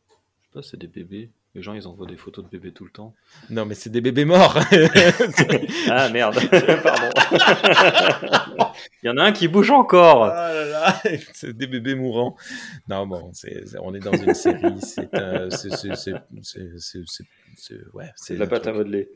je 0.07 0.13
sais 0.13 0.49
pas, 0.53 0.61
c'est 0.61 0.77
des 0.77 0.87
bébés. 0.87 1.33
Les 1.53 1.61
gens, 1.61 1.73
ils 1.73 1.85
envoient 1.85 2.07
des 2.07 2.15
photos 2.15 2.45
de 2.45 2.49
bébés 2.49 2.71
tout 2.71 2.85
le 2.85 2.91
temps. 2.91 3.13
Non, 3.49 3.65
mais 3.65 3.75
c'est 3.75 3.89
des 3.89 3.99
bébés 3.99 4.23
morts. 4.23 4.57
ah 5.89 6.07
merde, 6.07 6.37
pardon. 6.81 7.09
Il 9.03 9.07
y 9.07 9.09
en 9.09 9.17
a 9.17 9.23
un 9.25 9.33
qui 9.33 9.49
bouge 9.49 9.69
encore. 9.69 10.23
Ah 10.23 10.53
là 10.53 10.63
là, 10.63 11.01
c'est 11.33 11.51
des 11.51 11.67
bébés 11.67 11.95
mourants. 11.95 12.37
Non, 12.87 13.05
bon, 13.05 13.31
c'est, 13.33 13.65
on 13.81 13.93
est 13.93 13.99
dans 13.99 14.13
une 14.13 14.33
série. 14.33 14.79
C'est, 14.79 15.13
euh, 15.13 15.49
c'est, 15.49 15.75
c'est, 15.75 15.93
c'est, 15.93 16.13
c'est, 16.79 17.03
c'est, 17.57 17.93
ouais, 17.93 18.11
c'est 18.15 18.37
la 18.37 18.47
pâte 18.47 18.67
à 18.67 18.71
modeler. 18.71 19.09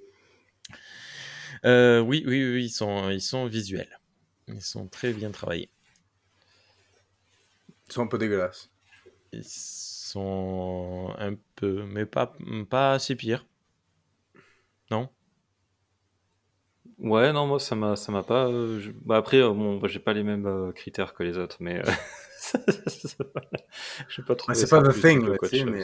Euh, 1.63 2.01
oui, 2.01 2.25
oui, 2.27 2.43
oui, 2.51 2.65
ils 2.65 2.69
sont, 2.69 3.09
ils 3.11 3.21
sont 3.21 3.45
visuels. 3.45 3.97
Ils 4.49 4.61
sont 4.61 4.87
très 4.87 5.13
bien 5.13 5.31
travaillés. 5.31 5.69
Ils 7.89 7.93
sont 7.93 8.03
un 8.03 8.07
peu 8.07 8.19
dégueulasses. 8.19 8.69
Ils 9.33 9.43
sont 9.43 11.13
un 11.17 11.33
peu, 11.55 11.85
mais 11.85 12.05
pas, 12.05 12.35
pas 12.69 12.93
assez 12.93 13.15
pire. 13.15 13.47
Non? 14.91 15.09
Ouais, 16.99 17.31
non, 17.31 17.47
moi 17.47 17.59
ça 17.59 17.75
m'a, 17.75 17.95
ça 17.95 18.11
m'a 18.11 18.23
pas. 18.23 18.47
Euh, 18.47 18.91
bah, 19.03 19.17
après, 19.17 19.37
euh, 19.37 19.49
bon, 19.49 19.77
bah, 19.77 19.87
j'ai 19.87 19.99
pas 19.99 20.13
les 20.13 20.23
mêmes 20.23 20.45
euh, 20.45 20.71
critères 20.71 21.13
que 21.13 21.23
les 21.23 21.37
autres, 21.37 21.57
mais 21.61 21.81
je 24.09 24.21
pas 24.21 24.35
trop. 24.35 24.53
c'est 24.53 24.69
pas 24.69 24.83
The 24.83 25.49
Thing, 25.49 25.65
mais. 25.65 25.83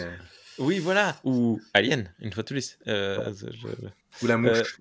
Oui, 0.57 0.79
voilà. 0.79 1.15
Ou 1.23 1.59
Alien, 1.73 2.13
une 2.19 2.33
fois 2.33 2.43
tous 2.43 2.53
les. 2.53 2.63
Ou 4.21 4.27
la 4.27 4.37
mouche. 4.37 4.79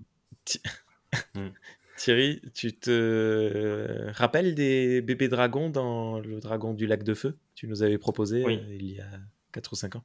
Hmm. 1.35 1.51
Thierry, 1.97 2.42
tu 2.55 2.72
te 2.72 4.11
rappelles 4.12 4.55
des 4.55 5.01
bébés 5.01 5.28
dragons 5.28 5.70
dans 5.70 6.18
le 6.18 6.40
dragon 6.40 6.74
du 6.74 6.86
lac 6.86 7.03
de 7.03 7.14
feu? 7.14 7.36
Tu 7.55 7.68
nous 7.68 7.82
avais 7.82 7.99
proposé 7.99 8.45
il 8.70 8.92
y 8.92 9.01
a 9.01 9.09
4 9.53 9.72
ou 9.72 9.76
5 9.76 9.97
ans. 9.97 10.05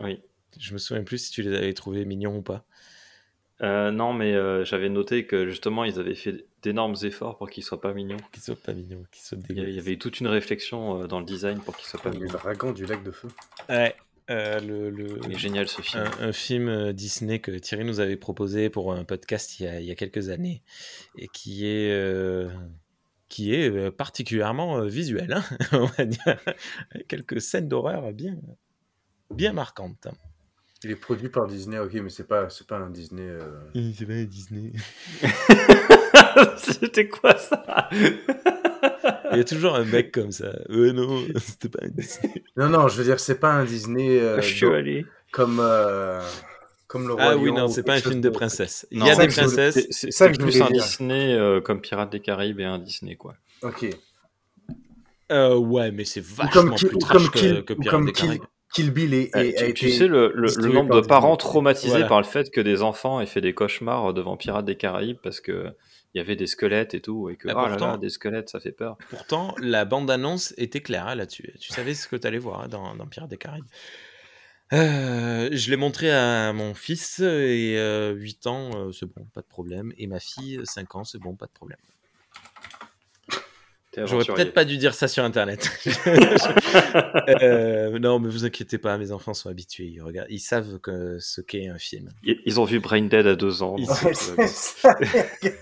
Oui. 0.00 0.20
Je 0.58 0.72
me 0.72 0.78
souviens 0.78 1.02
plus 1.02 1.18
si 1.18 1.30
tu 1.32 1.42
les 1.42 1.54
avais 1.54 1.72
trouvés 1.72 2.04
mignons 2.04 2.36
ou 2.36 2.42
pas. 2.42 2.64
Euh, 3.62 3.90
non, 3.90 4.12
mais 4.12 4.34
euh, 4.34 4.64
j'avais 4.64 4.88
noté 4.88 5.26
que 5.26 5.48
justement, 5.48 5.84
ils 5.84 5.98
avaient 5.98 6.14
fait 6.14 6.44
d'énormes 6.62 6.96
efforts 7.02 7.38
pour 7.38 7.50
qu'ils 7.50 7.62
soient 7.62 7.80
pas 7.80 7.92
mignons. 7.92 8.16
Qu'ils 8.32 8.42
soient 8.42 8.56
pas 8.56 8.72
mignons, 8.72 9.04
qu'ils 9.12 9.22
soient 9.22 9.38
Il 9.48 9.70
y 9.70 9.78
avait 9.78 9.96
toute 9.96 10.20
une 10.20 10.26
réflexion 10.26 11.02
euh, 11.02 11.06
dans 11.06 11.20
le 11.20 11.24
design 11.24 11.60
pour 11.60 11.76
qu'ils 11.76 11.86
soient 11.86 12.00
pas 12.00 12.10
mignons. 12.10 12.24
Le 12.24 12.38
dragon 12.38 12.72
du 12.72 12.84
lac 12.84 13.02
de 13.02 13.10
feu. 13.10 13.28
Ouais. 13.68 13.94
Le, 14.28 15.18
Il 15.24 15.32
est 15.32 15.38
génial 15.38 15.68
ce 15.68 15.82
film. 15.82 16.04
Un, 16.20 16.32
film 16.32 16.92
Disney 16.92 17.40
que 17.40 17.50
Thierry 17.52 17.84
nous 17.84 18.00
avait 18.00 18.16
proposé 18.16 18.70
pour 18.70 18.92
un 18.92 19.04
podcast 19.04 19.60
il 19.60 19.64
y 19.64 19.68
a, 19.68 19.80
il 19.80 19.86
y 19.86 19.90
a 19.90 19.94
quelques 19.94 20.28
années 20.28 20.62
et 21.16 21.28
qui 21.28 21.66
est 21.66 22.48
qui 23.28 23.54
est 23.54 23.90
particulièrement 23.90 24.82
visuel, 24.82 25.32
hein, 25.32 25.44
on 25.72 25.86
va 25.86 26.04
dire. 26.04 26.38
quelques 27.08 27.40
scènes 27.40 27.68
d'horreur 27.68 28.12
bien 28.12 28.38
bien 29.30 29.52
marquantes. 29.52 30.08
Il 30.84 30.90
est 30.90 30.96
produit 30.96 31.30
par 31.30 31.46
Disney, 31.46 31.78
ok, 31.78 31.94
mais 31.94 32.10
c'est 32.10 32.28
pas, 32.28 32.50
c'est 32.50 32.66
pas 32.66 32.76
un 32.76 32.90
Disney. 32.90 33.26
Euh... 33.26 33.70
C'est 33.96 34.06
pas 34.06 34.12
un 34.12 34.24
Disney. 34.24 34.72
C'était 36.58 37.08
quoi 37.08 37.36
ça? 37.38 37.88
Il 39.32 39.38
y 39.38 39.40
a 39.40 39.44
toujours 39.44 39.74
un 39.74 39.84
mec 39.84 40.12
comme 40.12 40.32
ça. 40.32 40.52
Euh, 40.70 40.92
non, 40.92 41.24
c'était 41.36 41.68
pas 41.68 41.84
un 41.84 41.88
Disney. 41.88 42.44
Non, 42.56 42.68
non, 42.68 42.88
je 42.88 42.96
veux 42.96 43.04
dire, 43.04 43.20
c'est 43.20 43.38
pas 43.38 43.52
un 43.52 43.64
Disney. 43.64 44.18
Euh, 44.18 44.40
je 44.40 44.54
suis 44.54 44.66
allé. 44.66 45.06
Comme. 45.32 45.58
Euh, 45.60 46.20
comme 46.94 47.08
le 47.08 47.14
Roi 47.14 47.24
ah 47.24 47.36
oui, 47.36 47.50
non, 47.50 47.66
c'est 47.66 47.82
pas 47.82 47.94
un 47.94 48.00
film 48.00 48.20
de 48.20 48.28
princesse. 48.28 48.86
Il 48.92 49.04
y 49.04 49.10
a 49.10 49.16
des 49.16 49.26
princesses. 49.26 49.88
C'est 49.90 50.12
ça 50.12 50.28
que 50.28 50.36
plus 50.36 50.62
un 50.62 50.70
Disney 50.70 51.34
euh, 51.34 51.60
comme 51.60 51.80
Pirates 51.80 52.12
des 52.12 52.20
Caraïbes 52.20 52.60
et 52.60 52.64
un 52.64 52.78
Disney, 52.78 53.16
quoi. 53.16 53.34
Ok. 53.62 53.86
Euh, 55.32 55.56
ouais, 55.56 55.90
mais 55.90 56.04
c'est 56.04 56.22
vachement 56.22 56.76
plus 56.76 56.96
trash 56.98 57.30
que, 57.30 57.62
que 57.62 57.72
Pirates 57.72 58.04
des 58.04 58.12
Caraïbes. 58.12 58.42
Kill 58.72 58.90
Bill 58.92 59.14
et, 59.14 59.30
euh, 59.36 59.72
tu, 59.72 59.90
sais 59.90 60.06
le, 60.08 60.32
le, 60.34 60.68
nombre 60.68 61.00
de 61.00 61.06
parents 61.06 61.36
traumatisés 61.36 62.06
par 62.06 62.20
le 62.20 62.26
fait 62.26 62.50
que 62.50 62.60
des 62.60 62.82
enfants 62.82 63.20
aient 63.20 63.26
fait 63.26 63.40
des 63.40 63.54
cauchemars 63.54 64.12
devant 64.12 64.36
Pirates 64.36 64.64
des 64.64 64.76
Caraïbes 64.76 65.18
parce 65.22 65.40
que 65.40 65.68
il 66.14 66.18
y 66.18 66.20
avait 66.20 66.36
des 66.36 66.46
squelettes 66.46 66.94
et 66.94 67.00
tout 67.00 67.28
et 67.28 67.36
que 67.36 67.48
ah, 67.48 67.66
pourtant, 67.68 67.98
des 67.98 68.08
squelettes 68.08 68.48
ça 68.48 68.60
fait 68.60 68.72
peur. 68.72 68.96
Pourtant 69.10 69.54
la 69.58 69.84
bande 69.84 70.10
annonce 70.10 70.54
était 70.56 70.80
claire 70.80 71.08
hein, 71.08 71.14
là-dessus. 71.14 71.52
Tu 71.60 71.72
savais 71.72 71.94
ce 71.94 72.06
que 72.06 72.16
tu 72.16 72.26
allais 72.26 72.38
voir 72.38 72.62
hein, 72.62 72.68
dans, 72.68 72.94
dans, 72.94 73.06
Pirates 73.06 73.30
des 73.30 73.36
Caraïbes. 73.36 73.64
Euh, 74.72 75.50
je 75.52 75.70
l'ai 75.70 75.76
montré 75.76 76.10
à 76.10 76.52
mon 76.52 76.74
fils 76.74 77.20
et 77.20 77.74
8 77.76 78.46
euh, 78.46 78.50
ans, 78.50 78.92
c'est 78.92 79.06
bon, 79.06 79.26
pas 79.34 79.42
de 79.42 79.46
problème. 79.46 79.92
Et 79.98 80.06
ma 80.06 80.20
fille, 80.20 80.60
5 80.64 80.94
ans, 80.94 81.04
c'est 81.04 81.18
bon, 81.18 81.34
pas 81.34 81.46
de 81.46 81.52
problème. 81.52 81.78
J'aurais 83.96 84.24
peut-être 84.24 84.54
pas 84.54 84.64
dû 84.64 84.76
dire 84.76 84.94
ça 84.94 85.08
sur 85.08 85.24
Internet. 85.24 85.70
Euh, 87.42 87.98
non, 87.98 88.18
mais 88.18 88.28
vous 88.28 88.44
inquiétez 88.44 88.76
pas, 88.78 88.98
mes 88.98 89.10
enfants 89.10 89.34
sont 89.34 89.48
habitués. 89.48 89.86
Ils, 89.86 90.02
regardent, 90.02 90.28
ils 90.30 90.40
savent 90.40 90.78
que, 90.78 91.18
ce 91.20 91.40
qu'est 91.40 91.68
un 91.68 91.78
film. 91.78 92.10
Ils 92.22 92.60
ont 92.60 92.64
vu 92.64 92.80
Brain 92.80 93.02
Dead 93.02 93.26
à 93.26 93.34
deux 93.34 93.62
ans. 93.62 93.76
Ils, 93.78 93.86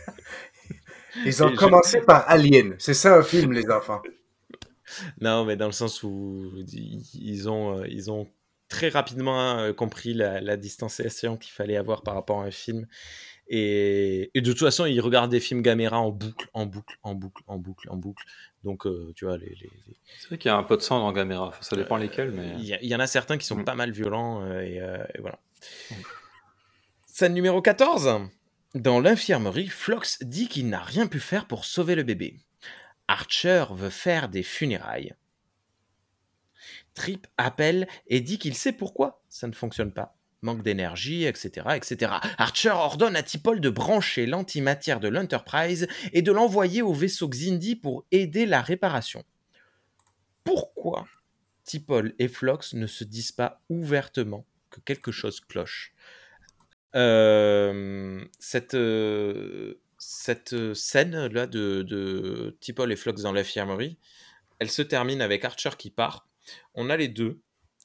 ont 1.42 1.54
commencé 1.54 2.00
par 2.00 2.28
Alien. 2.28 2.74
C'est 2.78 2.94
ça 2.94 3.16
un 3.16 3.22
film, 3.22 3.52
les 3.52 3.70
enfants. 3.70 4.02
Non, 5.22 5.46
mais 5.46 5.56
dans 5.56 5.66
le 5.66 5.72
sens 5.72 6.02
où 6.02 6.52
ils 7.14 7.48
ont, 7.48 7.78
euh, 7.78 7.86
ils 7.88 8.10
ont 8.10 8.28
très 8.68 8.90
rapidement 8.90 9.58
euh, 9.58 9.72
compris 9.72 10.12
la, 10.12 10.42
la 10.42 10.58
distanciation 10.58 11.38
qu'il 11.38 11.50
fallait 11.50 11.78
avoir 11.78 12.02
par 12.02 12.12
rapport 12.12 12.42
à 12.42 12.44
un 12.44 12.50
film 12.50 12.86
et, 13.54 14.30
de 14.34 14.50
toute 14.50 14.60
façon, 14.60 14.86
ils 14.86 15.00
regardent 15.00 15.30
des 15.30 15.38
films 15.38 15.60
Gamera 15.60 16.00
en 16.00 16.10
boucle, 16.10 16.48
en 16.54 16.64
boucle, 16.64 16.96
en 17.02 17.14
boucle, 17.14 17.42
en 17.46 17.58
boucle, 17.58 17.90
en 17.90 17.96
boucle. 17.96 18.24
Donc, 18.64 18.86
euh, 18.86 19.12
tu 19.14 19.26
vois, 19.26 19.36
les. 19.36 19.54
C'est 20.18 20.28
vrai 20.28 20.38
qu'il 20.38 20.48
y 20.48 20.52
a 20.52 20.56
un 20.56 20.62
peu 20.62 20.76
de 20.76 20.82
sang 20.82 21.00
dans 21.00 21.12
Gamera. 21.12 21.52
ça 21.60 21.76
dépend 21.76 21.98
lesquels, 21.98 22.30
mais. 22.30 22.54
Il 22.58 22.64
y, 22.64 22.94
en 22.94 23.00
a 23.00 23.06
certains 23.06 23.36
qui 23.36 23.46
sont 23.46 23.56
mm. 23.56 23.64
pas 23.64 23.74
mal 23.74 23.90
violents, 23.90 24.42
euh, 24.42 24.62
euh, 24.62 25.04
et, 25.14 25.20
voilà. 25.20 25.38
Mm. 25.90 25.94
Scène 27.04 27.34
numéro 27.34 27.60
14. 27.60 28.20
Dans 28.74 29.00
l'infirmerie, 29.00 29.68
Flox 29.68 30.22
dit 30.22 30.48
qu'il 30.48 30.68
n'a 30.68 30.82
rien 30.82 31.06
pu 31.06 31.20
faire 31.20 31.46
pour 31.46 31.64
sauver 31.64 31.94
le 31.94 32.02
bébé. 32.04 32.40
Archer 33.06 33.66
veut 33.70 33.90
faire 33.90 34.28
des 34.28 34.42
funérailles. 34.42 35.14
Trip 36.94 37.26
appelle 37.36 37.86
et 38.06 38.20
dit 38.20 38.38
qu'il 38.38 38.54
sait 38.54 38.72
pourquoi 38.72 39.22
ça 39.28 39.46
ne 39.46 39.52
fonctionne 39.52 39.92
pas 39.92 40.16
manque 40.42 40.62
d'énergie, 40.62 41.24
etc., 41.24 41.68
etc. 41.76 42.14
Archer 42.36 42.70
ordonne 42.70 43.16
à 43.16 43.22
Tipol 43.22 43.60
de 43.60 43.70
brancher 43.70 44.26
l'antimatière 44.26 45.00
de 45.00 45.08
l'Enterprise 45.08 45.86
et 46.12 46.22
de 46.22 46.32
l'envoyer 46.32 46.82
au 46.82 46.92
vaisseau 46.92 47.28
Xindi 47.28 47.76
pour 47.76 48.04
aider 48.10 48.44
la 48.44 48.60
réparation. 48.60 49.24
Pourquoi 50.44 51.06
Tipol 51.64 52.14
et 52.18 52.28
Flox 52.28 52.74
ne 52.74 52.86
se 52.86 53.04
disent 53.04 53.32
pas 53.32 53.62
ouvertement 53.68 54.44
que 54.70 54.80
quelque 54.80 55.12
chose 55.12 55.40
cloche? 55.40 55.94
Euh, 56.94 58.24
cette, 58.38 58.74
euh, 58.74 59.80
cette 59.98 60.74
scène-là 60.74 61.46
de, 61.46 61.82
de 61.82 62.56
Tipol 62.60 62.92
et 62.92 62.96
Flox 62.96 63.22
dans 63.22 63.32
l'infirmerie, 63.32 63.98
elle 64.58 64.70
se 64.70 64.82
termine 64.82 65.20
avec 65.20 65.44
Archer 65.44 65.70
qui 65.78 65.90
part. 65.90 66.28
On 66.74 66.90
a 66.90 66.96
les 66.96 67.08
deux. 67.08 67.40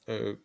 Euh, 0.08 0.36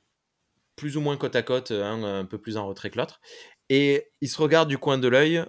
plus 0.76 0.98
ou 0.98 1.02
moins 1.02 1.18
côte 1.18 1.36
à 1.36 1.44
côte, 1.44 1.72
un 1.72 2.04
un 2.04 2.26
peu 2.26 2.40
plus 2.40 2.58
en 2.58 2.68
retrait 2.68 2.90
que 2.90 2.98
l'autre. 2.98 3.22
Et 3.70 4.10
ils 4.22 4.30
se 4.30 4.42
regardent 4.42 4.70
du 4.70 4.78
coin 4.78 4.98
de 4.98 5.08
l'œil, 5.08 5.44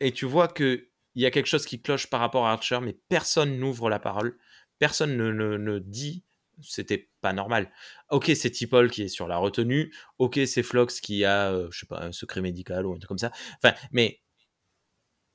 et 0.00 0.12
tu 0.12 0.26
vois 0.26 0.48
qu'il 0.48 0.86
y 1.14 1.26
a 1.26 1.30
quelque 1.30 1.46
chose 1.46 1.64
qui 1.64 1.80
cloche 1.80 2.08
par 2.08 2.20
rapport 2.20 2.46
à 2.46 2.52
Archer, 2.52 2.80
mais 2.82 2.96
personne 3.08 3.58
n'ouvre 3.58 3.88
la 3.88 3.98
parole, 3.98 4.36
personne 4.78 5.16
ne, 5.16 5.30
ne, 5.30 5.78
dit 5.78 6.24
c'était 6.62 7.10
pas 7.20 7.32
normal. 7.32 7.70
Ok, 8.10 8.30
c'est 8.34 8.50
Tipol 8.50 8.90
qui 8.90 9.02
est 9.02 9.08
sur 9.08 9.28
la 9.28 9.36
retenue, 9.36 9.94
ok, 10.18 10.40
c'est 10.46 10.62
Flox 10.62 11.00
qui 11.00 11.24
a, 11.24 11.52
euh, 11.52 11.68
je 11.70 11.80
sais 11.80 11.86
pas, 11.86 12.00
un 12.00 12.12
secret 12.12 12.40
médical 12.40 12.86
ou 12.86 12.92
un 12.92 12.98
truc 12.98 13.08
comme 13.08 13.18
ça. 13.18 13.32
Enfin, 13.62 13.74
mais 13.92 14.20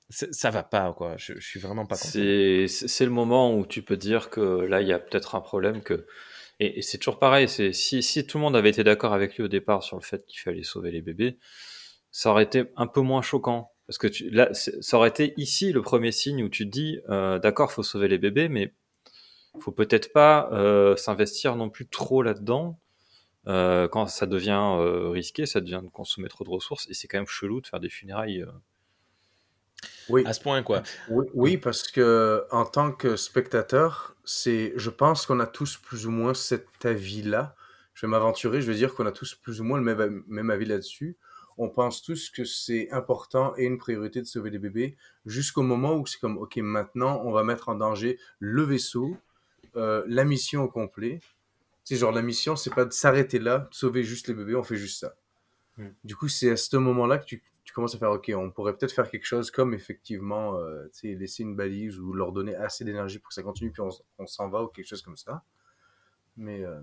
ça 0.09 0.49
va 0.49 0.63
pas, 0.63 0.91
quoi. 0.93 1.17
Je, 1.17 1.39
suis 1.39 1.59
vraiment 1.59 1.85
pas 1.85 1.95
content. 1.95 2.09
C'est 2.09 3.05
le 3.05 3.09
moment 3.09 3.55
où 3.55 3.65
tu 3.65 3.83
peux 3.83 3.97
dire 3.97 4.29
que 4.29 4.39
là, 4.41 4.81
il 4.81 4.87
y 4.87 4.93
a 4.93 4.99
peut-être 4.99 5.35
un 5.35 5.41
problème 5.41 5.83
que 5.83 6.07
et, 6.59 6.81
c'est 6.81 6.97
toujours 6.97 7.19
pareil, 7.19 7.47
si, 7.47 8.03
si 8.03 8.27
tout 8.27 8.37
le 8.37 8.43
monde 8.43 8.55
avait 8.55 8.69
été 8.69 8.83
d'accord 8.83 9.13
avec 9.13 9.37
lui 9.37 9.43
au 9.43 9.47
départ 9.47 9.83
sur 9.83 9.97
le 9.97 10.03
fait 10.03 10.25
qu'il 10.25 10.39
fallait 10.41 10.63
sauver 10.63 10.91
les 10.91 11.01
bébés, 11.01 11.37
ça 12.11 12.31
aurait 12.31 12.43
été 12.43 12.65
un 12.75 12.87
peu 12.87 13.01
moins 13.01 13.21
choquant. 13.21 13.71
Parce 13.87 13.97
que 13.97 14.07
là, 14.29 14.49
ça 14.53 14.97
aurait 14.97 15.09
été 15.09 15.33
ici 15.37 15.71
le 15.71 15.81
premier 15.81 16.11
signe 16.11 16.43
où 16.43 16.49
tu 16.49 16.65
te 16.65 16.69
dis, 16.71 16.99
euh, 17.09 17.39
d'accord, 17.39 17.71
faut 17.71 17.81
sauver 17.81 18.07
les 18.07 18.19
bébés, 18.19 18.49
mais 18.49 18.75
faut 19.61 19.71
peut-être 19.71 20.13
pas 20.13 20.49
euh, 20.51 20.95
s'investir 20.95 21.55
non 21.55 21.69
plus 21.69 21.87
trop 21.87 22.21
là-dedans. 22.21 22.79
Euh, 23.47 23.87
quand 23.87 24.07
ça 24.07 24.25
devient 24.25 24.75
euh, 24.79 25.09
risqué, 25.09 25.45
ça 25.45 25.61
devient 25.61 25.81
de 25.83 25.89
consommer 25.89 26.27
trop 26.27 26.43
de 26.43 26.49
ressources, 26.49 26.87
et 26.89 26.93
c'est 26.93 27.07
quand 27.07 27.17
même 27.17 27.27
chelou 27.27 27.61
de 27.61 27.67
faire 27.67 27.79
des 27.79 27.89
funérailles. 27.89 28.41
Euh. 28.41 28.51
Oui. 30.09 30.23
À 30.25 30.33
ce 30.33 30.41
point, 30.41 30.61
quoi. 30.61 30.83
Oui, 31.09 31.25
oui, 31.33 31.57
parce 31.57 31.83
que 31.83 32.45
en 32.51 32.65
tant 32.65 32.91
que 32.91 33.15
spectateur, 33.15 34.15
c'est, 34.25 34.73
je 34.75 34.89
pense 34.89 35.25
qu'on 35.25 35.39
a 35.39 35.47
tous 35.47 35.77
plus 35.77 36.05
ou 36.05 36.11
moins 36.11 36.33
cet 36.33 36.85
avis-là. 36.85 37.55
Je 37.93 38.05
vais 38.05 38.11
m'aventurer, 38.11 38.61
je 38.61 38.69
vais 38.69 38.77
dire 38.77 38.93
qu'on 38.93 39.05
a 39.05 39.11
tous 39.11 39.35
plus 39.35 39.61
ou 39.61 39.63
moins 39.63 39.77
le 39.79 39.83
même, 39.83 40.23
même 40.27 40.49
avis 40.49 40.65
là-dessus. 40.65 41.17
On 41.57 41.69
pense 41.69 42.01
tous 42.01 42.29
que 42.29 42.45
c'est 42.45 42.89
important 42.91 43.53
et 43.57 43.65
une 43.65 43.77
priorité 43.77 44.21
de 44.21 44.25
sauver 44.25 44.49
les 44.49 44.59
bébés 44.59 44.95
jusqu'au 45.25 45.61
moment 45.61 45.95
où 45.95 46.05
c'est 46.05 46.19
comme, 46.19 46.37
OK, 46.37 46.57
maintenant, 46.57 47.21
on 47.25 47.31
va 47.31 47.43
mettre 47.43 47.69
en 47.69 47.75
danger 47.75 48.17
le 48.39 48.63
vaisseau, 48.63 49.17
euh, 49.75 50.03
la 50.07 50.23
mission 50.23 50.63
au 50.63 50.67
complet. 50.67 51.19
C'est 51.83 51.95
genre, 51.95 52.11
la 52.11 52.21
mission, 52.21 52.55
c'est 52.55 52.73
pas 52.73 52.85
de 52.85 52.91
s'arrêter 52.91 53.39
là, 53.39 53.59
de 53.69 53.73
sauver 53.73 54.03
juste 54.03 54.27
les 54.27 54.33
bébés, 54.33 54.55
on 54.55 54.63
fait 54.63 54.75
juste 54.75 54.99
ça. 54.99 55.15
Mm. 55.77 55.87
Du 56.03 56.15
coup, 56.15 56.27
c'est 56.27 56.51
à 56.51 56.57
ce 56.57 56.77
moment-là 56.77 57.17
que 57.17 57.25
tu, 57.25 57.43
tu 57.63 57.73
commences 57.73 57.95
à 57.95 57.97
faire, 57.97 58.11
ok, 58.11 58.31
on 58.35 58.51
pourrait 58.51 58.75
peut-être 58.75 58.93
faire 58.93 59.09
quelque 59.09 59.25
chose 59.25 59.49
comme 59.49 59.73
effectivement, 59.73 60.57
euh, 60.57 60.85
tu 60.93 61.09
sais, 61.09 61.15
laisser 61.15 61.43
une 61.43 61.55
balise 61.55 61.99
ou 61.99 62.13
leur 62.13 62.31
donner 62.31 62.55
assez 62.55 62.83
d'énergie 62.83 63.19
pour 63.19 63.29
que 63.29 63.33
ça 63.33 63.43
continue, 63.43 63.71
puis 63.71 63.81
on, 63.81 63.89
on 64.19 64.27
s'en 64.27 64.49
va 64.49 64.63
ou 64.63 64.67
quelque 64.67 64.87
chose 64.87 65.01
comme 65.01 65.17
ça. 65.17 65.43
Mais, 66.37 66.63
euh, 66.63 66.81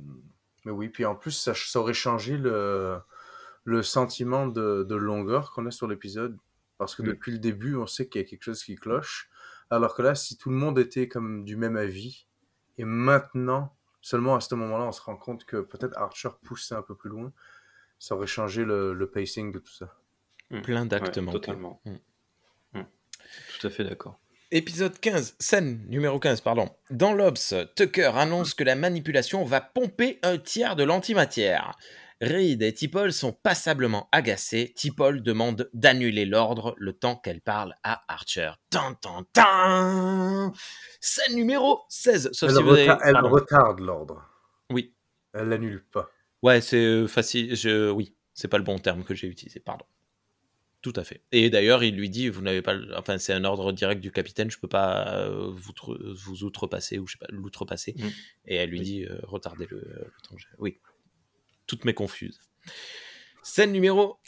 mais 0.64 0.72
oui, 0.72 0.89
puis 0.89 1.05
en 1.05 1.14
plus, 1.14 1.32
ça, 1.32 1.55
ça 1.55 1.80
aurait 1.80 1.95
changé 1.95 2.37
le, 2.37 2.99
le 3.64 3.82
sentiment 3.82 4.47
de, 4.47 4.84
de 4.89 4.95
longueur 4.97 5.53
qu'on 5.53 5.66
a 5.66 5.70
sur 5.70 5.87
l'épisode. 5.87 6.37
Parce 6.78 6.95
que 6.95 7.03
Mm. 7.03 7.07
depuis 7.07 7.32
le 7.32 7.39
début, 7.39 7.76
on 7.76 7.87
sait 7.87 8.09
qu'il 8.09 8.20
y 8.20 8.24
a 8.24 8.28
quelque 8.28 8.43
chose 8.43 8.62
qui 8.62 8.76
cloche. 8.76 9.30
Alors 9.70 9.95
que 9.95 10.03
là, 10.03 10.14
si 10.14 10.37
tout 10.37 10.51
le 10.51 10.57
monde 10.57 10.78
était 10.78 11.09
comme 11.09 11.45
du 11.45 11.57
même 11.57 11.76
avis, 11.76 12.26
et 12.78 12.84
maintenant, 12.84 13.74
seulement 14.00 14.36
à 14.36 14.40
ce 14.40 14.54
moment-là, 14.54 14.84
on 14.84 14.92
se 14.92 15.00
rend 15.00 15.16
compte 15.16 15.44
que 15.44 15.58
peut-être 15.58 15.96
Archer 15.98 16.30
poussait 16.42 16.74
un 16.74 16.82
peu 16.82 16.94
plus 16.94 17.10
loin, 17.10 17.32
ça 17.98 18.14
aurait 18.14 18.26
changé 18.26 18.64
le, 18.64 18.92
le 18.92 19.10
pacing 19.10 19.52
de 19.52 19.58
tout 19.58 19.72
ça. 19.72 19.96
Plein 20.62 20.86
d'actes 20.86 21.16
Ouais, 21.16 21.32
totalement. 21.32 21.80
Mm. 21.84 21.96
Tout 23.58 23.66
à 23.66 23.70
fait 23.70 23.84
d'accord. 23.84 24.18
Épisode 24.52 24.98
15, 25.00 25.34
scène 25.40 25.84
numéro 25.88 26.20
15, 26.20 26.40
pardon. 26.40 26.68
Dans 26.90 27.12
l'Obs, 27.12 27.54
Tucker 27.74 28.12
annonce 28.14 28.54
que 28.54 28.62
la 28.62 28.76
manipulation 28.76 29.44
va 29.44 29.60
pomper 29.60 30.20
un 30.22 30.38
tiers 30.38 30.76
de 30.76 30.84
l'antimatière. 30.84 31.76
Reed 32.22 32.62
et 32.62 32.72
Tipol 32.72 33.12
sont 33.12 33.32
passablement 33.32 34.08
agacés. 34.10 34.72
Tipol 34.74 35.22
demande 35.22 35.68
d'annuler 35.74 36.24
l'ordre 36.24 36.74
le 36.78 36.92
temps 36.94 37.16
qu'elle 37.16 37.42
parle 37.42 37.74
à 37.82 38.04
Archer. 38.08 38.52
Tan, 38.70 38.94
Scène 41.00 41.34
numéro 41.36 41.80
16. 41.88 42.30
Sauf 42.32 42.50
Elle, 42.50 42.56
si 42.56 42.62
vous 42.62 42.70
avez- 42.70 42.88
reta- 42.88 43.00
elle 43.04 43.16
retarde 43.18 43.80
l'ordre. 43.80 44.24
Oui. 44.70 44.92
Elle 45.34 45.48
l'annule 45.48 45.84
pas. 45.84 46.10
Ouais, 46.42 46.60
c'est 46.60 46.76
euh, 46.82 47.06
facile. 47.06 47.54
Je... 47.54 47.90
Oui, 47.90 48.14
c'est 48.34 48.48
pas 48.48 48.58
le 48.58 48.64
bon 48.64 48.78
terme 48.78 49.04
que 49.04 49.14
j'ai 49.14 49.26
utilisé, 49.26 49.60
pardon. 49.60 49.84
Tout 50.82 50.92
à 50.96 51.04
fait. 51.04 51.20
Et 51.32 51.50
d'ailleurs, 51.50 51.82
il 51.82 51.96
lui 51.96 52.08
dit, 52.08 52.28
vous 52.28 52.42
n'avez 52.42 52.62
pas, 52.62 52.76
enfin, 52.96 53.18
c'est 53.18 53.32
un 53.32 53.44
ordre 53.44 53.72
direct 53.72 54.00
du 54.00 54.12
capitaine, 54.12 54.50
je 54.50 54.58
peux 54.58 54.68
pas 54.68 55.08
euh, 55.16 55.50
vous, 55.50 55.72
vous 56.14 56.44
outrepasser 56.44 56.98
ou 56.98 57.06
je 57.06 57.12
sais 57.12 57.18
pas, 57.18 57.26
l'outrepasser. 57.30 57.94
Mm. 57.98 58.06
Et 58.46 58.54
elle 58.56 58.70
lui 58.70 58.78
Oui. 58.78 58.84
dit, 58.84 59.04
euh, 59.04 59.18
retardez 59.24 59.66
le, 59.68 59.78
le 59.78 60.12
temps. 60.28 60.36
Oui. 60.58 60.78
Toutes 61.66 61.84
mes 61.84 61.94
confuses. 61.94 62.40
Scène 63.42 63.72
numéro 63.72 64.18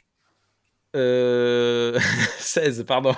euh, 0.96 1.98
16, 2.38 2.84
pardon. 2.86 3.14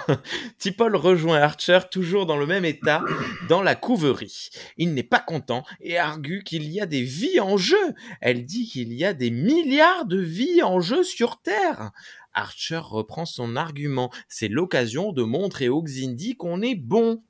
Tipol 0.58 0.96
rejoint 0.96 1.40
Archer 1.40 1.78
toujours 1.90 2.26
dans 2.26 2.36
le 2.36 2.46
même 2.46 2.64
état 2.64 3.02
dans 3.48 3.62
la 3.62 3.76
couverie. 3.76 4.50
Il 4.76 4.92
n'est 4.92 5.02
pas 5.04 5.20
content 5.20 5.64
et 5.80 5.96
argue 5.96 6.42
qu'il 6.42 6.70
y 6.70 6.80
a 6.80 6.86
des 6.86 7.02
vies 7.02 7.40
en 7.40 7.56
jeu. 7.56 7.94
Elle 8.20 8.44
dit 8.44 8.66
qu'il 8.66 8.92
y 8.92 9.04
a 9.04 9.14
des 9.14 9.30
milliards 9.30 10.04
de 10.04 10.18
vies 10.18 10.62
en 10.62 10.80
jeu 10.80 11.04
sur 11.04 11.40
Terre. 11.40 11.92
Archer 12.32 12.80
reprend 12.82 13.24
son 13.24 13.56
argument. 13.56 14.10
C'est 14.28 14.48
l'occasion 14.48 15.12
de 15.12 15.22
montrer 15.22 15.68
aux 15.68 15.82
Xindi 15.82 16.36
qu'on 16.36 16.62
est 16.62 16.76
bon. 16.76 17.22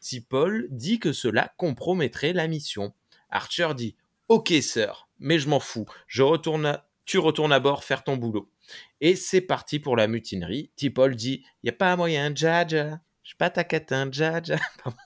Tipol 0.00 0.68
dit 0.70 0.98
que 0.98 1.12
cela 1.12 1.52
compromettrait 1.56 2.32
la 2.32 2.48
mission. 2.48 2.92
Archer 3.30 3.68
dit 3.74 3.96
Ok, 4.28 4.52
sœur, 4.62 5.08
mais 5.18 5.38
je 5.38 5.48
m'en 5.48 5.60
fous. 5.60 5.86
Je 6.06 6.22
retourne 6.22 6.66
à- 6.66 6.88
Tu 7.04 7.18
retournes 7.18 7.52
à 7.52 7.60
bord 7.60 7.84
faire 7.84 8.02
ton 8.02 8.16
boulot. 8.16 8.50
Et 9.00 9.14
c'est 9.14 9.40
parti 9.40 9.78
pour 9.78 9.94
la 9.96 10.08
mutinerie. 10.08 10.70
Tipol 10.74 11.14
dit 11.14 11.44
Y 11.62 11.68
a 11.68 11.72
pas 11.72 11.94
moyen, 11.96 12.34
Jaja. 12.34 12.98
Je 13.22 13.28
suis 13.28 13.36
pas 13.36 13.50
ta 13.50 13.62
catin, 13.62 14.08
Jaja. 14.10 14.56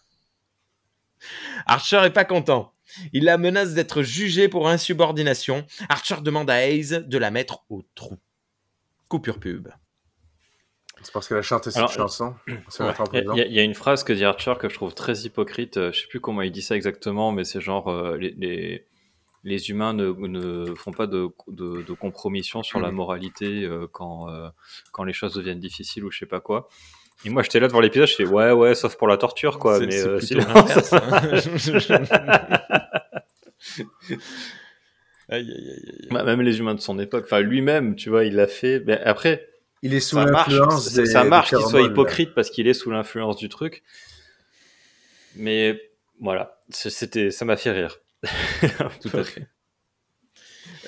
Archer 1.66 2.01
est 2.05 2.11
pas 2.11 2.25
content. 2.25 2.73
Il 3.12 3.25
la 3.25 3.37
menace 3.39 3.75
d'être 3.75 4.03
jugé 4.03 4.49
pour 4.49 4.68
insubordination. 4.68 5.66
Archer 5.89 6.16
demande 6.23 6.49
à 6.51 6.66
Hayes 6.66 7.03
de 7.07 7.18
la 7.18 7.31
mettre 7.31 7.64
au 7.68 7.83
trou. 7.95 8.16
Coupure 9.09 9.39
pub. 9.39 9.68
C'est 11.03 11.12
parce 11.12 11.29
qu'elle 11.29 11.39
a 11.39 11.43
chanté 11.43 11.71
cette 11.71 11.79
Alors, 11.79 11.93
chanson. 11.93 12.35
Ouais. 12.49 12.59
en 12.79 13.05
Il 13.12 13.37
y, 13.37 13.41
a- 13.41 13.47
il 13.47 13.53
y 13.53 13.59
a 13.61 13.62
une 13.62 13.75
phrase 13.75 14.05
que 14.05 14.12
dit 14.12 14.25
Archer 14.25 14.55
que 14.59 14.68
je 14.68 14.75
trouve 14.75 14.95
très 14.95 15.18
hypocrite. 15.21 15.77
euh, 15.79 15.93
Je 15.93 16.01
sais 16.03 16.07
plus 16.09 16.21
comment 16.21 16.43
il 16.43 16.53
dit 16.53 16.62
ça 16.62 16.77
exactement, 16.77 17.33
mais 17.33 17.45
c'est 17.45 17.61
genre 17.61 17.89
euh, 17.89 18.16
les, 18.18 18.31
les, 18.39 18.87
les 19.45 19.70
humains 19.70 19.93
ne, 19.95 20.11
ne 20.12 20.74
font 20.74 20.93
pas 20.93 21.07
de, 21.07 21.28
de, 21.49 21.82
de 21.82 21.93
compromission 21.95 22.62
sur 22.62 22.78
la 22.80 22.91
moralité 22.91 23.64
euh, 23.64 23.86
quand, 23.91 24.28
euh, 24.30 24.49
quand 24.93 25.05
les 25.05 25.12
choses 25.14 25.34
deviennent 25.34 25.61
difficiles 25.61 26.05
ou 26.05 26.11
je 26.11 26.18
sais 26.18 26.26
pas 26.26 26.41
quoi. 26.41 26.68
Et 27.24 27.30
moi, 27.30 27.43
j'étais 27.43 27.61
là 27.61 27.68
devant 27.68 27.80
l'épisode, 27.80 28.09
je 28.09 28.14
fais 28.14 28.26
ouais, 28.26 28.51
ouais, 28.53 28.74
sauf 28.74 28.97
pour 28.97 29.09
la 29.09 29.16
torture, 29.18 29.59
quoi. 29.59 29.78
C'est- 29.78 29.86
mais 29.86 29.93
c'est 29.93 30.09
euh, 30.09 30.18
plutôt 30.18 30.41
sinon, 30.41 30.55
l'inverse. 30.55 30.95
Aïe, 35.32 35.49
aïe, 35.49 35.70
aïe, 35.70 35.95
aïe. 36.01 36.09
Bah, 36.11 36.24
même 36.24 36.41
les 36.41 36.59
humains 36.59 36.74
de 36.74 36.80
son 36.80 36.99
époque, 36.99 37.24
enfin 37.26 37.41
lui-même, 37.41 37.95
tu 37.95 38.11
vois, 38.11 38.24
il 38.24 38.34
l'a 38.34 38.49
fait. 38.49 38.82
Mais 38.84 38.99
après, 39.01 39.49
Il 39.82 39.95
est 39.95 40.01
sous 40.01 40.16
l'influence 40.16 40.88
ça, 40.88 41.03
des 41.03 41.07
ça 41.07 41.24
marche 41.24 41.51
qu'il 41.51 41.61
soit 41.61 41.80
là. 41.82 41.86
hypocrite 41.86 42.34
parce 42.34 42.51
qu'il 42.51 42.66
est 42.66 42.74
sous 42.74 42.91
l'influence 42.91 43.36
du 43.36 43.49
truc. 43.49 43.82
Mais 45.36 45.80
voilà, 46.20 46.61
c'était, 46.70 47.30
ça 47.30 47.45
m'a 47.45 47.57
fait 47.57 47.70
rire. 47.70 47.99
Tout 49.01 49.16
à 49.16 49.25
fait. 49.25 49.49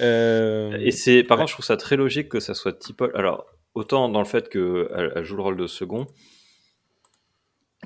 Euh, 0.01 0.77
Et 0.81 0.91
c'est, 0.91 1.23
par 1.23 1.39
contre, 1.39 1.49
je 1.51 1.55
trouve 1.55 1.65
ça 1.65 1.77
très 1.77 1.97
logique 1.97 2.29
que 2.29 2.41
ça 2.41 2.55
soit 2.55 2.73
Tipol. 2.79 3.11
Alors, 3.15 3.47
autant 3.75 4.09
dans 4.09 4.21
le 4.21 4.27
fait 4.27 4.49
qu'elle 4.49 5.13
elle 5.15 5.25
joue 5.25 5.37
le 5.37 5.43
rôle 5.43 5.57
de 5.57 5.67
second, 5.67 6.07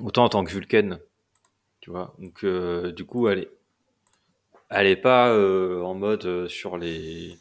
autant 0.01 0.25
en 0.25 0.29
tant 0.29 0.43
que 0.43 0.51
Vulcaine, 0.51 0.99
tu 1.81 1.91
vois. 1.91 2.15
Donc, 2.19 2.43
euh, 2.43 2.91
du 2.91 3.05
coup, 3.05 3.27
elle 3.27 3.39
est, 3.39 3.51
elle 4.69 4.87
est 4.87 4.95
pas 4.97 5.29
euh, 5.29 5.81
en 5.81 5.93
mode 5.93 6.47
sur 6.47 6.77
les, 6.77 7.37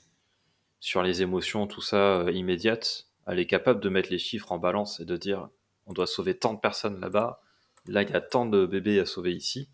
sur 0.81 1.03
les 1.03 1.23
émotions, 1.23 1.67
tout 1.67 1.83
ça 1.83 2.25
immédiate. 2.33 3.09
Elle 3.27 3.41
est 3.41 3.47
capable 3.47 3.81
de 3.81 3.89
mettre 3.89 4.11
les 4.11 4.19
chiffres 4.19 4.53
en 4.53 4.59
balance 4.59 5.01
et 5.01 5.05
de 5.05 5.17
dire, 5.17 5.49
on 5.87 5.93
doit 5.93 6.07
sauver 6.07 6.37
tant 6.39 6.55
de 6.55 6.61
personnes 6.61 7.01
là-bas. 7.01 7.41
Là, 7.87 8.03
il 8.03 8.11
y 8.11 8.15
a 8.15 8.21
tant 8.21 8.47
de 8.47 8.67
bébés 8.67 9.01
à 9.01 9.07
sauver 9.07 9.33
ici. 9.35 9.69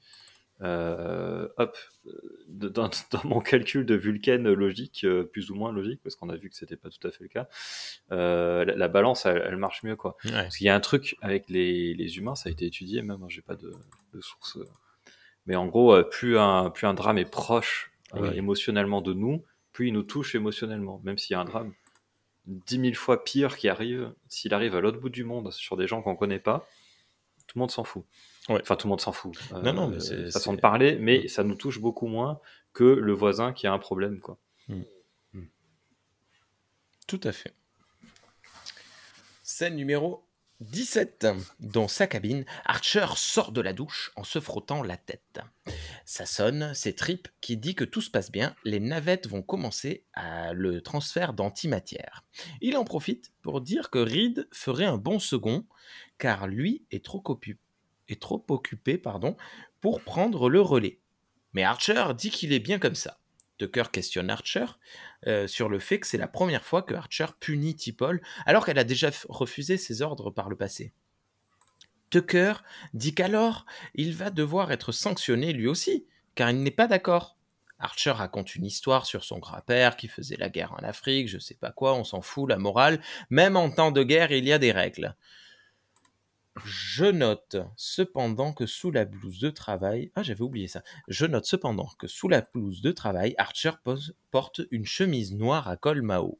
Hop, 0.61 1.77
dans, 2.49 2.91
dans 3.11 3.25
mon 3.25 3.41
calcul 3.41 3.87
de 3.87 3.95
Vulcaine 3.95 4.51
logique, 4.53 5.03
euh, 5.05 5.25
plus 5.25 5.51
ou 5.51 5.55
moins 5.55 5.73
logique, 5.73 6.01
parce 6.03 6.17
qu'on 6.17 6.29
a 6.29 6.37
vu 6.37 6.51
que 6.51 6.57
c'était 6.57 6.77
pas 6.77 6.89
tout 6.91 7.07
à 7.07 7.11
fait 7.11 7.23
le 7.25 7.29
cas, 7.29 7.49
euh, 8.11 8.65
la, 8.65 8.75
la 8.77 8.89
balance, 8.89 9.27
elle, 9.27 9.43
elle 9.47 9.57
marche 9.57 9.83
mieux, 9.83 9.97
quoi. 9.97 10.17
ouais. 10.25 10.31
Parce 10.33 10.57
qu'il 10.57 10.67
y 10.67 10.71
a 10.71 10.75
un 10.75 10.81
truc 10.81 11.17
avec 11.23 11.49
les, 11.49 11.95
les 11.95 12.19
humains, 12.19 12.35
ça 12.35 12.49
a 12.49 12.53
été 12.53 12.67
étudié, 12.67 13.03
même, 13.03 13.23
hein, 13.23 13.29
j'ai 13.29 13.43
pas 13.43 13.57
de, 13.57 13.73
de 14.15 14.21
source. 14.21 14.57
euh. 14.57 14.65
Mais 15.47 15.57
en 15.57 15.67
gros, 15.67 16.03
plus 16.05 16.39
un, 16.39 16.71
plus 16.71 16.87
un 16.87 16.95
drame 16.95 17.19
est 17.19 17.29
proche 17.31 17.91
euh, 18.15 18.31
émotionnellement 18.33 19.01
de 19.01 19.13
nous, 19.13 19.43
plus 19.73 19.89
il 19.89 19.93
nous 19.93 20.03
touche 20.05 20.35
émotionnellement. 20.35 21.01
Même 21.03 21.19
s'il 21.19 21.35
y 21.35 21.37
a 21.37 21.41
un 21.41 21.45
drame 21.45 21.73
dix 22.47 22.79
mille 22.79 22.95
fois 22.95 23.25
pire 23.25 23.57
qui 23.57 23.69
arrive, 23.69 24.13
s'il 24.29 24.55
arrive 24.55 24.77
à 24.77 24.81
l'autre 24.81 25.01
bout 25.01 25.09
du 25.09 25.25
monde 25.25 25.51
sur 25.53 25.77
des 25.77 25.87
gens 25.89 26.01
qu'on 26.03 26.15
connaît 26.15 26.39
pas, 26.39 26.69
tout 27.49 27.59
le 27.59 27.61
monde 27.61 27.71
s'en 27.73 27.83
fout. 27.85 28.05
Ouais. 28.49 28.59
Enfin, 28.63 28.77
tout 28.77 28.87
le 28.87 28.91
monde 28.91 29.01
s'en 29.01 29.13
fout. 29.13 29.37
Euh, 29.53 29.63
Non, 29.63 29.73
non, 29.73 29.89
mais 29.89 30.01
c'est- 30.01 30.31
façon 30.31 30.53
de 30.55 30.61
parler, 30.61 30.97
mais 30.99 31.29
ça 31.29 31.45
nous 31.45 31.55
touche 31.55 31.81
beaucoup 31.81 32.07
moins 32.09 32.41
que 32.73 32.85
le 32.85 33.13
voisin 33.13 33.53
qui 33.53 33.67
a 33.67 33.73
un 33.73 33.79
problème, 33.79 34.21
quoi. 34.21 34.39
Tout 37.07 37.21
à 37.25 37.33
fait. 37.33 37.55
Scène 39.43 39.77
numéro 39.77 40.25
17. 40.61 41.27
Dans 41.61 41.89
sa 41.89 42.07
cabine, 42.07 42.45
Archer 42.65 43.07
sort 43.17 43.53
de 43.53 43.61
la 43.61 43.73
douche 43.73 44.13
en 44.17 44.25
se 44.25 44.41
frottant 44.41 44.83
la 44.83 44.97
tête. 44.97 45.41
Ça 46.07 46.25
sonne, 46.25 46.73
c'est 46.75 46.95
Trip 46.95 47.29
qui 47.41 47.57
dit 47.57 47.75
que 47.75 47.85
tout 47.85 48.01
se 48.01 48.11
passe 48.11 48.31
bien, 48.31 48.55
les 48.65 48.81
navettes 48.81 49.27
vont 49.27 49.43
commencer 49.43 50.07
à 50.15 50.53
le 50.53 50.81
transfert 50.81 51.33
d'antimatière. 51.33 52.25
Il 52.61 52.77
en 52.77 52.85
profite 52.85 53.33
pour 53.43 53.61
dire 53.61 53.91
que 53.91 53.99
Reed 53.99 54.49
ferait 54.53 54.85
un 54.87 54.97
bon 54.99 55.19
second, 55.19 55.67
car 56.19 56.47
lui 56.47 56.87
est 56.93 57.05
trop, 57.05 57.21
ocu- 57.27 57.59
trop 58.17 58.45
occupé 58.49 58.99
pardon, 58.99 59.37
pour 59.81 60.03
prendre 60.03 60.49
le 60.49 60.61
relais. 60.61 60.99
Mais 61.53 61.65
Archer 61.65 62.05
dit 62.17 62.31
qu'il 62.31 62.53
est 62.53 62.61
bien 62.61 62.79
comme 62.79 62.95
ça. 62.95 63.19
Tucker 63.59 63.85
questionne 63.93 64.31
Archer 64.31 64.65
euh, 65.27 65.47
sur 65.47 65.69
le 65.69 65.79
fait 65.79 66.01
que 66.01 66.07
c'est 66.07 66.19
la 66.19 66.27
première 66.27 66.65
fois 66.65 66.83
que 66.83 66.95
Archer 66.95 67.27
punit 67.39 67.77
Tipol 67.77 68.23
alors 68.47 68.65
qu'elle 68.65 68.79
a 68.79 68.85
déjà 68.85 69.11
refusé 69.29 69.77
ses 69.77 70.03
ordres 70.03 70.31
par 70.31 70.49
le 70.49 70.57
passé. 70.57 70.93
Tucker 72.11 72.55
dit 72.93 73.15
qu'alors 73.15 73.65
il 73.95 74.15
va 74.15 74.31
devoir 74.31 74.73
être 74.73 74.93
sanctionné 74.93 75.53
lui 75.53 75.67
aussi, 75.67 76.07
car 76.35 76.51
il 76.51 76.63
n'est 76.63 76.71
pas 76.71 76.87
d'accord. 76.87 77.37
Archer 77.79 78.13
raconte 78.13 78.55
une 78.55 78.65
histoire 78.65 79.07
sur 79.07 79.25
son 79.25 79.39
grand-père 79.39 79.97
qui 79.97 80.07
faisait 80.07 80.37
la 80.37 80.49
guerre 80.49 80.73
en 80.73 80.85
Afrique, 80.85 81.29
je 81.29 81.39
sais 81.39 81.55
pas 81.55 81.73
quoi, 81.73 81.95
on 81.95 82.05
s'en 82.05 82.23
fout, 82.23 82.49
la 82.49 82.59
morale. 82.59 83.01
Même 83.29 83.57
en 83.57 83.71
temps 83.71 83.91
de 83.91 84.05
guerre, 84.05 84.31
il 84.31 84.45
y 84.45 84.53
a 84.53 84.59
des 84.59 84.71
règles. 84.71 85.17
Je 86.65 87.07
note 87.07 87.57
cependant 87.77 88.53
que 88.53 88.67
sous 88.67 88.91
la 88.91 89.07
blouse 89.07 89.41
de 89.41 89.49
travail, 89.51 90.13
ah 90.15 90.23
j'avais 90.23 90.43
oublié 90.43 90.69
ça. 90.69 90.83
Je 91.09 91.25
note 91.25 91.47
cependant 91.47 91.89
que 91.99 92.07
sous 92.07 92.29
la 92.29 92.43
blouse 92.43 92.83
de 92.83 92.93
travail, 92.93 93.35
Archer 93.39 93.71
pose- 93.83 94.15
porte 94.31 94.61
une 94.71 94.85
chemise 94.85 95.33
noire 95.35 95.67
à 95.69 95.77
col 95.79 96.03
Mao. 96.03 96.39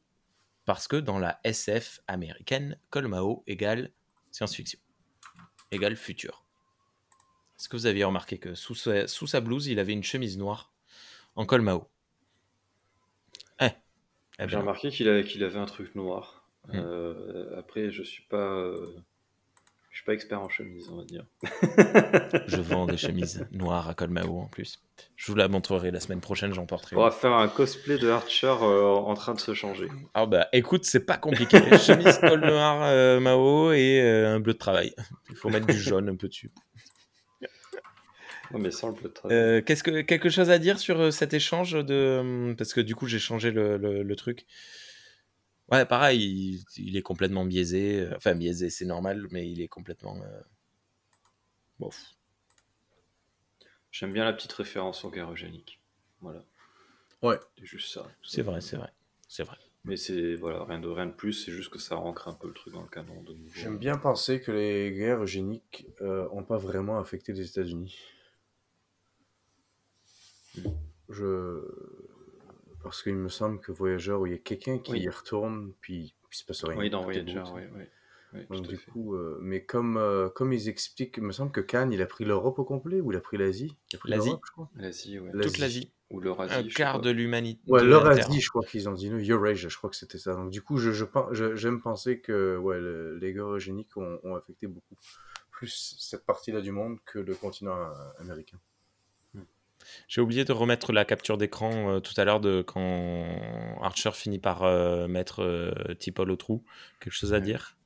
Parce 0.65 0.87
que 0.87 0.95
dans 0.97 1.17
la 1.19 1.39
SF 1.43 1.99
américaine, 2.07 2.77
col 2.91 3.07
Mao 3.07 3.43
égale 3.47 3.91
science-fiction, 4.31 4.79
égale 5.71 5.95
futur. 5.95 6.45
Est-ce 7.59 7.67
que 7.67 7.75
vous 7.75 7.85
aviez 7.87 8.03
remarqué 8.03 8.37
que 8.37 8.53
sous 8.55 8.75
sa, 8.75 9.07
sous 9.07 9.25
sa 9.27 9.41
blouse, 9.41 9.67
il 9.67 9.79
avait 9.79 9.93
une 9.93 10.03
chemise 10.03 10.37
noire 10.37 10.71
en 11.35 11.45
col 11.47 11.61
Mao? 11.61 11.89
Eh, 13.59 13.65
Eh 13.65 14.47
J'ai 14.47 14.55
ben, 14.55 14.59
remarqué 14.59 14.89
qu'il 14.91 15.07
avait, 15.09 15.23
qu'il 15.23 15.43
avait 15.43 15.59
un 15.59 15.65
truc 15.65 15.95
noir. 15.95 16.47
Hmm. 16.67 16.75
Euh, 16.75 17.57
après, 17.59 17.91
je 17.91 18.03
suis 18.03 18.23
pas, 18.23 18.37
euh, 18.37 18.95
je 19.93 19.99
suis 19.99 20.05
pas 20.05 20.13
expert 20.13 20.41
en 20.41 20.49
chemise, 20.49 20.89
on 20.89 20.97
va 20.97 21.03
dire. 21.05 21.23
je 22.47 22.59
vends 22.61 22.87
des 22.87 22.97
chemises 22.97 23.45
noires 23.51 23.87
à 23.87 23.93
col 23.93 24.09
Mao 24.09 24.39
en 24.39 24.47
plus. 24.47 24.81
Je 25.15 25.31
vous 25.31 25.37
la 25.37 25.47
montrerai 25.47 25.91
la 25.91 25.99
semaine 25.99 26.19
prochaine, 26.19 26.51
j'en 26.51 26.65
porterai. 26.65 26.95
On 26.95 27.01
va 27.03 27.11
faire 27.11 27.33
un 27.33 27.47
cosplay 27.47 27.99
de 27.99 28.09
Archer 28.09 28.47
euh, 28.61 28.85
en 28.89 29.13
train 29.13 29.35
de 29.35 29.39
se 29.39 29.53
changer. 29.53 29.87
Ah 30.15 30.25
bah 30.25 30.47
écoute, 30.51 30.85
c'est 30.85 31.05
pas 31.05 31.17
compliqué. 31.17 31.57
Chemise 31.77 32.17
col 32.17 32.39
noir 32.41 32.79
euh, 32.81 33.19
Mao 33.19 33.71
et 33.71 34.01
euh, 34.01 34.33
un 34.35 34.39
bleu 34.39 34.53
de 34.53 34.57
travail. 34.57 34.95
Il 35.29 35.35
faut 35.35 35.49
mettre 35.49 35.67
du 35.67 35.77
jaune 35.79 36.09
un 36.09 36.15
peu 36.15 36.27
dessus. 36.27 36.51
Non, 38.51 38.59
mais 38.59 38.71
sans 38.71 38.87
le 38.89 38.93
bleu 38.95 39.09
de 39.09 39.13
travail. 39.13 39.63
Qu'est-ce 39.63 39.83
que 39.83 40.01
quelque 40.01 40.29
chose 40.29 40.49
à 40.49 40.57
dire 40.57 40.79
sur 40.79 41.13
cet 41.13 41.33
échange 41.35 41.73
de 41.73 42.53
parce 42.57 42.73
que 42.73 42.81
du 42.81 42.95
coup 42.95 43.07
j'ai 43.07 43.19
changé 43.19 43.51
le, 43.51 43.77
le- 43.77 44.01
le 44.03 44.15
truc. 44.15 44.45
Ouais, 45.73 45.85
pareil, 45.85 46.21
il, 46.77 46.85
il 46.85 46.95
est 46.97 47.01
complètement 47.01 47.45
biaisé. 47.45 48.01
euh, 48.01 48.15
Enfin 48.15 48.35
biaisé, 48.35 48.69
c'est 48.69 48.85
normal, 48.85 49.27
mais 49.31 49.49
il 49.49 49.59
est 49.61 49.67
complètement. 49.67 50.15
euh, 50.21 50.41
bof. 51.79 52.15
J'aime 53.91 54.13
bien 54.13 54.23
la 54.25 54.33
petite 54.33 54.53
référence 54.53 55.03
aux 55.03 55.09
guerres 55.11 55.31
eugéniques. 55.31 55.79
Voilà. 56.21 56.43
Ouais. 57.21 57.39
C'est 57.57 57.65
juste 57.65 57.91
ça. 57.93 58.05
C'est 58.23 58.41
vrai, 58.41 58.61
c'est 58.61 58.77
vrai, 58.77 58.91
c'est 59.27 59.43
vrai. 59.43 59.57
Mais 59.85 59.97
c'est 59.97 60.35
voilà, 60.35 60.63
rien 60.63 60.79
de 60.79 60.87
rien 60.87 61.07
de 61.07 61.11
plus, 61.11 61.33
c'est 61.33 61.51
juste 61.51 61.69
que 61.69 61.79
ça 61.79 61.97
ancre 61.97 62.27
un 62.29 62.33
peu 62.33 62.47
le 62.47 62.53
truc 62.53 62.73
dans 62.73 62.81
le 62.83 62.87
canon 62.87 63.21
de 63.23 63.33
nouveau. 63.33 63.51
J'aime 63.53 63.77
bien 63.77 63.97
penser 63.97 64.39
que 64.41 64.51
les 64.51 64.91
guerres 64.93 65.23
eugéniques 65.23 65.87
n'ont 66.01 66.43
pas 66.43 66.57
vraiment 66.57 66.99
affecté 66.99 67.33
les 67.33 67.49
États-Unis. 67.49 67.97
Je... 71.09 71.61
Parce 72.83 73.01
qu'il 73.01 73.15
me 73.15 73.29
semble 73.29 73.59
que 73.59 73.71
Voyageur, 73.71 74.21
où 74.21 74.25
il 74.27 74.33
y 74.33 74.35
a 74.35 74.39
quelqu'un 74.39 74.77
qui 74.79 74.91
Oui. 74.91 75.01
y 75.01 75.09
retourne, 75.09 75.73
puis 75.81 76.13
il 76.31 76.35
se 76.35 76.45
passe 76.45 76.63
rien. 76.65 76.77
Oui, 76.77 76.89
dans 76.89 77.03
beau, 77.03 77.09
oui, 77.11 77.61
oui. 77.75 77.83
Oui, 78.33 78.45
Donc, 78.49 78.67
du 78.67 78.77
fait. 78.77 78.89
coup, 78.91 79.13
euh, 79.15 79.37
mais 79.41 79.63
comme, 79.63 79.95
euh, 79.97 80.27
comme 80.27 80.53
ils 80.53 80.67
expliquent, 80.67 81.17
il 81.17 81.23
me 81.23 81.31
semble 81.31 81.51
que 81.51 81.61
Khan, 81.61 81.89
il 81.91 82.01
a 82.01 82.07
pris 82.07 82.25
l'Europe 82.25 82.57
au 82.57 82.63
complet, 82.65 82.99
ou 82.99 83.11
il 83.11 83.15
a 83.17 83.21
pris 83.21 83.37
l'Asie? 83.37 83.77
L'Asie. 84.05 84.29
l'Eurasie, 84.29 84.41
je 84.47 84.51
crois. 84.51 84.69
L'Asie, 84.75 85.19
ouais. 85.19 85.31
Toute 85.39 85.57
l'Asie, 85.59 85.91
Ou 86.09 86.19
l'Eurasie. 86.19 86.53
un 86.55 86.63
quart 86.63 86.99
de 86.99 87.11
l'humanité. 87.11 87.61
Ouais, 87.67 87.83
l'Eurasie, 87.83 88.41
je 88.41 88.49
crois 88.49 88.63
qu'ils 88.65 88.89
ont 88.89 88.93
dit, 88.93 89.09
Eurasia, 89.29 89.69
je 89.69 89.77
crois 89.77 89.89
que 89.91 89.95
c'était 89.95 90.17
ça. 90.17 90.33
Donc, 90.33 90.49
du 90.49 90.63
coup, 90.63 90.77
je, 90.77 90.91
je, 90.91 91.05
j'aime 91.55 91.79
penser 91.79 92.21
que 92.21 92.57
ouais, 92.57 92.79
le- 92.79 93.17
les 93.19 93.33
guerres 93.33 93.53
eugéniques 93.53 93.95
ont, 93.97 94.19
ont 94.23 94.35
affecté 94.35 94.65
beaucoup 94.65 94.95
plus 95.51 95.95
cette 95.99 96.25
partie-là 96.25 96.61
du 96.61 96.71
monde 96.71 96.97
que 97.05 97.19
le 97.19 97.35
continent 97.35 97.77
euh, 97.77 97.93
américain. 98.19 98.57
J'ai 100.07 100.21
oublié 100.21 100.45
de 100.45 100.51
remettre 100.51 100.91
la 100.93 101.05
capture 101.05 101.37
d'écran 101.37 101.95
euh, 101.95 101.99
tout 101.99 102.13
à 102.17 102.25
l'heure 102.25 102.39
de 102.39 102.61
quand 102.61 103.25
Archer 103.81 104.11
finit 104.13 104.39
par 104.39 104.63
euh, 104.63 105.07
mettre 105.07 105.41
euh, 105.41 105.71
T'Pol 105.99 106.31
au 106.31 106.35
trou. 106.35 106.63
Quelque 106.99 107.13
chose 107.13 107.33
à 107.33 107.37
Ouais. 107.37 107.41
dire? 107.43 107.77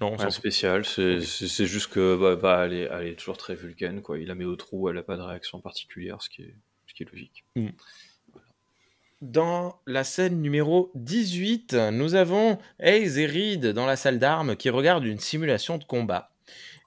Non, 0.00 0.16
fout. 0.16 0.30
spécial, 0.30 0.84
c'est 0.86 1.20
c'est- 1.20 1.46
c'est 1.46 1.66
juste 1.66 1.88
que 1.92 2.16
bah, 2.16 2.34
bah, 2.36 2.62
elle, 2.64 2.72
est, 2.72 2.88
elle 2.90 3.06
est 3.08 3.16
toujours 3.16 3.36
très 3.36 3.54
vulgaine, 3.54 4.00
quoi. 4.00 4.18
Il 4.18 4.28
la 4.28 4.34
met 4.34 4.46
au 4.46 4.56
trou, 4.56 4.88
elle 4.88 4.94
n'a 4.96 5.02
pas 5.02 5.16
de 5.18 5.22
réaction 5.22 5.60
particulière, 5.60 6.22
ce 6.22 6.30
qui 6.30 6.42
est, 6.42 6.54
ce 6.86 6.94
qui 6.94 7.02
est 7.02 7.10
logique. 7.12 7.44
Dans 9.20 9.78
la 9.86 10.02
scène 10.02 10.40
numéro 10.40 10.90
18, 10.94 11.74
nous 11.92 12.14
avons 12.14 12.58
Hayes 12.78 13.20
et 13.20 13.26
Reed 13.26 13.66
dans 13.66 13.84
la 13.84 13.96
salle 13.96 14.18
d'armes 14.18 14.56
qui 14.56 14.70
regardent 14.70 15.04
une 15.04 15.18
simulation 15.18 15.76
de 15.76 15.84
combat. 15.84 16.30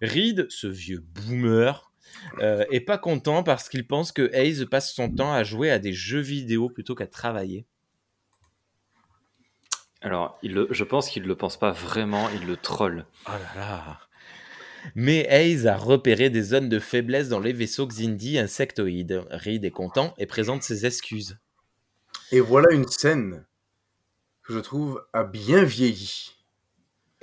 Reed, 0.01 0.47
ce 0.49 0.66
vieux 0.66 1.04
boomer, 1.14 1.91
euh, 2.39 2.66
est 2.72 2.80
pas 2.82 2.97
content 2.97 3.43
parce 3.43 3.70
qu'il 3.70 3.88
pense 3.88 4.11
que 4.11 4.30
Hayes 4.34 4.66
passe 4.66 4.93
son 4.93 5.09
temps 5.14 5.34
à 5.34 5.43
jouer 5.43 5.70
à 5.72 5.80
des 5.80 5.93
jeux 5.93 6.20
vidéo 6.20 6.70
plutôt 6.70 6.95
qu'à 6.95 7.07
travailler. 7.07 7.66
Alors, 10.01 10.38
il 10.43 10.53
le- 10.53 10.68
je 10.70 10.84
pense 10.84 11.09
qu'il 11.09 11.24
ne 11.24 11.28
le 11.28 11.36
pense 11.36 11.57
pas 11.57 11.72
vraiment, 11.72 12.30
il 12.30 12.45
le 12.45 12.57
troll. 12.57 13.05
Oh 13.28 13.32
là 13.32 13.55
là 13.55 13.99
Mais 14.95 15.26
Hayes 15.30 15.66
a 15.68 15.78
repéré 15.78 16.30
des 16.30 16.41
zones 16.41 16.68
de 16.68 16.80
faiblesse 16.80 17.30
dans 17.30 17.39
les 17.39 17.53
vaisseaux 17.53 17.88
Xindi 17.88 18.38
insectoïdes. 18.38 19.24
Reed 19.32 19.64
est 19.64 19.72
content 19.72 20.14
et 20.18 20.26
présente 20.26 20.64
ses 20.64 20.86
excuses. 20.86 21.38
Et 22.32 22.41
voilà 22.41 22.74
une 22.74 22.88
scène 22.88 23.45
que 24.43 24.53
je 24.53 24.59
trouve 24.59 25.05
a 25.14 25.24
bien 25.24 25.64
vieilli. 25.64 26.36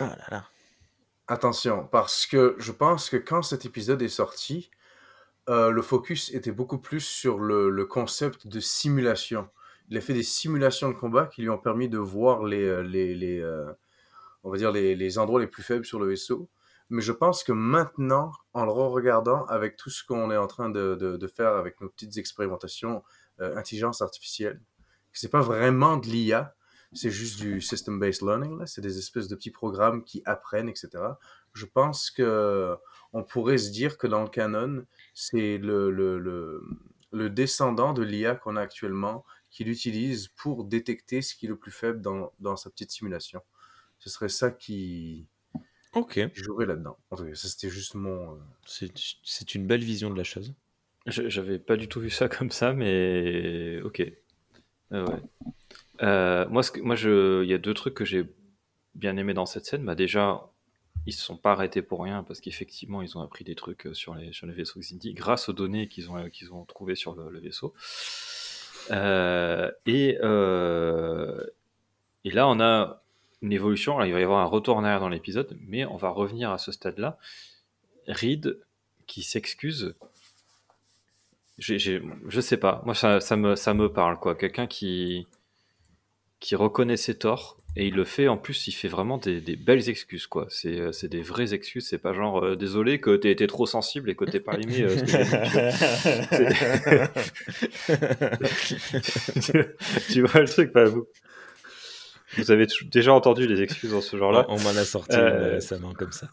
Oh 0.01 0.05
là 0.05 0.27
là. 0.31 0.49
Attention, 1.29 1.87
parce 1.87 2.27
que 2.27 2.57
je 2.59 2.73
pense 2.73 3.11
que 3.11 3.19
quand 3.19 3.43
cet 3.43 3.67
épisode 3.67 4.01
est 4.01 4.09
sorti, 4.09 4.71
euh, 5.49 5.71
le 5.71 5.83
focus 5.83 6.33
était 6.35 6.53
beaucoup 6.53 6.79
plus 6.79 7.01
sur 7.01 7.39
le, 7.39 7.85
concept 7.85 8.47
de 8.47 8.61
simulation. 8.61 9.49
Il 9.91 9.97
a 9.97 10.01
fait 10.01 10.15
des 10.15 10.23
simulations 10.23 10.89
de 10.89 10.95
combat 10.95 11.27
qui 11.27 11.43
lui 11.43 11.51
ont 11.51 11.59
permis 11.59 11.89
de 11.89 11.99
voir 11.99 12.45
les, 12.45 12.63
euh, 12.63 12.85
euh, 12.85 13.73
on 14.45 14.51
va 14.51 14.57
dire 14.57 14.71
les, 14.71 15.19
endroits 15.19 15.41
les 15.41 15.49
plus 15.49 15.65
faibles 15.65 15.85
sur 15.85 15.99
le 15.99 16.07
vaisseau. 16.07 16.49
Mais 16.91 17.03
je 17.03 17.13
pense 17.13 17.45
que 17.45 17.53
maintenant, 17.53 18.33
en 18.53 18.65
le 18.65 18.73
regardant 18.73 19.45
avec 19.47 19.77
tout 19.77 19.91
ce 19.91 20.05
qu'on 20.05 20.31
est 20.31 20.37
en 20.37 20.47
train 20.47 20.71
de, 20.71 21.33
faire 21.35 21.55
avec 21.55 21.81
nos 21.81 21.89
petites 21.89 22.17
expérimentations 22.19 23.03
euh, 23.41 23.57
intelligence 23.57 24.01
artificielle, 24.01 24.61
c'est 25.13 25.31
pas 25.31 25.41
vraiment 25.41 25.97
de 25.97 26.07
l'IA, 26.07 26.55
c'est 26.93 27.11
juste 27.11 27.41
du 27.41 27.61
system-based 27.61 28.23
learning. 28.23 28.65
C'est 28.67 28.81
des 28.81 28.99
espèces 28.99 29.29
de 29.29 29.35
petits 29.35 29.51
programmes 29.51 30.05
qui 30.05 30.23
apprennent, 30.25 30.69
etc. 30.69 30.89
Je 31.53 31.67
pense 31.67 32.11
que 32.11 32.77
on 33.13 33.25
pourrait 33.25 33.59
se 33.59 33.71
dire 33.71 33.99
que 33.99 34.07
dans 34.07 34.23
le 34.23 34.29
canon, 34.29 34.87
c'est 35.15 35.59
le, 35.59 35.91
le, 35.91 36.19
le, 36.19 36.63
le 37.13 37.31
descendant 37.31 37.93
de 37.93 38.03
l'IA 38.03 38.35
qu'on 38.37 38.57
a 38.57 38.61
actuellement 38.63 39.25
qu'il 39.51 39.69
utilise 39.69 40.29
pour 40.29 40.65
détecter 40.65 41.23
ce 41.23 41.35
qui 41.35 41.47
est 41.47 41.49
le 41.49 41.57
plus 41.59 41.73
faible 41.73 42.01
dans, 42.01 42.33
dans 42.39 42.57
sa 42.57 42.71
petite 42.71 42.93
simulation. 42.93 43.43
Ce 43.99 44.11
serait 44.11 44.29
ça 44.31 44.51
qui, 44.53 45.29
Ok, 45.93 46.19
qui 46.33 46.43
jouerait 46.43 46.67
là-dedans. 46.67 46.99
En 47.11 47.17
tout 47.17 47.25
cas, 47.25 47.35
ça 47.35 47.49
c'était 47.49 47.71
juste 47.71 47.95
mon... 47.95 48.35
euh, 48.35 48.39
c'est 48.67 48.93
c'est 49.25 49.55
une 49.55 49.67
belle 49.67 49.83
vision 49.85 50.11
de 50.11 50.17
la 50.17 50.25
chose. 50.25 50.55
Je- 51.07 51.29
J'avais 51.29 51.59
pas 51.59 51.77
du 51.77 51.89
tout 51.89 52.01
vu 52.01 52.11
ça 52.11 52.29
comme 52.29 52.51
ça, 52.51 52.73
mais 52.73 53.81
ok. 53.83 54.03
Euh, 54.93 55.07
ouais. 55.07 55.21
Euh, 56.03 56.49
moi, 56.49 56.63
ce 56.63 56.73
que- 56.73 56.81
moi, 56.81 56.97
je, 56.97 57.43
il 57.45 57.51
y 57.51 57.55
a 57.55 57.59
deux 57.59 57.75
trucs 57.75 57.95
que 57.95 58.05
j'ai 58.05 58.25
bien 58.95 59.17
aimé 59.19 59.35
dans 59.35 59.47
cette 59.47 59.67
scène. 59.67 59.85
Bah, 59.85 59.95
déjà, 59.97 60.51
ils 61.07 61.13
se 61.13 61.23
sont 61.23 61.37
pas 61.37 61.53
arrêtés 61.53 61.83
pour 61.83 62.03
rien 62.03 62.23
parce 62.23 62.41
qu'effectivement, 62.41 63.03
ils 63.03 63.17
ont 63.17 63.23
appris 63.23 63.45
des 63.45 63.55
trucs 63.55 63.87
euh, 63.87 63.95
sur 63.95 64.15
les 64.15 64.33
sur 64.33 64.47
les 64.47 64.53
vaisseaux 64.53 64.81
Xindi 64.81 65.15
grâce 65.15 65.49
aux 65.49 65.53
données 65.53 65.89
qu'ils 65.89 66.11
ont 66.11 66.29
qu'ils 66.29 66.53
ont 66.53 66.65
trouvées 66.65 66.97
sur 66.97 67.15
le, 67.15 67.39
vaisseau. 67.39 67.75
Euh, 68.91 69.71
et 69.87 70.19
euh, 70.23 71.45
et 72.25 72.31
là, 72.31 72.49
on 72.49 72.61
a 72.61 73.03
une 73.43 73.53
évolution. 73.53 73.95
Alors, 73.95 74.07
il 74.07 74.13
va 74.13 74.21
y 74.21 74.25
avoir 74.25 74.41
un 74.41 74.49
retour 74.49 74.77
en 74.77 74.85
arrière 74.85 75.01
dans 75.01 75.09
l'épisode, 75.09 75.57
mais 75.67 75.85
on 75.87 75.97
va 75.97 76.11
revenir 76.11 76.51
à 76.51 76.59
ce 76.59 76.73
stade-là. 76.73 77.19
Reed 78.07 78.59
qui 79.07 79.23
s'excuse 79.23 79.95
j'ai, 81.61 81.79
j'ai- 81.79 82.03
je 82.27 82.41
sais 82.41 82.57
pas. 82.57 82.83
Moi, 82.87 82.95
ça, 82.95 83.21
ça 83.21 83.37
me, 83.37 83.55
ça 83.55 83.75
me 83.75 83.93
parle, 83.93 84.19
quoi. 84.19 84.35
Quelqu'un 84.35 84.67
qui, 84.67 85.27
qui 86.41 86.57
reconnaît 86.57 86.97
ses 86.97 87.19
torts 87.19 87.59
et 87.77 87.87
il 87.87 87.95
le 87.95 88.05
fait. 88.05 88.27
En 88.29 88.37
plus, 88.37 88.67
il 88.69 88.73
fait 88.73 88.89
vraiment 88.89 89.17
des, 89.19 89.41
des 89.41 89.57
belles 89.57 89.89
excuses, 89.89 90.27
quoi. 90.27 90.47
C'est, 90.51 90.81
euh, 90.81 90.93
c'est 90.93 91.09
des 91.09 91.23
vraies 91.23 91.55
excuses. 91.55 91.87
C'est 91.87 91.99
pas 91.99 92.13
genre 92.13 92.45
euh, 92.45 92.57
désolé 92.57 93.01
que 93.01 93.17
t'es 93.17 93.31
été 93.31 93.47
trop 93.47 93.67
sensible 93.67 94.11
et 94.11 94.17
que 94.17 94.25
t'es 94.25 94.41
pas 94.41 94.59
aimé. 94.59 94.83
euh, 94.83 94.97
tu, 94.97 95.07
tu 100.13 100.23
vois 100.23 100.41
le 100.41 100.49
truc, 100.49 100.73
pas 100.73 100.85
vous? 100.85 101.07
Vous 102.37 102.51
avez 102.51 102.67
déjà 102.93 103.13
entendu 103.13 103.47
des 103.47 103.63
excuses 103.63 103.91
dans 103.91 104.01
ce 104.01 104.17
genre-là? 104.17 104.47
On 104.49 104.59
m'en 104.61 104.71
a 104.71 104.85
sorti 104.85 105.17
Euh, 105.17 105.55
récemment 105.55 105.93
comme 105.95 106.13
ça. 106.13 106.29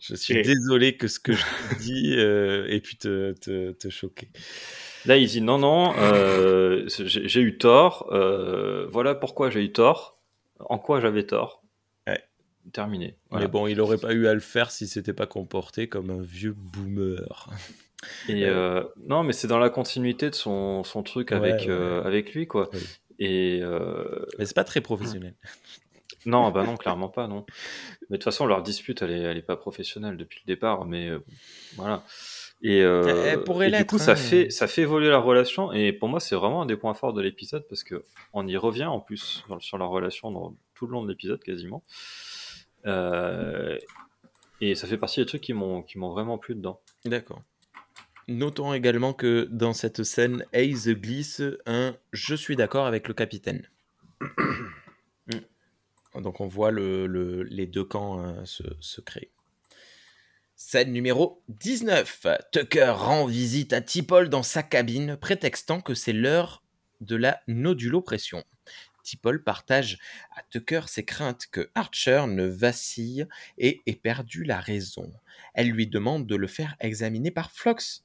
Je 0.00 0.14
suis 0.14 0.34
et- 0.34 0.42
désolé 0.42 0.96
que 0.96 1.08
ce 1.08 1.18
que 1.18 1.32
je 1.32 1.42
te 1.42 1.78
dis 1.80 2.12
ait 2.14 2.80
pu 2.80 2.96
te, 2.96 3.32
te, 3.32 3.72
te 3.72 3.88
choquer. 3.90 4.28
Là, 5.06 5.16
il 5.16 5.26
dit 5.28 5.40
non, 5.40 5.58
non, 5.58 5.92
j'ai 6.88 7.40
eu 7.40 7.58
tort. 7.58 8.06
voilà 8.92 9.14
pourquoi 9.14 9.50
j'ai 9.50 9.64
eu 9.64 9.72
tort. 9.72 10.18
En 10.68 10.78
quoi 10.78 11.00
j'avais 11.00 11.24
tort. 11.26 11.62
Ouais. 12.06 12.22
Terminé. 12.72 13.16
Voilà. 13.30 13.46
Mais 13.46 13.50
bon, 13.50 13.66
il 13.66 13.80
aurait 13.80 13.98
pas 13.98 14.12
eu 14.12 14.26
à 14.26 14.34
le 14.34 14.40
faire 14.40 14.70
s'il 14.70 14.88
s'était 14.88 15.12
pas 15.12 15.26
comporté 15.26 15.88
comme 15.88 16.10
un 16.10 16.20
vieux 16.20 16.54
boomer. 16.56 17.48
Et 18.28 18.46
euh, 18.46 18.82
non, 19.06 19.22
mais 19.22 19.32
c'est 19.32 19.48
dans 19.48 19.58
la 19.58 19.70
continuité 19.70 20.30
de 20.30 20.34
son, 20.34 20.84
son 20.84 21.02
truc 21.02 21.30
Ouais, 21.30 21.36
avec, 21.36 21.62
ouais. 21.62 21.70
euh, 21.70 22.02
avec 22.02 22.34
lui, 22.34 22.46
quoi. 22.46 22.70
Et 23.18 23.60
euh, 23.62 24.24
Mais 24.38 24.46
c'est 24.46 24.54
pas 24.54 24.64
très 24.64 24.80
professionnel. 24.80 25.34
non, 26.26 26.50
bah 26.50 26.64
non, 26.64 26.76
clairement 26.76 27.08
pas, 27.08 27.26
non. 27.26 27.44
Mais 28.08 28.16
de 28.16 28.16
toute 28.16 28.24
façon, 28.24 28.46
leur 28.46 28.62
dispute, 28.62 29.02
elle 29.02 29.10
est, 29.10 29.20
elle 29.20 29.36
est 29.36 29.42
pas 29.42 29.56
professionnelle 29.56 30.16
depuis 30.16 30.40
le 30.46 30.52
départ, 30.54 30.86
mais 30.86 31.10
voilà. 31.76 32.02
Et, 32.62 32.82
euh, 32.82 33.24
Elle 33.26 33.42
pourrait 33.42 33.68
et 33.68 33.76
du 33.76 33.86
coup, 33.86 33.96
hein. 33.96 34.00
ça 34.00 34.16
fait, 34.16 34.50
ça 34.50 34.66
fait 34.66 34.82
évoluer 34.82 35.08
la 35.08 35.18
relation. 35.18 35.72
Et 35.72 35.92
pour 35.92 36.08
moi, 36.08 36.20
c'est 36.20 36.34
vraiment 36.34 36.62
un 36.62 36.66
des 36.66 36.76
points 36.76 36.94
forts 36.94 37.12
de 37.14 37.22
l'épisode 37.22 37.66
parce 37.68 37.82
que 37.84 38.04
on 38.32 38.46
y 38.46 38.56
revient 38.56 38.84
en 38.84 39.00
plus 39.00 39.44
sur, 39.60 39.78
leur 39.78 39.88
relation 39.88 40.30
dans 40.30 40.54
tout 40.74 40.86
le 40.86 40.92
long 40.92 41.02
de 41.02 41.08
l'épisode 41.08 41.42
quasiment. 41.42 41.82
Euh, 42.86 43.78
et 44.60 44.74
ça 44.74 44.86
fait 44.86 44.98
partie 44.98 45.20
des 45.20 45.26
trucs 45.26 45.40
qui 45.40 45.54
m'ont, 45.54 45.82
qui 45.82 45.98
m'ont 45.98 46.10
vraiment 46.10 46.36
plu 46.36 46.54
dedans. 46.54 46.80
D'accord. 47.04 47.42
Notons 48.28 48.74
également 48.74 49.14
que 49.14 49.48
dans 49.50 49.72
cette 49.72 50.04
scène, 50.04 50.44
Hayes 50.52 50.94
glisse 50.94 51.42
un 51.66 51.96
Je 52.12 52.34
suis 52.34 52.56
d'accord 52.56 52.86
avec 52.86 53.08
le 53.08 53.14
capitaine. 53.14 53.66
Donc 56.14 56.40
on 56.40 56.46
voit 56.46 56.70
le, 56.72 57.06
le- 57.06 57.44
les 57.44 57.66
deux 57.66 57.84
camps 57.84 58.20
euh, 58.24 58.44
se, 58.44 58.64
se 58.80 59.00
créer. 59.00 59.30
Scène 60.62 60.92
numéro 60.92 61.42
19. 61.48 62.26
Tucker 62.52 62.92
rend 62.94 63.24
visite 63.24 63.72
à 63.72 63.80
Tipol 63.80 64.28
dans 64.28 64.42
sa 64.42 64.62
cabine, 64.62 65.16
prétextant 65.16 65.80
que 65.80 65.94
c'est 65.94 66.12
l'heure 66.12 66.62
de 67.00 67.16
la 67.16 67.40
nodulopression. 67.48 68.44
Tipol 69.02 69.42
partage 69.42 69.98
à 70.36 70.42
Tucker 70.50 70.82
ses 70.86 71.06
craintes 71.06 71.46
que 71.50 71.70
Archer 71.74 72.26
ne 72.28 72.44
vacille 72.44 73.26
et 73.56 73.80
ait 73.86 73.96
perdu 73.96 74.44
la 74.44 74.60
raison. 74.60 75.10
Elle 75.54 75.70
lui 75.70 75.86
demande 75.86 76.26
de 76.26 76.36
le 76.36 76.46
faire 76.46 76.76
examiner 76.78 77.30
par 77.30 77.50
Flox. 77.52 78.04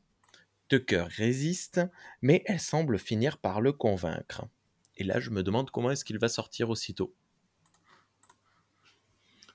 Tucker 0.70 1.08
résiste, 1.10 1.82
mais 2.22 2.42
elle 2.46 2.62
semble 2.62 3.00
finir 3.00 3.38
par 3.38 3.60
le 3.60 3.74
convaincre. 3.74 4.46
Et 4.96 5.04
là, 5.04 5.20
je 5.20 5.30
me 5.30 5.44
demande 5.44 5.72
comment 5.72 5.92
est-ce 5.92 6.06
qu'il 6.06 6.20
va 6.20 6.30
sortir 6.30 6.70
aussitôt. 6.70 7.14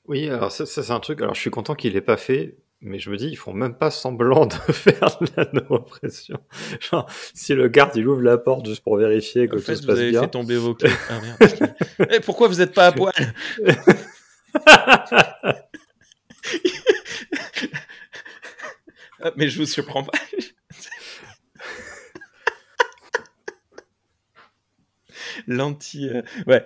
Oui, 0.05 0.29
alors 0.29 0.53
ça, 0.53 0.67
c'est 0.67 0.91
un 0.91 1.01
truc. 1.01 1.23
Alors 1.23 1.35
je 1.35 1.41
suis 1.41 1.51
content 1.51 1.75
qu'il 1.75 1.95
l'ait 1.95 2.03
pas 2.03 2.19
fait, 2.19 2.59
mais 2.83 2.99
je 2.99 3.11
me 3.11 3.17
dis, 3.17 3.27
ils 3.29 3.37
font 3.37 3.53
même 3.53 3.75
pas 3.75 3.91
semblant 3.91 4.47
de 4.47 4.55
faire 4.73 5.19
de 5.21 5.27
la 5.37 5.49
no-pression. 5.53 6.39
Genre, 6.81 7.09
si 7.35 7.55
le 7.55 7.69
garde 7.69 7.95
il 7.97 8.07
ouvre 8.09 8.23
la 8.23 8.39
porte 8.39 8.67
juste 8.67 8.83
pour 8.83 8.97
vérifier 8.97 9.49
que 9.49 9.55
En 9.57 9.59
tout 9.59 9.65
fait, 9.65 9.77
se 9.77 9.83
vous 9.83 9.89
passe 9.89 9.99
avez 9.99 10.11
bien. 10.11 10.23
fait 10.23 10.29
tomber 10.31 10.57
vos 10.57 10.75
clés. 10.77 10.91
Ah, 11.09 11.21
merde. 11.21 11.75
Eh, 12.11 12.21
pourquoi 12.21 12.49
vous 12.49 12.57
n'êtes 12.57 12.73
pas 12.75 12.87
à 12.87 12.93
poil? 12.93 13.13
Ah, 19.23 19.33
Mais 19.37 19.49
je 19.49 19.59
vous 19.59 19.67
surprends 19.67 20.05
pas. 20.05 20.13
L'anti... 25.47 26.09
euh, 26.09 26.23
Ouais, 26.47 26.65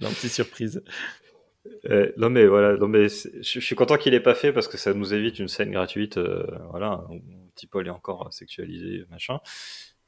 l'anti-surprise. 0.00 0.82
Euh, 1.88 2.12
non 2.18 2.28
mais 2.28 2.46
voilà, 2.46 2.76
non 2.76 2.88
mais 2.88 3.08
je 3.08 3.60
suis 3.60 3.74
content 3.74 3.96
qu'il 3.96 4.12
ait 4.12 4.20
pas 4.20 4.34
fait 4.34 4.52
parce 4.52 4.68
que 4.68 4.76
ça 4.76 4.92
nous 4.92 5.14
évite 5.14 5.38
une 5.38 5.48
scène 5.48 5.70
gratuite, 5.70 6.18
euh, 6.18 6.46
voilà, 6.70 7.04
où 7.10 7.20
petit 7.54 7.66
Paul 7.66 7.86
est 7.86 7.90
encore 7.90 8.32
sexualisé, 8.32 9.04
machin. 9.10 9.38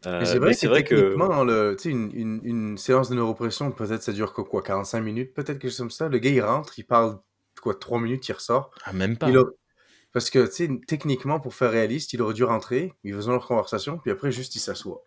Euh, 0.07 0.19
Mais 0.19 0.27
c'est 0.27 0.39
vrai, 0.39 0.53
que 0.55 0.67
vrai 0.67 0.85
que 0.85 0.95
techniquement, 0.97 1.45
le, 1.45 1.77
sais, 1.79 1.89
une, 1.91 2.11
une, 2.13 2.41
une 2.43 2.77
séance 2.77 3.09
de 3.09 3.15
neuropression, 3.15 3.71
peut-être 3.71 4.03
ça 4.03 4.13
dure 4.13 4.33
quoi, 4.33 4.45
quoi 4.45 4.61
45 4.63 5.01
minutes, 5.01 5.33
peut-être 5.33 5.59
quelque 5.61 5.71
chose 5.71 5.79
comme 5.79 5.91
ça. 5.91 6.09
Le 6.09 6.19
gars, 6.19 6.31
il 6.31 6.41
rentre, 6.43 6.79
il 6.79 6.85
parle 6.85 7.19
quoi 7.63 7.75
3 7.75 8.01
minutes, 8.01 8.29
il 8.29 8.33
ressort. 8.33 8.71
Ah, 8.85 8.93
même 8.93 9.17
pas. 9.17 9.31
Il 9.31 9.39
a- 9.39 9.45
Parce 10.13 10.29
que, 10.29 10.45
tu 10.47 10.53
sais, 10.67 10.71
techniquement, 10.87 11.41
pour 11.41 11.55
faire 11.55 11.71
réaliste, 11.71 12.13
il 12.13 12.21
aurait 12.21 12.35
dû 12.35 12.45
rentrer, 12.45 12.93
ils 13.05 13.15
faisaient 13.15 13.31
leur 13.31 13.47
conversation, 13.47 13.97
puis 13.99 14.11
après, 14.11 14.31
juste, 14.33 14.57
il 14.57 14.61
s'assoit. 14.61 15.07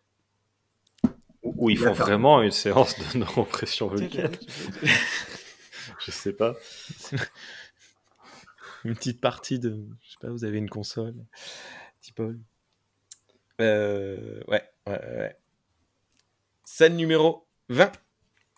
où 1.44 1.70
ils 1.70 1.78
font 1.78 1.92
vraiment 1.94 2.42
une 2.42 2.52
séance 2.52 2.96
de 2.98 3.18
non-pression 3.20 3.88
vulgaire. 3.90 4.32
Je 6.06 6.12
sais 6.12 6.34
pas. 6.34 6.56
Une 8.84 8.96
petite 8.96 9.20
partie 9.20 9.60
de... 9.60 9.84
Je 10.02 10.12
sais 10.12 10.18
pas, 10.22 10.30
vous 10.30 10.46
avez 10.46 10.60
une 10.60 10.70
console. 10.70 11.16
Petit 12.00 12.12
Paul. 12.12 12.40
Euh, 13.60 14.42
ouais, 14.48 14.64
ouais, 14.86 15.02
ouais. 15.18 15.36
Scène 16.66 16.96
numéro 16.96 17.48
20. 17.70 17.92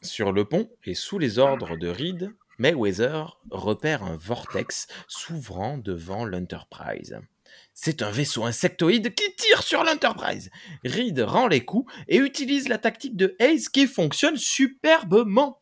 Sur 0.02 0.32
le 0.34 0.44
pont 0.46 0.70
et 0.84 0.96
sous 0.96 1.18
les 1.18 1.40
ordres 1.40 1.78
de 1.78 1.88
Reed, 1.88 2.34
Mayweather 2.60 3.40
repère 3.52 4.04
un 4.04 4.18
vortex 4.18 4.88
s'ouvrant 5.08 5.78
devant 5.78 6.26
l'Enterprise. 6.26 7.20
C'est 7.74 8.02
un 8.02 8.12
vaisseau 8.12 8.44
insectoïde 8.46 9.14
qui 9.14 9.36
tire 9.36 9.64
sur 9.64 9.84
l'Enterprise. 9.84 10.50
Reed 10.84 11.20
rend 11.20 11.48
les 11.48 11.64
coups 11.64 11.92
et 12.08 12.18
utilise 12.18 12.70
la 12.70 12.78
tactique 12.78 13.16
de 13.16 13.36
Hayes 13.40 13.68
qui 13.72 13.88
fonctionne 13.88 14.38
superbement. 14.38 15.62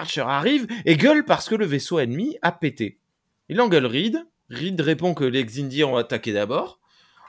Archer 0.00 0.22
arrive 0.22 0.66
et 0.86 0.96
gueule 0.96 1.24
parce 1.24 1.48
que 1.48 1.54
le 1.54 1.66
vaisseau 1.66 1.98
ennemi 1.98 2.38
a 2.42 2.52
pété. 2.52 3.00
Il 3.48 3.60
engueule 3.60 3.86
Reed. 3.86 4.18
Reed 4.48 4.80
répond 4.80 5.12
que 5.14 5.24
les 5.24 5.44
Xindi 5.44 5.84
ont 5.84 5.96
attaqué 5.96 6.32
d'abord. 6.32 6.80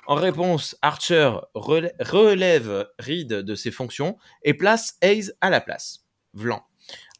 En 0.07 0.15
réponse, 0.15 0.77
Archer 0.81 1.31
relève 1.53 2.89
Reed 2.97 3.27
de 3.27 3.55
ses 3.55 3.71
fonctions 3.71 4.17
et 4.43 4.53
place 4.53 4.97
Hayes 5.01 5.31
à 5.41 5.49
la 5.49 5.61
place. 5.61 6.05
Vlan. 6.33 6.65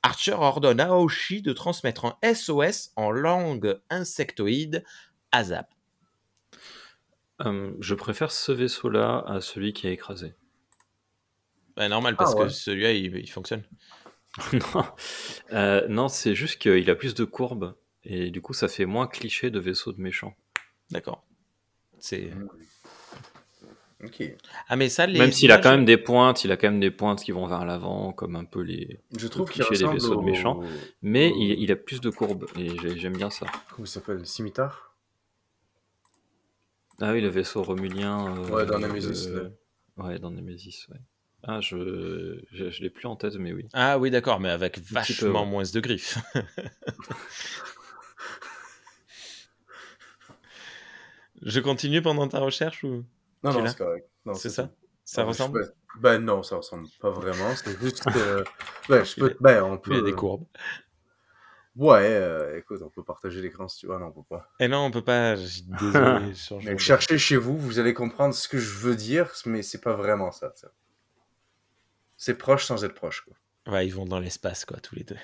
Archer 0.03 0.31
ordonne 0.33 0.79
à 0.79 0.87
Aoshi 0.87 1.41
de 1.41 1.53
transmettre 1.53 2.05
un 2.05 2.33
SOS 2.33 2.91
en 2.95 3.11
langue 3.11 3.79
insectoïde 3.89 4.83
à 5.31 5.43
Zap. 5.43 5.67
Euh, 7.41 7.73
je 7.79 7.93
préfère 7.93 8.31
ce 8.31 8.51
vaisseau-là 8.51 9.23
à 9.27 9.41
celui 9.41 9.73
qui 9.73 9.87
a 9.87 9.91
écrasé. 9.91 10.33
Ouais, 11.77 11.87
normal, 11.89 12.15
parce 12.15 12.33
Ah 12.33 12.37
ouais. 12.39 12.43
que 12.47 12.49
celui-là, 12.53 12.93
il, 12.93 13.15
il 13.15 13.29
fonctionne. 13.29 13.63
non, 14.53 14.83
Euh, 15.51 15.87
non 15.89 16.07
c'est 16.07 16.35
juste 16.35 16.57
qu'il 16.59 16.89
a 16.89 16.95
plus 16.95 17.13
de 17.15 17.25
courbes 17.25 17.75
et 18.03 18.31
du 18.31 18.41
coup 18.41 18.53
ça 18.53 18.67
fait 18.67 18.85
moins 18.85 19.07
cliché 19.07 19.49
de 19.49 19.59
vaisseau 19.59 19.91
de 19.91 20.01
méchant. 20.01 20.35
D'accord. 20.89 21.23
C'est... 21.99 22.31
Ok. 24.03 24.23
Ah, 24.67 24.75
mais 24.77 24.89
ça, 24.89 25.05
les 25.05 25.19
Même 25.19 25.31
s'il 25.31 25.51
a 25.51 25.55
images- 25.55 25.63
quand 25.63 25.71
même 25.71 25.85
des 25.85 25.97
pointes, 25.97 26.43
il 26.43 26.51
a 26.51 26.57
quand 26.57 26.71
même 26.71 26.79
des 26.79 26.89
pointes 26.89 27.23
qui 27.23 27.31
vont 27.31 27.45
vers 27.45 27.65
l'avant, 27.65 28.13
comme 28.13 28.35
un 28.35 28.45
peu 28.45 28.61
les. 28.61 28.99
Je 29.15 29.27
trouve 29.27 29.47
qu'il 29.51 29.63
cliché 29.63 29.77
des 29.77 29.85
ressemble 29.85 29.93
vaisseaux 30.01 30.15
de 30.15 30.21
au... 30.21 30.23
méchants. 30.23 30.59
Mais 31.03 31.29
il, 31.29 31.59
il 31.61 31.71
a 31.71 31.75
plus 31.75 32.01
de 32.01 32.09
courbes 32.09 32.47
et 32.57 32.75
j'ai- 32.79 32.97
j'aime 32.97 33.13
bien 33.15 33.29
ça. 33.29 33.45
Comment 33.69 33.85
il 33.85 33.87
s'appelle? 33.87 34.25
Scimitar? 34.25 34.95
Ah 36.99 37.11
oui, 37.11 37.21
le 37.21 37.27
vaisseau 37.29 37.61
romulien. 37.61 38.35
euh, 38.37 38.47
Ouais, 38.47 38.65
dans 38.65 38.79
Nemesis, 38.79 39.29
là. 39.31 39.41
Ouais, 39.97 40.17
dans 40.17 40.31
Nemesis, 40.31 40.87
ouais. 40.89 40.97
Ah, 41.43 41.59
je, 41.61 42.39
je, 42.51 42.69
je 42.69 42.81
l'ai 42.83 42.89
plus 42.89 43.07
en 43.07 43.15
tête, 43.15 43.35
mais 43.35 43.51
oui. 43.53 43.67
Ah 43.73 43.97
oui, 43.97 44.11
d'accord, 44.11 44.39
mais 44.39 44.49
avec 44.49 44.75
peu, 44.75 44.81
vachement 44.93 45.43
ouais. 45.43 45.49
moins 45.49 45.63
de 45.63 45.79
griffes. 45.79 46.17
Je 51.41 51.59
continue 51.59 52.01
pendant 52.01 52.27
ta 52.27 52.39
recherche 52.39 52.83
ou 52.83 53.03
Non, 53.43 53.51
Tu 53.51 53.57
non, 53.57 53.67
c'est 53.67 53.77
correct. 53.77 54.07
Non, 54.25 54.33
c'est 54.35 54.49
ça. 54.49 54.69
Ça 55.03 55.21
Ah, 55.21 55.25
ressemble 55.25 55.59
peux- 55.61 55.73
Ben 55.99 56.19
non, 56.19 56.43
ça 56.43 56.57
ressemble 56.57 56.87
pas 56.99 57.09
vraiment. 57.09 57.55
C'est 57.55 57.79
juste 57.79 58.03
que. 58.05 58.43
Ben, 58.89 59.03
je 59.03 59.15
peux... 59.19 59.35
ben, 59.39 59.63
on 59.63 59.77
peut. 59.77 59.91
Il 59.91 59.97
y 59.97 59.99
a 59.99 60.03
des 60.03 60.13
courbes. 60.13 60.45
Ouais, 61.75 62.05
euh, 62.05 62.57
écoute, 62.57 62.81
on 62.83 62.89
peut 62.89 63.03
partager 63.03 63.41
l'écran 63.41 63.67
si 63.67 63.79
tu 63.79 63.87
veux. 63.87 63.93
Ah 63.95 63.99
non, 63.99 64.07
on 64.07 64.11
peut 64.11 64.27
pas. 64.29 64.49
Et 64.59 64.67
non, 64.67 64.79
on 64.85 64.91
peut 64.91 65.03
pas. 65.03 65.35
Désolé. 65.35 65.53
je 66.33 66.37
change 66.37 66.65
Mais 66.65 66.77
cherchez 66.77 67.17
chez 67.17 67.37
vous, 67.37 67.57
vous 67.57 67.79
allez 67.79 67.93
comprendre 67.93 68.33
ce 68.35 68.47
que 68.47 68.57
je 68.57 68.73
veux 68.77 68.95
dire, 68.95 69.31
mais 69.45 69.61
c'est 69.63 69.81
pas 69.81 69.93
vraiment 69.95 70.31
ça. 70.31 70.51
ça. 70.55 70.71
C'est 72.21 72.35
proche 72.35 72.65
sans 72.65 72.85
être 72.85 72.93
proche. 72.93 73.21
Quoi. 73.21 73.73
Ouais, 73.73 73.87
ils 73.87 73.95
vont 73.95 74.05
dans 74.05 74.19
l'espace, 74.19 74.63
quoi, 74.63 74.77
tous 74.77 74.93
les 74.93 75.03
deux. 75.03 75.17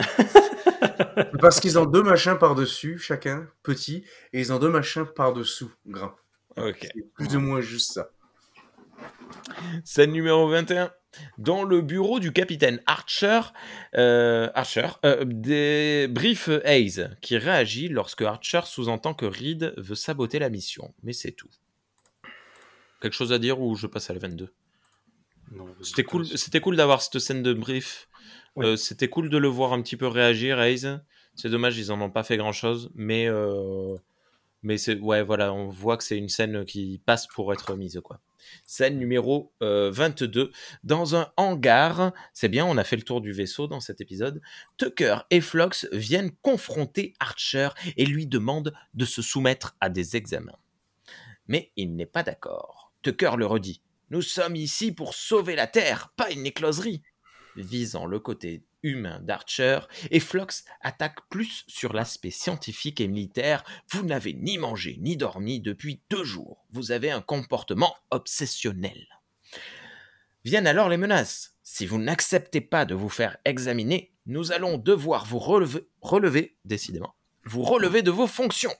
Parce 1.42 1.60
qu'ils 1.60 1.78
ont 1.78 1.84
deux 1.84 2.02
machins 2.02 2.38
par-dessus, 2.38 2.96
chacun, 2.96 3.46
petit, 3.62 4.02
et 4.32 4.40
ils 4.40 4.50
ont 4.50 4.58
deux 4.58 4.70
machins 4.70 5.04
par-dessous, 5.04 5.70
grand. 5.86 6.14
Ok. 6.56 6.88
C'est 6.94 7.12
plus 7.12 7.36
ou 7.36 7.40
moins 7.40 7.60
juste 7.60 7.92
ça. 7.92 8.08
Scène 9.84 10.12
numéro 10.12 10.48
21. 10.48 10.90
Dans 11.36 11.64
le 11.64 11.82
bureau 11.82 12.18
du 12.18 12.32
capitaine 12.32 12.80
Archer, 12.86 13.40
euh, 13.96 14.48
Archer 14.54 14.88
euh, 15.04 15.22
des... 15.26 16.08
brief 16.08 16.48
Hayes, 16.64 17.10
qui 17.20 17.36
réagit 17.36 17.88
lorsque 17.88 18.22
Archer 18.22 18.62
sous-entend 18.64 19.12
que 19.12 19.26
Reed 19.26 19.74
veut 19.76 19.94
saboter 19.94 20.38
la 20.38 20.48
mission. 20.48 20.94
Mais 21.02 21.12
c'est 21.12 21.32
tout. 21.32 21.50
Quelque 23.02 23.12
chose 23.12 23.34
à 23.34 23.38
dire 23.38 23.60
ou 23.60 23.74
je 23.76 23.86
passe 23.86 24.08
à 24.08 24.14
la 24.14 24.20
22 24.20 24.44
Non, 24.44 24.50
C'était 25.82 26.04
cool, 26.04 26.26
c'était 26.26 26.60
cool 26.60 26.76
d'avoir 26.76 27.02
cette 27.02 27.18
scène 27.18 27.42
de 27.42 27.52
brief. 27.52 28.08
Oui. 28.56 28.66
Euh, 28.66 28.76
c'était 28.76 29.08
cool 29.08 29.28
de 29.28 29.38
le 29.38 29.48
voir 29.48 29.72
un 29.72 29.82
petit 29.82 29.96
peu 29.96 30.06
réagir, 30.06 30.60
Hayes. 30.60 30.98
C'est 31.34 31.50
dommage, 31.50 31.76
ils 31.78 31.92
en 31.92 32.00
ont 32.00 32.10
pas 32.10 32.22
fait 32.22 32.36
grand 32.36 32.52
chose, 32.52 32.90
mais 32.94 33.28
euh, 33.28 33.96
mais 34.62 34.78
c'est 34.78 34.98
ouais, 34.98 35.22
voilà, 35.22 35.52
on 35.52 35.68
voit 35.68 35.96
que 35.96 36.04
c'est 36.04 36.16
une 36.16 36.28
scène 36.28 36.64
qui 36.64 37.00
passe 37.04 37.26
pour 37.26 37.52
être 37.52 37.76
mise 37.76 38.00
quoi. 38.02 38.20
Scène 38.64 38.98
numéro 38.98 39.52
euh, 39.62 39.90
22 39.90 40.50
dans 40.84 41.16
un 41.16 41.32
hangar. 41.36 42.12
C'est 42.32 42.48
bien, 42.48 42.64
on 42.64 42.76
a 42.76 42.84
fait 42.84 42.96
le 42.96 43.02
tour 43.02 43.20
du 43.20 43.32
vaisseau 43.32 43.66
dans 43.66 43.80
cet 43.80 44.00
épisode. 44.00 44.40
Tucker 44.76 45.18
et 45.30 45.40
Flox 45.40 45.88
viennent 45.92 46.30
confronter 46.42 47.14
Archer 47.20 47.68
et 47.96 48.06
lui 48.06 48.26
demandent 48.26 48.72
de 48.94 49.04
se 49.04 49.20
soumettre 49.20 49.76
à 49.80 49.88
des 49.88 50.16
examens. 50.16 50.58
Mais 51.48 51.72
il 51.76 51.94
n'est 51.94 52.06
pas 52.06 52.22
d'accord. 52.22 52.92
Tucker 53.02 53.32
le 53.36 53.46
redit. 53.46 53.82
Nous 54.10 54.22
sommes 54.22 54.56
ici 54.56 54.92
pour 54.92 55.14
sauver 55.14 55.56
la 55.56 55.66
Terre, 55.66 56.12
pas 56.16 56.30
une 56.30 56.46
écloserie. 56.46 57.02
Visant 57.56 58.06
le 58.06 58.20
côté 58.20 58.62
humain 58.82 59.18
d'Archer, 59.20 59.80
et 60.10 60.20
Flox 60.20 60.64
attaque 60.80 61.28
plus 61.28 61.64
sur 61.66 61.92
l'aspect 61.92 62.30
scientifique 62.30 63.00
et 63.00 63.08
militaire. 63.08 63.64
Vous 63.90 64.04
n'avez 64.04 64.34
ni 64.34 64.58
mangé 64.58 64.98
ni 65.00 65.16
dormi 65.16 65.60
depuis 65.60 66.00
deux 66.10 66.24
jours. 66.24 66.64
Vous 66.70 66.92
avez 66.92 67.10
un 67.10 67.20
comportement 67.20 67.96
obsessionnel. 68.10 69.06
Viennent 70.44 70.68
alors 70.68 70.88
les 70.88 70.96
menaces. 70.96 71.56
Si 71.64 71.86
vous 71.86 71.98
n'acceptez 71.98 72.60
pas 72.60 72.84
de 72.84 72.94
vous 72.94 73.08
faire 73.08 73.36
examiner, 73.44 74.12
nous 74.26 74.52
allons 74.52 74.78
devoir 74.78 75.26
vous 75.26 75.40
relever, 75.40 75.88
relever 76.00 76.56
décidément, 76.64 77.16
vous 77.44 77.62
relever 77.62 78.02
de 78.02 78.12
vos 78.12 78.28
fonctions. 78.28 78.74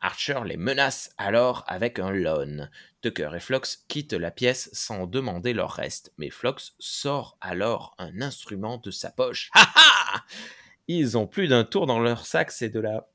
Archer 0.00 0.40
les 0.44 0.56
menace 0.56 1.14
alors 1.18 1.64
avec 1.66 1.98
un 1.98 2.10
lone. 2.10 2.70
Tucker 3.02 3.30
et 3.34 3.40
Flox 3.40 3.84
quittent 3.88 4.12
la 4.12 4.30
pièce 4.30 4.70
sans 4.72 5.06
demander 5.06 5.52
leur 5.52 5.70
reste, 5.70 6.12
mais 6.18 6.30
Flox 6.30 6.74
sort 6.78 7.36
alors 7.40 7.94
un 7.98 8.20
instrument 8.20 8.78
de 8.78 8.90
sa 8.90 9.10
poche. 9.10 9.50
Ha 9.54 9.62
ha 9.74 10.24
Ils 10.88 11.18
ont 11.18 11.26
plus 11.26 11.48
d'un 11.48 11.64
tour 11.64 11.86
dans 11.86 12.00
leur 12.00 12.24
sac, 12.24 12.50
c'est 12.50 12.70
de 12.70 12.80
la 12.80 13.08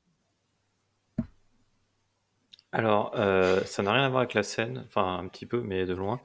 Alors, 2.70 3.12
euh, 3.16 3.60
ça 3.64 3.82
n'a 3.82 3.92
rien 3.92 4.04
à 4.04 4.08
voir 4.08 4.20
avec 4.20 4.34
la 4.34 4.44
scène, 4.44 4.84
enfin 4.86 5.18
un 5.18 5.26
petit 5.28 5.46
peu, 5.46 5.60
mais 5.60 5.84
de 5.84 5.94
loin. 5.94 6.20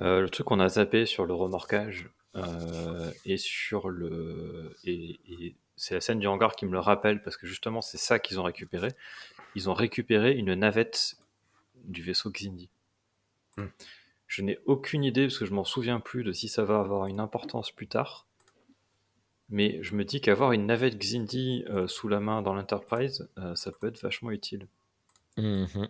Euh, 0.00 0.20
le 0.20 0.30
truc 0.30 0.46
qu'on 0.46 0.60
a 0.60 0.68
zappé 0.68 1.06
sur 1.06 1.26
le 1.26 1.34
remorquage 1.34 2.08
euh, 2.36 3.10
et 3.24 3.36
sur 3.36 3.88
le. 3.88 4.74
C'est 5.76 5.94
la 5.94 6.00
scène 6.00 6.18
du 6.18 6.26
hangar 6.26 6.54
qui 6.54 6.66
me 6.66 6.72
le 6.72 6.78
rappelle 6.78 7.22
parce 7.22 7.36
que 7.36 7.46
justement, 7.46 7.80
c'est 7.80 7.98
ça 7.98 8.18
qu'ils 8.18 8.38
ont 8.38 8.44
récupéré. 8.44 8.88
Ils 9.54 9.68
ont 9.68 9.74
récupéré 9.74 10.32
une 10.32 10.54
navette 10.54 11.16
du 11.84 12.02
vaisseau 12.02 12.30
Xindi. 12.30 12.68
Hmm. 13.56 13.66
Je 14.26 14.42
n'ai 14.42 14.58
aucune 14.64 15.04
idée 15.04 15.26
parce 15.26 15.38
que 15.38 15.44
je 15.44 15.52
m'en 15.52 15.64
souviens 15.64 16.00
plus 16.00 16.24
de 16.24 16.32
si 16.32 16.48
ça 16.48 16.64
va 16.64 16.78
avoir 16.80 17.06
une 17.06 17.20
importance 17.20 17.70
plus 17.70 17.86
tard. 17.86 18.26
Mais 19.50 19.82
je 19.82 19.94
me 19.94 20.04
dis 20.04 20.22
qu'avoir 20.22 20.52
une 20.52 20.66
navette 20.66 20.98
Xindi 20.98 21.64
euh, 21.68 21.86
sous 21.86 22.08
la 22.08 22.20
main 22.20 22.40
dans 22.40 22.54
l'Enterprise, 22.54 23.28
euh, 23.38 23.54
ça 23.54 23.70
peut 23.72 23.88
être 23.88 24.00
vachement 24.00 24.30
utile. 24.30 24.66
Mhm. 25.36 25.88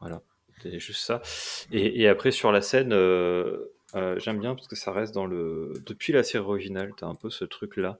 Voilà, 0.00 0.20
c'est 0.62 0.78
juste 0.78 1.04
ça. 1.04 1.22
Et, 1.72 2.02
et 2.02 2.08
après 2.08 2.30
sur 2.30 2.52
la 2.52 2.60
scène, 2.60 2.92
euh, 2.92 3.72
euh, 3.94 4.18
j'aime 4.18 4.38
bien 4.38 4.54
parce 4.54 4.68
que 4.68 4.76
ça 4.76 4.92
reste 4.92 5.14
dans 5.14 5.26
le. 5.26 5.72
Depuis 5.86 6.12
la 6.12 6.22
série 6.22 6.44
originale, 6.44 6.92
t'as 6.96 7.06
un 7.06 7.14
peu 7.14 7.30
ce 7.30 7.44
truc-là 7.44 7.98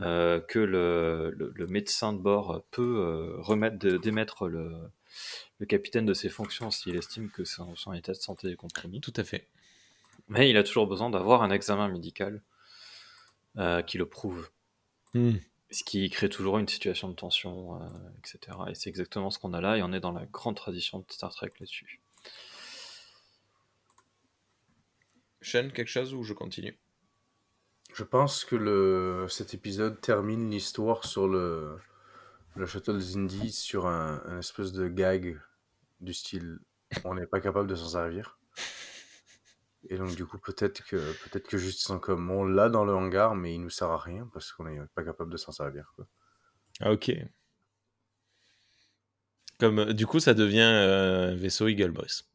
euh, 0.00 0.40
que 0.40 0.58
le, 0.58 1.30
le- 1.36 1.52
le 1.54 1.66
médecin 1.66 2.12
de 2.12 2.18
bord 2.18 2.62
peut 2.70 2.98
euh, 2.98 3.36
remettre, 3.40 3.78
de- 3.78 3.96
démettre 3.96 4.46
le, 4.48 4.72
le 5.58 5.66
capitaine 5.66 6.06
de 6.06 6.14
ses 6.14 6.28
fonctions 6.28 6.70
s'il 6.70 6.96
estime 6.96 7.30
que 7.30 7.44
son, 7.44 7.74
son 7.76 7.92
état 7.92 8.12
de 8.12 8.18
santé 8.18 8.48
est 8.50 8.56
compromis. 8.56 9.00
Tout 9.00 9.12
à 9.16 9.24
fait. 9.24 9.48
Mais 10.28 10.50
il 10.50 10.56
a 10.56 10.62
toujours 10.62 10.86
besoin 10.86 11.10
d'avoir 11.10 11.42
un 11.42 11.50
examen 11.50 11.88
médical 11.88 12.42
euh, 13.56 13.82
qui 13.82 13.98
le 13.98 14.06
prouve. 14.06 14.48
Hmm. 15.14 15.36
Ce 15.70 15.84
qui 15.84 16.08
crée 16.08 16.28
toujours 16.30 16.58
une 16.58 16.68
situation 16.68 17.08
de 17.08 17.14
tension, 17.14 17.78
etc. 18.18 18.56
Et 18.70 18.74
c'est 18.74 18.88
exactement 18.88 19.30
ce 19.30 19.38
qu'on 19.38 19.52
a 19.52 19.60
là, 19.60 19.76
et 19.76 19.82
on 19.82 19.92
est 19.92 20.00
dans 20.00 20.12
la 20.12 20.24
grande 20.24 20.56
tradition 20.56 21.00
de 21.00 21.04
Star 21.10 21.30
Trek 21.34 21.50
là-dessus. 21.60 22.00
Sean, 25.42 25.68
quelque 25.70 25.88
chose 25.88 26.14
ou 26.14 26.22
je 26.24 26.32
continue? 26.32 26.76
Je 27.98 28.04
pense 28.04 28.44
que 28.44 28.54
le, 28.54 29.26
cet 29.28 29.54
épisode 29.54 30.00
termine 30.00 30.48
l'histoire 30.48 31.04
sur 31.04 31.26
le, 31.26 31.78
le 32.54 32.64
Shuttle 32.64 33.00
Zindi 33.00 33.50
sur 33.50 33.88
un, 33.88 34.22
un 34.24 34.38
espèce 34.38 34.70
de 34.70 34.86
gag 34.86 35.36
du 35.98 36.14
style 36.14 36.60
on 37.04 37.14
n'est 37.14 37.26
pas 37.26 37.40
capable 37.40 37.68
de 37.68 37.74
s'en 37.74 37.88
servir. 37.88 38.38
Et 39.88 39.96
donc 39.96 40.14
du 40.14 40.24
coup 40.26 40.38
peut-être 40.38 40.84
que 40.84 40.96
peut-être 41.24 41.48
que 41.48 41.96
comme 41.96 42.30
on 42.30 42.44
l'a 42.44 42.68
dans 42.68 42.84
le 42.84 42.94
hangar 42.94 43.34
mais 43.34 43.56
il 43.56 43.62
nous 43.62 43.68
sert 43.68 43.90
à 43.90 43.98
rien 43.98 44.30
parce 44.32 44.52
qu'on 44.52 44.62
n'est 44.62 44.78
pas 44.94 45.02
capable 45.02 45.32
de 45.32 45.36
s'en 45.36 45.50
servir. 45.50 45.92
Quoi. 45.96 46.06
Ah, 46.78 46.92
ok. 46.92 47.10
Comme, 49.58 49.80
euh, 49.80 49.92
du 49.92 50.06
coup, 50.06 50.20
ça 50.20 50.34
devient 50.34 50.60
euh, 50.60 51.34
vaisseau 51.34 51.66
Eagle 51.66 51.90
Boss. 51.90 52.30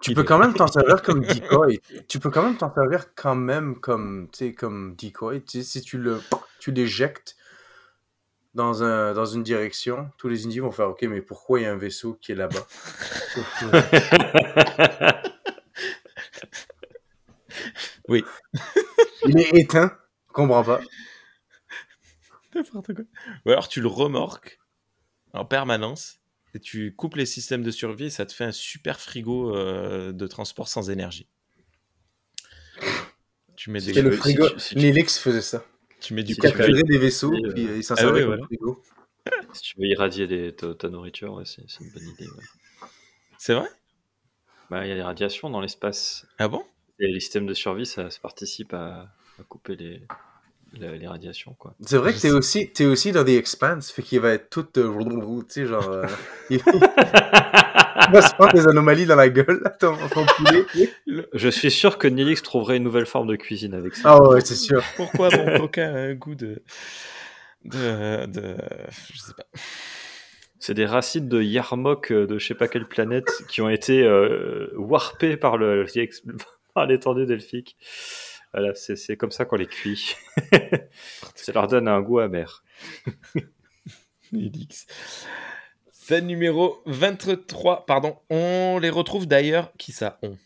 Tu 0.00 0.14
peux 0.14 0.24
quand 0.24 0.38
même 0.38 0.54
t'en 0.54 0.66
servir 0.66 1.02
comme 1.02 1.22
decoy. 1.22 1.80
Tu 2.08 2.18
peux 2.18 2.30
quand 2.30 2.42
même 2.42 2.56
t'en 2.56 2.72
servir 2.72 3.14
quand 3.14 3.34
même 3.34 3.78
comme, 3.80 4.28
comme 4.56 4.94
decoy. 4.96 5.42
Tu 5.42 5.58
sais, 5.58 5.64
si 5.64 5.80
tu 5.82 5.98
le, 5.98 6.20
tu 6.58 6.72
l'éjectes 6.72 7.36
dans, 8.54 8.82
un, 8.82 9.12
dans 9.12 9.26
une 9.26 9.42
direction, 9.42 10.10
tous 10.18 10.28
les 10.28 10.46
Indiens 10.46 10.62
vont 10.62 10.70
faire 10.70 10.88
OK, 10.88 11.02
mais 11.02 11.20
pourquoi 11.20 11.60
il 11.60 11.64
y 11.64 11.66
a 11.66 11.72
un 11.72 11.76
vaisseau 11.76 12.18
qui 12.20 12.32
est 12.32 12.36
là-bas? 12.36 12.66
Oui. 18.08 18.24
Il 19.24 19.38
est 19.38 19.54
éteint. 19.58 19.96
Comprends 20.32 20.62
pas. 20.62 20.80
N'importe 22.54 22.94
quoi. 22.94 23.04
Ou 23.44 23.50
alors 23.50 23.68
tu 23.68 23.80
le 23.80 23.88
remorques 23.88 24.58
en 25.32 25.44
permanence 25.44 26.20
et 26.56 26.60
tu 26.60 26.94
coupes 26.94 27.16
les 27.16 27.26
systèmes 27.26 27.62
de 27.62 27.70
survie 27.70 28.06
et 28.06 28.10
ça 28.10 28.24
te 28.24 28.32
fait 28.32 28.44
un 28.44 28.52
super 28.52 28.98
frigo 28.98 29.54
euh, 29.54 30.12
de 30.12 30.26
transport 30.26 30.68
sans 30.68 30.88
énergie. 30.90 31.28
Tu 33.56 33.70
mets 33.70 33.80
des, 33.80 33.92
C'est 33.92 34.00
le 34.00 34.10
frigo. 34.10 34.46
si 34.48 34.54
tu- 34.54 34.60
si 34.60 34.74
tu- 34.74 34.80
Nélix 34.80 35.18
faisait 35.18 35.42
ça. 35.42 35.66
tu 36.00 36.14
mets 36.14 36.22
du 36.22 36.32
si 36.32 36.40
des 36.40 36.98
vaisseaux, 36.98 37.34
Et, 37.34 37.44
euh, 37.44 37.52
puis 37.52 37.66
euh, 37.68 37.76
il 37.76 37.84
s'en 37.84 37.94
ah 37.98 38.06
ouais, 38.06 38.20
comme 38.20 38.24
voilà. 38.24 38.44
frigo. 38.46 38.82
si 39.52 39.62
tu 39.62 39.74
veux 39.78 39.86
irradier 39.86 40.26
des- 40.26 40.54
ta, 40.54 40.74
ta 40.74 40.88
nourriture, 40.88 41.34
ouais, 41.34 41.44
c'est 41.44 41.60
une 41.62 41.90
bonne 41.90 42.08
idée. 42.08 42.24
ouais. 42.24 42.88
C'est 43.38 43.52
vrai? 43.52 43.68
Bah, 44.70 44.86
Il 44.86 44.88
y 44.88 44.92
a 44.92 44.94
des 44.94 45.02
radiations 45.02 45.50
dans 45.50 45.60
l'espace. 45.60 46.26
Ah 46.38 46.48
bon? 46.48 46.64
Et 47.00 47.08
les 47.08 47.20
systèmes 47.20 47.46
de 47.46 47.54
survie, 47.54 47.84
ça, 47.84 48.10
ça 48.10 48.18
participe 48.20 48.72
à, 48.72 49.10
à 49.38 49.42
couper 49.46 49.76
les, 49.76 50.02
les, 50.78 50.98
les 50.98 51.06
radiations. 51.06 51.54
Quoi. 51.58 51.74
C'est 51.80 51.96
vrai 51.96 52.12
Je 52.12 52.16
que 52.16 52.22
t'es 52.22 52.30
aussi, 52.30 52.70
t'es 52.70 52.84
aussi 52.84 53.12
dans 53.12 53.24
The 53.24 53.30
Expanse, 53.30 53.90
fait 53.90 54.02
qu'il 54.02 54.20
va 54.20 54.30
être 54.30 54.50
tout, 54.50 54.66
euh, 54.78 55.42
tu 55.42 55.44
sais, 55.48 55.66
genre, 55.66 55.88
euh, 55.88 56.06
il 56.50 56.60
il 58.08 58.12
va 58.12 58.22
se 58.22 58.34
prendre 58.34 58.52
des 58.52 58.66
anomalies 58.68 59.06
dans 59.06 59.16
la 59.16 59.28
gueule, 59.28 59.60
là, 59.64 59.70
ton, 59.70 59.96
ton 60.12 60.26
poulet. 60.26 60.64
Je 61.32 61.48
suis 61.48 61.70
sûr 61.70 61.98
que 61.98 62.08
Nilix 62.08 62.42
trouverait 62.42 62.76
une 62.76 62.84
nouvelle 62.84 63.06
forme 63.06 63.28
de 63.28 63.36
cuisine 63.36 63.74
avec 63.74 63.94
ça. 63.94 64.12
Ah 64.12 64.22
ouais, 64.22 64.40
c'est 64.40 64.54
sûr. 64.54 64.82
Pourquoi 64.96 65.28
mon 65.30 65.58
coca 65.58 65.86
a 65.86 65.98
un 65.98 66.14
goût 66.14 66.34
de. 66.34 66.62
de. 67.64 68.26
de. 68.26 68.56
Je 69.12 69.18
sais 69.18 69.32
pas. 69.36 69.44
C'est 70.58 70.74
des 70.74 70.86
racines 70.86 71.28
de 71.28 71.42
Yarmok 71.42 72.10
euh, 72.10 72.26
de 72.26 72.38
je 72.38 72.46
sais 72.46 72.54
pas 72.54 72.66
quelle 72.66 72.88
planète 72.88 73.30
qui 73.48 73.60
ont 73.60 73.68
été 73.68 74.02
euh, 74.02 74.68
warpées 74.76 75.36
par 75.36 75.58
le 75.58 75.86
par 76.74 76.86
l'étendue 76.86 77.26
delphique. 77.26 77.76
Voilà, 78.52 78.74
c'est 78.74 79.16
comme 79.16 79.32
ça 79.32 79.44
qu'on 79.44 79.56
les 79.56 79.66
cuit. 79.66 80.16
ça 81.34 81.52
leur 81.52 81.66
donne 81.68 81.88
un 81.88 82.00
goût 82.00 82.20
amer. 82.20 82.64
Elix. 84.32 84.86
Scène 85.90 86.26
numéro 86.26 86.82
23, 86.86 87.84
pardon. 87.86 88.16
On 88.30 88.78
les 88.80 88.90
retrouve 88.90 89.26
d'ailleurs. 89.26 89.72
Qui 89.76 89.92
ça 89.92 90.18
On? 90.22 90.36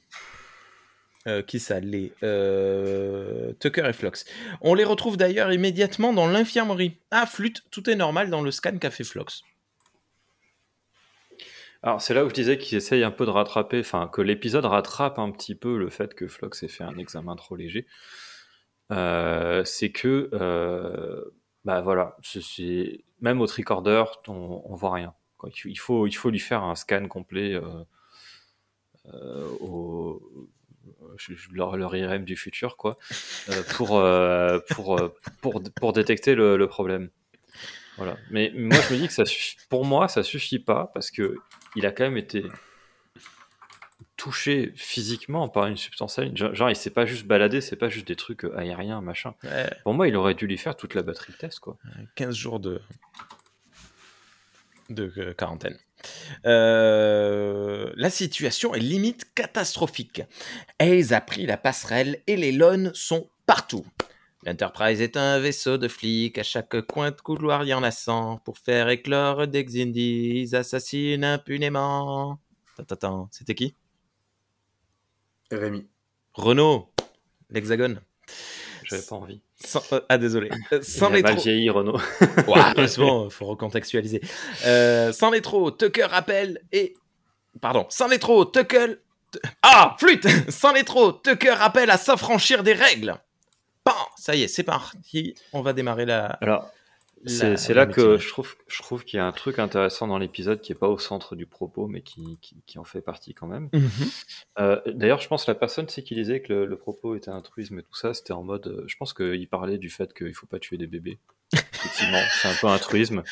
Euh, 1.27 1.43
qui 1.43 1.61
ça 1.61 1.81
Les. 1.81 2.13
euh, 2.23 3.53
Tucker 3.61 3.87
et 3.89 3.93
Flox. 3.93 4.25
On 4.63 4.75
les 4.75 4.85
retrouve 4.85 5.17
d'ailleurs 5.17 5.53
immédiatement 5.53 6.13
dans 6.13 6.27
l'infirmerie. 6.27 6.99
Ah, 7.11 7.27
flûte, 7.27 7.63
tout 7.71 7.89
est 7.91 7.95
normal 7.97 8.31
dans 8.31 8.43
le 8.43 8.51
scan 8.51 8.79
qu'a 8.79 8.91
fait 8.91 9.05
Flox. 9.05 9.43
Alors 11.83 12.03
c'est 12.03 12.13
là 12.13 12.25
où 12.25 12.29
je 12.29 12.35
disais 12.35 12.59
qu'ils 12.59 12.77
essayent 12.77 13.05
un 13.05 13.11
peu 13.11 13.25
de 13.25 13.31
rattraper, 13.31 13.81
enfin 13.81 14.09
que 14.13 14.21
l'épisode 14.21 14.65
rattrape 14.67 15.19
un 15.19 15.31
petit 15.31 15.55
peu 15.55 15.79
le 15.79 15.89
fait 15.89 16.15
que 16.15 16.29
Flox 16.29 16.63
ait 16.63 16.69
fait 16.69 16.85
un 16.85 16.97
examen 16.99 17.37
trop 17.37 17.57
léger. 17.57 17.87
Euh, 18.93 19.65
c'est 19.65 19.91
que, 19.91 20.29
euh, 20.35 21.25
bah 21.65 21.81
voilà, 21.81 22.17
c'est- 22.23 23.05
même 23.21 23.41
au 23.41 23.47
tricorder, 23.47 24.03
on, 24.29 24.63
on 24.65 24.75
voit 24.75 24.93
rien. 24.93 25.15
Il 25.65 25.79
faut- 25.79 26.07
Il 26.07 26.13
faut, 26.13 26.29
lui 26.31 26.39
faire 26.39 26.63
un 26.65 26.75
scan 26.75 27.07
complet 27.09 27.55
euh, 27.55 27.85
au 29.61 30.21
leur, 31.53 31.77
IRM 31.97 32.25
du 32.25 32.37
futur, 32.37 32.77
quoi, 32.77 32.99
pour, 33.77 34.03
pour, 34.75 35.01
pour, 35.41 35.63
pour 35.77 35.93
détecter 35.93 36.35
le 36.35 36.67
problème. 36.67 37.11
Voilà. 38.01 38.17
Mais 38.31 38.51
moi, 38.55 38.79
je 38.89 38.95
me 38.95 38.99
dis 38.99 39.09
que 39.09 39.13
ça 39.13 39.27
suffit, 39.27 39.59
pour 39.69 39.85
moi, 39.85 40.09
ça 40.09 40.23
suffit 40.23 40.59
pas 40.59 40.91
parce 40.95 41.11
que 41.11 41.37
il 41.77 41.85
a 41.85 41.93
quand 41.93 42.05
même 42.05 42.17
été 42.17 42.43
touché 44.17 44.73
physiquement 44.75 45.51
par 45.51 45.67
une 45.67 45.77
substance 45.77 46.15
saline. 46.15 46.35
Genre, 46.35 46.55
genre, 46.55 46.71
il 46.71 46.77
s'est 46.77 46.89
pas 46.89 47.05
juste 47.05 47.27
baladé, 47.27 47.61
c'est 47.61 47.77
pas 47.77 47.91
juste 47.91 48.09
des 48.09 48.17
trucs 48.17 48.47
euh, 48.47 48.57
aériens, 48.57 49.03
machin. 49.03 49.35
Ouais, 49.45 49.71
Pour 49.85 49.93
moi, 49.93 50.09
il 50.09 50.17
aurait 50.17 50.33
dû 50.33 50.47
lui 50.47 50.57
faire 50.57 50.77
toute 50.77 50.95
la 50.95 51.03
batterie 51.03 51.35
de 51.35 51.37
test, 51.37 51.61
quoi. 51.61 51.77
15 52.15 52.35
jours 52.35 52.59
de, 52.59 52.81
de 54.89 55.13
euh, 55.19 55.35
quarantaine. 55.35 55.77
Euh, 56.47 57.93
la 57.97 58.09
situation 58.09 58.75
est 58.75 58.81
limite 58.81 59.35
catastrophique. 59.35 60.23
Hayes 60.79 61.13
a 61.13 61.21
pris 61.21 61.45
la 61.45 61.59
passerelle 61.59 62.23
et 62.27 62.37
les 62.37 62.53
lones 62.53 62.93
sont 62.95 63.29
partout. 63.45 63.85
L'Enterprise 64.45 65.01
est 65.03 65.17
un 65.19 65.39
vaisseau 65.39 65.77
de 65.77 65.87
flics. 65.89 66.39
À 66.39 66.43
chaque 66.43 66.81
coin 66.83 67.11
de 67.11 67.21
couloir, 67.21 67.65
il 67.65 67.69
y 67.69 67.75
en 67.75 67.83
a 67.83 67.91
100. 67.91 68.39
Pour 68.39 68.57
faire 68.59 68.89
éclore 68.89 69.47
des 69.47 69.65
Xindis, 69.65 70.43
ils 70.43 70.57
assassinent 70.57 71.25
impunément. 71.25 72.39
Tatatin, 72.77 73.29
c'était 73.31 73.55
qui? 73.55 73.75
Rémi. 75.51 75.87
Renault, 76.35 76.91
l'Hexagone. 77.51 78.01
J'avais 78.85 79.03
pas 79.03 79.17
envie. 79.17 79.43
Sans- 79.63 79.83
euh, 79.93 80.01
ah, 80.09 80.17
désolé. 80.17 80.49
Euh, 80.73 80.81
Sans 80.83 81.11
les 81.11 81.23
mal 81.23 81.35
trop- 81.35 81.43
vieilli, 81.45 81.69
Renault. 81.71 81.99
Ouais, 82.49 82.87
c'est 82.89 82.99
bon, 83.01 83.29
faut 83.29 83.47
recontextualiser. 83.47 84.21
Euh, 84.65 85.13
sans 85.13 85.31
les 85.31 85.43
trop, 85.43 85.71
Tucker 85.71 86.05
rappelle 86.05 86.61
et. 86.73 86.95
Pardon, 87.61 87.85
sans 87.91 88.09
les 88.09 88.19
trop, 88.19 88.45
Tucker. 88.45 88.95
Ah, 89.63 89.97
flûte 90.01 90.27
Sans 90.51 90.73
les 90.73 90.85
trop, 90.85 91.13
Tucker 91.13 91.51
rappelle 91.51 91.91
à 91.91 91.99
s'affranchir 91.99 92.63
des 92.63 92.73
règles. 92.73 93.15
Ça 94.17 94.35
y 94.35 94.43
est, 94.43 94.49
c'est 94.49 94.63
parti. 94.65 95.35
On 95.53 95.63
va 95.63 95.73
démarrer 95.73 96.05
la. 96.07 96.27
Alors, 96.41 96.71
C'est 97.27 97.69
la 97.75 97.85
là 97.85 97.87
que 97.87 98.17
je 98.17 98.29
trouve, 98.29 98.55
je 98.67 98.83
trouve 98.83 99.05
qu'il 99.05 99.19
y 99.19 99.21
a 99.21 99.27
un 99.27 99.33
truc 99.33 99.59
intéressant 99.59 100.07
dans 100.07 100.17
l'épisode 100.19 100.61
qui 100.63 100.73
est 100.73 100.75
pas 100.75 100.89
au 100.89 100.99
centre 100.99 101.37
du 101.37 101.47
propos, 101.47 101.87
mais 101.87 102.01
qui, 102.03 102.39
qui, 102.41 102.57
qui 102.67 102.79
en 102.79 102.85
fait 102.85 103.03
partie 103.03 103.35
quand 103.35 103.47
même. 103.47 103.69
Mhm. 103.75 103.91
Euh, 104.59 104.81
D'ailleurs, 104.87 105.21
je 105.21 105.29
pense 105.29 105.45
que 105.45 105.51
la 105.51 105.55
personne 105.55 105.89
c'est 105.89 106.03
qui 106.03 106.15
disait 106.15 106.41
que 106.41 106.53
le, 106.53 106.65
le 106.67 106.77
propos 106.79 107.15
était 107.17 107.31
altruisme 107.31 107.79
et 107.79 107.83
tout 107.83 107.95
ça, 107.95 108.15
c'était 108.15 108.33
en 108.33 108.43
mode. 108.43 108.67
euh, 108.69 108.85
Je 108.87 108.97
pense 108.97 109.13
qu'il 109.13 109.49
parlait 109.49 109.77
du 109.79 109.91
fait 109.91 110.15
qu'il 110.15 110.35
faut 110.35 110.47
pas 110.47 110.59
tuer 110.59 110.79
des 110.79 110.87
bébés. 110.87 111.19
Effectivement, 111.53 112.23
c'est 112.41 112.49
un 112.49 112.55
peu 112.61 112.69
altruisme. 112.69 113.23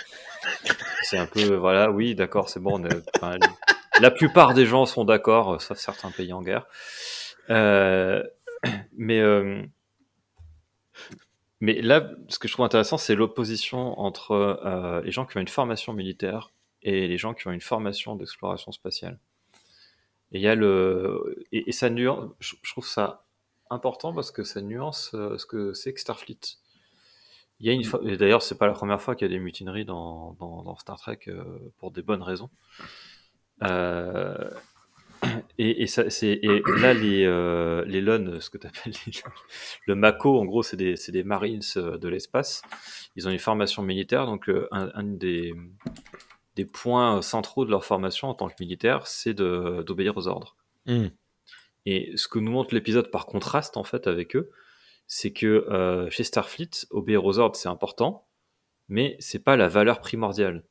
C'est 1.02 1.18
un 1.18 1.26
peu, 1.26 1.55
voilà, 1.55 1.90
oui, 1.90 2.14
d'accord, 2.14 2.48
c'est 2.51 2.60
bon. 2.60 2.80
on 2.80 2.85
est- 2.85 3.02
enfin, 3.16 3.39
la 4.01 4.10
plupart 4.10 4.52
des 4.55 4.66
gens 4.66 4.85
sont 4.86 5.05
d'accord, 5.05 5.60
sauf 5.62 5.78
certains 5.78 6.10
pays 6.10 6.32
en 6.32 6.43
guerre. 6.43 6.66
Euh, 7.51 8.22
mais, 8.97 9.20
euh, 9.20 9.62
mais 11.60 11.80
là, 11.82 12.10
ce 12.28 12.38
que 12.38 12.46
je 12.46 12.52
trouve 12.52 12.64
intéressant, 12.66 12.98
c'est 12.98 13.14
l'opposition 13.14 13.98
entre 13.98 14.32
euh, 14.32 15.00
les 15.02 15.10
gens 15.10 15.26
qui 15.26 15.36
ont 15.36 15.40
une 15.40 15.48
formation 15.48 15.92
militaire 15.92 16.52
et 16.82 17.08
les 17.08 17.18
gens 17.18 17.34
qui 17.34 17.48
ont 17.48 17.50
une 17.50 17.60
formation 17.60 18.14
d'exploration 18.14 18.70
spatiale. 18.70 19.18
Et 20.30 20.40
y 20.40 20.46
a 20.46 20.54
le 20.54 21.44
et, 21.52 21.68
et 21.68 21.72
ça 21.72 21.90
nuance. 21.90 22.30
Je, 22.38 22.54
trouve 22.70 22.86
ça 22.86 23.24
important 23.70 24.12
parce 24.12 24.30
que 24.30 24.44
ça 24.44 24.60
nuance 24.60 25.10
euh, 25.14 25.36
ce 25.36 25.46
que 25.46 25.72
c'est 25.72 25.92
que 25.92 26.00
Starfleet. 26.00 26.58
Il 27.60 27.66
y 27.66 27.70
a 27.70 27.72
une 27.72 27.82
et 28.08 28.16
d'ailleurs, 28.16 28.42
c'est 28.42 28.56
pas 28.56 28.68
la 28.68 28.72
première 28.72 29.02
fois 29.02 29.16
qu'il 29.16 29.26
y 29.26 29.30
a 29.30 29.34
des 29.34 29.40
mutineries 29.40 29.84
dans, 29.84 30.34
dans, 30.34 30.62
dans 30.62 30.76
Star 30.76 30.96
Trek 31.00 31.20
euh, 31.26 31.42
pour 31.78 31.90
des 31.90 32.02
bonnes 32.02 32.22
raisons. 32.22 32.50
Et, 35.58 35.82
et, 35.82 35.86
ça, 35.88 36.08
c'est, 36.08 36.38
et 36.40 36.62
là, 36.80 36.94
les, 36.94 37.24
euh, 37.24 37.84
les 37.84 38.00
LON, 38.00 38.40
ce 38.40 38.48
que 38.48 38.58
tu 38.58 38.66
appelles 38.66 38.92
le 39.86 39.94
MACO, 39.94 40.38
en 40.38 40.44
gros, 40.44 40.62
c'est 40.62 40.76
des, 40.76 40.94
c'est 40.96 41.10
des 41.10 41.24
Marines 41.24 41.62
euh, 41.76 41.98
de 41.98 42.08
l'espace. 42.08 42.62
Ils 43.16 43.26
ont 43.26 43.30
une 43.30 43.38
formation 43.40 43.82
militaire, 43.82 44.26
donc 44.26 44.48
euh, 44.48 44.68
un, 44.70 44.90
un 44.94 45.02
des, 45.02 45.52
des 46.54 46.64
points 46.64 47.22
centraux 47.22 47.64
de 47.64 47.70
leur 47.70 47.84
formation 47.84 48.28
en 48.28 48.34
tant 48.34 48.48
que 48.48 48.54
militaire, 48.60 49.06
c'est 49.06 49.34
d'obéir 49.34 50.16
aux 50.16 50.28
ordres. 50.28 50.56
Mhm. 50.86 51.10
Et 51.86 52.12
ce 52.16 52.28
que 52.28 52.38
nous 52.38 52.52
montre 52.52 52.74
l'épisode 52.74 53.10
par 53.10 53.26
contraste, 53.26 53.76
en 53.76 53.84
fait, 53.84 54.06
avec 54.06 54.36
eux, 54.36 54.50
c'est 55.06 55.32
que 55.32 55.46
euh, 55.46 56.10
chez 56.10 56.22
Starfleet, 56.22 56.70
obéir 56.90 57.24
aux 57.24 57.38
ordres, 57.38 57.56
c'est 57.56 57.68
important, 57.68 58.28
mais 58.88 59.16
c'est 59.20 59.42
pas 59.42 59.56
la 59.56 59.68
valeur 59.68 60.00
primordiale. 60.00 60.64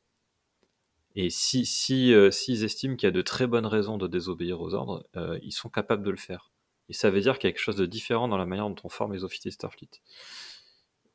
Et 1.19 1.31
si, 1.31 1.65
si, 1.65 2.13
euh, 2.13 2.29
s'ils 2.29 2.63
estiment 2.63 2.95
qu'il 2.95 3.07
y 3.07 3.09
a 3.09 3.11
de 3.11 3.23
très 3.23 3.47
bonnes 3.47 3.65
raisons 3.65 3.97
de 3.97 4.05
désobéir 4.07 4.61
aux 4.61 4.75
ordres, 4.75 5.03
euh, 5.15 5.39
ils 5.41 5.51
sont 5.51 5.67
capables 5.67 6.03
de 6.03 6.11
le 6.11 6.17
faire. 6.17 6.51
Et 6.89 6.93
ça 6.93 7.09
veut 7.09 7.21
dire 7.21 7.39
qu'il 7.39 7.47
y 7.47 7.49
a 7.49 7.53
quelque 7.53 7.63
chose 7.63 7.75
de 7.75 7.87
différent 7.87 8.27
dans 8.27 8.37
la 8.37 8.45
manière 8.45 8.69
dont 8.69 8.75
on 8.83 8.89
forme 8.89 9.13
les 9.13 9.23
officiers 9.23 9.49
Starfleet. 9.49 9.89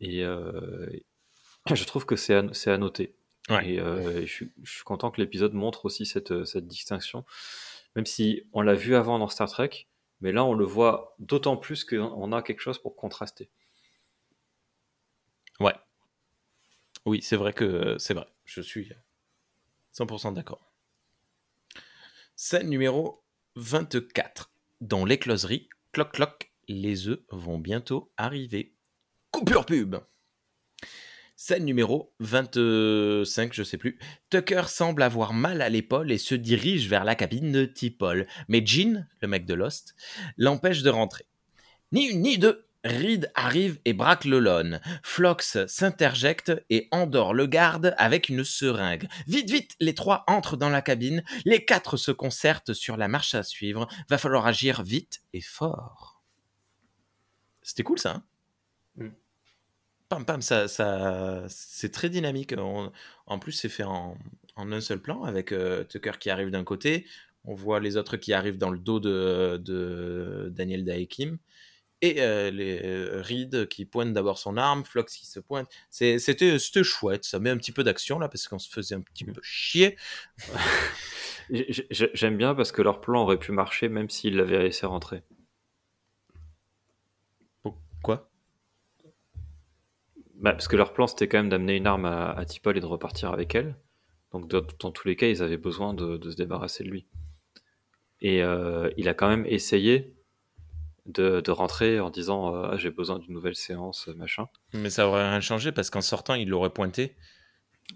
Et 0.00 0.24
euh, 0.24 0.88
je 1.72 1.84
trouve 1.84 2.04
que 2.04 2.16
c'est 2.16 2.34
à, 2.34 2.42
à 2.66 2.78
noter. 2.78 3.14
Ouais. 3.48 3.74
Et 3.74 3.78
euh, 3.78 4.22
je, 4.22 4.26
suis, 4.26 4.52
je 4.64 4.72
suis 4.72 4.82
content 4.82 5.12
que 5.12 5.20
l'épisode 5.20 5.52
montre 5.54 5.84
aussi 5.84 6.04
cette, 6.04 6.44
cette 6.46 6.66
distinction, 6.66 7.24
même 7.94 8.06
si 8.06 8.42
on 8.52 8.60
l'a 8.60 8.74
vu 8.74 8.96
avant 8.96 9.20
dans 9.20 9.28
Star 9.28 9.48
Trek, 9.48 9.86
mais 10.20 10.32
là 10.32 10.44
on 10.44 10.54
le 10.54 10.64
voit 10.64 11.14
d'autant 11.20 11.56
plus 11.56 11.84
qu'on 11.84 12.32
a 12.32 12.42
quelque 12.42 12.60
chose 12.60 12.80
pour 12.80 12.96
contraster. 12.96 13.50
Ouais. 15.60 15.74
Oui, 17.06 17.22
c'est 17.22 17.36
vrai 17.36 17.52
que 17.52 17.96
c'est 17.98 18.14
vrai. 18.14 18.26
Je 18.44 18.60
suis 18.60 18.92
100% 19.94 20.34
d'accord. 20.34 20.72
Scène 22.34 22.68
numéro 22.68 23.22
24. 23.56 24.50
Dans 24.80 25.04
l'écloserie, 25.04 25.68
cloc 25.92 26.12
cloc, 26.12 26.52
les 26.68 27.08
œufs 27.08 27.20
vont 27.30 27.58
bientôt 27.58 28.12
arriver. 28.16 28.74
Coupure 29.30 29.66
pub. 29.66 29.96
Scène 31.36 31.64
numéro 31.64 32.14
25, 32.20 33.52
je 33.52 33.62
sais 33.62 33.76
plus. 33.76 33.98
Tucker 34.30 34.62
semble 34.68 35.02
avoir 35.02 35.32
mal 35.32 35.60
à 35.60 35.68
l'épaule 35.68 36.12
et 36.12 36.18
se 36.18 36.34
dirige 36.34 36.88
vers 36.88 37.04
la 37.04 37.14
cabine 37.14 37.50
de 37.50 37.64
T-Paul. 37.64 38.26
Mais 38.48 38.64
Jean, 38.64 39.06
le 39.20 39.28
mec 39.28 39.44
de 39.44 39.54
Lost, 39.54 39.94
l'empêche 40.36 40.82
de 40.82 40.90
rentrer. 40.90 41.26
Ni 41.90 42.06
une 42.06 42.22
ni 42.22 42.38
deux, 42.38 42.64
Reed 42.84 43.30
arrive 43.34 43.78
et 43.84 43.92
braque 43.92 44.24
le. 44.24 44.80
Flox 45.02 45.66
s'interjecte 45.66 46.52
et 46.68 46.88
endort 46.90 47.32
le 47.32 47.46
garde 47.46 47.94
avec 47.96 48.28
une 48.28 48.44
seringue. 48.44 49.08
Vite, 49.28 49.50
vite, 49.50 49.76
les 49.78 49.94
trois 49.94 50.24
entrent 50.26 50.56
dans 50.56 50.68
la 50.68 50.82
cabine. 50.82 51.22
Les 51.44 51.64
quatre 51.64 51.96
se 51.96 52.10
concertent 52.10 52.72
sur 52.72 52.96
la 52.96 53.06
marche 53.08 53.34
à 53.34 53.42
suivre. 53.44 53.86
Va 54.08 54.18
falloir 54.18 54.46
agir 54.46 54.82
vite 54.82 55.22
et 55.32 55.40
fort. 55.40 56.22
C'était 57.62 57.84
cool 57.84 57.98
ça. 57.98 58.16
Hein? 58.16 58.24
Mm. 58.96 59.08
Pam 60.08 60.24
pam, 60.26 60.42
ça, 60.42 60.66
ça, 60.68 61.44
c'est 61.48 61.92
très 61.92 62.10
dynamique. 62.10 62.54
On- 62.58 62.92
en 63.26 63.38
plus, 63.38 63.52
c'est 63.52 63.68
fait 63.68 63.84
en, 63.84 64.18
en 64.56 64.72
un 64.72 64.80
seul 64.80 65.00
plan 65.00 65.22
avec 65.22 65.52
euh, 65.52 65.84
Tucker 65.84 66.12
qui 66.18 66.30
arrive 66.30 66.50
d'un 66.50 66.64
côté. 66.64 67.06
On 67.44 67.54
voit 67.54 67.80
les 67.80 67.96
autres 67.96 68.16
qui 68.16 68.32
arrivent 68.32 68.58
dans 68.58 68.70
le 68.70 68.78
dos 68.78 69.00
de, 69.00 69.60
de 69.64 70.50
Daniel 70.52 70.84
Daekim 70.84 71.38
et 72.02 72.20
euh, 72.20 72.50
les 72.50 72.80
euh, 72.84 73.22
Reed 73.22 73.68
qui 73.68 73.84
pointe 73.86 74.12
d'abord 74.12 74.38
son 74.38 74.56
arme, 74.56 74.84
Flox 74.84 75.16
qui 75.16 75.26
se 75.26 75.40
pointe. 75.40 75.68
C'était 75.90 76.58
chouette, 76.82 77.24
ça 77.24 77.38
met 77.38 77.50
un 77.50 77.56
petit 77.56 77.72
peu 77.72 77.84
d'action 77.84 78.18
là 78.18 78.28
parce 78.28 78.48
qu'on 78.48 78.58
se 78.58 78.68
faisait 78.70 78.94
un 78.96 79.00
petit 79.00 79.24
peu 79.24 79.32
chier. 79.42 79.96
J'ai- 81.50 81.86
j'ai- 81.90 82.10
J'aime 82.14 82.36
bien 82.38 82.54
parce 82.54 82.72
que 82.72 82.82
leur 82.82 83.00
plan 83.00 83.22
aurait 83.22 83.38
pu 83.38 83.52
marcher 83.52 83.88
même 83.88 84.08
s'ils 84.10 84.36
l'avaient 84.36 84.62
laissé 84.62 84.86
rentrer. 84.86 85.22
Quoi 88.02 88.28
Bah, 90.34 90.52
parce 90.52 90.68
que 90.68 90.76
leur 90.76 90.92
plan 90.92 91.06
c'était 91.06 91.28
quand 91.28 91.38
même 91.38 91.48
d'amener 91.48 91.76
une 91.76 91.86
arme 91.86 92.04
à, 92.04 92.30
à 92.32 92.44
T'Pol 92.44 92.76
et 92.76 92.80
de 92.80 92.86
repartir 92.86 93.30
avec 93.32 93.54
elle. 93.54 93.76
Donc 94.32 94.48
dans, 94.48 94.62
dans 94.80 94.90
tous 94.90 95.06
les 95.08 95.16
cas, 95.16 95.28
ils 95.28 95.42
avaient 95.42 95.56
besoin 95.58 95.94
de, 95.94 96.16
de 96.16 96.30
se 96.30 96.36
débarrasser 96.36 96.84
de 96.84 96.88
lui. 96.90 97.06
Et 98.20 98.42
euh, 98.42 98.90
il 98.96 99.08
a 99.08 99.14
quand 99.14 99.28
même 99.28 99.44
essayé 99.46 100.14
de, 101.06 101.40
de 101.40 101.50
rentrer 101.50 102.00
en 102.00 102.10
disant 102.10 102.54
euh, 102.54 102.70
ah, 102.72 102.76
j'ai 102.76 102.90
besoin 102.90 103.18
d'une 103.18 103.32
nouvelle 103.32 103.56
séance, 103.56 104.08
machin. 104.08 104.48
Mais 104.72 104.90
ça 104.90 105.08
aurait 105.08 105.28
rien 105.28 105.40
changé 105.40 105.72
parce 105.72 105.90
qu'en 105.90 106.00
sortant, 106.00 106.34
il 106.34 106.48
l'aurait 106.48 106.70
pointé. 106.70 107.16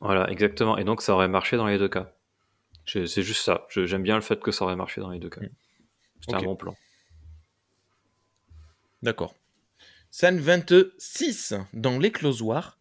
Voilà, 0.01 0.31
exactement. 0.31 0.77
Et 0.77 0.85
donc 0.85 1.03
ça 1.03 1.15
aurait 1.15 1.29
marché 1.29 1.57
dans 1.57 1.67
les 1.67 1.79
deux 1.79 1.89
cas. 1.89 2.13
C'est 2.87 3.07
juste 3.23 3.43
ça. 3.43 3.67
J'aime 3.71 4.03
bien 4.03 4.15
le 4.15 4.23
fait 4.23 4.41
que 4.41 4.53
ça 4.53 4.65
aurait 4.65 4.77
marché 4.77 5.01
dans 5.01 5.11
les 5.11 5.19
deux 5.19 5.31
cas. 5.31 5.41
Mm. 5.41 5.51
C'était 6.21 6.37
un 6.37 6.43
bon 6.43 6.57
plan. 6.57 6.75
D'accord. 9.03 9.35
Scène 10.11 10.39
26. 10.39 11.55
Dans 11.73 11.99
l'éclosoir, 11.99 12.79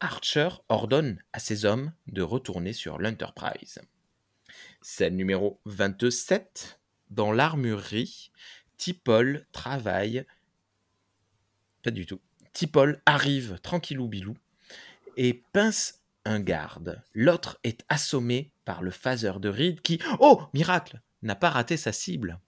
Archer 0.00 0.48
ordonne 0.68 1.22
à 1.32 1.38
ses 1.38 1.64
hommes 1.64 1.92
de 2.06 2.22
retourner 2.22 2.72
sur 2.72 2.98
l'Enterprise. 2.98 3.80
Scène 4.82 5.16
numéro 5.16 5.60
27. 5.64 6.80
Dans 7.10 7.32
l'armurerie, 7.32 8.30
T'Pol 8.78 9.46
travaille. 9.52 10.24
Pas 11.82 11.90
du 11.90 12.06
tout. 12.06 12.20
T'Pol 12.52 13.00
arrive 13.06 13.58
tranquillou 13.62 14.08
bilou 14.08 14.36
et 15.16 15.42
pince 15.52 16.02
un 16.24 16.40
garde. 16.40 17.02
L'autre 17.14 17.58
est 17.64 17.84
assommé 17.88 18.50
par 18.64 18.82
le 18.82 18.90
phaser 18.90 19.38
de 19.40 19.48
Reed 19.48 19.80
qui, 19.80 20.00
oh 20.20 20.42
miracle, 20.52 21.00
n'a 21.22 21.36
pas 21.36 21.50
raté 21.50 21.76
sa 21.76 21.92
cible. 21.92 22.40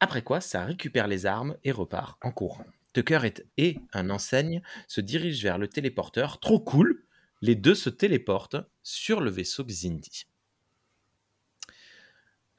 Après 0.00 0.22
quoi, 0.22 0.40
ça 0.40 0.64
récupère 0.64 1.08
les 1.08 1.26
armes 1.26 1.56
et 1.64 1.72
repart 1.72 2.18
en 2.22 2.30
courant. 2.30 2.66
Tucker 2.92 3.20
et 3.56 3.78
un 3.92 4.10
enseigne 4.10 4.62
se 4.86 5.00
dirigent 5.00 5.42
vers 5.42 5.58
le 5.58 5.68
téléporteur. 5.68 6.40
Trop 6.40 6.60
cool 6.60 7.04
Les 7.42 7.54
deux 7.54 7.74
se 7.74 7.90
téléportent 7.90 8.56
sur 8.82 9.20
le 9.20 9.30
vaisseau 9.30 9.64
Xindi. 9.64 10.26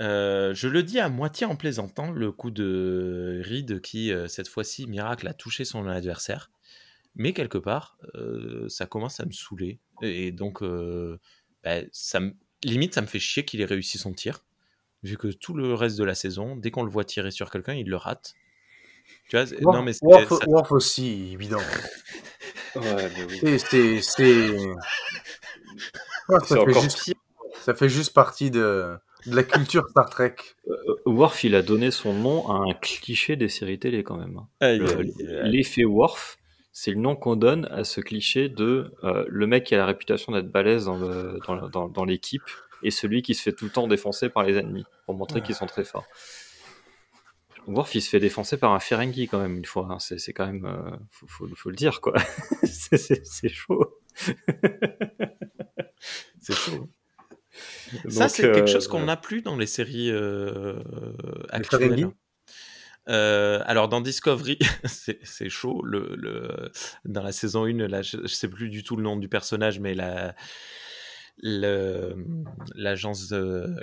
Euh, 0.01 0.53
je 0.53 0.67
le 0.67 0.81
dis 0.84 0.99
à 0.99 1.09
moitié 1.09 1.45
en 1.45 1.55
plaisantant, 1.55 2.11
le 2.11 2.31
coup 2.31 2.51
de 2.51 3.41
Reed 3.45 3.81
qui, 3.81 4.11
euh, 4.13 4.27
cette 4.27 4.47
fois-ci, 4.47 4.88
miracle, 4.88 5.27
a 5.27 5.34
touché 5.34 5.65
son 5.65 5.88
adversaire. 5.88 6.51
Mais 7.15 7.34
quelque 7.34 7.57
part, 7.57 7.97
euh, 8.15 8.69
ça 8.69 8.85
commence 8.85 9.19
à 9.19 9.26
me 9.26 9.31
saouler. 9.31 9.80
Et 10.01 10.31
donc, 10.31 10.61
euh, 10.63 11.19
bah, 11.63 11.80
ça 11.91 12.19
me- 12.21 12.34
limite, 12.63 12.93
ça 12.93 13.01
me 13.01 13.07
fait 13.07 13.19
chier 13.19 13.43
qu'il 13.43 13.59
ait 13.61 13.65
réussi 13.65 13.97
son 13.97 14.13
tir. 14.13 14.45
Vu 15.03 15.17
que 15.17 15.27
tout 15.27 15.53
le 15.53 15.73
reste 15.73 15.97
de 15.97 16.03
la 16.03 16.15
saison, 16.15 16.55
dès 16.55 16.71
qu'on 16.71 16.84
le 16.84 16.89
voit 16.91 17.03
tirer 17.05 17.31
sur 17.31 17.49
quelqu'un, 17.51 17.73
il 17.73 17.88
le 17.89 17.95
rate. 17.97 18.35
Tu 19.30 19.38
vois, 19.38 19.45
non, 19.61 19.81
mais 19.81 19.93
c'est- 19.93 20.05
Worf, 20.05 20.30
ça- 20.30 20.45
Worf 20.47 20.71
aussi, 20.71 21.31
évident. 21.34 21.59
Ouais, 22.76 23.09
mais 23.17 23.26
oui. 23.26 23.59
C'est. 23.59 23.99
Ah, 26.31 26.39
fait 26.45 26.80
juste, 26.81 27.13
ça 27.61 27.73
fait 27.73 27.89
juste 27.89 28.13
partie 28.13 28.51
de, 28.51 28.95
de 29.25 29.35
la 29.35 29.43
culture 29.43 29.87
Star 29.89 30.09
Trek. 30.09 30.35
Euh, 30.67 30.73
Worf, 31.05 31.43
il 31.43 31.55
a 31.55 31.61
donné 31.61 31.91
son 31.91 32.13
nom 32.13 32.49
à 32.49 32.55
un 32.69 32.73
cliché 32.73 33.35
des 33.35 33.49
séries 33.49 33.79
télé 33.79 34.03
quand 34.03 34.17
même. 34.17 34.37
hein. 34.37 34.47
L'effet 35.43 35.83
Worf, 35.85 36.37
c'est 36.71 36.91
le 36.91 36.97
nom 36.97 37.15
qu'on 37.15 37.35
donne 37.35 37.65
à 37.71 37.83
ce 37.83 37.99
cliché 38.01 38.47
de 38.49 38.93
euh, 39.03 39.25
le 39.27 39.47
mec 39.47 39.65
qui 39.65 39.75
a 39.75 39.77
la 39.77 39.85
réputation 39.85 40.31
d'être 40.31 40.49
balèze 40.51 40.85
dans 40.85 40.97
le- 40.97 41.39
dans, 41.45 41.55
le- 41.55 41.69
dans- 41.69 41.89
dans 41.89 42.05
l'équipe 42.05 42.43
et 42.83 42.91
celui 42.91 43.21
qui 43.21 43.33
se 43.35 43.41
fait 43.41 43.51
tout 43.51 43.65
le 43.65 43.71
temps 43.71 43.87
défoncer 43.87 44.29
par 44.29 44.43
les 44.43 44.55
ennemis 44.55 44.85
pour 45.05 45.15
montrer 45.15 45.41
qu'ils 45.41 45.55
sont 45.55 45.65
très 45.65 45.83
forts. 45.83 46.05
Worf, 47.67 47.93
il 47.95 48.01
se 48.01 48.09
fait 48.09 48.19
défoncer 48.21 48.57
par 48.57 48.71
un 48.73 48.79
Ferengi 48.79 49.27
quand 49.27 49.39
même 49.39 49.57
une 49.57 49.65
fois. 49.65 49.87
hein. 49.91 49.99
C'est, 49.99 50.31
quand 50.33 50.45
même, 50.47 50.65
euh, 50.65 50.89
faut, 51.11 51.27
faut- 51.27 51.47
faut 51.55 51.69
le 51.69 51.75
dire 51.75 51.99
quoi. 52.01 52.13
c'est 52.63 53.49
chaud. 53.49 53.99
c'est 56.39 56.55
chaud. 56.55 56.89
Ça, 58.07 58.30
c'est 58.30 58.44
quelque 58.44 58.64
euh, 58.69 58.73
chose 58.73 58.88
qu'on 58.88 59.03
n'a 59.06 59.18
plus 59.18 59.41
dans 59.41 59.56
les 59.57 59.65
séries 59.65 60.11
euh, 60.11 60.80
Les 61.52 61.56
actuelles. 61.56 62.03
Hein. 62.03 62.14
Euh, 63.07 63.61
alors 63.65 63.90
dans 63.90 64.02
Discovery, 64.02 64.60
c'est 65.23 65.49
chaud. 65.49 65.81
Le, 65.84 66.15
le- 66.15 66.72
dans 67.06 67.23
la 67.23 67.31
saison 67.31 67.65
1, 67.65 67.88
là, 67.88 68.02
je, 68.03 68.18
je 68.22 68.27
sais 68.27 68.48
plus 68.49 68.69
du 68.69 68.84
tout 68.84 68.95
le 68.95 69.02
nom 69.03 69.18
du 69.18 69.27
personnage, 69.30 69.80
mais 69.80 69.95
la 69.95 70.36
l'agence 71.41 73.31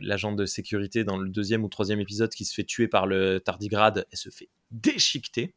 l'agent 0.02 0.32
de 0.32 0.44
sécurité 0.46 1.04
dans 1.04 1.16
le 1.16 1.28
deuxième 1.30 1.64
ou 1.64 1.68
troisième 1.68 2.00
épisode 2.00 2.30
qui 2.30 2.44
se 2.44 2.54
fait 2.54 2.64
tuer 2.64 2.86
par 2.88 3.06
le 3.06 3.40
tardigrade, 3.40 4.06
elle 4.10 4.18
se 4.18 4.28
fait 4.30 4.48
déchiqueter. 4.70 5.54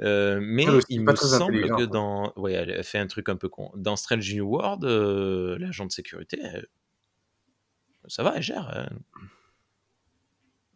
Euh, 0.00 0.38
mais 0.42 0.64
il 0.88 1.00
me 1.02 1.14
semble 1.16 1.62
que 1.78 1.84
dans 1.84 2.32
ouais, 2.36 2.52
elle 2.52 2.82
fait 2.84 2.98
un 2.98 3.06
truc 3.06 3.28
un 3.28 3.36
peu 3.36 3.48
con. 3.48 3.70
Dans 3.76 3.96
Strange 3.96 4.34
New 4.34 4.44
World, 4.46 4.84
euh, 4.84 5.56
l'agent 5.58 5.86
de 5.86 5.92
sécurité, 5.92 6.38
elle- 6.42 6.66
ça 8.08 8.22
va, 8.22 8.34
elle 8.36 8.42
gère. 8.42 8.70
elle- 8.74 8.98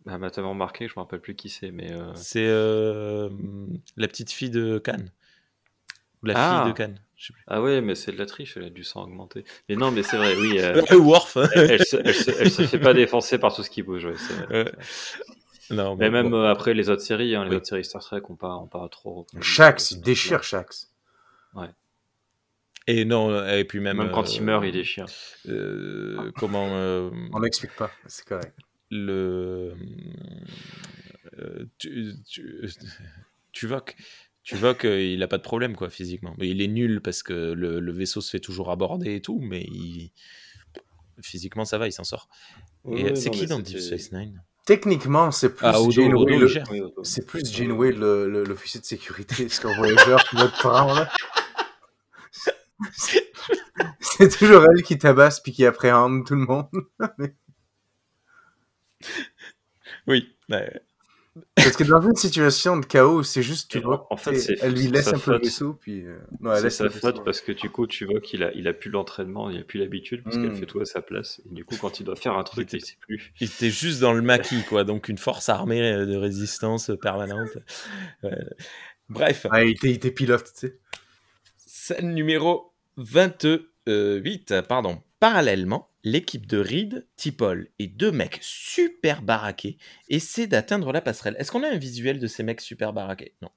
Ah, 0.06 0.16
m'a 0.18 0.30
tellement 0.30 0.54
marqué, 0.54 0.88
je 0.88 0.94
me 0.96 1.00
rappelle 1.00 1.20
plus 1.20 1.34
qui 1.36 1.48
c'est, 1.50 1.70
mais. 1.70 1.92
euh, 1.92 2.12
C'est 2.14 2.46
euh, 2.46 3.28
la 3.96 4.08
petite 4.08 4.30
fille 4.30 4.48
de 4.50 4.78
Cannes. 4.78 5.10
Ou 6.22 6.26
la 6.26 6.34
Ah. 6.36 6.62
fille 6.62 6.72
de 6.72 6.76
Cannes. 6.76 7.00
Je 7.16 7.26
sais 7.26 7.32
plus. 7.32 7.42
Ah 7.48 7.60
ouais, 7.60 7.80
mais 7.80 7.94
c'est 7.94 8.12
de 8.12 8.16
la 8.16 8.24
triche, 8.26 8.56
elle 8.56 8.64
a 8.64 8.70
du 8.70 8.84
sang 8.84 9.02
augmenté. 9.02 9.44
Mais 9.68 9.74
non, 9.76 9.90
mais 9.90 10.02
c'est 10.02 10.16
vrai, 10.16 10.34
oui. 10.36 10.58
euh, 10.60 10.82
Worf. 10.98 11.36
elle, 11.54 11.70
elle 11.72 11.84
se, 11.84 11.96
elle, 11.96 12.14
se, 12.14 12.30
elle 12.30 12.50
se 12.50 12.62
fait 12.66 12.78
pas 12.78 12.94
défoncer 12.94 13.38
par 13.38 13.54
tout 13.54 13.62
ce 13.62 13.70
qui 13.70 13.82
bouge, 13.82 14.04
ouais, 14.06 14.12
vrai. 14.12 14.64
Ouais. 14.64 14.72
non, 15.70 15.96
Mais 15.96 16.06
bon, 16.06 16.12
même 16.12 16.30
bon. 16.30 16.42
euh, 16.42 16.50
après 16.50 16.74
les 16.74 16.88
autres 16.90 17.02
séries, 17.02 17.34
hein, 17.34 17.42
les 17.44 17.50
Oui. 17.50 17.56
autres 17.56 17.66
séries 17.66 17.84
Star 17.84 18.02
Trek, 18.02 18.22
on 18.28 18.36
pas, 18.36 18.54
on 18.54 18.66
pas 18.68 18.88
trop. 18.88 19.26
Shax, 19.40 19.92
euh, 19.92 19.96
il 19.96 20.00
déchire 20.02 20.42
Shax. 20.44 20.90
Et 22.90 23.04
non, 23.04 23.46
et 23.46 23.64
puis 23.64 23.80
même. 23.80 23.98
Même, 23.98 24.10
quand 24.10 24.26
euh, 24.26 24.32
il 24.34 24.42
meurt, 24.42 24.64
il 24.64 24.72
déchire. 24.72 25.04
euh, 25.46 26.32
comment 26.36 26.68
euh, 26.72 27.10
On 27.32 27.40
n'explique 27.40 27.76
pas, 27.76 27.90
c'est 28.06 28.24
correct. 28.24 28.54
le 28.90 29.74
euh, 31.38 31.66
tu, 31.78 32.14
tu, 32.28 32.68
tu 33.52 33.66
vois 33.66 33.82
que 33.82 33.92
tu 34.42 34.56
vois 34.56 34.74
qu'il 34.74 35.22
a 35.22 35.28
pas 35.28 35.36
de 35.36 35.42
problème 35.42 35.76
quoi 35.76 35.90
physiquement 35.90 36.34
mais 36.38 36.48
il 36.48 36.62
est 36.62 36.68
nul 36.68 37.02
parce 37.02 37.22
que 37.22 37.52
le, 37.52 37.80
le 37.80 37.92
vaisseau 37.92 38.20
se 38.22 38.30
fait 38.30 38.40
toujours 38.40 38.70
aborder 38.70 39.16
et 39.16 39.20
tout 39.20 39.38
mais 39.40 39.60
il 39.62 40.10
physiquement 41.20 41.66
ça 41.66 41.76
va 41.76 41.86
il 41.86 41.92
s'en 41.92 42.04
sort 42.04 42.28
et 42.90 43.14
c'est 43.14 43.30
qui 43.30 43.46
dans 43.46 43.58
Deep 43.58 43.78
Space 43.78 44.12
Nine? 44.12 44.42
Techniquement, 44.64 45.30
c'est 45.30 45.54
plus 45.54 45.66
ah 45.66 45.80
Odo, 45.80 45.90
Janeway, 45.92 46.36
Odo, 46.36 46.46
le- 46.46 46.92
c'est 47.02 47.24
plus 47.26 47.42
Janeway, 47.50 47.90
le- 47.90 48.28
le- 48.28 48.44
l'officier 48.44 48.78
de 48.80 48.84
sécurité, 48.84 49.46
Voyager 49.64 50.16
qui 50.28 50.36
va 50.36 50.48
te 50.48 50.58
prendre. 50.58 50.94
là. 50.94 51.08
C'est 54.00 54.36
toujours 54.36 54.64
elle 54.64 54.82
qui 54.82 54.98
tabasse 54.98 55.40
puis 55.40 55.52
qui 55.52 55.64
appréhende 55.66 56.26
tout 56.26 56.34
le 56.34 56.40
monde. 56.46 56.68
oui 60.06 60.28
ouais. 60.50 60.80
Parce 61.54 61.76
que 61.76 61.84
dans 61.84 62.00
une 62.00 62.16
situation 62.16 62.76
de 62.78 62.84
chaos, 62.84 63.22
c'est 63.22 63.44
juste, 63.44 63.70
tu 63.70 63.78
Et 63.78 63.80
vois, 63.80 64.08
en- 64.10 64.16
fait, 64.16 64.34
elle 64.60 64.72
lui 64.74 64.88
laisse 64.88 65.06
un 65.06 65.18
peu 65.20 65.32
le 65.32 65.38
vaisseau, 65.38 65.74
puis... 65.74 66.04
euh, 66.04 66.18
Non, 66.40 66.52
elle 66.52 66.64
laisse 66.64 66.78
sa 66.78 66.90
faute 66.90 67.24
parce 67.24 67.40
que 67.40 67.52
du 67.52 67.70
coup, 67.70 67.86
tu 67.86 68.06
vois 68.06 68.20
qu'il 68.20 68.42
a, 68.42 68.52
il 68.54 68.66
a 68.66 68.72
plus 68.72 68.90
l'entraînement, 68.90 69.48
il 69.48 69.60
a 69.60 69.62
plus 69.62 69.78
l'habitude 69.78 70.24
parce 70.24 70.36
qu'elle 70.36 70.50
Mm. 70.50 70.56
fait 70.56 70.66
tout 70.66 70.80
à 70.80 70.84
sa 70.84 71.00
place. 71.00 71.40
Et 71.48 71.54
du 71.54 71.64
coup, 71.64 71.76
quand 71.80 72.00
il 72.00 72.04
doit 72.04 72.16
faire 72.16 72.32
un 72.34 72.42
truc, 72.42 72.72
il 72.72 72.84
sait 72.84 72.96
plus. 73.00 73.32
il 73.40 73.46
était 73.46 73.70
juste 73.70 74.00
dans 74.00 74.14
le 74.14 74.22
maquis 74.22 74.64
quoi 74.68 74.82
donc 74.82 75.08
une 75.08 75.18
force 75.18 75.48
armée 75.48 75.92
euh, 75.92 76.06
de 76.06 76.16
résistance 76.16 76.90
permanente 77.00 77.56
Ouais. 78.24 78.30
bref 79.08 79.46
Ah, 79.50 79.62
il 79.62 79.70
était, 79.72 79.90
il 79.90 79.94
était 79.94 80.10
pilote, 80.10 80.44
tu 80.44 80.66
sais. 80.68 80.78
Scène 81.88 82.12
numéro 82.12 82.74
28, 82.98 84.60
pardon. 84.68 85.00
Parallèlement, 85.20 85.88
l'équipe 86.04 86.44
de 86.44 86.58
Reed, 86.58 87.08
Tipol 87.16 87.70
et 87.78 87.86
deux 87.86 88.12
mecs 88.12 88.38
super 88.42 89.22
baraqués 89.22 89.78
essaient 90.10 90.46
d'atteindre 90.46 90.92
la 90.92 91.00
passerelle. 91.00 91.34
Est-ce 91.38 91.50
qu'on 91.50 91.62
a 91.62 91.68
un 91.68 91.78
visuel 91.78 92.18
de 92.18 92.26
ces 92.26 92.42
mecs 92.42 92.60
super 92.60 92.92
baraqués? 92.92 93.36
Non. 93.40 93.48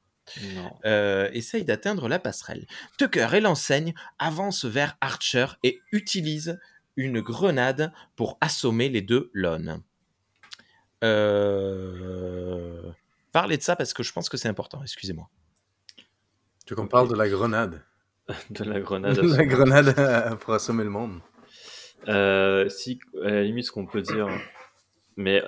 Non. 0.56 0.72
Euh, 0.86 1.30
essayent 1.34 1.66
d'atteindre 1.66 2.08
la 2.08 2.20
passerelle. 2.20 2.68
Tucker 2.98 3.28
et 3.34 3.42
l'enseigne 3.42 3.94
avancent 4.18 4.64
vers 4.64 4.96
Archer 5.02 5.48
et 5.64 5.82
utilisent 5.92 6.58
une 6.96 7.20
grenade 7.20 7.92
pour 8.16 8.38
assommer 8.40 8.88
les 8.88 9.02
deux 9.02 9.30
Lone. 9.34 9.84
Euh... 11.04 12.94
Parlez 13.34 13.58
de 13.58 13.64
ça 13.64 13.76
parce 13.76 13.94
que 13.94 14.04
je 14.04 14.14
pense 14.14 14.30
que 14.30 14.38
c'est 14.38 14.48
important, 14.48 14.82
excusez-moi. 14.82 15.30
Tu 16.66 16.70
veux 16.70 16.76
qu'on 16.78 16.88
parle 16.88 17.10
de 17.10 17.16
la 17.16 17.28
grenade? 17.28 17.84
De 18.50 18.64
la 18.64 18.80
grenade. 18.80 19.18
à 19.20 19.22
la 19.22 19.46
grenade 19.46 20.38
pour 20.40 20.54
assommer 20.54 20.84
le 20.84 20.90
monde. 20.90 21.20
Euh, 22.08 22.68
si, 22.70 23.00
à 23.24 23.30
la 23.30 23.44
limite, 23.44 23.66
ce 23.66 23.72
qu'on 23.72 23.86
peut 23.86 24.02
dire, 24.02 24.28
mais 25.18 25.44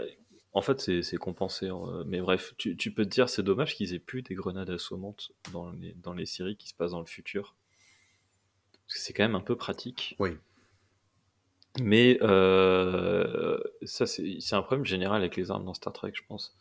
en 0.54 0.62
fait, 0.62 0.80
c'est 1.02 1.18
compensé. 1.18 1.68
euh, 1.70 2.04
Mais 2.06 2.22
bref, 2.22 2.54
tu, 2.58 2.78
tu 2.78 2.92
peux 2.94 3.04
te 3.06 3.10
dire, 3.10 3.28
c'est 3.30 3.44
dommage 3.44 3.76
qu'ils 3.76 3.94
aient 3.94 4.00
plus 4.00 4.22
des 4.22 4.36
grenades 4.36 4.70
assommantes 4.70 5.32
dans 5.52 5.72
les, 5.72 5.94
dans 5.94 6.14
les 6.14 6.26
séries 6.26 6.56
qui 6.58 6.68
se 6.68 6.74
passent 6.76 6.92
dans 6.92 7.00
le 7.00 7.06
futur. 7.08 7.56
Parce 8.86 9.00
que 9.00 9.00
c'est 9.06 9.14
quand 9.14 9.24
même 9.24 9.36
un 9.36 9.42
peu 9.42 9.56
pratique. 9.56 10.16
Oui. 10.20 10.32
Mais 11.82 12.20
euh, 12.22 13.58
ça, 13.82 14.06
c'est 14.06 14.38
c'est 14.40 14.56
un 14.56 14.62
problème 14.62 14.86
général 14.86 15.18
avec 15.22 15.36
les 15.36 15.50
armes 15.50 15.66
dans 15.66 15.74
Star 15.74 15.92
Trek, 15.92 16.12
je 16.14 16.22
pense. 16.28 16.56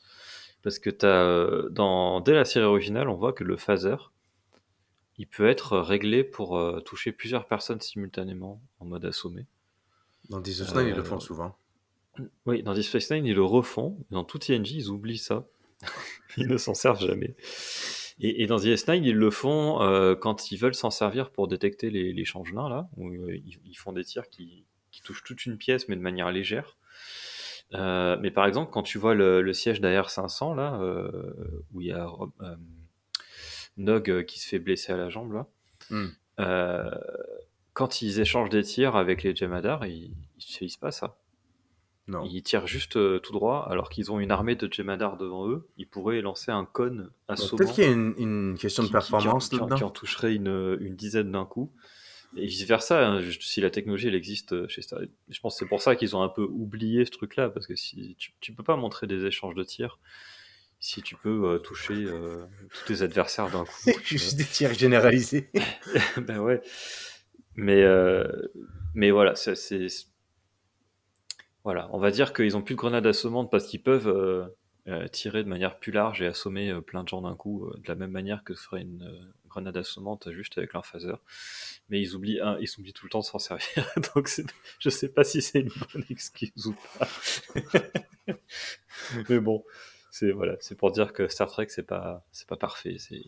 Parce 0.63 0.79
que 0.79 0.89
as, 1.03 1.05
euh, 1.07 1.69
dans, 1.69 2.21
dès 2.23 2.33
la 2.33 2.47
série 2.47 2.65
originale, 2.65 3.11
on 3.11 3.15
voit 3.17 3.35
que 3.35 3.45
le 3.45 3.59
phaser, 3.59 3.97
il 5.19 5.27
peut 5.27 5.49
être 5.49 5.79
réglé 5.79 6.25
pour 6.25 6.59
euh, 6.59 6.81
toucher 6.81 7.13
plusieurs 7.13 7.47
personnes 7.47 7.81
simultanément 7.81 8.61
en 8.81 8.87
mode 8.87 9.05
assommé. 9.05 9.47
Dans 10.31 10.41
Deep 10.41 10.55
Space 10.55 10.75
Nine, 10.75 10.89
ils 10.89 10.95
le 10.95 11.01
Euh, 11.01 11.05
font 11.05 11.21
souvent. 11.21 11.57
Oui, 12.47 12.63
dans 12.63 12.75
Deep 12.75 12.85
Space 12.85 13.11
Nine, 13.11 13.27
ils 13.27 13.35
le 13.35 13.45
refont. 13.45 13.97
Dans 14.11 14.25
tout 14.25 14.39
TNG, 14.39 14.73
ils 14.73 14.89
oublient 14.91 15.19
ça. 15.19 15.47
ils 16.37 16.47
ne 16.49 16.57
s'en 16.57 16.75
servent 16.75 17.01
jamais. 17.01 17.35
Et, 18.21 18.43
et 18.43 18.47
dans 18.47 18.57
Deep 18.59 18.77
Space 18.77 18.95
Nine, 18.97 19.05
ils 19.05 19.17
le 19.17 19.31
font 19.31 19.83
euh, 19.83 20.15
quand 20.15 20.53
ils 20.53 20.57
veulent 20.59 20.75
s'en 20.75 20.91
servir 20.91 21.31
pour 21.31 21.49
détecter 21.49 21.91
les, 21.91 22.13
les 22.13 22.25
changelins, 22.25 22.69
là, 22.69 22.89
où 22.97 23.09
euh, 23.09 23.35
ils, 23.35 23.59
ils 23.65 23.75
font 23.75 23.93
des 23.93 24.05
tirs 24.05 24.29
qui, 24.29 24.65
qui 24.91 25.03
touchent 25.03 25.25
toute 25.25 25.45
une 25.47 25.57
pièce, 25.59 25.89
mais 25.89 25.97
de 25.97 26.01
manière 26.03 26.31
légère. 26.31 26.77
Euh, 27.75 28.19
mais 28.21 28.31
par 28.31 28.47
exemple, 28.47 28.71
quand 28.71 28.83
tu 28.83 28.99
vois 28.99 29.15
le, 29.15 29.41
le 29.41 29.53
siège 29.55 29.81
d'AR-500, 29.81 30.55
là, 30.55 30.79
euh, 30.81 31.33
où 31.73 31.81
il 31.81 31.87
y 31.89 31.93
a 31.93 32.07
euh, 32.43 32.57
Nog 33.77 34.11
euh, 34.11 34.23
qui 34.23 34.39
se 34.41 34.49
fait 34.49 34.59
blesser 34.59 34.93
à 34.93 34.97
la 34.97 35.09
jambe, 35.09 35.33
là, 35.33 35.47
Hmm. 35.91 36.07
euh, 36.41 36.91
quand 37.73 38.03
ils 38.03 38.21
échangent 38.21 38.51
des 38.51 38.63
tirs 38.63 38.97
avec 38.97 39.23
les 39.23 39.35
Jemadar, 39.35 39.87
ils 39.87 40.11
ne 40.11 40.41
sévissent 40.41 40.77
pas 40.77 40.91
ça. 40.93 41.17
Non. 42.09 42.25
Ils 42.25 42.43
tirent 42.43 42.67
juste 42.67 42.97
euh, 42.97 43.19
tout 43.21 43.33
droit, 43.33 43.67
alors 43.71 43.89
qu'ils 43.89 44.11
ont 44.13 44.19
une 44.21 44.31
armée 44.33 44.57
de 44.57 44.71
Jemadar 44.73 45.17
devant 45.17 45.49
eux. 45.49 45.69
Ils 45.79 45.87
pourraient 45.89 46.21
lancer 46.21 46.51
un 46.51 46.65
cône 46.65 47.11
assommant 47.29 47.59
Peut-être 47.59 47.75
qu'il 47.75 47.85
y 47.85 47.87
a 47.87 47.91
une, 47.91 48.15
une 48.19 48.59
question 48.59 48.83
de 48.83 48.89
qui- 48.89 48.93
qui- 48.95 48.99
qui 49.01 49.07
en- 49.07 49.19
performance 49.19 49.49
qui, 49.49 49.55
en, 49.57 49.59
qui 49.67 49.71
là-dedans. 49.71 49.87
en 49.87 49.91
toucherait 49.91 50.35
une, 50.35 50.77
une 50.81 50.97
dizaine 50.97 51.31
d'un 51.33 51.45
coup. 51.47 51.71
Et 52.37 52.47
vice 52.47 52.65
versa, 52.67 53.07
hein, 53.07 53.21
juste 53.21 53.43
si 53.43 53.61
la 53.61 53.71
technologie 53.71 54.09
elle 54.09 54.15
existe 54.15 54.67
chez 54.67 54.81
Star 54.83 55.01
je 55.29 55.41
pense 55.41 55.55
que 55.55 55.59
c'est 55.61 55.69
pour 55.69 55.83
ça 55.83 55.97
qu'ils 55.97 56.17
ont 56.17 56.23
un 56.23 56.29
peu 56.31 56.43
oublié 56.43 57.05
ce 57.05 57.11
truc-là, 57.11 57.51
parce 57.51 57.67
que 57.67 57.77
si 57.77 58.15
tu, 58.19 58.33
tu 58.41 58.53
peux 58.55 58.63
pas 58.65 58.77
montrer 58.77 59.07
des 59.07 59.25
échanges 59.27 59.55
de 59.55 59.63
tirs 59.63 59.99
si 60.83 61.03
tu 61.03 61.17
peux 61.17 61.45
euh, 61.47 61.59
toucher 61.61 61.95
euh, 61.95 62.45
tous 62.75 62.87
tes 62.97 63.03
adversaires 63.03 63.51
d'un 63.51 63.65
coup. 63.65 63.91
Juste 64.05 64.37
des 64.37 64.45
tirs 64.45 64.75
généralisés. 64.75 65.51
ben 66.19 66.41
ouais. 66.41 66.63
Mais, 67.57 67.83
euh, 67.83 68.27
mais 68.95 69.11
voilà, 69.13 69.35
c'est, 69.37 69.57
c'est- 69.57 69.89
Voilà, 71.65 71.89
on 71.93 71.99
va 71.99 72.11
dire 72.11 72.33
qu'ils 72.33 72.57
ont 72.57 72.63
plus 72.63 72.75
de 72.75 72.79
grenades 72.81 73.07
assommantes 73.07 73.51
parce 73.51 73.67
qu'ils 73.67 73.83
peuvent 73.83 74.09
euh, 74.89 75.09
tirer 75.09 75.45
de 75.45 75.49
manière 75.49 75.79
plus 75.79 75.93
large 75.93 76.21
et 76.23 76.27
assommer 76.27 76.75
plein 76.83 77.05
de 77.05 77.09
gens 77.09 77.23
d'un 77.23 77.37
coup, 77.37 77.71
de 77.77 77.89
la 77.89 77.95
même 77.95 78.11
manière 78.11 78.43
que 78.43 78.55
ferait 78.55 78.83
une 78.83 79.33
grenade 79.49 79.77
assommante 79.77 80.31
juste 80.33 80.59
avec 80.59 80.73
leur 80.73 80.85
phaser. 80.87 81.13
Mais 81.89 82.01
ils 82.01 82.17
oublient, 82.17 82.41
un, 82.41 82.59
ils 82.61 82.69
oublient 82.79 82.93
tout 82.93 83.07
le 83.07 83.11
temps 83.11 83.21
de 83.21 83.25
s'en 83.25 83.39
servir. 83.39 83.67
Donc 84.15 84.29
je 84.81 84.91
sais 84.91 85.09
pas 85.09 85.23
si 85.25 85.41
c'est 85.41 85.61
une 85.61 85.71
bonne 85.95 86.05
excuse 86.11 86.67
ou 86.67 86.75
pas. 86.99 87.09
mais 89.29 89.41
bon, 89.41 89.65
c'est 90.13 90.31
voilà, 90.31 90.57
c'est 90.61 90.77
pour 90.77 90.91
dire 90.93 91.15
que 91.15 91.27
Star 91.27 91.51
Trek 91.51 91.67
c'est 91.71 91.87
pas 91.87 92.23
c'est 92.33 92.47
pas 92.47 92.57
parfait. 92.57 92.97
C'est 92.99 93.23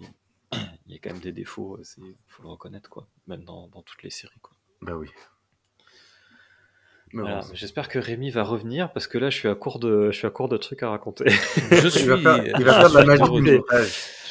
il 0.86 0.92
y 0.92 0.94
a 0.94 0.98
quand 1.02 1.10
même 1.10 1.22
des 1.22 1.32
défauts, 1.32 1.78
c'est 1.82 2.02
faut 2.28 2.42
le 2.42 2.50
reconnaître 2.50 2.90
quoi, 2.90 3.08
même 3.26 3.42
dans, 3.42 3.68
dans 3.68 3.82
toutes 3.82 4.02
les 4.02 4.10
séries 4.10 4.38
quoi. 4.42 4.54
Bah 4.82 4.94
oui. 4.94 5.08
Voilà, 7.14 7.40
J'espère 7.54 7.88
que 7.88 7.98
Rémi 7.98 8.30
va 8.30 8.42
revenir 8.42 8.92
parce 8.92 9.06
que 9.06 9.16
là 9.18 9.30
je 9.30 9.36
suis 9.36 9.48
à 9.48 9.54
court 9.54 9.78
de 9.78 10.10
je 10.10 10.16
suis 10.18 10.26
à 10.26 10.30
court 10.30 10.48
de 10.48 10.56
trucs 10.58 10.82
à 10.82 10.90
raconter. 10.90 11.24
Je 11.70 11.88
suis. 11.88 12.02
il 12.02 12.08
va 12.08 12.16
faire, 12.18 12.44
il 12.58 12.64
va 12.64 12.74
faire 12.74 12.90
de 12.90 12.98
la 12.98 13.04
magie 13.04 13.60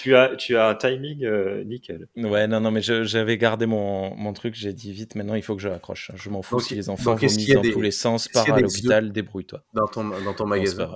tu 0.02 0.16
as 0.16 0.36
tu 0.36 0.58
as 0.58 0.68
un 0.68 0.76
timing 0.76 1.24
euh, 1.24 1.64
nickel. 1.64 2.08
Ouais, 2.18 2.46
non, 2.46 2.60
non, 2.60 2.72
mais 2.72 2.82
j'avais 2.82 3.38
gardé 3.38 3.66
mon, 3.66 4.14
mon 4.16 4.34
truc, 4.34 4.54
j'ai 4.54 4.74
dit 4.74 4.92
vite, 4.92 5.16
maintenant 5.16 5.36
il 5.36 5.42
faut 5.44 5.56
que 5.56 5.62
je 5.62 5.70
raccroche. 5.70 6.12
Je 6.16 6.30
m'en 6.30 6.42
fous 6.42 6.56
Donc, 6.58 6.64
si 6.66 6.76
les 6.76 6.90
enfants 6.90 7.16
vomissent 7.16 7.54
dans 7.54 7.62
des- 7.62 7.72
tous 7.72 7.82
les 7.82 7.92
sens, 7.92 8.28
par 8.28 8.52
à 8.54 8.60
l'hôpital, 8.60 9.12
débrouille-toi. 9.14 9.64
dans 9.74 9.88
ton, 9.88 10.04
dans 10.22 10.34
ton 10.34 10.46
magasin? 10.46 10.92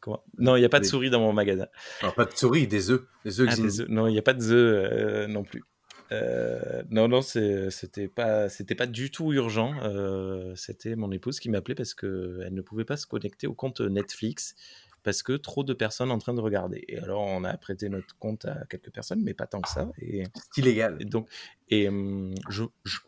Comment? 0.00 0.22
Non, 0.38 0.56
il 0.56 0.60
n'y 0.60 0.64
a 0.66 0.68
pas 0.70 0.80
de 0.80 0.84
souris 0.86 1.10
dans 1.10 1.20
mon 1.20 1.32
magasin. 1.32 1.66
Non, 2.02 2.10
pas 2.12 2.24
de 2.24 2.34
souris, 2.34 2.66
des 2.66 2.90
œufs. 2.90 3.02
Des 3.24 3.40
œufs 3.40 3.48
Ah, 3.52 3.56
des 3.56 3.80
œufs. 3.82 3.88
Non, 3.88 4.06
il 4.06 4.12
n'y 4.12 4.18
a 4.18 4.22
pas 4.22 4.32
de 4.34 4.42
œufs 4.42 4.90
euh, 4.92 5.26
non 5.26 5.44
plus. 5.44 5.62
Euh, 6.12 6.82
non, 6.90 7.06
non, 7.06 7.22
c'est- 7.22 7.70
c'était 7.70 8.08
pas, 8.08 8.48
c'était 8.48 8.74
pas 8.74 8.86
du 8.86 9.10
tout 9.10 9.32
urgent. 9.32 9.74
Euh, 9.84 10.52
c'était 10.56 10.96
mon 10.96 11.12
épouse 11.12 11.38
qui 11.38 11.48
m'appelait 11.50 11.74
parce 11.76 11.94
que 11.94 12.40
elle 12.44 12.54
ne 12.54 12.62
pouvait 12.62 12.84
pas 12.84 12.96
se 12.96 13.06
connecter 13.06 13.46
au 13.46 13.54
compte 13.54 13.80
Netflix 13.80 14.56
parce 15.02 15.22
que 15.22 15.32
trop 15.34 15.62
de 15.64 15.72
personnes 15.72 16.10
en 16.10 16.18
train 16.18 16.34
de 16.34 16.40
regarder. 16.40 16.84
Et 16.88 16.98
alors, 16.98 17.20
on 17.22 17.44
a 17.44 17.56
prêté 17.56 17.88
notre 17.88 18.16
compte 18.18 18.44
à 18.44 18.64
quelques 18.68 18.90
personnes, 18.90 19.22
mais 19.22 19.34
pas 19.34 19.46
tant 19.46 19.60
que 19.60 19.68
ça. 19.68 19.88
C'est 19.98 20.24
illégal. 20.56 20.96
et 21.00 21.04
donc, 21.04 21.28
et 21.68 21.88
hum, 21.88 22.34
je, 22.48 22.64
je- 22.84 22.98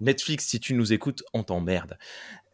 Netflix, 0.00 0.46
si 0.46 0.60
tu 0.60 0.74
nous 0.74 0.92
écoutes, 0.92 1.22
on 1.34 1.42
t'emmerde. 1.42 1.98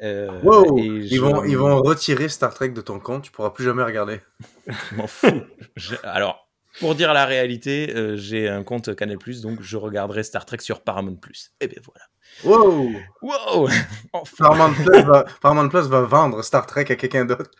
Euh, 0.02 0.40
Wow! 0.42 0.78
Ils 0.78 1.08
je- 1.14 1.20
vont, 1.20 1.44
ils 1.44 1.56
vont 1.56 1.80
retirer 1.82 2.28
Star 2.28 2.52
Trek 2.52 2.70
de 2.70 2.80
ton 2.80 2.98
compte, 3.00 3.22
tu 3.24 3.30
pourras 3.30 3.50
plus 3.50 3.64
jamais 3.64 3.82
regarder. 3.82 4.20
Je 4.90 4.94
m'en 4.96 5.06
fous. 5.06 5.42
Je- 5.76 5.94
alors, 6.02 6.48
pour 6.80 6.94
dire 6.94 7.14
la 7.14 7.24
réalité, 7.24 7.92
euh, 7.96 8.16
j'ai 8.16 8.48
un 8.48 8.62
compte 8.62 8.94
Canal+, 8.94 9.16
donc 9.42 9.62
je 9.62 9.76
regarderai 9.78 10.22
Star 10.22 10.44
Trek 10.44 10.58
sur 10.60 10.82
Paramount+. 10.82 11.18
Et 11.60 11.68
bien 11.68 11.80
voilà. 11.84 12.04
Wow! 12.44 12.90
Wow 13.22 13.68
Enfin 14.12 14.36
Paramount 14.48 14.74
Plus, 14.74 15.02
va, 15.02 15.24
Paramount 15.40 15.68
Plus 15.70 15.86
va 15.88 16.02
vendre 16.02 16.42
Star 16.42 16.66
Trek 16.66 16.84
à 16.90 16.96
quelqu'un 16.96 17.24
d'autre. 17.24 17.50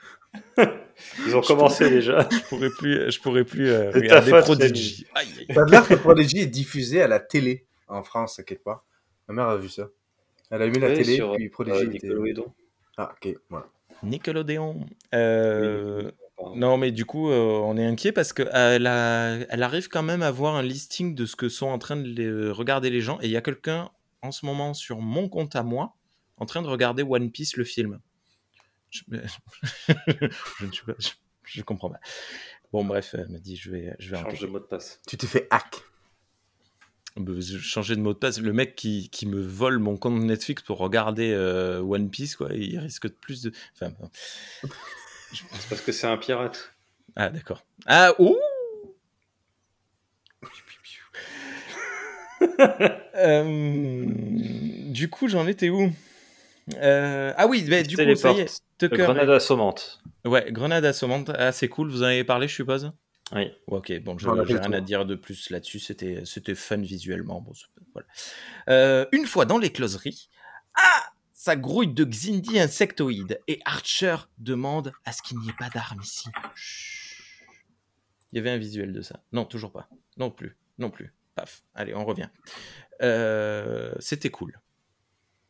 Ils 1.26 1.34
ont 1.34 1.40
commencé 1.40 1.88
déjà. 1.88 2.28
Je 2.30 2.38
pourrais 2.48 2.68
plus, 2.70 3.10
je 3.10 3.20
pourrais 3.20 3.44
plus 3.44 3.70
euh, 3.70 3.90
regarder 3.90 4.32
Prodigy. 4.42 5.06
A 5.14 5.64
l'air 5.70 5.86
que 5.88 5.94
Prodigy 5.94 6.40
est 6.40 6.46
diffusé 6.46 7.00
à 7.00 7.08
la 7.08 7.20
télé 7.20 7.64
en 7.88 8.02
France, 8.02 8.40
quelque 8.46 8.64
part. 8.64 8.84
Ma 9.28 9.34
mère 9.34 9.48
a 9.48 9.56
vu 9.56 9.68
ça. 9.68 9.88
Elle 10.50 10.62
a 10.62 10.68
mis 10.68 10.78
la 10.78 10.94
télé, 10.94 11.16
sur, 11.16 11.34
puis 11.34 11.46
euh, 11.46 11.50
Prodigy 11.50 11.96
était... 11.96 12.08
Ah, 12.96 13.12
ok, 13.20 13.34
voilà. 13.50 13.66
Nickelodeon. 14.02 14.86
Euh. 15.14 16.10
Non, 16.54 16.76
mais 16.76 16.92
du 16.92 17.04
coup, 17.06 17.30
euh, 17.30 17.34
on 17.64 17.76
est 17.76 17.84
inquiet 17.84 18.12
parce 18.12 18.32
qu'elle 18.32 18.48
elle 18.52 18.86
arrive 19.62 19.88
quand 19.88 20.02
même 20.02 20.22
à 20.22 20.30
voir 20.30 20.54
un 20.54 20.62
listing 20.62 21.14
de 21.14 21.24
ce 21.26 21.34
que 21.34 21.48
sont 21.48 21.66
en 21.66 21.78
train 21.78 21.96
de 21.96 22.06
les- 22.06 22.50
regarder 22.50 22.90
les 22.90 23.00
gens. 23.00 23.18
Et 23.22 23.24
il 23.26 23.30
y 23.30 23.36
a 23.36 23.40
quelqu'un 23.42 23.90
en 24.22 24.30
ce 24.32 24.44
moment 24.46 24.74
sur 24.74 25.00
mon 25.00 25.28
compte 25.28 25.56
à 25.56 25.62
moi 25.62 25.94
en 26.36 26.44
train 26.46 26.62
de 26.62 26.68
regarder 26.68 27.02
One 27.02 27.30
Piece, 27.30 27.56
le 27.56 27.64
film. 27.64 28.00
Je, 28.90 29.02
je 29.88 30.66
ne 30.66 30.72
suis 30.72 30.84
pas. 30.86 30.92
Je, 30.98 31.08
je 31.44 31.62
comprends 31.62 31.90
pas. 31.90 32.00
Bon, 32.72 32.84
bref, 32.84 33.14
elle 33.18 33.28
m'a 33.28 33.38
dit 33.38 33.56
je 33.56 33.70
vais, 33.70 33.96
je 33.98 34.10
vais 34.10 34.16
Change 34.18 34.26
arrêter. 34.26 34.46
de 34.46 34.50
mot 34.50 34.58
de 34.58 34.64
passe. 34.64 35.00
Tu 35.08 35.16
t'es 35.16 35.26
fait 35.26 35.46
hack. 35.50 35.80
Changer 37.60 37.96
de 37.96 38.00
mot 38.00 38.12
de 38.12 38.18
passe. 38.18 38.40
Le 38.40 38.52
mec 38.52 38.76
qui, 38.76 39.08
qui 39.10 39.26
me 39.26 39.40
vole 39.40 39.78
mon 39.78 39.96
compte 39.96 40.20
Netflix 40.22 40.62
pour 40.62 40.78
regarder 40.78 41.32
euh, 41.32 41.80
One 41.80 42.10
Piece, 42.10 42.36
quoi, 42.36 42.48
il 42.52 42.78
risque 42.78 43.04
de 43.08 43.12
plus 43.12 43.42
de. 43.42 43.52
Enfin. 43.74 43.92
C'est 45.32 45.68
parce 45.68 45.80
que 45.80 45.92
c'est 45.92 46.06
un 46.06 46.16
pirate. 46.16 46.72
Ah, 47.16 47.30
d'accord. 47.30 47.64
Ah, 47.86 48.12
ouh 48.18 48.36
Euh, 53.16 54.04
Du 54.90 55.08
coup, 55.10 55.28
j'en 55.28 55.46
étais 55.46 55.70
où? 55.70 55.90
Euh, 56.74 57.32
Ah 57.36 57.46
oui, 57.46 57.64
bah, 57.68 57.82
du 57.82 57.96
coup, 57.96 58.14
ça 58.16 58.32
y 58.32 58.40
est. 58.40 58.60
Tucker. 58.78 58.96
Grenade 58.96 59.30
assommante. 59.30 60.00
Ouais, 60.24 60.46
grenade 60.50 60.84
assommante. 60.84 61.30
Ah, 61.34 61.52
c'est 61.52 61.68
cool, 61.68 61.88
vous 61.90 62.02
en 62.02 62.06
avez 62.06 62.24
parlé, 62.24 62.48
je 62.48 62.54
suppose? 62.54 62.92
Oui. 63.32 63.38
Ouais, 63.38 63.56
Ok, 63.66 63.92
bon, 64.02 64.18
je 64.18 64.28
le 64.28 64.42
rien 64.42 64.72
à 64.72 64.80
dire 64.80 65.04
de 65.04 65.14
plus 65.14 65.50
là-dessus. 65.50 65.80
C'était, 65.80 66.22
c'était 66.24 66.54
fun 66.54 66.78
visuellement. 66.78 67.40
Bon, 67.40 67.52
voilà. 67.92 68.08
Euh, 68.68 69.06
une 69.12 69.26
fois 69.26 69.44
dans 69.44 69.58
l'écloserie, 69.58 70.28
ah, 70.74 71.10
ça 71.32 71.56
grouille 71.56 71.92
de 71.92 72.04
Xindi 72.04 72.58
insectoïdes 72.58 73.40
et 73.48 73.60
Archer 73.64 74.16
demande 74.38 74.92
à 75.04 75.12
ce 75.12 75.22
qu'il 75.22 75.38
n'y 75.38 75.48
ait 75.48 75.56
pas 75.58 75.70
d'armes 75.70 76.00
ici. 76.02 76.28
Chut. 76.54 77.06
Il 78.32 78.36
y 78.36 78.38
avait 78.38 78.50
un 78.50 78.58
visuel 78.58 78.92
de 78.92 79.00
ça. 79.00 79.22
Non, 79.32 79.44
toujours 79.44 79.72
pas. 79.72 79.88
Non 80.16 80.30
plus. 80.30 80.56
Non 80.78 80.90
plus. 80.90 81.14
Paf. 81.34 81.62
Allez, 81.74 81.94
on 81.94 82.04
revient. 82.04 82.28
Euh, 83.02 83.92
c'était 83.98 84.30
cool. 84.30 84.58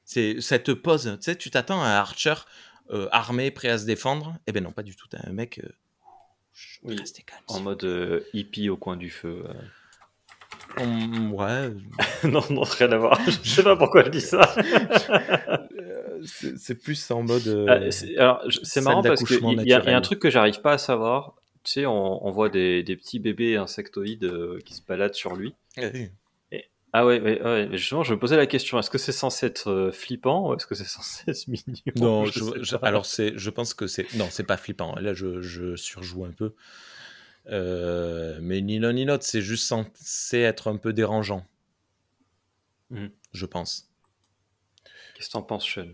C'est, 0.04 0.40
ça 0.40 0.58
te 0.58 0.70
pose. 0.70 1.16
Tu 1.18 1.24
sais, 1.24 1.36
tu 1.36 1.50
t'attends 1.50 1.82
à 1.82 1.86
un 1.86 1.96
Archer 1.96 2.34
euh, 2.90 3.08
armé, 3.10 3.50
prêt 3.50 3.68
à 3.68 3.78
se 3.78 3.86
défendre? 3.86 4.36
Eh 4.46 4.52
ben 4.52 4.62
non, 4.62 4.72
pas 4.72 4.82
du 4.82 4.94
tout. 4.94 5.08
T'as 5.08 5.26
un 5.26 5.32
mec. 5.32 5.60
Oui, 6.82 6.96
calme. 6.96 7.42
En 7.48 7.60
mode 7.60 7.84
euh, 7.84 8.20
hippie 8.32 8.68
au 8.70 8.76
coin 8.76 8.96
du 8.96 9.10
feu. 9.10 9.44
euh. 9.46 9.52
Hum, 10.82 11.32
ouais. 11.34 11.70
non, 12.24 12.42
non, 12.50 12.62
rien 12.62 12.92
à 12.92 12.96
voir. 12.98 13.18
Je 13.26 13.48
sais 13.48 13.62
pas 13.62 13.76
pourquoi 13.76 14.04
je 14.04 14.10
dis 14.10 14.20
ça. 14.20 14.54
Euh, 15.78 16.22
c'est 16.24 16.58
c'est 16.58 16.74
plus 16.74 17.10
en 17.10 17.22
mode. 17.22 17.46
euh, 17.46 17.66
Ah, 17.68 17.90
c'est- 17.90 18.16
alors, 18.16 18.40
je- 18.50 18.58
c'est 18.62 18.80
salle 18.80 18.84
marrant 18.84 19.02
parce 19.02 19.20
qu'il 19.20 19.36
d'accouchement 19.36 19.52
y, 19.52 19.58
a- 19.60 19.62
y 19.64 19.72
a 19.72 19.76
naturel. 19.76 19.94
un 19.94 20.00
truc 20.00 20.18
que 20.18 20.30
j'arrive 20.30 20.60
pas 20.62 20.72
à 20.72 20.78
savoir. 20.78 21.34
Tu 21.62 21.72
sais, 21.72 21.86
on, 21.86 22.26
on 22.26 22.30
voit 22.30 22.48
des, 22.48 22.82
des 22.82 22.96
petits 22.96 23.18
bébés 23.18 23.56
insectoïdes 23.56 24.24
euh, 24.24 24.58
qui 24.64 24.72
se 24.74 24.80
baladent 24.86 25.14
sur 25.14 25.36
lui. 25.36 25.54
euh, 25.78 26.06
Ah 26.98 27.04
ouais, 27.04 27.20
ouais, 27.20 27.42
ouais, 27.42 27.66
mais 27.68 27.76
justement, 27.76 28.02
je 28.04 28.14
me 28.14 28.18
posais 28.18 28.38
la 28.38 28.46
question 28.46 28.78
est-ce 28.78 28.88
que 28.88 28.96
c'est 28.96 29.12
censé 29.12 29.44
être 29.44 29.68
euh, 29.70 29.92
flippant 29.92 30.48
ou 30.48 30.54
est-ce 30.54 30.66
que 30.66 30.74
c'est 30.74 30.84
censé 30.88 31.24
être 31.30 31.46
mignon? 31.46 31.74
Non, 31.94 32.24
Je 32.24 32.74
alors 32.82 33.04
c'est, 33.04 33.36
je 33.36 33.50
pense 33.50 33.74
que 33.74 33.86
c'est, 33.86 34.10
non, 34.14 34.28
c'est 34.30 34.44
pas 34.44 34.56
flippant. 34.56 34.94
Là, 34.96 35.12
je, 35.12 35.42
je 35.42 35.76
surjoue 35.76 36.24
un 36.24 36.30
peu, 36.32 36.54
Euh, 37.48 38.38
mais 38.42 38.60
ni 38.60 38.78
l'un 38.78 38.92
ni 38.92 39.04
l'autre, 39.04 39.24
c'est 39.24 39.42
juste 39.42 39.66
censé 39.66 40.38
être 40.38 40.68
un 40.68 40.76
peu 40.78 40.92
dérangeant, 40.92 41.46
Mhm. 42.90 43.12
je 43.32 43.46
pense. 43.46 43.88
Qu'est-ce 45.14 45.28
que 45.28 45.32
t'en 45.32 45.42
penses, 45.42 45.64
Sean? 45.66 45.88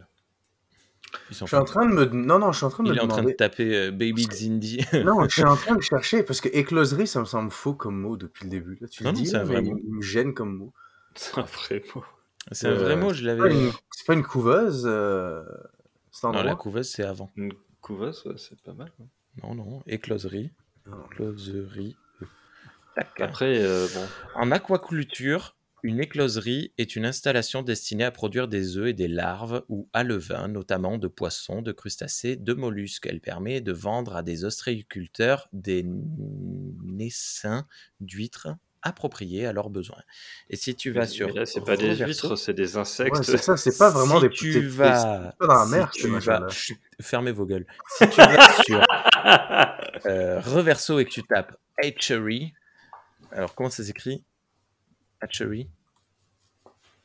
Je 1.41 1.47
suis 1.47 1.57
en 1.57 1.65
train 1.65 1.87
de 1.87 1.93
me... 1.95 2.05
Non, 2.07 2.39
non, 2.39 2.53
je 2.53 2.59
suis 2.59 2.67
en 2.67 2.71
train 2.71 2.85
de 2.85 2.89
Il 2.89 2.91
me 2.91 2.97
est 2.97 3.01
en 3.01 3.09
train 3.09 3.23
de 3.23 3.33
taper 3.33 3.75
euh, 3.77 3.91
Baby 3.91 4.27
Xindi. 4.29 4.79
Non, 5.03 5.29
je 5.29 5.35
suis 5.35 5.45
en 5.45 5.57
train 5.57 5.75
de 5.75 5.83
chercher, 5.83 6.23
parce 6.23 6.41
que 6.41 6.49
écloserie, 6.53 7.07
ça 7.07 7.21
me 7.21 7.25
semble 7.27 7.51
faux 7.51 7.75
comme 7.75 8.01
mot 8.01 8.17
depuis 8.17 8.45
le 8.45 8.51
début. 8.51 8.79
Là, 8.81 8.89
tu 8.89 9.05
Non, 9.05 9.11
le 9.11 9.13
non, 9.13 9.25
dis, 9.25 9.27
c'est 9.27 9.37
un 9.37 9.43
là, 9.43 9.45
vrai 9.45 9.61
mais 9.61 9.71
mot. 9.71 9.79
il 9.85 9.93
me 9.93 10.01
gêne 10.03 10.33
comme 10.35 10.57
mot. 10.57 10.73
C'est 11.15 11.39
un 11.39 11.43
vrai 11.43 11.83
mot. 11.95 12.05
c'est 12.53 12.69
un 12.69 12.75
vrai 12.75 12.93
Euh, 12.95 12.97
mot, 12.97 13.13
je 13.13 13.25
l'avais. 13.25 13.71
c'est 13.91 14.07
pas 14.07 14.15
une 14.15 14.23
couveuse, 14.25 14.85
euh, 14.87 15.45
Non, 16.23 16.33
la 16.33 16.55
couveuse, 16.55 16.89
c'est 16.89 17.05
avant. 17.05 17.31
Une 17.37 17.53
couveuse, 17.81 18.25
ouais, 18.27 18.35
c'est 18.37 18.61
pas 18.63 18.73
mal. 18.75 18.93
Non, 19.43 19.55
non, 19.55 19.83
écloserie. 19.87 20.51
Écloserie. 20.87 21.97
Après, 23.19 23.59
euh, 23.63 23.87
bon, 23.95 24.07
En 24.35 24.51
aquaculture, 24.51 25.57
une 25.83 25.99
écloserie 26.01 26.73
est 26.79 26.95
une 26.95 27.07
installation 27.07 27.63
destinée 27.63 28.05
à 28.05 28.11
produire 28.11 28.47
des 28.49 28.77
œufs 28.77 28.89
et 28.89 28.93
des 28.93 29.09
larves 29.09 29.65
ou 29.69 29.89
alevins, 29.93 30.49
notamment 30.49 30.99
de 30.99 31.09
poissons, 31.09 31.63
de 31.63 31.73
crustacés, 31.73 32.37
de 32.37 32.53
mollusques. 32.53 33.07
Elle 33.07 33.21
permet 33.21 33.61
de 33.61 33.73
vendre 33.73 34.15
à 34.15 34.23
des 34.23 34.45
ostréiculteurs 34.45 35.49
des 35.53 35.85
naissins 36.85 37.67
d'huîtres 38.01 38.49
appropriés 38.83 39.47
à 39.47 39.53
leurs 39.53 39.71
besoins. 39.71 40.03
Et 40.51 40.57
si 40.57 40.75
tu 40.77 40.91
vas 40.91 41.01
mais 41.03 41.07
sur 41.07 41.29
là, 41.35 41.47
c'est 41.47 41.65
pas 41.65 41.77
des 41.77 41.97
huîtres, 41.97 42.37
c'est 42.37 42.55
des 42.55 42.77
insectes. 42.77 43.17
Ouais, 43.17 43.23
c'est 43.23 43.39
ça, 43.39 43.57
c'est 43.57 43.77
pas 43.79 43.91
vraiment 43.91 44.21
si 44.21 44.23
des... 44.23 44.31
tu 44.31 44.53
des- 44.53 44.61
vas, 44.61 45.33
c'est 45.33 45.39
pas 45.39 45.47
dans 45.47 45.65
la 45.65 45.91
si 45.93 46.01
tu 46.01 46.19
vas-. 46.19 46.49
Chut, 46.51 46.81
fermez 47.01 47.33
vos 47.33 47.47
gueules. 47.47 47.67
Si 47.89 48.09
tu 48.09 48.21
vas 48.21 48.53
sur 48.65 48.81
euh, 50.07 50.41
Reverso 50.41 50.99
et 50.99 51.05
que 51.05 51.11
tu 51.11 51.23
tapes 51.25 51.57
Hatchery, 51.83 52.53
alors 53.31 53.55
comment 53.55 53.71
ça 53.71 53.85
s'écrit? 53.85 54.25
Hatchery? 55.21 55.69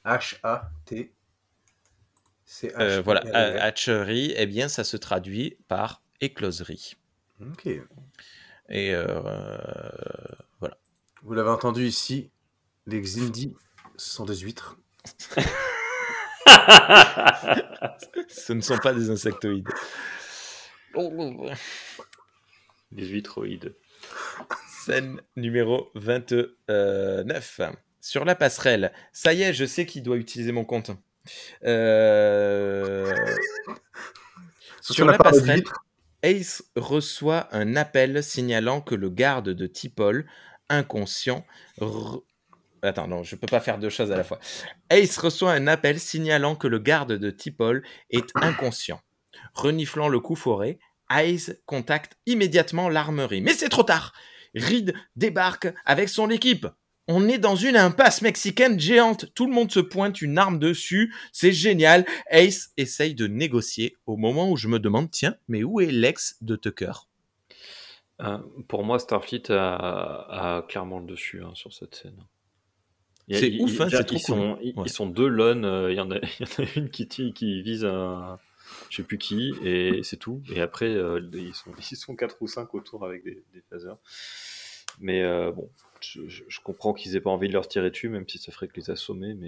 H-A-T... 0.06 1.12
C'est 2.50 2.70
H. 2.70 2.82
Euh, 2.82 3.02
voilà, 3.02 3.24
ha- 3.34 3.64
hatchery, 3.66 4.34
eh 4.38 4.46
bien, 4.46 4.70
ça 4.70 4.86
se 4.86 4.96
traduit 4.96 5.58
par 5.68 6.02
écloserie. 6.22 6.96
Ok. 7.42 7.68
Et 8.70 8.94
euh, 8.96 9.20
voilà. 10.60 10.78
Vous 11.24 11.34
l'avez 11.34 11.50
entendu 11.50 11.86
ici, 11.86 12.32
les 12.86 13.02
Xindi 13.02 13.54
ce 13.98 14.12
sont 14.12 14.26
des 14.26 14.38
huîtres. 14.38 14.78
Ce 18.30 18.54
ne 18.54 18.62
sont 18.62 18.78
pas 18.78 18.94
des 18.94 19.10
insectoïdes. 19.10 19.68
des 22.92 23.08
huîtroïdes. 23.08 23.76
Scène 24.68 25.20
numéro 25.36 25.90
29. 25.96 27.62
Sur 28.02 28.24
la 28.24 28.36
passerelle. 28.36 28.94
Ça 29.12 29.34
y 29.34 29.42
est, 29.42 29.54
je 29.54 29.66
sais 29.66 29.88
qui 29.88 30.02
doit 30.02 30.18
utiliser 30.18 30.52
mon 30.52 30.64
compte. 30.64 30.92
Euh, 31.64 33.12
Sur 34.82 34.96
Sur 34.96 35.06
la 35.08 35.14
la 35.14 35.18
passerelle. 35.18 35.64
Ace 36.24 36.64
reçoit 36.76 37.48
un 37.52 37.76
appel 37.76 38.24
signalant 38.24 38.82
que 38.82 38.96
le 38.96 39.10
garde 39.10 39.50
de 39.50 39.68
Tipol, 39.68 40.28
inconscient, 40.70 41.46
Attends, 42.84 43.08
non, 43.08 43.24
je 43.24 43.36
peux 43.36 43.48
pas 43.48 43.60
faire 43.60 43.80
deux 43.80 43.90
choses 43.90 44.12
à 44.12 44.18
la 44.18 44.24
fois. 44.24 44.40
Ace 44.92 45.18
reçoit 45.18 45.52
un 45.52 45.68
appel 45.68 46.00
signalant 46.00 46.56
que 46.56 46.68
le 46.68 46.80
garde 46.80 47.14
de 47.14 47.32
Tipol 47.32 47.84
est 48.12 48.30
inconscient. 48.36 49.02
Reniflant 49.54 50.08
le 50.08 50.20
coup 50.20 50.36
foré, 50.36 50.80
Ace 51.10 51.52
contacte 51.66 52.18
immédiatement 52.26 52.90
l'armerie. 52.90 53.42
Mais 53.42 53.54
c'est 53.54 53.70
trop 53.70 53.84
tard 53.84 54.14
Reed 54.56 54.94
débarque 55.16 55.68
avec 55.86 56.10
son 56.10 56.30
équipe. 56.30 56.68
On 57.08 57.30
est 57.30 57.38
dans 57.38 57.56
une 57.56 57.78
impasse 57.78 58.22
mexicaine 58.22 58.80
géante. 58.80 59.34
Tout 59.34 59.48
le 59.48 59.54
monde 59.54 59.72
se 59.72 59.80
pointe 59.80 60.22
une 60.22 60.38
arme 60.38 60.60
dessus. 60.60 61.14
C'est 61.32 61.54
génial. 61.54 62.06
Ace 62.30 62.72
essaye 62.76 63.16
de 63.16 63.28
négocier 63.28 63.96
au 64.06 64.18
moment 64.18 64.52
où 64.52 64.58
je 64.58 64.68
me 64.68 64.80
demande 64.80 65.10
tiens, 65.10 65.36
mais 65.48 65.64
où 65.64 65.80
est 65.80 65.92
l'ex 65.92 66.36
de 66.42 66.56
Tucker? 66.56 66.92
Euh, 68.22 68.38
pour 68.68 68.84
moi, 68.84 69.00
Starfleet 69.00 69.52
a, 69.52 70.58
a 70.58 70.62
clairement 70.64 71.00
le 71.00 71.06
dessus 71.06 71.44
hein, 71.44 71.52
sur 71.54 71.74
cette 71.74 71.96
scène. 71.96 72.18
C'est 73.30 73.60
ouf, 73.60 73.82
hein, 73.82 73.90
c'est 73.90 74.06
trop 74.06 74.16
ils, 74.18 74.20
sont, 74.22 74.56
cool. 74.56 74.64
ils, 74.64 74.74
Ouais. 74.78 74.84
ils 74.86 74.90
sont 74.90 75.06
deux 75.08 75.28
lones. 75.28 75.66
euh, 75.66 75.92
Il 75.92 75.98
y, 75.98 76.00
en 76.00 76.10
a, 76.12 76.18
il 76.40 76.48
y 76.48 76.62
en 76.62 76.64
a 76.64 76.68
une 76.78 76.90
qui, 76.90 77.62
vise 77.62 77.86
un. 77.86 78.40
Je 78.90 78.98
sais 78.98 79.04
plus 79.04 79.18
qui, 79.18 79.54
et 79.64 80.02
c'est 80.04 80.18
tout. 80.18 80.42
Et 80.54 80.62
après, 80.62 80.88
euh, 80.88 81.20
ils, 81.34 81.54
sont, 81.54 81.72
ils 81.92 81.98
sont 81.98 82.16
quatre 82.16 82.38
ou 82.42 82.48
cinq 82.48 82.74
autour 82.74 83.06
avec 83.06 83.24
des, 83.24 83.44
des 83.54 83.62
phasers. 83.70 83.98
Mais 85.00 85.22
euh, 85.24 85.52
bon, 85.52 85.70
je, 86.02 86.28
je- 86.28 86.44
je 86.48 86.60
comprends 86.62 86.94
qu'ils 86.94 87.16
aient 87.16 87.22
pas 87.22 87.30
envie 87.30 87.48
de 87.50 87.54
leur 87.54 87.68
tirer 87.68 87.90
dessus, 87.92 88.10
même 88.10 88.28
si 88.28 88.38
ça 88.40 88.52
ferait 88.52 88.68
que 88.68 88.76
les 88.78 88.90
assommer. 88.90 89.34
Mais 89.36 89.48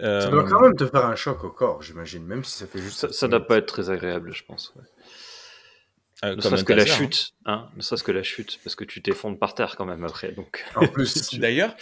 euh, 0.00 0.20
Ça 0.20 0.28
doit 0.30 0.44
quand 0.44 0.60
même 0.60 0.74
te 0.76 0.86
faire 0.86 1.06
un 1.06 1.16
choc 1.16 1.42
au 1.44 1.50
corps, 1.50 1.82
j'imagine, 1.82 2.24
même 2.24 2.44
si 2.44 2.52
ça 2.58 2.66
fait 2.66 2.78
juste. 2.80 2.98
ça, 2.98 3.12
ça 3.12 3.28
doit 3.28 3.46
pas 3.46 3.56
être 3.58 3.66
très 3.66 3.90
agréable, 3.90 4.32
je 4.32 4.44
pense. 4.44 4.74
ouais. 4.76 4.82
Euh, 6.24 6.36
Ne 6.36 6.40
serait-ce 6.40 6.64
que 6.64 6.72
la 6.72 6.82
hein. 6.82 6.86
chute, 6.86 7.34
hein. 7.44 7.68
Ne 7.76 7.82
serait-ce 7.82 8.04
que 8.04 8.12
la 8.12 8.22
chute, 8.22 8.58
parce 8.64 8.74
que 8.74 8.84
tu 8.84 9.02
t'effondres 9.02 9.38
par 9.38 9.54
terre 9.54 9.76
quand 9.76 9.84
même 9.86 10.04
après. 10.04 10.32
Donc, 10.32 10.64
En 10.74 10.86
plus, 10.88 11.34
D'ailleurs, 11.38 11.76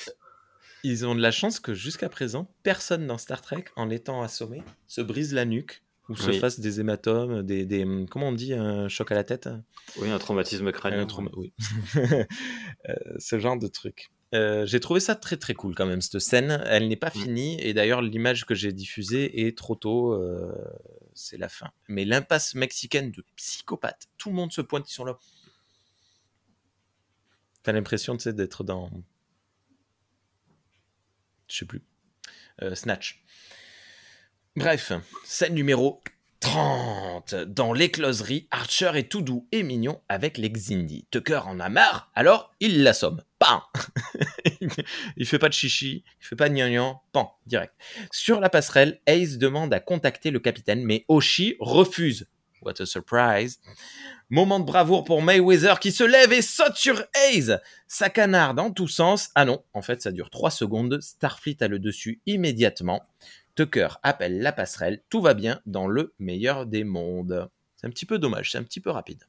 ils 0.83 1.07
ont 1.07 1.15
de 1.15 1.21
la 1.23 1.31
chance 1.31 1.61
que 1.61 1.73
jusqu'à 1.75 2.09
présent, 2.09 2.51
personne 2.63 3.07
dans 3.07 3.19
Star 3.19 3.41
Trek, 3.41 3.65
en 3.77 3.91
étant 3.91 4.23
assommé, 4.23 4.63
se 4.87 5.01
brise 5.01 5.33
la 5.33 5.45
nuque 5.45 5.83
ou 6.11 6.17
se 6.17 6.31
Oui. 6.31 6.39
fasse 6.39 6.61
des 6.61 6.81
hématomes, 6.81 7.43
des, 7.43 7.65
des- 7.65 7.87
comment 8.11 8.29
on 8.29 8.33
dit, 8.33 8.53
un 8.53 8.89
choc 8.89 9.11
à 9.11 9.15
la 9.15 9.25
tête 9.25 9.49
oui, 9.99 10.11
un 10.11 10.19
traumatisme 10.19 10.71
crânien. 10.73 11.01
Un 11.01 11.07
trauma- 11.07 11.31
oui. 11.37 11.53
Euh, 12.89 12.95
ce 13.19 13.39
genre 13.39 13.59
de 13.59 13.67
truc. 13.67 14.11
Euh, 14.35 14.67
j'ai 14.67 14.81
trouvé 14.81 14.99
ça 14.99 15.15
très 15.15 15.37
très 15.37 15.55
cool 15.55 15.75
quand 15.75 15.87
même 15.87 16.01
cette 16.01 16.19
scène. 16.19 16.63
Elle 16.67 16.89
n'est 16.89 16.97
pas 16.97 17.11
finie 17.11 17.61
et 17.61 17.73
d'ailleurs 17.73 18.03
l'image 18.03 18.45
que 18.45 18.55
j'ai 18.55 18.73
diffusée 18.73 19.47
est 19.47 19.57
trop 19.57 19.77
tôt. 19.77 20.13
euh, 20.13 20.53
c'est 21.15 21.39
la 21.39 21.49
fin. 21.49 21.71
Mais 21.89 22.05
l'impasse 22.05 22.55
mexicaine 22.55 23.13
de 23.13 23.25
psychopathes. 23.37 24.09
Tout 24.19 24.31
le 24.31 24.35
monde 24.35 24.53
se 24.53 24.61
pointe, 24.61 24.91
ils 24.91 24.95
sont 24.95 25.05
là. 25.05 25.17
T'as 27.63 27.73
l'impression, 27.73 28.17
d'être 28.17 28.65
dans. 28.65 28.91
Je 31.49 31.59
sais 31.59 31.65
plus. 31.65 31.83
Euh, 32.63 32.75
Snatch. 32.75 33.25
Bref, 34.57 34.93
scène 35.25 35.55
numéro 35.55 36.03
30. 36.45 37.35
Dans 37.35 37.73
l'écloserie, 37.73 38.49
Archer 38.51 38.91
est 38.97 39.11
tout 39.11 39.23
doux 39.23 39.49
et 39.51 39.63
mignon 39.63 40.03
avec 40.11 40.37
les 40.37 40.51
Xindi. 40.51 41.07
Tucker 41.11 41.41
en 41.47 41.59
a 41.59 41.71
marre, 41.71 42.11
alors 42.15 42.53
il 42.61 42.83
l'assomme. 42.83 43.23
Pan 43.39 43.63
Il 45.17 45.27
fait 45.27 45.39
pas 45.39 45.49
de 45.49 45.55
chichi, 45.55 46.05
il 46.21 46.27
fait 46.27 46.37
pas 46.37 46.51
de 46.51 46.55
gnangnan, 46.55 47.01
pan, 47.13 47.39
direct. 47.47 47.73
Sur 48.13 48.41
la 48.41 48.51
passerelle, 48.51 49.01
Ace 49.07 49.39
demande 49.39 49.73
à 49.73 49.81
contacter 49.81 50.31
le 50.31 50.39
capitaine, 50.39 50.85
mais 50.85 51.07
Oshi 51.09 51.57
refuse. 51.61 52.29
What 52.61 52.75
a 52.79 52.85
surprise. 52.87 53.59
Moment 54.29 54.61
de 54.61 54.67
bravoure 54.67 55.05
pour 55.05 55.23
Mayweather 55.23 55.81
qui 55.81 55.93
se 55.93 56.05
lève 56.05 56.33
et 56.35 56.43
saute 56.43 56.77
sur 56.77 57.03
Ace. 57.31 57.53
Ça 57.89 58.11
canarde 58.11 58.61
en 58.61 58.71
tous 58.71 58.89
sens. 58.89 59.31
Ah 59.35 59.47
non, 59.47 59.63
en 59.73 59.81
fait, 59.81 60.03
ça 60.03 60.13
dure 60.13 60.29
3 60.29 60.51
secondes. 60.51 61.01
Starfleet 61.01 61.63
a 61.63 61.69
le 61.69 61.79
dessus 61.79 62.21
immédiatement. 62.27 63.03
Tucker 63.55 63.89
appelle 64.03 64.41
la 64.41 64.53
passerelle. 64.53 65.03
Tout 65.11 65.21
va 65.21 65.35
bien 65.35 65.61
dans 65.67 65.87
le 65.87 66.15
meilleur 66.19 66.67
des 66.67 66.85
mondes. 66.85 67.49
C'est 67.77 67.87
un 67.87 67.91
petit 67.91 68.07
peu 68.07 68.19
dommage, 68.19 68.51
c'est 68.53 68.59
un 68.59 68.63
petit 68.63 68.81
peu 68.81 68.91
rapide. 68.91 69.25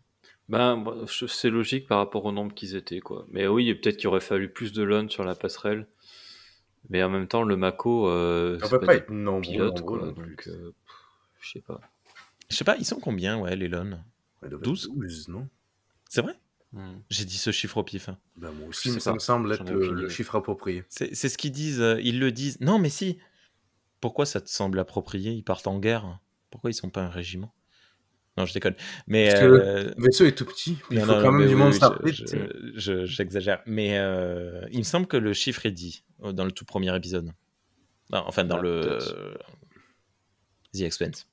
Ben, 0.48 0.84
c'est 1.28 1.50
logique 1.50 1.88
par 1.88 1.98
rapport 1.98 2.26
au 2.26 2.32
nombre 2.32 2.54
qu'ils 2.54 2.76
étaient, 2.76 3.00
quoi. 3.00 3.26
Mais 3.32 3.48
oui, 3.48 3.74
peut-être 3.74 3.98
qu'il 3.98 4.08
aurait 4.08 4.20
fallu 4.20 4.50
plus 4.50 4.74
de 4.74 4.84
lone 4.84 5.10
sur 5.10 5.24
la 5.24 5.34
passerelle. 5.36 5.88
Mais 6.90 7.02
en 7.02 7.10
même 7.10 7.28
temps, 7.28 7.44
le 7.44 7.58
Mako, 7.58 8.10
euh, 8.10 8.60
ça 8.60 8.66
c'est 8.66 8.72
peut 8.72 8.80
pas 8.82 8.86
pas 8.86 8.94
des 8.94 9.00
être 9.00 9.10
nombreux. 9.10 9.42
pilotes, 9.42 9.80
nombreux 9.80 10.00
quoi. 10.00 10.08
non 10.08 10.14
plus. 10.14 10.36
Donc, 10.36 10.48
euh, 10.48 10.72
je 11.42 11.52
sais 11.52 11.62
pas. 11.62 11.82
Je 12.50 12.56
sais 12.56 12.64
pas, 12.64 12.78
ils 12.78 12.86
sont 12.86 13.00
combien, 13.00 13.40
ouais, 13.40 13.56
les 13.56 13.68
être 13.68 13.98
12? 14.44 14.92
12, 14.96 15.30
non? 15.30 15.48
C'est 16.10 16.22
vrai? 16.22 16.34
Hmm. 16.74 17.00
J'ai 17.10 17.26
dit 17.26 17.38
ce 17.38 17.52
chiffre 17.52 17.78
au 17.78 17.84
pif. 17.84 18.10
hein. 18.10 18.18
Ben, 18.38 18.52
moi 18.52 18.68
aussi, 18.68 18.92
ça 19.00 19.12
pas. 19.12 19.16
me 19.16 19.20
semble 19.20 19.52
être 19.52 19.72
le, 19.72 20.10
chiffre 20.10 20.36
approprié. 20.36 20.84
C'est 20.90 21.16
c'est 21.16 21.30
ce 21.30 21.38
qu'ils 21.38 21.52
disent, 21.52 21.82
euh, 21.82 22.00
ils 22.02 22.20
le 22.20 22.32
disent. 22.32 22.60
Non, 22.62 22.78
mais 22.78 22.90
si. 22.90 23.18
Pourquoi 24.06 24.28
ça 24.28 24.40
te 24.40 24.48
semble 24.52 24.78
approprié? 24.78 25.32
Ils 25.32 25.42
partent 25.44 25.66
en 25.66 25.80
guerre. 25.80 26.20
Pourquoi 26.52 26.70
ils 26.70 26.76
sont 26.76 26.92
pas 26.92 27.02
un 27.02 27.10
régiment? 27.10 27.56
Non, 28.38 28.46
je 28.46 28.54
déconne. 28.54 28.76
Mais 29.08 29.30
Parce 29.30 29.40
que 29.40 29.46
euh, 29.46 29.94
Le 29.98 30.04
vaisseau 30.04 30.26
est 30.26 30.34
tout 30.38 30.46
petit, 30.46 30.78
il 30.92 31.00
non, 31.00 31.06
faut 31.06 31.14
non, 31.14 31.22
quand 31.24 31.32
même 31.32 31.48
du 31.48 31.56
oui, 31.56 31.60
monde 31.60 31.74
oui, 32.04 32.14
je- 32.14 32.72
je- 32.76 33.06
J'exagère. 33.08 33.64
Mais 33.66 33.98
euh, 33.98 34.62
il 34.70 34.78
me 34.78 34.84
semble 34.84 35.08
que 35.08 35.18
le 35.18 35.34
chiffre 35.34 35.66
est 35.66 35.72
dit 35.72 36.04
euh, 36.24 36.34
dans 36.34 36.46
le 36.46 36.52
tout 36.52 36.66
premier 36.66 36.96
épisode. 36.96 37.32
Non, 38.12 38.24
enfin, 38.28 38.44
dans 38.44 38.58
Ah, 38.60 38.62
le. 38.62 39.00
The 40.76 40.82
Expense. 40.82 41.26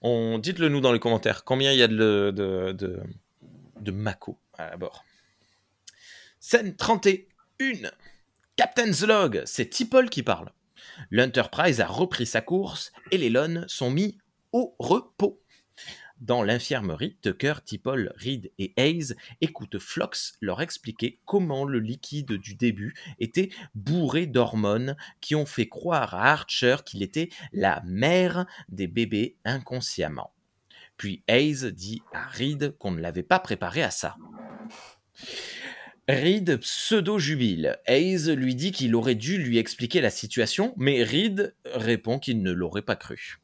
On... 0.00 0.40
Dites-le 0.40 0.68
nous 0.68 0.80
dans 0.80 0.92
les 0.92 0.98
commentaires. 0.98 1.44
Combien 1.44 1.70
il 1.70 1.78
y 1.78 1.82
a 1.84 1.86
de, 1.88 2.32
de, 2.34 2.72
de, 2.72 2.98
de 3.80 3.90
Mako 3.92 4.36
à 4.58 4.76
bord? 4.76 5.04
Scène 6.40 6.74
31. 6.74 7.90
Captain's 8.56 9.06
Log, 9.06 9.42
c'est 9.44 9.66
Tipol 9.70 10.10
qui 10.10 10.24
parle. 10.24 10.50
L'Enterprise 11.10 11.80
a 11.80 11.86
repris 11.86 12.26
sa 12.26 12.40
course 12.40 12.92
et 13.10 13.18
les 13.18 13.30
Lones 13.30 13.64
sont 13.68 13.90
mis 13.90 14.18
au 14.52 14.74
repos. 14.78 15.42
Dans 16.22 16.44
l'infirmerie, 16.44 17.16
Tucker, 17.20 17.54
Tipol, 17.64 18.12
Reed 18.16 18.52
et 18.58 18.72
Hayes 18.76 19.14
écoutent 19.40 19.80
Flox 19.80 20.34
leur 20.40 20.62
expliquer 20.62 21.18
comment 21.24 21.64
le 21.64 21.80
liquide 21.80 22.34
du 22.34 22.54
début 22.54 22.94
était 23.18 23.50
bourré 23.74 24.26
d'hormones 24.26 24.96
qui 25.20 25.34
ont 25.34 25.46
fait 25.46 25.68
croire 25.68 26.14
à 26.14 26.30
Archer 26.30 26.76
qu'il 26.86 27.02
était 27.02 27.30
la 27.52 27.82
mère 27.84 28.46
des 28.68 28.86
bébés 28.86 29.36
inconsciemment. 29.44 30.32
Puis 30.96 31.24
Hayes 31.26 31.72
dit 31.72 32.02
à 32.12 32.28
Reed 32.28 32.76
qu'on 32.78 32.92
ne 32.92 33.00
l'avait 33.00 33.24
pas 33.24 33.40
préparé 33.40 33.82
à 33.82 33.90
ça. 33.90 34.16
Reed 36.20 36.56
pseudo-jubile. 36.58 37.78
Hayes 37.86 38.34
lui 38.34 38.54
dit 38.54 38.72
qu'il 38.72 38.94
aurait 38.94 39.14
dû 39.14 39.38
lui 39.38 39.58
expliquer 39.58 40.00
la 40.00 40.10
situation, 40.10 40.74
mais 40.76 41.02
Reed 41.02 41.54
répond 41.64 42.18
qu'il 42.18 42.42
ne 42.42 42.52
l'aurait 42.52 42.82
pas 42.82 42.96
cru. 42.96 43.38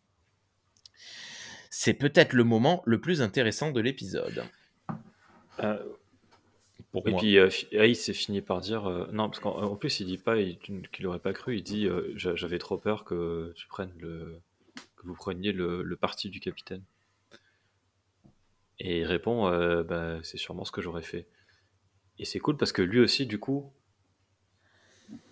C'est 1.71 1.95
peut-être 1.95 2.33
le 2.33 2.45
moment 2.45 2.83
le 2.87 3.01
plus 3.01 3.23
intéressant 3.23 3.71
de 3.71 3.81
l'épisode. 3.81 4.45
Euh, 5.61 5.79
Pour 6.93 7.07
et 7.07 7.11
moi. 7.13 7.21
puis, 7.21 7.39
euh, 7.39 7.51
fi- 7.51 7.69
Ace 7.73 8.01
s'est 8.01 8.13
fini 8.13 8.41
par 8.41 8.61
dire. 8.61 8.87
euh, 8.89 9.07
non, 9.13 9.29
parce 9.29 9.41
qu'en 9.41 9.57
en 9.63 9.77
plus, 9.77 10.01
il 10.01 10.07
dit 10.07 10.19
pas 10.19 10.37
il- 10.37 10.59
qu'il 10.59 11.07
aurait 11.07 11.19
pas 11.19 11.33
cru. 11.33 11.57
Il 11.59 11.63
dit 11.63 11.87
euh, 11.87 12.13
J'a- 12.17 12.35
J'avais 12.37 12.59
trop 12.59 12.79
peur 12.79 13.05
que 13.05 13.53
tu 13.57 13.67
prennes 13.69 13.93
le. 13.99 14.41
que 14.97 15.07
vous 15.07 15.15
preniez 15.15 15.53
le, 15.53 15.83
le 15.83 15.97
parti 15.97 16.29
du 16.31 16.41
capitaine. 16.41 16.83
Et 18.81 19.01
il 19.01 19.05
répond 19.05 19.49
euh, 19.49 19.83
bah, 19.83 20.19
C'est 20.23 20.39
sûrement 20.39 20.65
ce 20.65 20.73
que 20.73 20.81
j'aurais 20.81 21.03
fait. 21.03 21.27
Et 22.19 22.25
c'est 22.25 22.39
cool 22.39 22.57
parce 22.57 22.73
que 22.73 22.83
lui 22.83 23.01
aussi, 23.01 23.27
du 23.27 23.39
coup, 23.39 23.73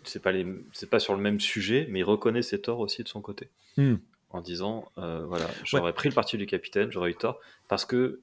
c'est 0.04 0.22
pas, 0.22 0.32
les, 0.32 0.46
c'est 0.72 0.88
pas 0.88 1.00
sur 1.00 1.14
le 1.14 1.20
même 1.20 1.40
sujet, 1.40 1.86
mais 1.90 2.00
il 2.00 2.04
reconnaît 2.04 2.42
ses 2.42 2.60
torts 2.60 2.80
aussi 2.80 3.02
de 3.02 3.08
son 3.08 3.20
côté. 3.20 3.50
Hmm. 3.76 3.96
En 4.30 4.40
disant 4.40 4.90
euh, 4.98 5.24
Voilà, 5.26 5.48
j'aurais 5.64 5.92
pris 5.92 6.08
le 6.08 6.14
parti 6.14 6.36
du 6.38 6.46
capitaine, 6.46 6.90
j'aurais 6.90 7.10
eu 7.10 7.16
tort. 7.16 7.40
Parce 7.68 7.84
que 7.84 8.20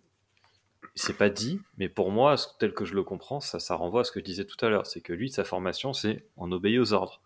c'est 0.95 1.17
pas 1.17 1.29
dit, 1.29 1.59
mais 1.77 1.89
pour 1.89 2.11
moi, 2.11 2.35
tel 2.59 2.73
que 2.73 2.85
je 2.85 2.93
le 2.93 3.03
comprends, 3.03 3.39
ça, 3.39 3.59
ça 3.59 3.75
renvoie 3.75 4.01
à 4.01 4.03
ce 4.03 4.11
que 4.11 4.19
je 4.19 4.25
disais 4.25 4.45
tout 4.45 4.63
à 4.65 4.69
l'heure. 4.69 4.85
C'est 4.85 5.01
que 5.01 5.13
lui, 5.13 5.29
sa 5.29 5.43
formation, 5.43 5.93
c'est 5.93 6.25
on 6.37 6.51
obéit 6.51 6.79
aux 6.79 6.93
ordres. 6.93 7.21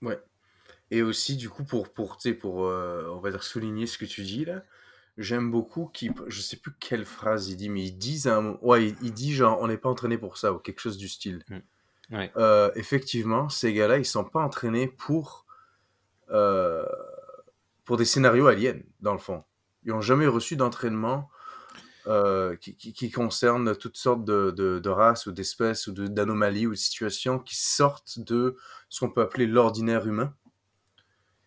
Ouais. 0.00 0.18
Et 0.90 1.02
aussi, 1.02 1.36
du 1.36 1.48
coup, 1.48 1.64
pour, 1.64 1.92
pour, 1.92 2.18
pour 2.40 2.66
euh, 2.66 3.08
on 3.10 3.20
va 3.20 3.30
dire, 3.30 3.42
souligner 3.42 3.86
ce 3.86 3.98
que 3.98 4.04
tu 4.04 4.22
dis 4.22 4.44
là, 4.44 4.62
j'aime 5.18 5.50
beaucoup 5.50 5.86
qu'il. 5.92 6.12
Je 6.28 6.40
sais 6.40 6.56
plus 6.56 6.72
quelle 6.80 7.04
phrase 7.04 7.48
il 7.48 7.56
dit, 7.56 7.68
mais 7.68 7.84
il 7.84 7.96
dit, 7.98 8.28
un... 8.28 8.58
ouais, 8.62 8.88
il, 8.88 8.96
il 9.02 9.12
dit 9.12 9.34
genre, 9.34 9.58
on 9.60 9.68
n'est 9.68 9.76
pas 9.76 9.88
entraîné 9.88 10.18
pour 10.18 10.36
ça, 10.38 10.52
ou 10.52 10.58
quelque 10.58 10.80
chose 10.80 10.96
du 10.96 11.08
style. 11.08 11.44
Ouais. 12.10 12.30
Euh, 12.36 12.70
effectivement, 12.74 13.48
ces 13.48 13.72
gars-là, 13.72 13.96
ils 13.96 14.04
sont 14.04 14.24
pas 14.24 14.40
entraînés 14.40 14.86
pour, 14.86 15.46
euh, 16.30 16.84
pour 17.84 17.96
des 17.96 18.04
scénarios 18.04 18.46
aliens, 18.48 18.80
dans 19.00 19.12
le 19.12 19.18
fond. 19.18 19.44
Ils 19.84 19.92
ont 19.92 20.02
jamais 20.02 20.26
reçu 20.26 20.56
d'entraînement 20.56 21.30
euh, 22.06 22.54
qui, 22.56 22.76
qui, 22.76 22.92
qui 22.92 23.10
concerne 23.10 23.74
toutes 23.76 23.96
sortes 23.96 24.24
de, 24.24 24.50
de, 24.50 24.78
de 24.78 24.88
races 24.90 25.26
ou 25.26 25.32
d'espèces 25.32 25.86
ou 25.86 25.92
de- 25.92 26.06
d'anomalies 26.06 26.66
ou 26.66 26.72
de 26.72 26.76
situations 26.76 27.38
qui 27.38 27.56
sortent 27.56 28.18
de 28.18 28.56
ce 28.88 29.00
qu'on 29.00 29.10
peut 29.10 29.22
appeler 29.22 29.46
l'ordinaire 29.46 30.06
humain. 30.06 30.34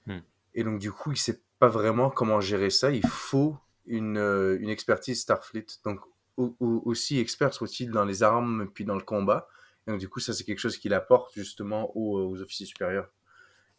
Hmm. 0.08 0.22
Et 0.54 0.64
donc, 0.64 0.80
du 0.80 0.92
coup, 0.92 1.12
il 1.12 1.18
sait 1.18 1.44
pas 1.60 1.68
vraiment 1.68 2.10
comment 2.10 2.41
gérer 2.41 2.69
ça. 2.69 2.91
Il 2.91 3.06
faut 3.06 3.57
une, 3.86 4.18
euh, 4.18 4.57
une 4.60 4.69
expertise 4.69 5.22
Starfleet. 5.22 5.65
Donc, 5.84 5.99
au- 6.38 6.56
au- 6.60 6.82
aussi 6.86 7.19
expert 7.19 7.53
soit-il 7.53 7.91
dans 7.91 8.03
les 8.06 8.23
armes 8.23 8.69
puis 8.73 8.84
dans 8.86 8.95
le 8.95 9.03
combat. 9.03 9.48
Et 9.88 9.91
donc, 9.91 9.99
du 9.99 10.10
coup, 10.10 10.19
ça, 10.19 10.34
c'est 10.34 10.44
quelque 10.44 10.60
chose 10.60 10.77
qu'il 10.77 10.94
apporte 10.94 11.34
justement 11.34 11.95
aux, 11.95 12.18
aux 12.30 12.41
officiers 12.41 12.65
supérieurs 12.65 13.10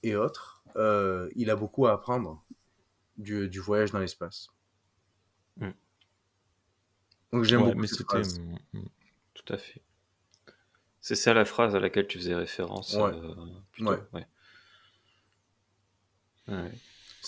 et 0.02 0.16
autres. 0.16 0.62
Euh, 0.76 1.28
il 1.36 1.50
a 1.50 1.56
beaucoup 1.56 1.86
à 1.86 1.92
apprendre 1.92 2.44
du, 3.18 3.48
du 3.48 3.60
voyage 3.60 3.90
dans 3.92 3.98
l'espace. 3.98 4.48
Hmm. 5.58 5.70
Donc, 7.32 7.44
j'aime 7.44 7.60
Ouais, 7.62 7.66
beaucoup 7.68 7.80
mais 7.80 7.86
cette 7.88 8.02
phrase. 8.02 8.38
mm, 8.40 8.80
Tout 9.34 9.52
à 9.52 9.58
fait. 9.58 9.82
C'est 11.00 11.14
ça 11.16 11.34
la 11.34 11.44
phrase 11.44 11.74
à 11.74 11.80
laquelle 11.80 12.06
tu 12.06 12.18
faisais 12.18 12.34
référence. 12.34 12.94
Ouais. 12.94 13.02
euh, 13.12 13.34
plutôt, 13.72 13.90
Ouais. 14.12 14.26
ouais. 16.48 16.72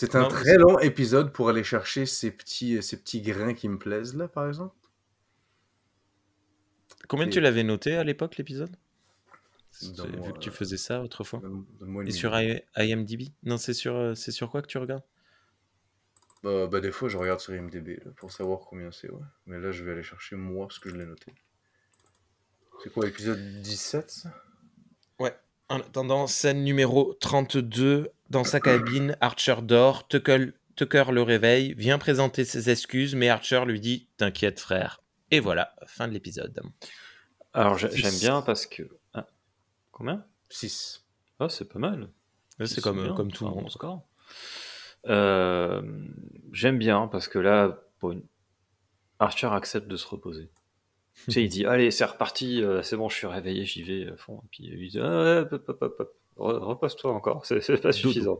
Ouais. 0.02 0.08
C'est 0.08 0.16
un 0.16 0.22
Non, 0.22 0.28
très 0.28 0.56
long 0.56 0.78
épisode 0.78 1.32
pour 1.32 1.48
aller 1.48 1.64
chercher 1.64 2.06
ces 2.06 2.30
petits, 2.30 2.82
ces 2.82 2.96
petits 2.98 3.20
grains 3.20 3.54
qui 3.54 3.68
me 3.68 3.78
plaisent, 3.78 4.14
là, 4.14 4.28
par 4.28 4.46
exemple. 4.46 4.74
Combien 7.08 7.26
Et- 7.26 7.30
tu 7.30 7.40
l'avais 7.40 7.64
noté 7.64 7.94
à 7.96 8.04
l'époque 8.04 8.36
l'épisode? 8.36 8.76
Vu 9.80 9.92
que 10.32 10.38
tu 10.38 10.48
euh, 10.48 10.52
faisais 10.52 10.76
ça 10.76 11.02
autrefois. 11.02 11.40
Et 12.06 12.10
sur. 12.10 12.38
I- 12.38 12.62
IMDb? 12.76 13.28
Non, 13.44 13.58
c'est 13.58 13.74
sur, 13.74 13.94
euh, 13.94 14.14
c'est 14.14 14.32
sur 14.32 14.50
quoi 14.50 14.60
que 14.62 14.66
tu 14.66 14.78
regardes? 14.78 15.04
Bah, 16.42 16.66
bah, 16.66 16.80
des 16.80 16.90
fois, 16.92 17.08
je 17.08 17.16
regarde 17.16 17.40
sur 17.40 17.54
IMDb 17.54 18.00
là, 18.04 18.10
pour 18.16 18.32
savoir 18.32 18.60
combien 18.60 18.90
c'est, 18.92 19.10
ouais. 19.10 19.22
Mais 19.46 19.58
là, 19.58 19.70
je 19.72 19.84
vais 19.84 19.92
aller 19.92 20.02
chercher 20.02 20.36
moi 20.36 20.68
ce 20.70 20.80
que 20.80 20.88
je 20.90 20.96
l'ai 20.96 21.04
noté. 21.06 21.32
C'est 22.82 22.92
quoi, 22.92 23.06
épisode 23.08 23.60
17 23.62 24.10
ça? 24.10 24.34
En 25.68 25.80
attendant, 25.80 26.26
scène 26.26 26.64
numéro 26.64 27.14
32, 27.20 28.10
dans 28.30 28.44
sa 28.44 28.58
cabine, 28.60 29.16
Archer 29.20 29.56
dort, 29.62 30.08
Tucker, 30.08 30.52
Tucker 30.76 31.04
le 31.12 31.22
réveille, 31.22 31.74
vient 31.74 31.98
présenter 31.98 32.44
ses 32.46 32.70
excuses, 32.70 33.14
mais 33.14 33.28
Archer 33.28 33.64
lui 33.66 33.80
dit 33.80 34.08
«T'inquiète 34.16 34.60
frère». 34.60 35.02
Et 35.30 35.40
voilà, 35.40 35.74
fin 35.86 36.08
de 36.08 36.14
l'épisode. 36.14 36.58
Alors 37.52 37.76
j'aime 37.76 38.18
bien 38.18 38.40
parce 38.40 38.66
que. 38.66 38.82
Ah, 39.12 39.26
combien? 39.92 40.24
6. 40.48 41.04
Ah, 41.38 41.48
c'est 41.50 41.66
pas 41.70 41.78
mal. 41.78 42.08
Là, 42.58 42.66
C'est 42.66 42.80
comme, 42.80 43.02
bien, 43.02 43.14
comme 43.14 43.30
tout 43.30 43.44
le 43.44 43.50
monde. 43.50 43.70
score. 43.70 44.08
Euh, 45.06 45.82
J'aime 46.52 46.78
bien 46.78 47.08
parce 47.08 47.28
que 47.28 47.38
là, 47.38 47.78
pour 47.98 48.12
une- 48.12 48.24
Archer 49.18 49.48
accepte 49.48 49.86
de 49.88 49.96
se 49.96 50.06
reposer. 50.06 50.50
tu 51.26 51.32
sais, 51.32 51.42
il 51.44 51.48
dit 51.48 51.64
Allez, 51.66 51.90
c'est 51.90 52.04
reparti, 52.04 52.62
euh, 52.62 52.82
c'est 52.82 52.96
bon, 52.96 53.08
je 53.08 53.16
suis 53.16 53.26
réveillé, 53.26 53.64
j'y 53.64 53.82
vais 53.82 54.08
à 54.10 54.16
fond. 54.16 54.40
Et 54.44 54.48
puis 54.50 54.64
il 54.72 54.88
dit 54.90 54.98
ah, 55.00 55.40
hop, 55.50 55.52
hop, 55.68 55.68
hop, 55.82 55.94
hop, 56.00 56.14
re- 56.36 56.58
Repose-toi 56.58 57.12
encore, 57.12 57.44
c'est 57.60 57.80
pas 57.80 57.92
suffisant. 57.92 58.38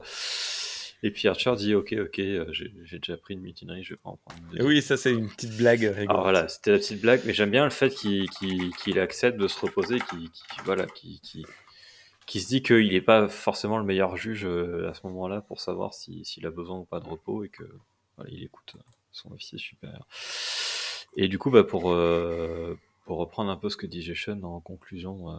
Et 1.04 1.12
puis 1.12 1.28
Archer 1.28 1.54
dit 1.56 1.74
Ok, 1.76 1.94
ok, 1.96 2.18
euh, 2.18 2.46
j'ai 2.52 2.98
déjà 2.98 3.16
pris 3.16 3.34
une 3.34 3.40
mutinerie, 3.40 3.84
je 3.84 3.94
vais 3.94 4.00
pas 4.02 4.10
en 4.10 4.16
prendre 4.16 4.42
une 4.52 4.62
oui, 4.62 4.82
ça 4.82 4.96
c'est 4.96 5.12
une 5.12 5.28
petite 5.28 5.56
blague 5.56 5.82
rigolote. 5.82 6.10
Alors 6.10 6.22
voilà, 6.22 6.48
c'était 6.48 6.72
la 6.72 6.78
petite 6.78 7.00
blague, 7.00 7.20
mais 7.24 7.32
j'aime 7.34 7.50
bien 7.52 7.62
le 7.64 7.70
fait 7.70 7.90
qu'il 7.90 8.28
qu'il- 8.30 8.74
qu'il 8.76 8.98
accepte 8.98 9.38
de 9.38 9.46
se 9.46 9.60
reposer, 9.60 9.98
qu'il 10.10 10.28
voilà, 10.64 10.86
qu'il 10.86 11.20
se 12.42 12.48
dit 12.48 12.62
qu'il 12.62 12.88
n'est 12.92 13.00
pas 13.00 13.28
forcément 13.28 13.78
le 13.78 13.84
meilleur 13.84 14.16
juge 14.16 14.44
euh, 14.44 14.88
à 14.90 14.94
ce 14.94 15.06
moment-là 15.06 15.40
pour 15.42 15.60
savoir 15.60 15.94
si- 15.94 16.24
s'il 16.24 16.44
a 16.46 16.50
besoin 16.50 16.78
ou 16.78 16.84
pas 16.84 16.98
de 16.98 17.08
repos 17.08 17.44
et 17.44 17.48
que 17.48 17.62
voilà, 18.16 18.30
il 18.32 18.42
écoute 18.42 18.72
euh, 18.76 18.80
son 19.12 19.30
officier 19.32 19.58
supérieur. 19.58 20.04
Et 21.20 21.26
du 21.26 21.36
coup, 21.36 21.50
bah, 21.50 21.64
pour, 21.64 21.90
euh, 21.90 22.78
pour 23.04 23.18
reprendre 23.18 23.50
un 23.50 23.56
peu 23.56 23.68
ce 23.68 23.76
que 23.76 23.86
dit 23.86 24.02
Jason 24.02 24.40
en 24.44 24.60
conclusion, 24.60 25.30
euh, 25.30 25.38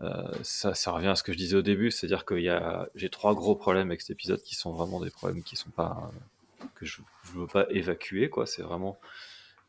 euh, 0.00 0.32
ça, 0.42 0.74
ça 0.74 0.92
revient 0.92 1.08
à 1.08 1.14
ce 1.14 1.22
que 1.22 1.30
je 1.32 1.36
disais 1.36 1.56
au 1.56 1.62
début, 1.62 1.90
c'est-à-dire 1.90 2.24
que 2.24 2.40
j'ai 2.94 3.10
trois 3.10 3.34
gros 3.34 3.54
problèmes 3.54 3.88
avec 3.88 4.00
cet 4.00 4.10
épisode 4.12 4.42
qui 4.42 4.54
sont 4.54 4.72
vraiment 4.72 4.98
des 4.98 5.10
problèmes 5.10 5.42
qui 5.42 5.56
sont 5.56 5.70
pas 5.70 6.10
que 6.74 6.86
je 6.86 7.02
ne 7.34 7.40
veux 7.40 7.46
pas 7.46 7.66
évacuer, 7.68 8.30
quoi. 8.30 8.46
C'est 8.46 8.62
vraiment 8.62 8.98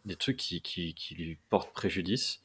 des 0.05 0.15
trucs 0.15 0.37
qui, 0.37 0.61
qui, 0.61 0.93
qui 0.93 1.15
lui 1.15 1.37
portent 1.49 1.73
préjudice. 1.73 2.39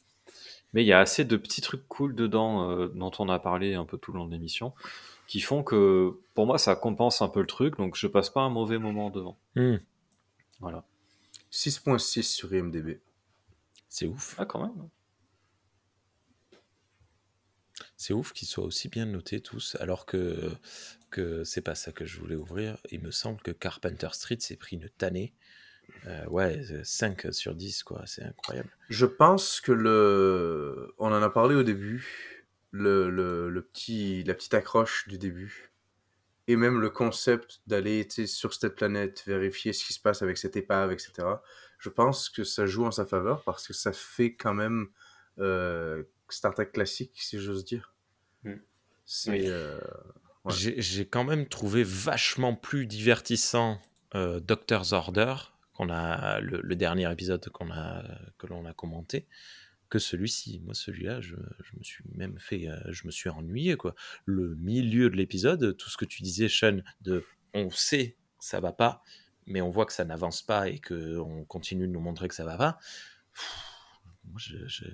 Mais 0.73 0.83
il 0.83 0.87
y 0.87 0.93
a 0.93 0.99
assez 0.99 1.25
de 1.25 1.37
petits 1.37 1.61
trucs 1.61 1.87
cool 1.87 2.15
dedans 2.15 2.69
euh, 2.71 2.89
dont 2.89 3.13
on 3.21 3.29
a 3.29 3.39
parlé 3.39 3.75
un 3.75 3.85
peu 3.85 3.99
tout 3.99 4.13
le 4.13 4.19
long 4.19 4.27
de 4.27 4.33
l'émission 4.33 4.75
qui 5.29 5.41
font 5.41 5.63
que 5.63 6.19
pour 6.35 6.47
moi 6.47 6.59
ça 6.59 6.75
compense 6.75 7.23
un 7.23 7.29
peu 7.29 7.41
le 7.41 7.47
truc, 7.47 7.77
donc 7.79 7.97
je 7.97 8.07
passe 8.07 8.31
pas 8.31 8.41
un 8.41 8.51
mauvais 8.51 8.79
moment 8.79 9.11
devant. 9.11 9.37
Hmm, 9.55 9.77
Voilà. 10.61 10.85
6.6 11.51 12.23
sur 12.23 12.53
IMDb. 12.53 13.01
c'est 13.89 14.07
ouf. 14.07 14.35
Ah, 14.39 14.47
quand 14.47 14.63
même. 14.63 14.89
C'est 17.97 18.13
ouf 18.13 18.33
qu'ils 18.33 18.49
soient 18.49 18.65
aussi 18.65 18.89
bien 18.89 19.07
notés 19.07 19.41
tous, 19.41 19.77
alors 19.81 20.07
que, 20.07 20.53
que 21.11 21.45
c'est 21.45 21.61
pas 21.61 21.75
ça 21.75 21.93
que 21.93 22.05
je 22.05 22.19
voulais 22.19 22.37
ouvrir. 22.37 22.77
Il 22.91 23.01
me 23.01 23.11
semble 23.11 23.41
que 23.41 23.51
Carpenter 23.51 24.09
Street 24.13 24.39
s'est 24.41 24.57
pris 24.57 24.77
une 24.77 24.89
tannée. 24.89 25.35
Euh, 26.07 26.27
ouais, 26.27 26.63
5 26.85 27.33
sur 27.33 27.55
10, 27.55 27.83
quoi, 27.83 28.03
c'est 28.07 28.23
incroyable. 28.23 28.71
Je 28.89 29.07
pense 29.07 29.61
que 29.61 29.73
le. 29.73 30.95
On 30.99 31.13
en 31.13 31.23
a 31.23 31.31
parlé 31.31 31.55
au 31.55 31.63
début. 31.63 32.47
Le, 32.71 33.11
le, 33.11 33.49
le 33.49 33.63
petit, 33.63 34.23
la 34.25 34.35
petite 34.35 34.55
accroche 34.55 35.09
du 35.09 35.19
début. 35.19 35.68
Et 36.49 36.57
même 36.57 36.81
le 36.81 36.91
concept 36.91 37.61
d'aller 37.67 38.09
sur 38.27 38.53
cette 38.53 38.75
planète, 38.75 39.23
vérifier 39.27 39.73
ce 39.73 39.85
qui 39.85 39.93
se 39.93 40.01
passe 40.01 40.23
avec 40.23 40.37
cette 40.39 40.57
épave, 40.57 40.91
etc. 40.91 41.13
Je 41.79 41.89
pense 41.91 42.29
que 42.29 42.43
ça 42.43 42.67
joue 42.67 42.85
en 42.85 42.91
sa 42.91 43.07
faveur 43.07 43.45
parce 43.45 43.67
que 43.67 43.73
ça 43.73 43.93
fait 43.93 44.35
quand 44.35 44.55
même 44.55 44.89
euh, 45.39 46.03
Star 46.29 46.55
Trek 46.55 46.71
classique, 46.71 47.13
si 47.21 47.39
j'ose 47.39 47.65
dire. 47.65 47.95
Mm. 48.45 48.55
Oui. 49.29 49.45
euh, 49.47 49.79
Ouais. 50.45 50.55
J'ai 50.55 50.81
j'ai 50.81 51.05
quand 51.07 51.25
même 51.25 51.47
trouvé 51.49 51.83
vachement 51.83 52.55
plus 52.55 52.87
divertissant 52.87 53.81
euh, 54.15 54.41
Doctor's 54.41 54.93
Order, 54.93 55.35
qu'on 55.75 55.91
a, 55.91 56.41
le, 56.41 56.61
le 56.63 56.77
dernier 56.77 57.11
épisode 57.11 57.49
qu'on 57.51 57.71
a, 57.71 58.03
que 58.39 58.47
l'on 58.47 58.65
a 58.65 58.73
commenté, 58.73 59.27
que 59.89 59.99
celui-ci. 59.99 60.61
Moi, 60.65 60.75
celui-là, 60.75 61.21
je, 61.21 61.35
me 61.35 61.83
suis 61.83 62.05
même 62.15 62.39
fait, 62.39 62.69
euh, 62.69 62.79
je 62.89 63.07
me 63.07 63.11
suis 63.11 63.31
ennuyé, 63.31 63.77
quoi. 63.77 63.95
Le 64.25 64.55
milieu 64.57 65.11
de 65.11 65.17
l'épisode, 65.17 65.77
tout 65.77 65.91
ce 65.91 65.97
que 65.97 66.05
tu 66.05 66.23
disais, 66.23 66.49
Sean, 66.49 66.79
de 67.01 67.25
on 67.55 67.71
sait 67.71 68.17
que 68.39 68.45
ça 68.45 68.61
va 68.61 68.73
pas, 68.73 69.03
mais 69.47 69.61
on 69.61 69.71
voit 69.71 69.87
que 69.87 69.93
ça 69.93 70.05
n'avance 70.05 70.43
pas 70.43 70.69
et 70.69 70.79
que 70.79 71.19
on 71.19 71.45
continue 71.45 71.87
de 71.87 71.93
nous 71.93 72.01
montrer 72.01 72.29
que 72.29 72.35
ça 72.35 72.45
va 72.45 72.57
pas. 72.57 72.79
Moi, 74.31 74.39
je, 74.39 74.57
je- 74.67 74.85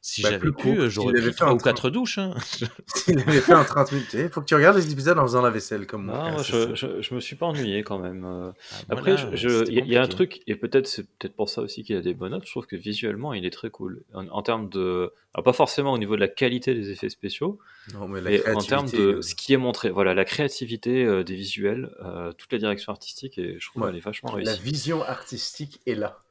si 0.00 0.22
Bah, 0.22 0.30
j'avais 0.30 0.50
pu, 0.52 0.68
euh, 0.68 0.80
s'il 0.82 0.90
j'aurais 0.90 1.12
pris 1.14 1.22
fait 1.22 1.30
trois 1.32 1.48
un 1.48 1.54
ou 1.54 1.58
train. 1.58 1.70
quatre 1.70 1.90
douches. 1.90 2.18
hein. 2.18 2.34
Il 3.08 3.18
avait 3.20 3.40
fait 3.40 3.54
en 3.54 3.64
30 3.64 3.92
minutes. 3.92 4.14
Il 4.14 4.28
faut 4.30 4.40
que 4.40 4.46
tu 4.46 4.54
regardes 4.54 4.76
les 4.76 4.90
épisodes 4.92 5.18
en 5.18 5.22
faisant 5.22 5.42
la 5.42 5.50
vaisselle 5.50 5.86
comme 5.86 6.06
moi. 6.06 6.30
Non, 6.30 6.38
c'est 6.38 6.52
je, 6.70 6.74
je, 6.74 7.02
je 7.02 7.14
me 7.14 7.20
suis 7.20 7.36
pas 7.36 7.46
ennuyé 7.46 7.82
quand 7.82 7.98
même. 7.98 8.24
euh. 8.24 8.50
Ah, 8.72 8.76
Après, 8.90 9.14
voilà, 9.16 9.30
je- 9.36 9.48
je- 9.48 9.58
c'était 9.60 9.72
il 9.72 9.74
y, 9.78 9.80
a- 9.80 9.84
il 9.84 9.90
y 9.92 9.96
a 9.96 10.02
un 10.02 10.08
truc, 10.08 10.40
et 10.46 10.54
peut-être 10.56 10.86
c'est 10.86 11.02
peut-être 11.18 11.34
pour 11.36 11.48
ça 11.48 11.62
aussi 11.62 11.82
qu'il 11.84 11.96
a 11.96 12.00
des 12.00 12.14
bonnes 12.14 12.32
notes. 12.32 12.44
Je 12.46 12.50
trouve 12.50 12.66
que 12.66 12.76
visuellement, 12.76 13.32
il 13.34 13.44
est 13.44 13.50
très 13.50 13.70
cool. 13.70 14.02
En, 14.14 14.26
en 14.28 14.42
termes 14.42 14.68
de, 14.68 15.12
alors 15.34 15.44
pas 15.44 15.52
forcément 15.52 15.92
au 15.92 15.98
niveau 15.98 16.14
de 16.16 16.20
la 16.20 16.28
qualité 16.28 16.74
des 16.74 16.90
effets 16.90 17.08
spéciaux, 17.10 17.58
Non, 17.92 18.08
mais 18.08 18.20
la 18.20 18.30
mais 18.30 18.50
en 18.54 18.60
termes 18.60 18.88
de 18.90 19.16
euh, 19.16 19.22
ce 19.22 19.34
qui 19.34 19.52
est 19.52 19.56
montré. 19.58 19.90
Voilà, 19.90 20.14
la 20.14 20.24
créativité 20.24 21.04
euh, 21.04 21.24
des 21.24 21.34
visuels, 21.34 21.90
euh, 22.04 22.32
toute 22.32 22.52
la 22.52 22.58
direction 22.58 22.92
artistique, 22.92 23.38
et 23.38 23.56
je 23.58 23.66
trouve 23.68 23.82
Ouais. 23.82 23.88
qu'elle 23.88 23.96
est 23.98 24.00
vachement 24.04 24.30
la 24.36 24.36
réussie. 24.52 24.62
vision 24.62 25.02
artistique 25.02 25.80
est 25.86 25.94
là. 25.94 26.23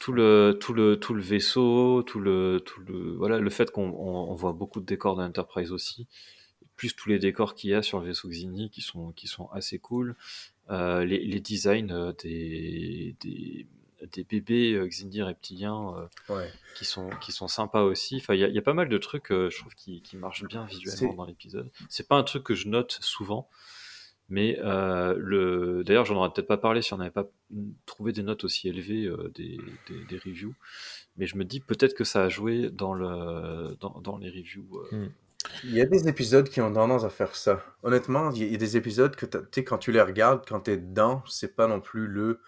Tout 0.00 0.12
le, 0.12 0.58
tout 0.60 0.74
le, 0.74 0.96
tout 0.98 1.14
le 1.14 1.22
vaisseau, 1.22 2.02
tout 2.02 2.20
le, 2.20 2.60
tout 2.64 2.80
le, 2.80 3.14
voilà, 3.14 3.38
le 3.38 3.50
fait 3.50 3.70
qu'on 3.70 3.88
on, 3.90 4.30
on 4.30 4.34
voit 4.34 4.52
beaucoup 4.52 4.80
de 4.80 4.86
décors 4.86 5.16
d'Enterprise 5.16 5.72
aussi, 5.72 6.06
plus 6.76 6.94
tous 6.94 7.08
les 7.08 7.18
décors 7.18 7.54
qu'il 7.54 7.70
y 7.70 7.74
a 7.74 7.82
sur 7.82 8.00
le 8.00 8.06
vaisseau 8.06 8.28
Xindi 8.28 8.68
qui 8.70 8.82
sont, 8.82 9.12
qui 9.12 9.28
sont 9.28 9.48
assez 9.52 9.78
cool. 9.78 10.16
Euh, 10.70 11.04
les, 11.04 11.24
les 11.24 11.40
designs 11.40 11.90
euh, 11.92 12.12
des, 12.22 13.14
des, 13.20 13.66
des 14.12 14.24
bébés 14.24 14.72
euh, 14.74 14.86
Xindi 14.88 15.22
reptiliens 15.22 15.94
euh, 15.96 16.34
Ouais. 16.34 16.50
qui, 16.74 16.84
sont, 16.84 17.08
qui 17.22 17.32
sont 17.32 17.48
sympas 17.48 17.82
aussi. 17.82 18.16
Enfin, 18.16 18.34
il 18.34 18.40
y, 18.40 18.44
a- 18.44 18.48
il 18.48 18.54
y 18.54 18.58
a 18.58 18.62
pas 18.62 18.74
mal 18.74 18.88
de 18.88 18.98
trucs, 18.98 19.30
euh, 19.30 19.48
je 19.50 19.58
trouve, 19.58 19.74
qui, 19.74 20.02
qui 20.02 20.16
marchent 20.16 20.44
bien 20.44 20.64
visuellement 20.66 21.14
dans 21.14 21.24
l'épisode. 21.26 21.70
C'est 21.88 22.08
pas 22.08 22.16
un 22.16 22.24
truc 22.24 22.42
que 22.42 22.54
je 22.54 22.68
note 22.68 22.98
souvent, 23.00 23.48
mais 24.28 24.58
euh, 24.60 25.14
le... 25.18 25.84
d'ailleurs, 25.84 26.04
j'en 26.04 26.16
aurais 26.16 26.30
peut-être 26.32 26.48
pas 26.48 26.56
parlé 26.56 26.82
si 26.82 26.92
on 26.94 26.98
n'avait 26.98 27.10
pas 27.10 27.28
trouvé 27.86 28.12
des 28.12 28.22
notes 28.22 28.44
aussi 28.44 28.68
élevées 28.68 29.06
euh, 29.06 29.30
des, 29.34 29.58
des, 29.88 30.04
des 30.08 30.18
reviews. 30.18 30.54
Mais 31.16 31.26
je 31.26 31.36
me 31.36 31.44
dis 31.44 31.60
peut-être 31.60 31.94
que 31.94 32.04
ça 32.04 32.24
a 32.24 32.28
joué 32.28 32.70
dans, 32.70 32.94
le, 32.94 33.76
dans, 33.80 34.00
dans 34.00 34.16
les 34.18 34.30
reviews. 34.30 34.66
euh. 34.92 35.06
Il 35.62 35.74
y 35.74 35.80
a 35.82 35.84
des 35.84 36.08
épisodes 36.08 36.48
qui 36.48 36.62
ont 36.62 36.72
tendance 36.72 37.04
à 37.04 37.10
faire 37.10 37.36
ça. 37.36 37.62
Honnêtement, 37.82 38.30
il 38.30 38.50
y 38.50 38.54
a- 38.54 38.56
des 38.56 38.76
épisodes 38.78 39.14
que 39.14 39.26
tu 39.26 39.62
quand 39.62 39.76
tu 39.78 39.92
les 39.92 40.00
regardes, 40.00 40.44
quand 40.48 40.60
t'es 40.60 40.78
dedans, 40.78 41.22
c'est 41.28 41.54
pas 41.54 41.66
non 41.66 41.80
plus 41.80 42.06
le 42.06 42.40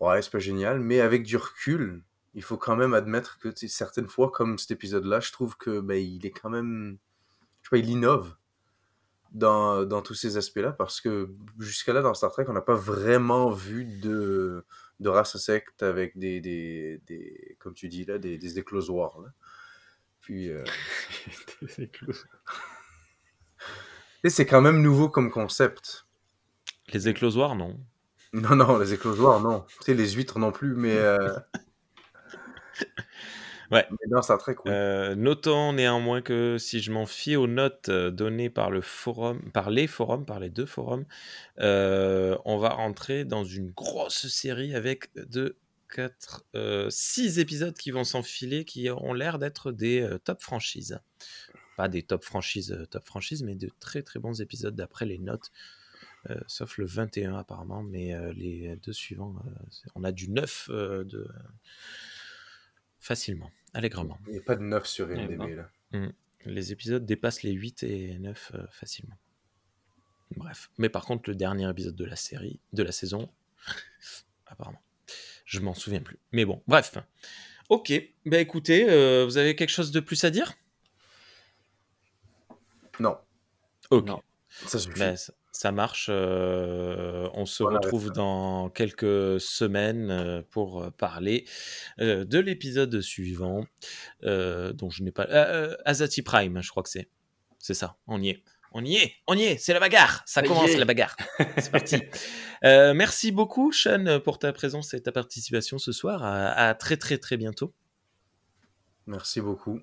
ouais, 0.00 0.22
c'est 0.22 0.30
pas 0.30 0.38
génial, 0.38 0.78
mais 0.78 1.00
avec 1.00 1.24
du 1.24 1.36
recul, 1.36 2.02
il 2.34 2.42
faut 2.42 2.56
quand 2.56 2.76
même 2.76 2.94
admettre 2.94 3.38
que 3.40 3.48
tu 3.48 3.66
certaines 3.68 4.06
fois, 4.06 4.30
comme 4.30 4.56
cet 4.58 4.70
épisode-là, 4.70 5.18
je 5.18 5.32
trouve 5.32 5.56
que 5.56 5.80
ben, 5.80 5.96
il 6.00 6.24
est 6.24 6.30
quand 6.30 6.50
même. 6.50 6.98
Je 7.62 7.68
sais 7.68 7.70
pas, 7.70 7.78
il 7.78 7.90
innove 7.90 8.36
dans, 9.32 9.84
dans 9.84 10.02
tous 10.02 10.14
ces 10.14 10.36
aspects-là 10.36 10.72
parce 10.72 11.00
que 11.00 11.30
jusqu'à 11.58 11.92
là, 11.92 12.00
dans 12.02 12.14
Star 12.14 12.30
Trek, 12.32 12.44
on 12.48 12.52
n'a 12.52 12.60
pas 12.62 12.74
vraiment 12.74 13.50
vu 13.50 13.84
de, 13.84 14.64
de 15.00 15.08
race 15.08 15.36
secte 15.36 15.82
avec 15.82 16.18
des, 16.18 16.40
des, 16.40 17.00
des- 17.06 17.56
comme 17.58 17.74
tu 17.74 17.88
dis 17.88 18.04
là, 18.04 18.18
des, 18.18 18.38
des 18.38 18.58
éclosoirs. 18.58 19.20
là. 19.20 19.28
Puis. 20.20 20.50
euh, 20.50 20.64
C'est 21.68 21.88
clou. 21.90 22.12
Tu 22.12 22.18
sais, 24.24 24.30
c'est 24.30 24.46
quand 24.46 24.60
même 24.60 24.82
nouveau 24.82 25.08
comme 25.08 25.30
concept. 25.30 26.06
Les 26.92 27.08
éclosoirs, 27.08 27.54
non. 27.54 27.78
Non, 28.32 28.56
non, 28.56 28.78
les 28.78 28.92
éclosoirs, 28.94 29.40
non. 29.40 29.64
Tu 29.68 29.76
sais, 29.84 29.94
les 29.94 30.10
huîtres 30.10 30.38
non 30.38 30.52
plus, 30.52 30.74
mais. 30.74 30.96
euh, 30.96 31.34
Ouais. 33.70 33.86
Mais 33.90 34.06
non, 34.10 34.22
Star 34.22 34.38
Trek, 34.38 34.56
oui. 34.64 34.70
Euh, 34.70 35.14
notons 35.14 35.72
néanmoins 35.72 36.22
que 36.22 36.56
si 36.58 36.80
je 36.80 36.90
m'en 36.90 37.06
fie 37.06 37.36
aux 37.36 37.46
notes 37.46 37.88
euh, 37.88 38.10
données 38.10 38.50
par 38.50 38.70
le 38.70 38.80
forum, 38.80 39.40
par 39.52 39.70
les 39.70 39.86
forums, 39.86 40.24
par 40.24 40.40
les 40.40 40.50
deux 40.50 40.66
forums, 40.66 41.04
euh, 41.60 42.36
on 42.44 42.58
va 42.58 42.70
rentrer 42.70 43.24
dans 43.24 43.44
une 43.44 43.70
grosse 43.70 44.28
série 44.28 44.74
avec 44.74 45.10
deux, 45.16 45.56
quatre, 45.94 46.44
euh, 46.54 46.88
six 46.90 47.38
épisodes 47.38 47.76
qui 47.76 47.90
vont 47.90 48.04
s'enfiler, 48.04 48.64
qui 48.64 48.88
ont 48.90 49.12
l'air 49.12 49.38
d'être 49.38 49.72
des 49.72 50.08
top 50.24 50.40
franchises. 50.40 51.00
Pas 51.76 51.88
des 51.88 52.02
top 52.02 52.24
franchises, 52.24 52.76
top 52.90 53.04
franchises, 53.04 53.42
mais 53.42 53.54
de 53.54 53.70
très 53.80 54.02
très 54.02 54.18
bons 54.18 54.40
épisodes 54.40 54.74
d'après 54.74 55.06
les 55.06 55.18
notes. 55.18 55.50
Euh, 56.30 56.40
sauf 56.48 56.78
le 56.78 56.86
21 56.86 57.36
apparemment, 57.36 57.82
mais 57.82 58.12
euh, 58.14 58.32
les 58.32 58.76
deux 58.84 58.92
suivants, 58.92 59.36
euh, 59.46 59.50
c'est- 59.70 59.88
on 59.94 60.02
a 60.04 60.10
du 60.12 60.28
9 60.30 60.68
euh, 60.70 61.04
de... 61.04 61.28
facilement, 63.08 63.50
allègrement. 63.72 64.18
Il 64.26 64.34
n'y 64.34 64.38
a 64.38 64.42
pas 64.42 64.54
de 64.54 64.62
9 64.62 64.86
sur 64.86 65.10
IMDb, 65.10 65.56
là. 65.56 65.70
Les 66.44 66.72
épisodes 66.72 67.06
dépassent 67.06 67.42
les 67.42 67.52
8 67.52 67.82
et 67.82 68.18
9 68.18 68.52
euh, 68.54 68.66
facilement. 68.70 69.16
Bref. 70.36 70.70
Mais 70.76 70.90
par 70.90 71.06
contre, 71.06 71.30
le 71.30 71.34
dernier 71.34 71.68
épisode 71.70 71.96
de 71.96 72.04
la 72.04 72.16
série, 72.16 72.60
de 72.74 72.82
la 72.82 72.92
saison, 72.92 73.30
apparemment, 74.46 74.82
je 75.46 75.60
m'en 75.60 75.72
souviens 75.72 76.02
plus. 76.02 76.18
Mais 76.32 76.44
bon, 76.44 76.62
bref. 76.66 76.98
Ok. 77.70 77.92
Bah 78.26 78.38
écoutez, 78.38 78.90
euh, 78.90 79.24
vous 79.24 79.38
avez 79.38 79.56
quelque 79.56 79.70
chose 79.70 79.90
de 79.90 80.00
plus 80.00 80.22
à 80.24 80.30
dire? 80.30 80.52
Non. 83.00 83.16
Ok. 83.90 84.06
Non. 84.06 84.22
Ça 84.66 84.78
suffit. 84.78 84.98
Bah, 84.98 85.16
ça, 85.16 85.32
ça 85.52 85.72
marche. 85.72 86.08
euh, 86.10 87.28
on 87.34 87.46
se 87.46 87.62
retrouve 87.62 88.10
dans 88.12 88.70
quelques 88.70 89.40
semaines 89.40 90.44
pour 90.50 90.90
parler 90.96 91.46
euh, 92.00 92.24
de 92.24 92.38
l'épisode 92.38 93.00
suivant, 93.00 93.64
euh, 94.24 94.72
dont 94.72 94.90
je 94.90 95.02
n'ai 95.02 95.10
pas. 95.12 95.26
euh, 95.30 95.76
Azati 95.84 96.22
Prime, 96.22 96.60
je 96.62 96.70
crois 96.70 96.82
que 96.82 96.90
c'est. 96.90 97.08
C'est 97.58 97.74
ça. 97.74 97.96
On 98.06 98.22
y 98.22 98.28
est. 98.30 98.42
On 98.72 98.84
y 98.84 98.96
est. 98.96 99.12
On 99.26 99.34
y 99.36 99.44
est. 99.44 99.56
C'est 99.58 99.72
la 99.72 99.80
bagarre. 99.80 100.22
Ça 100.26 100.42
commence 100.42 100.76
la 100.76 100.84
bagarre. 100.84 101.16
C'est 101.56 101.70
parti. 101.72 101.96
Merci 102.62 103.32
beaucoup, 103.32 103.72
Sean, 103.72 104.20
pour 104.22 104.38
ta 104.38 104.52
présence 104.52 104.92
et 104.94 105.02
ta 105.02 105.10
participation 105.10 105.78
ce 105.78 105.90
soir. 105.90 106.22
À, 106.22 106.50
à 106.68 106.74
très 106.74 106.96
très 106.98 107.18
très 107.18 107.36
bientôt. 107.38 107.72
Merci 109.06 109.40
beaucoup. 109.40 109.80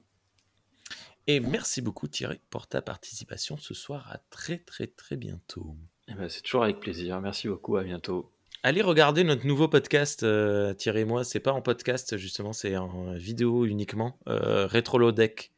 Et 1.28 1.40
merci 1.40 1.82
beaucoup, 1.82 2.08
Thierry, 2.08 2.40
pour 2.50 2.68
ta 2.68 2.82
participation 2.82 3.58
ce 3.58 3.74
soir. 3.74 4.08
À 4.12 4.20
très 4.30 4.60
très 4.60 4.88
très 4.88 5.18
bientôt. 5.18 5.76
Eh 6.08 6.14
ben, 6.14 6.30
c'est 6.30 6.42
toujours 6.42 6.64
avec 6.64 6.80
plaisir. 6.80 7.20
Merci 7.20 7.48
beaucoup. 7.48 7.78
À 7.78 7.84
bientôt. 7.84 8.32
Allez 8.64 8.82
regarder 8.82 9.24
notre 9.24 9.46
nouveau 9.46 9.68
podcast, 9.68 10.24
euh, 10.24 10.74
Thierry 10.74 11.02
et 11.02 11.06
moi. 11.06 11.24
C'est 11.24 11.40
pas 11.40 11.52
en 11.52 11.62
podcast, 11.62 12.18
justement, 12.18 12.54
c'est 12.54 12.78
en 12.78 13.14
vidéo 13.14 13.66
uniquement. 13.66 14.20
Euh, 14.28 14.68
Retrolodeck. 14.68 15.52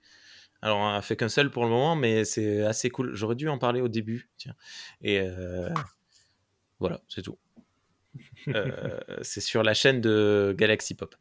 Alors, 0.61 0.79
on 0.79 0.87
a 0.89 1.01
fait 1.01 1.15
qu'un 1.15 1.29
seul 1.29 1.51
pour 1.51 1.63
le 1.63 1.69
moment, 1.69 1.95
mais 1.95 2.25
c'est 2.25 2.63
assez 2.63 2.89
cool. 2.89 3.13
J'aurais 3.13 3.35
dû 3.35 3.47
en 3.47 3.57
parler 3.57 3.81
au 3.81 3.87
début. 3.87 4.29
Tiens. 4.37 4.55
Et 5.01 5.19
euh, 5.19 5.69
voilà, 6.79 7.01
c'est 7.07 7.21
tout. 7.21 7.37
Euh, 8.47 8.99
c'est 9.21 9.41
sur 9.41 9.61
la 9.61 9.73
chaîne 9.73 10.01
de 10.01 10.55
Galaxy 10.57 10.95
Pop. 10.95 11.15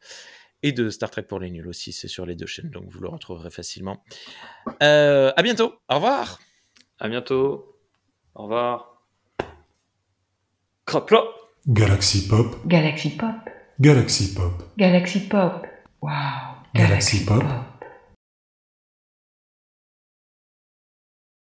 Et 0.63 0.71
de 0.71 0.89
Star 0.89 1.11
Trek 1.11 1.23
pour 1.23 1.39
les 1.39 1.51
nuls 1.51 1.67
aussi. 1.67 1.91
C'est 1.91 2.07
sur 2.07 2.25
les 2.25 2.35
deux 2.35 2.47
chaînes, 2.47 2.71
donc 2.71 2.85
vous 2.89 2.99
le 2.99 3.09
retrouverez 3.09 3.51
facilement. 3.51 4.03
Euh, 4.81 5.31
à 5.35 5.41
bientôt. 5.43 5.75
Au 5.89 5.95
revoir. 5.95 6.39
À 6.99 7.07
bientôt. 7.09 7.77
Au 8.33 8.43
revoir. 8.43 9.03
Crapla. 10.85 11.23
Galaxy 11.67 12.29
Pop, 12.29 12.55
Galaxy 12.65 13.09
Pop. 13.17 13.35
Galaxy 13.81 14.33
Pop, 14.33 14.53
Galaxy 14.77 15.27
Pop. 15.27 15.67
Wow. 16.01 16.11
Galaxy 16.73 17.25
Pop. 17.25 17.43